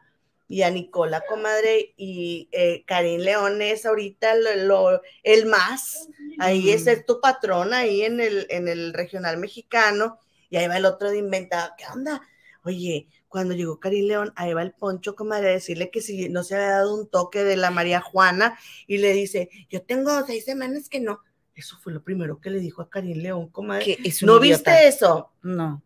y 0.52 0.64
a 0.64 0.72
Nicola, 0.72 1.22
comadre, 1.30 1.94
y 1.96 2.50
eh, 2.52 2.84
Karim 2.86 3.22
León 3.22 3.62
es 3.62 3.86
ahorita 3.86 4.36
lo, 4.36 4.56
lo- 4.66 5.02
el 5.24 5.46
más, 5.46 6.10
ahí 6.40 6.72
es, 6.72 6.86
Mm. 6.86 6.90
es 6.90 7.06
tu 7.06 7.22
patrón 7.22 7.74
ahí 7.74 8.02
en 8.02 8.20
el, 8.20 8.48
en 8.50 8.68
el 8.68 8.94
regional 8.94 9.38
mexicano, 9.38 10.18
y 10.50 10.58
ahí 10.58 10.68
va 10.68 10.78
el 10.78 10.86
otro 10.86 11.12
de 11.12 11.20
inventado, 11.20 11.72
¿qué 11.78 11.86
onda? 11.94 12.22
Oye, 12.64 13.08
cuando 13.28 13.54
llegó 13.54 13.80
Karim 13.80 14.06
León, 14.08 14.34
ahí 14.36 14.54
va 14.54 14.64
el 14.64 14.74
poncho, 14.74 15.16
comadre, 15.16 15.50
a 15.50 15.54
decirle 15.54 15.92
que 15.92 16.02
si 16.02 16.30
no 16.30 16.44
se 16.44 16.56
había 16.56 16.70
dado 16.72 16.96
un 16.96 17.08
toque 17.08 17.44
de 17.44 17.56
la 17.56 17.70
María 17.70 18.02
Juana, 18.02 18.58
y 18.88 18.98
le 18.98 19.14
dice, 19.14 19.50
yo 19.70 19.84
tengo 19.84 20.26
seis 20.26 20.46
semanas 20.46 20.90
que 20.90 21.00
no. 21.00 21.22
Eso 21.54 21.78
fue 21.78 21.94
lo 21.94 22.02
primero 22.04 22.40
que 22.42 22.50
le 22.50 22.60
dijo 22.60 22.82
a 22.82 22.90
Karim 22.90 23.20
León, 23.20 23.50
comadre. 23.50 24.00
Es 24.04 24.24
¿No 24.24 24.44
idiota. 24.44 24.72
viste 24.72 24.88
eso? 24.88 25.32
No. 25.44 25.84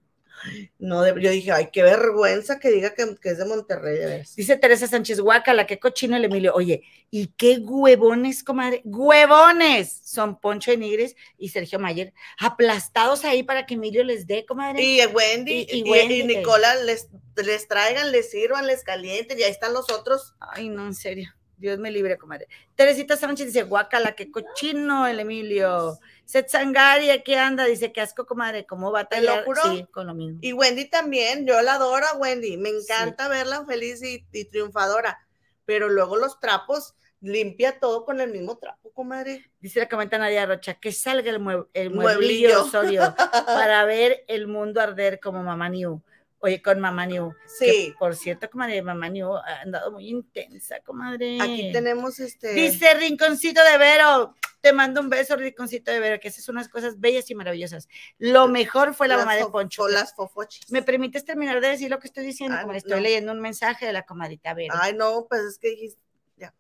No, 0.80 1.02
de- 1.02 1.22
yo 1.22 1.30
dije, 1.32 1.52
ay, 1.52 1.70
qué 1.72 1.84
vergüenza 1.84 2.60
que 2.60 2.70
diga 2.72 2.94
que, 2.94 3.16
que 3.22 3.30
es 3.30 3.38
de 3.38 3.46
Monterrey. 3.46 4.24
Dice 4.36 4.58
Teresa 4.58 4.88
Sánchez, 4.88 5.20
guácala, 5.20 5.66
qué 5.68 5.80
cochino 5.80 6.18
el 6.18 6.26
Emilio. 6.26 6.54
Oye, 6.54 6.84
¿y 7.10 7.28
qué 7.28 7.58
huevones, 7.60 8.44
comadre? 8.44 8.82
¡Huevones! 8.84 10.02
Son 10.04 10.40
Poncho 10.40 10.72
de 10.72 10.78
Nigres 10.78 11.16
y 11.38 11.50
Sergio 11.50 11.80
Mayer, 11.80 12.14
aplastados 12.40 13.24
ahí 13.26 13.44
para 13.44 13.66
que 13.66 13.76
Emilio 13.76 14.04
les 14.04 14.28
dé, 14.28 14.46
comadre. 14.46 14.82
Y 14.82 15.06
Wendy 15.06 15.68
Y- 15.70 15.84
Wendy, 15.90 16.22
y 16.22 16.24
Nicola 16.24 16.76
les, 16.84 17.08
les 17.38 17.68
traigan, 17.68 18.12
les 18.12 18.30
sirvan, 18.32 18.68
les 18.68 18.84
calienten, 18.84 19.40
y 19.40 19.44
ahí 19.44 19.52
están 19.52 19.74
los 19.74 19.90
otros. 19.92 20.36
Ay, 20.40 20.70
no, 20.70 20.86
en 20.86 20.94
serio. 20.96 21.34
Dios 21.58 21.80
me 21.80 21.92
libre, 21.92 22.18
comadre. 22.18 22.48
Teresita 22.76 23.16
Sánchez 23.16 23.48
dice, 23.48 23.64
guácala, 23.64 24.14
qué 24.16 24.30
cochino 24.30 25.08
el 25.08 25.20
Emilio. 25.22 25.98
Sangari, 26.26 27.10
aquí 27.12 27.36
anda, 27.36 27.66
dice, 27.66 27.92
qué 27.92 28.02
asco, 28.02 28.26
comadre, 28.26 28.66
¿cómo 28.66 28.92
va 28.92 29.02
a 29.02 29.06
¿Te 29.06 29.22
lo 29.22 29.28
tallar? 29.28 29.46
juro? 29.46 29.62
Sí, 29.64 29.86
con 29.92 30.08
lo 30.08 30.14
mismo. 30.16 30.40
Y 30.42 30.54
Wendy 30.54 30.90
también, 30.90 31.46
yo 31.46 31.62
la 31.62 31.76
adoro 31.76 32.06
a 32.06 32.18
Wendy, 32.18 32.58
me 32.58 32.70
encanta 32.70 33.28
verla 33.28 33.66
feliz 33.66 34.02
y, 34.04 34.26
y 34.32 34.46
triunfadora, 34.46 35.20
pero 35.66 35.90
luego 35.90 36.16
los 36.18 36.40
trapos, 36.40 36.96
limpia 37.22 37.80
todo 37.80 38.04
con 38.04 38.20
el 38.20 38.32
mismo 38.32 38.58
trapo, 38.58 38.92
comadre. 38.94 39.46
Dice 39.62 39.80
la 39.80 39.88
comenta 39.88 40.18
Nadia 40.18 40.46
Rocha, 40.46 40.74
que 40.74 40.92
salga 40.92 41.30
el, 41.30 41.40
mue- 41.40 41.68
el 41.74 41.92
Mueblillo. 41.92 42.50
mueblillo 42.50 42.62
Osorio 42.64 43.02
para 43.46 43.86
ver 43.86 44.26
el 44.28 44.48
mundo 44.48 44.82
arder 44.82 45.20
como 45.20 45.42
Mamá 45.44 45.70
New. 45.70 46.02
Oye, 46.46 46.62
con 46.62 46.78
Mamá 46.82 47.06
New. 47.06 47.34
Sí, 47.48 47.66
Que, 47.66 47.96
por 47.98 48.18
cierto, 48.18 48.50
comadre, 48.50 48.82
Mamá 48.82 49.08
New 49.08 49.34
ha 49.34 49.62
andado 49.62 49.92
muy 49.94 50.10
intensa, 50.10 50.82
comadre. 50.82 51.38
aquí 51.42 51.72
tenemos 51.72 52.20
este. 52.20 52.52
Dice 52.52 52.94
Rinconcito 52.96 53.64
de 53.64 53.78
Vero, 53.78 54.36
te 54.60 54.74
mando 54.74 55.00
un 55.00 55.10
beso, 55.10 55.38
Rinconcito 55.38 55.90
de 55.90 56.02
Vero, 56.02 56.20
que 56.20 56.28
haces 56.28 56.50
unas 56.50 56.68
cosas 56.68 57.00
bellas 57.00 57.32
y 57.32 57.36
maravillosas. 57.36 57.88
Lo 58.18 58.50
mejor 58.50 58.94
fue 58.94 59.08
la 59.08 59.16
las 59.16 59.26
mamá 59.26 59.38
de 59.38 59.46
Poncho. 59.46 59.88
Las 59.88 60.14
fofochis. 60.14 60.70
¿Me 60.70 60.82
permites 60.84 61.24
terminar 61.24 61.62
de 61.62 61.70
decir 61.70 61.90
lo 61.90 62.00
que 62.00 62.08
estoy 62.08 62.26
diciendo? 62.26 62.58
Ah, 62.60 62.64
Como 62.64 62.74
estoy 62.74 62.92
no. 62.96 63.00
leyendo 63.00 63.32
un 63.32 63.40
mensaje 63.40 63.86
de 63.86 63.94
la 63.94 64.04
comadita 64.04 64.54
Vero. 64.54 64.74
Ay, 64.78 64.94
no, 64.96 65.26
pues 65.30 65.44
es 65.44 65.58
que 65.60 65.70
dijiste. 65.70 66.02
ya. 66.36 66.54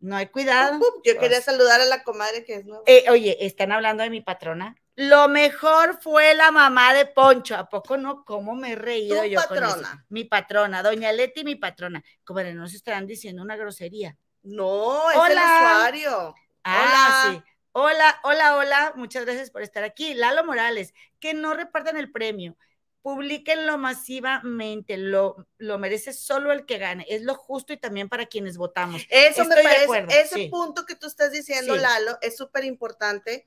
no 0.00 0.16
hay 0.16 0.28
cuidado. 0.28 0.80
Yo 1.04 1.12
quería 1.18 1.28
Pues. 1.38 1.44
saludar 1.44 1.82
a 1.82 1.84
la 1.84 2.02
comadre 2.04 2.42
que 2.44 2.54
es 2.54 2.64
nueva. 2.64 2.82
Eh, 2.86 3.04
oye, 3.10 3.36
están 3.44 3.70
hablando 3.70 4.02
de 4.02 4.08
mi 4.08 4.22
patrona. 4.22 4.76
Lo 4.96 5.28
mejor 5.28 6.00
fue 6.00 6.34
la 6.34 6.50
mamá 6.52 6.94
de 6.94 7.06
Poncho. 7.06 7.56
¿A 7.56 7.68
poco 7.68 7.96
no? 7.96 8.24
¿Cómo 8.24 8.54
me 8.54 8.72
he 8.72 8.76
reído 8.76 9.22
Tu 9.22 9.28
yo 9.28 9.40
con 9.48 9.58
eso? 9.58 9.66
patrona. 9.66 10.06
Mi 10.08 10.24
patrona, 10.24 10.82
doña 10.82 11.10
Leti, 11.12 11.42
mi 11.44 11.56
patrona. 11.56 12.02
Comadre, 12.22 12.54
no 12.54 12.68
se 12.68 12.76
estarán 12.76 13.06
diciendo 13.06 13.42
una 13.42 13.56
grosería. 13.56 14.16
No, 14.42 15.10
es 15.10 15.16
Hola. 15.16 15.32
el 15.32 15.38
usuario. 15.38 16.34
Ah, 16.62 17.30
Hola. 17.30 17.32
sí. 17.44 17.50
Hola, 17.72 18.20
hola, 18.22 18.56
hola. 18.56 18.92
Muchas 18.94 19.24
gracias 19.24 19.50
por 19.50 19.62
estar 19.62 19.82
aquí. 19.82 20.14
Lalo 20.14 20.44
Morales, 20.44 20.94
que 21.18 21.34
no 21.34 21.54
repartan 21.54 21.96
el 21.96 22.12
premio. 22.12 22.56
Publíquenlo 23.02 23.76
masivamente. 23.78 24.96
Lo, 24.96 25.48
lo 25.58 25.78
merece 25.78 26.12
solo 26.12 26.52
el 26.52 26.66
que 26.66 26.78
gane. 26.78 27.04
Es 27.08 27.22
lo 27.22 27.34
justo 27.34 27.72
y 27.72 27.78
también 27.78 28.08
para 28.08 28.26
quienes 28.26 28.56
votamos. 28.56 29.02
Eso 29.10 29.44
me 29.44 29.56
Estoy 29.56 29.64
parece, 29.96 30.20
ese 30.22 30.34
sí. 30.36 30.48
punto 30.48 30.86
que 30.86 30.94
tú 30.94 31.08
estás 31.08 31.32
diciendo, 31.32 31.74
Sí. 31.74 31.80
Lalo, 31.80 32.16
es 32.22 32.36
súper 32.36 32.64
importante 32.64 33.46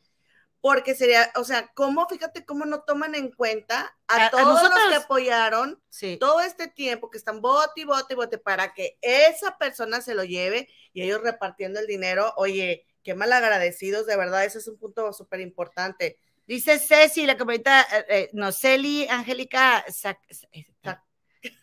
porque 0.61 0.95
sería, 0.95 1.31
o 1.35 1.43
sea, 1.43 1.71
cómo, 1.73 2.07
fíjate 2.09 2.43
cómo 2.45 2.65
no 2.65 2.81
toman 2.81 3.15
en 3.15 3.31
cuenta 3.31 3.95
a, 4.07 4.15
A- 4.15 4.25
a 4.25 4.29
todos 4.31 4.63
los 4.63 4.79
que 4.89 4.95
apoyaron 4.95 5.81
Sí. 5.89 6.17
todo 6.17 6.41
este 6.41 6.67
tiempo 6.67 7.09
que 7.09 7.17
están 7.17 7.41
bote 7.41 7.81
y 7.81 7.83
bote 7.85 8.13
y 8.13 8.15
bote 8.15 8.37
para 8.37 8.73
que 8.73 8.97
esa 9.01 9.57
persona 9.57 10.01
se 10.01 10.15
lo 10.15 10.23
lleve 10.23 10.67
y 10.93 11.03
ellos 11.03 11.21
repartiendo 11.21 11.79
el 11.79 11.87
dinero, 11.87 12.33
oye, 12.37 12.85
qué 13.03 13.13
mal 13.13 13.31
agradecidos, 13.31 14.05
de 14.07 14.17
verdad, 14.17 14.43
ese 14.45 14.57
es 14.57 14.67
un 14.67 14.77
punto 14.77 15.13
súper 15.13 15.39
importante. 15.41 16.19
Dice 16.45 16.79
Ceci, 16.79 17.25
la 17.25 17.37
comadita, 17.37 17.81
eh, 17.81 18.05
eh, 18.09 18.29
no, 18.33 18.51
Celi, 18.51 19.07
Angélica, 19.09 19.85
Sac- 19.87 20.19
eh, 20.51 20.65
Sac- 20.83 21.03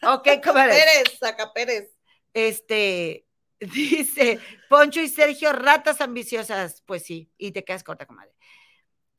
ok, 0.03 0.29
comadre. 0.45 0.75
Pérez, 0.75 1.19
saca 1.19 1.53
Pérez. 1.53 1.91
Este, 2.33 3.27
dice, 3.61 4.39
Poncho 4.69 5.01
y 5.01 5.09
Sergio, 5.09 5.53
ratas 5.53 6.01
ambiciosas. 6.01 6.83
Pues 6.87 7.03
sí, 7.05 7.31
y 7.39 7.53
te 7.53 7.65
quedas 7.65 7.83
corta, 7.85 8.07
comadre. 8.07 8.33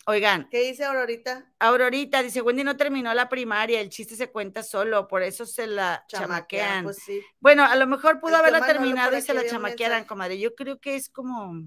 Oigan, 0.07 0.47
¿Qué 0.51 0.61
dice 0.61 0.83
Aurorita? 0.83 1.51
Aurorita 1.59 2.21
dice, 2.21 2.41
Wendy 2.41 2.63
no 2.63 2.77
terminó 2.77 3.11
la 3.15 3.27
primaria, 3.27 3.81
el 3.81 3.89
chiste 3.89 4.15
se 4.15 4.31
cuenta 4.31 4.61
solo, 4.61 5.07
por 5.07 5.23
eso 5.23 5.47
se 5.47 5.65
la 5.65 6.05
Chamaquean, 6.07 6.27
chamaquean. 6.29 6.83
pues 6.83 6.97
sí. 6.97 7.21
Bueno, 7.39 7.63
a 7.63 7.75
lo 7.75 7.87
mejor 7.87 8.19
pudo 8.19 8.35
haberla 8.35 8.65
terminado 8.65 9.17
y 9.17 9.21
se 9.21 9.33
la 9.33 9.47
chamaquearan, 9.47 10.05
comadre. 10.05 10.39
Yo 10.39 10.53
creo 10.53 10.79
que 10.79 10.95
es 10.95 11.09
como... 11.09 11.59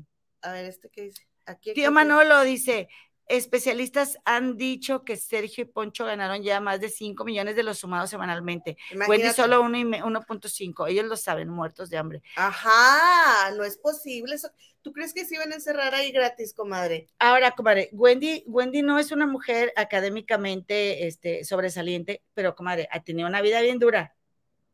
A 0.43 0.53
ver, 0.53 0.67
este 0.67 0.89
qué 0.89 1.03
dice. 1.03 1.27
Aquí, 1.47 1.73
Tío. 1.73 1.91
Manolo 1.91 2.43
dice, 2.43 2.89
especialistas 3.29 4.19
han 4.25 4.57
dicho 4.57 5.05
que 5.05 5.17
Sergio 5.17 5.63
y 5.63 5.67
Poncho 5.67 6.05
ganaron 6.05 6.43
ya 6.43 6.61
más 6.61 6.81
de 6.81 6.89
5 6.89 7.25
millones 7.25 7.57
de 7.57 7.63
los 7.63 7.79
sumados 7.79 8.11
semanalmente. 8.11 8.77
Wendy 9.09 9.29
solo 9.35 9.63
uno 9.63 9.79
y 9.79 9.85
me- 9.85 10.03
1.5. 10.03 10.87
Ellos 10.89 11.05
lo 11.07 11.17
saben, 11.17 11.49
muertos 11.49 11.91
de 11.91 11.99
hambre. 11.99 12.23
Ajá, 12.37 13.51
no 13.57 13.65
es 13.65 13.77
posible 13.79 14.35
eso. 14.35 14.51
¿Tú 14.83 14.93
crees 14.93 15.13
que 15.13 15.25
se 15.25 15.35
iban 15.35 15.53
a 15.53 15.57
encerrar 15.57 15.95
ahí 15.95 16.13
gratis, 16.13 16.55
comadre? 16.55 17.09
Ahora, 17.19 17.51
comadre, 17.53 17.91
Wendy, 17.93 18.45
Wendy 18.47 18.83
no 18.83 18.99
es 18.99 19.13
una 19.13 19.27
mujer 19.27 19.73
académicamente 19.77 21.07
este, 21.07 21.45
sobresaliente, 21.45 22.23
pero, 22.35 22.55
comadre, 22.55 22.89
ha 22.91 23.03
tenido 23.03 23.29
una 23.29 23.43
vida 23.43 23.61
bien 23.61 23.79
dura, 23.79 24.15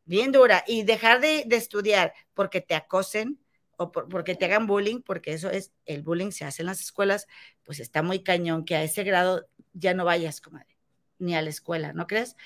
bien 0.05 0.31
dura. 0.33 0.63
Y 0.67 0.83
dejar 0.85 1.21
de, 1.21 1.45
de 1.47 1.57
estudiar 1.57 2.13
porque 2.35 2.61
te 2.61 2.75
acosen 2.75 3.39
o 3.79 3.93
por- 3.93 4.09
porque 4.09 4.35
te 4.35 4.45
hagan 4.47 4.67
bullying, 4.67 5.01
porque 5.03 5.33
eso 5.33 5.51
es, 5.51 5.73
el 5.87 6.03
bullying 6.03 6.31
se 6.31 6.45
hace 6.45 6.63
en 6.63 6.67
las 6.67 6.81
escuelas, 6.81 7.27
pues 7.65 7.81
está 7.81 8.03
muy 8.03 8.23
cañón 8.23 8.65
que 8.65 8.77
a 8.77 8.83
ese 8.83 9.05
grado 9.05 9.47
ya 9.73 9.95
no 9.95 10.05
vayas, 10.05 10.41
comadre, 10.41 10.77
ni 11.19 11.35
a 11.37 11.43
la 11.43 11.51
escuela, 11.51 11.93
¿no 11.93 12.07
crees? 12.07 12.37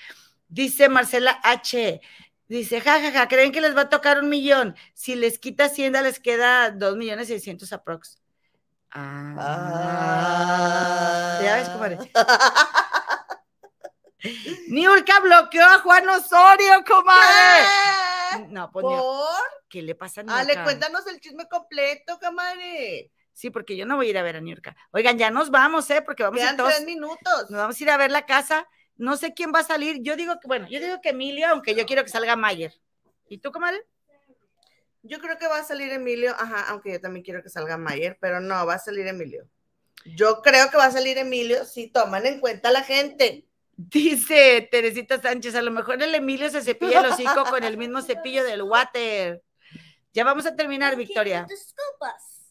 Dice 0.47 0.89
Marcela 0.89 1.39
H. 1.43 2.01
Dice, 2.47 2.81
jajaja, 2.81 3.11
ja, 3.11 3.19
ja, 3.19 3.27
¿creen 3.27 3.51
que 3.51 3.61
les 3.61 3.75
va 3.77 3.81
a 3.81 3.89
tocar 3.89 4.19
un 4.23 4.29
millón? 4.29 4.75
Si 4.95 5.15
les 5.15 5.37
quita 5.37 5.65
Hacienda, 5.65 6.01
les 6.01 6.19
queda 6.19 6.71
dos 6.71 6.97
millones 6.97 7.27
seiscientos 7.27 7.71
aprox. 7.73 8.17
Ah. 8.91 9.35
ah. 9.37 11.39
Ya 11.43 11.55
ves, 11.57 11.69
comadre. 11.69 11.99
Niurka 14.69 15.19
bloqueó 15.19 15.63
a 15.63 15.79
Juan 15.79 16.09
Osorio, 16.09 16.83
comadre. 16.87 18.18
No, 18.49 18.71
pues 18.71 18.83
¿Por? 18.83 19.43
¿Qué 19.69 19.81
le 19.81 19.95
pasa 19.95 20.21
a 20.21 20.23
Niurka? 20.23 20.39
Ale, 20.41 20.63
cuéntanos 20.63 21.05
el 21.07 21.19
chisme 21.19 21.47
completo, 21.47 22.19
comadre. 22.19 23.11
Sí, 23.33 23.49
porque 23.49 23.77
yo 23.77 23.85
no 23.85 23.95
voy 23.95 24.07
a 24.07 24.09
ir 24.09 24.17
a 24.17 24.23
ver 24.23 24.35
a 24.35 24.41
Niurka. 24.41 24.75
Oigan, 24.91 25.17
ya 25.17 25.31
nos 25.31 25.49
vamos, 25.49 25.89
¿eh? 25.89 26.01
Porque 26.01 26.23
vamos 26.23 26.41
a 26.41 26.51
ir 26.51 26.57
todos. 26.57 26.73
tres 26.73 26.85
minutos. 26.85 27.49
Nos 27.49 27.59
vamos 27.59 27.79
a 27.79 27.83
ir 27.83 27.89
a 27.89 27.97
ver 27.97 28.11
la 28.11 28.25
casa. 28.25 28.67
No 28.97 29.15
sé 29.15 29.33
quién 29.33 29.53
va 29.53 29.59
a 29.59 29.63
salir. 29.63 29.99
Yo 30.01 30.15
digo 30.15 30.39
que, 30.41 30.47
bueno, 30.47 30.67
yo 30.67 30.79
digo 30.79 30.99
que 31.01 31.09
Emilio, 31.09 31.47
aunque 31.47 31.73
yo 31.73 31.85
quiero 31.85 32.03
que 32.03 32.09
salga 32.09 32.35
Mayer. 32.35 32.73
¿Y 33.29 33.37
tú, 33.37 33.51
comadre? 33.51 33.81
Yo 35.03 35.19
creo 35.19 35.37
que 35.37 35.47
va 35.47 35.59
a 35.59 35.63
salir 35.63 35.91
Emilio, 35.91 36.35
ajá, 36.37 36.65
aunque 36.69 36.91
yo 36.91 36.99
también 36.99 37.23
quiero 37.23 37.41
que 37.41 37.49
salga 37.49 37.77
Mayer, 37.77 38.17
pero 38.19 38.41
no, 38.41 38.65
va 38.65 38.73
a 38.73 38.79
salir 38.79 39.07
Emilio. 39.07 39.47
Yo 40.05 40.41
creo 40.41 40.69
que 40.69 40.77
va 40.77 40.85
a 40.85 40.91
salir 40.91 41.17
Emilio 41.17 41.63
si 41.65 41.87
toman 41.87 42.25
en 42.25 42.39
cuenta 42.39 42.71
la 42.71 42.83
gente. 42.83 43.48
Dice 43.81 44.67
Teresita 44.69 45.21
Sánchez, 45.21 45.55
a 45.55 45.61
lo 45.61 45.71
mejor 45.71 46.03
el 46.03 46.13
Emilio 46.13 46.49
se 46.49 46.61
cepilla 46.61 46.99
el 46.99 47.05
hocico 47.05 47.45
con 47.45 47.63
el 47.63 47.77
mismo 47.77 48.01
cepillo 48.01 48.43
del 48.43 48.63
water. 48.63 49.41
Ya 50.11 50.25
vamos 50.25 50.45
a 50.45 50.53
terminar, 50.53 50.97
Victoria. 50.97 51.47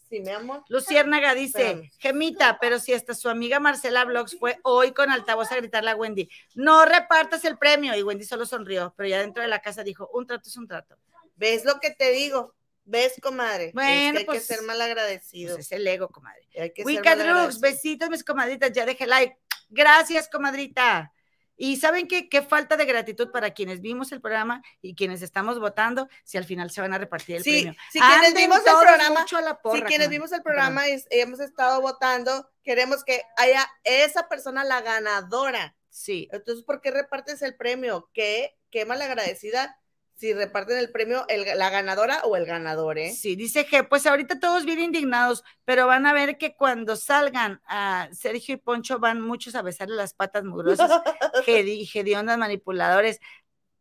Sí, 0.08 0.20
mi 0.20 0.30
amor. 0.30 0.64
Luciérnaga 0.70 1.34
dice, 1.34 1.90
Gemita, 1.98 2.56
pero 2.58 2.78
si 2.78 2.94
hasta 2.94 3.12
su 3.12 3.28
amiga 3.28 3.60
Marcela 3.60 4.06
Vlogs 4.06 4.38
fue 4.38 4.58
hoy 4.62 4.92
con 4.92 5.10
altavoz 5.10 5.52
a 5.52 5.56
gritarle 5.56 5.90
a 5.90 5.96
Wendy, 5.96 6.30
no 6.54 6.86
repartas 6.86 7.44
el 7.44 7.58
premio. 7.58 7.94
Y 7.94 8.02
Wendy 8.02 8.24
solo 8.24 8.46
sonrió, 8.46 8.94
pero 8.96 9.06
ya 9.06 9.20
dentro 9.20 9.42
de 9.42 9.50
la 9.50 9.60
casa 9.60 9.84
dijo, 9.84 10.08
un 10.14 10.26
trato 10.26 10.48
es 10.48 10.56
un 10.56 10.66
trato. 10.66 10.96
¿Ves 11.36 11.66
lo 11.66 11.78
que 11.78 11.90
te 11.90 12.10
digo? 12.10 12.54
¿Ves, 12.86 13.20
comadre? 13.22 13.72
Bueno, 13.74 14.20
hay 14.20 14.24
que 14.24 14.30
pues, 14.30 14.46
ser 14.46 14.62
mal 14.62 14.80
agradecido. 14.80 15.56
Pues 15.56 15.66
es 15.66 15.72
el 15.72 15.86
ego, 15.86 16.08
comadre. 16.08 16.48
Wicca 16.86 17.14
Drugs, 17.16 17.60
besitos, 17.60 18.08
mis 18.08 18.24
comadritas, 18.24 18.72
ya 18.72 18.86
deje 18.86 19.06
like. 19.06 19.36
Gracias, 19.68 20.26
comadrita. 20.30 21.12
Y 21.60 21.76
saben 21.76 22.06
qué, 22.06 22.28
qué 22.28 22.40
falta 22.40 22.76
de 22.76 22.86
gratitud 22.86 23.30
para 23.30 23.50
quienes 23.50 23.80
vimos 23.80 24.12
el 24.12 24.20
programa 24.20 24.62
y 24.80 24.94
quienes 24.94 25.22
estamos 25.22 25.58
votando, 25.58 26.08
si 26.24 26.38
al 26.38 26.44
final 26.44 26.70
se 26.70 26.80
van 26.80 26.94
a 26.94 26.98
repartir 26.98 27.36
el 27.36 27.42
premio. 27.42 27.74
Si 27.92 27.98
quienes 28.00 28.34
vimos 28.34 28.58
el 28.58 28.74
programa, 28.80 29.26
si 29.74 29.82
quienes 29.82 30.08
vimos 30.08 30.32
el 30.32 30.42
programa 30.42 30.88
y 30.88 31.02
hemos 31.10 31.40
estado 31.40 31.82
votando, 31.82 32.48
queremos 32.62 33.04
que 33.04 33.22
haya 33.36 33.68
esa 33.82 34.28
persona 34.28 34.62
la 34.62 34.80
ganadora. 34.82 35.76
Sí. 35.90 36.28
Entonces, 36.30 36.64
¿por 36.64 36.80
qué 36.80 36.92
repartes 36.92 37.42
el 37.42 37.56
premio? 37.56 38.08
Qué, 38.14 38.56
qué 38.70 38.82
agradecida 38.82 39.76
si 40.18 40.34
reparten 40.34 40.78
el 40.78 40.90
premio 40.90 41.24
la 41.54 41.70
ganadora 41.70 42.22
o 42.24 42.34
el 42.34 42.44
ganador, 42.44 42.98
¿eh? 42.98 43.12
Sí, 43.12 43.36
dice 43.36 43.66
que 43.66 43.84
pues 43.84 44.04
ahorita 44.04 44.40
todos 44.40 44.64
bien 44.64 44.80
indignados, 44.80 45.44
pero 45.64 45.86
van 45.86 46.06
a 46.06 46.12
ver 46.12 46.38
que 46.38 46.56
cuando 46.56 46.96
salgan 46.96 47.60
a 47.66 48.08
Sergio 48.10 48.56
y 48.56 48.58
Poncho 48.58 48.98
van 48.98 49.20
muchos 49.20 49.54
a 49.54 49.62
besarle 49.62 49.94
las 49.94 50.14
patas 50.14 50.42
mugrosas, 50.42 50.90
gediondas 51.46 52.36
manipuladores. 52.36 53.20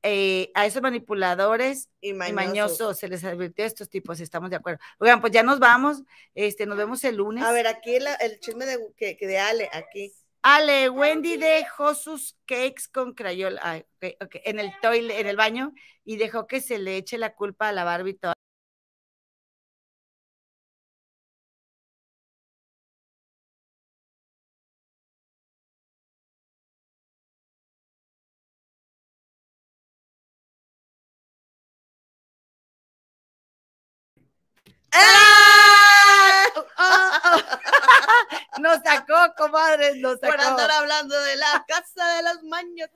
Eh, 0.04 0.52
a 0.54 0.68
esos 0.68 0.82
manipuladores 0.82 1.90
y 2.00 2.14
mañosos. 2.14 3.00
se 3.00 3.08
les 3.08 3.24
advirtió 3.24 3.66
a 3.66 3.68
estos 3.68 3.90
tipos, 3.90 4.20
estamos 4.20 4.52
de 4.52 4.56
acuerdo. 4.58 4.80
Oigan, 5.00 5.20
pues 5.20 5.34
ya 5.34 5.42
nos 5.42 5.58
vamos, 5.58 6.04
este, 6.36 6.68
nos 6.68 6.78
vemos 6.78 7.04
el 7.04 7.18
lunes. 7.18 7.44
A 7.44 7.52
ver, 7.52 7.66
aquí 7.68 7.96
el 7.96 8.40
chisme 8.40 8.66
de, 8.68 8.78
que, 8.96 9.18
de 9.20 9.40
Ale, 9.40 9.70
aquí. 9.74 10.14
Ale, 10.50 10.90
Wendy 10.90 11.36
dejó 11.36 11.94
sus 11.94 12.38
cakes 12.46 12.88
con 12.90 13.14
crayola 13.16 13.84
en 14.00 14.60
el 14.60 14.72
toilet, 14.82 15.20
en 15.20 15.28
el 15.28 15.36
baño 15.36 15.74
y 16.06 16.16
dejó 16.16 16.48
que 16.48 16.62
se 16.62 16.80
le 16.80 16.96
eche 16.96 17.18
la 17.18 17.36
culpa 17.36 17.68
a 17.68 17.74
la 17.74 17.84
Barbie 17.84 18.18
nos 18.24 18.37
sacó, 39.38 39.52
comadre, 39.52 39.96
nos 39.96 40.20
sacó. 40.20 40.34
Por 40.34 40.42
andar 40.42 40.72
hablando 40.72 41.20
de 41.20 41.36
la 41.36 41.66
casa 41.68 42.16
de 42.16 42.24
las 42.24 42.44
mañas. 42.44 42.90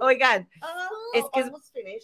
Oigan, 0.00 0.48
ah, 0.62 0.88
es 1.14 1.24
que 1.32 1.50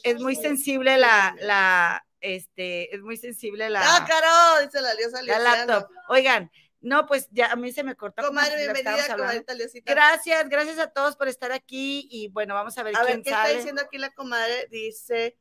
es, 0.03 0.20
muy 0.20 0.37
sensible 0.37 0.97
la, 0.97 1.34
la, 1.41 2.07
este, 2.20 2.95
es 2.95 3.03
muy 3.03 3.16
sensible 3.16 3.70
la. 3.70 3.80
Ah, 3.82 4.07
caro, 4.07 4.64
dice 4.64 4.80
la 4.80 4.95
Liosa 4.95 5.22
La 5.22 5.39
laptop. 5.39 5.89
Oigan, 6.09 6.51
no, 6.80 7.07
pues 7.07 7.28
ya 7.30 7.53
a 7.53 7.57
mí 7.57 7.72
se 7.72 7.82
me 7.82 7.97
cortó. 7.97 8.22
Comadre, 8.22 8.57
bienvenida, 8.57 9.16
comadre 9.16 9.45
Gracias, 9.84 10.49
gracias 10.49 10.78
a 10.78 10.89
todos 10.89 11.16
por 11.16 11.28
estar 11.28 11.53
aquí 11.53 12.07
y 12.11 12.28
bueno, 12.28 12.55
vamos 12.55 12.76
a 12.78 12.82
ver 12.82 12.97
a 12.97 13.01
quién 13.01 13.16
ver, 13.16 13.22
¿qué 13.24 13.30
está 13.30 13.49
diciendo 13.49 13.82
aquí 13.82 13.99
la 13.99 14.11
comadre? 14.11 14.68
Dice, 14.70 15.37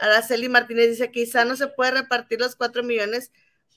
Araceli 0.00 0.48
Martínez 0.48 0.90
dice, 0.90 1.10
quizá 1.10 1.44
no 1.44 1.56
se 1.56 1.68
puede 1.68 1.92
repartir 1.92 2.40
los 2.40 2.56
cuatro 2.56 2.82
millones 2.82 3.32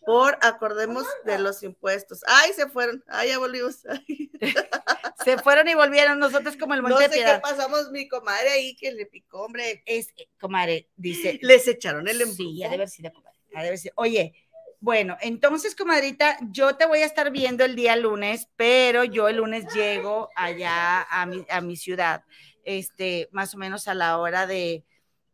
por 0.05 0.37
acordemos 0.41 1.05
de 1.25 1.39
los 1.39 1.63
impuestos. 1.63 2.21
Ay, 2.27 2.51
se 2.53 2.67
fueron. 2.67 3.03
Ay, 3.07 3.29
ya 3.29 3.39
volvimos. 3.39 3.81
se 5.23 5.37
fueron 5.37 5.67
y 5.67 5.75
volvieron 5.75 6.19
nosotros 6.19 6.55
como 6.57 6.73
el 6.73 6.81
monte 6.81 7.07
no 7.07 7.13
sé 7.13 7.19
qué 7.19 7.39
pasamos 7.41 7.91
mi 7.91 8.07
comadre 8.07 8.49
ahí 8.49 8.75
que 8.75 8.91
le 8.91 9.05
picó, 9.05 9.43
hombre. 9.43 9.83
Es, 9.85 10.13
comadre, 10.39 10.89
dice. 10.95 11.39
Les 11.43 11.67
echaron 11.67 12.07
el 12.07 12.21
embrujo. 12.21 12.51
Sí, 12.51 12.63
ha 12.63 12.69
de 12.69 12.75
haber 12.75 12.89
sido, 12.89 13.11
comadre. 13.11 13.37
Ha 13.55 13.61
de 13.61 13.67
haber 13.67 13.79
sido. 13.79 13.93
Oye, 13.97 14.33
bueno, 14.81 15.17
entonces, 15.19 15.75
comadrita, 15.75 16.37
yo 16.51 16.77
te 16.77 16.85
voy 16.85 16.99
a 16.99 17.05
estar 17.05 17.31
viendo 17.31 17.65
el 17.65 17.75
día 17.75 17.97
lunes, 17.97 18.47
pero 18.55 19.03
yo 19.03 19.27
el 19.27 19.37
lunes 19.37 19.65
llego 19.73 20.29
allá 20.35 21.03
a 21.03 21.25
mi, 21.25 21.45
a 21.49 21.59
mi 21.59 21.75
ciudad, 21.75 22.23
este, 22.63 23.27
más 23.33 23.53
o 23.53 23.57
menos 23.57 23.89
a 23.89 23.93
la 23.93 24.17
hora 24.17 24.47
de, 24.47 24.85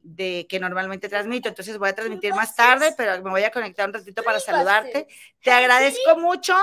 de 0.06 0.45
que 0.48 0.60
normalmente 0.60 1.10
transmito, 1.10 1.49
entonces 1.49 1.80
voy 1.80 1.90
a 1.90 1.95
transmitir 1.95 2.32
más 2.36 2.56
tarde, 2.56 2.94
pero 2.95 3.22
me 3.23 3.32
voy 3.32 3.44
a 3.44 3.49
conectar 3.49 3.88
un 3.88 3.94
ratito 3.94 4.22
para 4.22 4.40
saludarte. 4.40 5.07
Te 5.41 5.52
agradezco 5.52 6.18
mucho, 6.18 6.56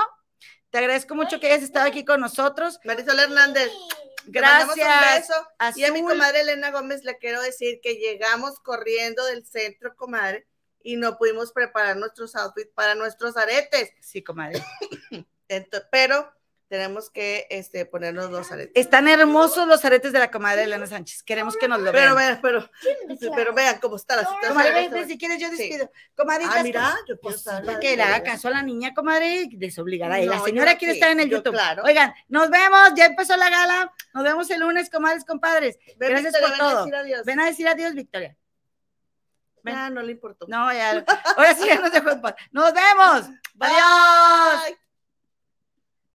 te 0.69 0.77
agradezco 0.77 1.13
mucho 1.13 1.41
que 1.41 1.47
hayas 1.47 1.63
estado 1.63 1.87
aquí 1.87 2.05
con 2.05 2.21
nosotros. 2.21 2.79
Marisol 2.85 3.19
Hernández. 3.19 3.69
Gracias. 4.25 5.29
Y 5.75 5.83
a 5.83 5.91
mi 5.91 6.01
comadre 6.03 6.41
Elena 6.41 6.71
Gómez 6.71 7.03
le 7.03 7.17
quiero 7.17 7.41
decir 7.41 7.81
que 7.83 7.95
llegamos 7.95 8.61
corriendo 8.61 9.25
del 9.25 9.45
centro, 9.45 9.93
comadre, 9.97 10.47
y 10.81 10.95
no 10.95 11.17
pudimos 11.17 11.51
preparar 11.51 11.97
nuestros 11.97 12.35
outfits 12.37 12.71
para 12.73 12.95
nuestros 12.95 13.35
aretes. 13.35 13.91
Sí, 13.99 14.23
comadre. 14.23 14.63
pero 15.91 16.31
tenemos 16.67 17.09
que 17.09 17.45
este, 17.49 17.85
ponernos 17.85 18.31
los 18.31 18.51
aretes. 18.51 18.71
Están 18.75 19.07
hermosos 19.07 19.67
los 19.67 19.83
aretes 19.85 20.11
de 20.11 20.19
la 20.19 20.31
comadre 20.31 20.63
Elena 20.63 20.87
Sánchez. 20.87 21.23
Queremos 21.23 21.55
que 21.55 21.67
nos 21.67 21.79
lo 21.79 21.91
vean. 21.91 22.15
Pero 22.15 22.15
vean, 22.15 22.39
pero, 22.41 22.69
pero 23.35 23.53
vean 23.53 23.79
cómo 23.79 23.95
está 23.95 24.15
la 24.15 24.23
situación. 24.23 24.53
Comadre, 24.53 25.05
si 25.05 25.17
quieres 25.17 25.39
yo 25.39 25.49
despido. 25.49 25.91
Comadre, 26.15 26.45
ah, 26.47 26.63
mira, 26.63 26.95
yo 26.99 27.05
quiero 27.05 27.21
pues, 27.21 27.35
estar. 27.37 27.79
que 27.79 27.95
le 27.95 28.03
haga 28.03 28.23
caso 28.23 28.47
a 28.47 28.51
la 28.51 28.63
niña, 28.63 28.93
comadre, 28.93 29.49
desobligada. 29.51 30.19
y 30.19 30.25
la 30.25 30.39
señora 30.39 30.77
quiere 30.77 30.95
estar 30.95 31.11
en 31.11 31.19
el 31.19 31.29
YouTube. 31.29 31.53
Claro. 31.53 31.83
Oigan, 31.83 32.13
nos 32.27 32.49
vemos, 32.49 32.93
ya 32.95 33.05
empezó 33.05 33.37
la 33.37 33.49
gala. 33.49 33.93
Nos 34.13 34.23
vemos 34.23 34.49
el 34.49 34.59
lunes, 34.59 34.89
comadres, 34.89 35.25
compadres. 35.25 35.77
Gracias 35.97 36.35
por 36.37 36.57
todo. 36.57 36.87
Ven 37.25 37.39
a 37.39 37.45
decir 37.45 37.67
adiós, 37.67 37.93
Victoria. 37.93 38.35
Ven. 39.63 39.75
Ah, 39.75 39.89
no 39.89 40.01
le 40.01 40.11
importó. 40.11 40.45
No, 40.49 40.73
ya. 40.73 41.05
Ahora 41.37 41.55
sí 41.55 41.65
ya 41.65 41.79
nos 41.79 41.91
dejó 41.91 42.09
en 42.09 42.21
paz. 42.21 42.35
Nos 42.51 42.73
vemos. 42.73 43.29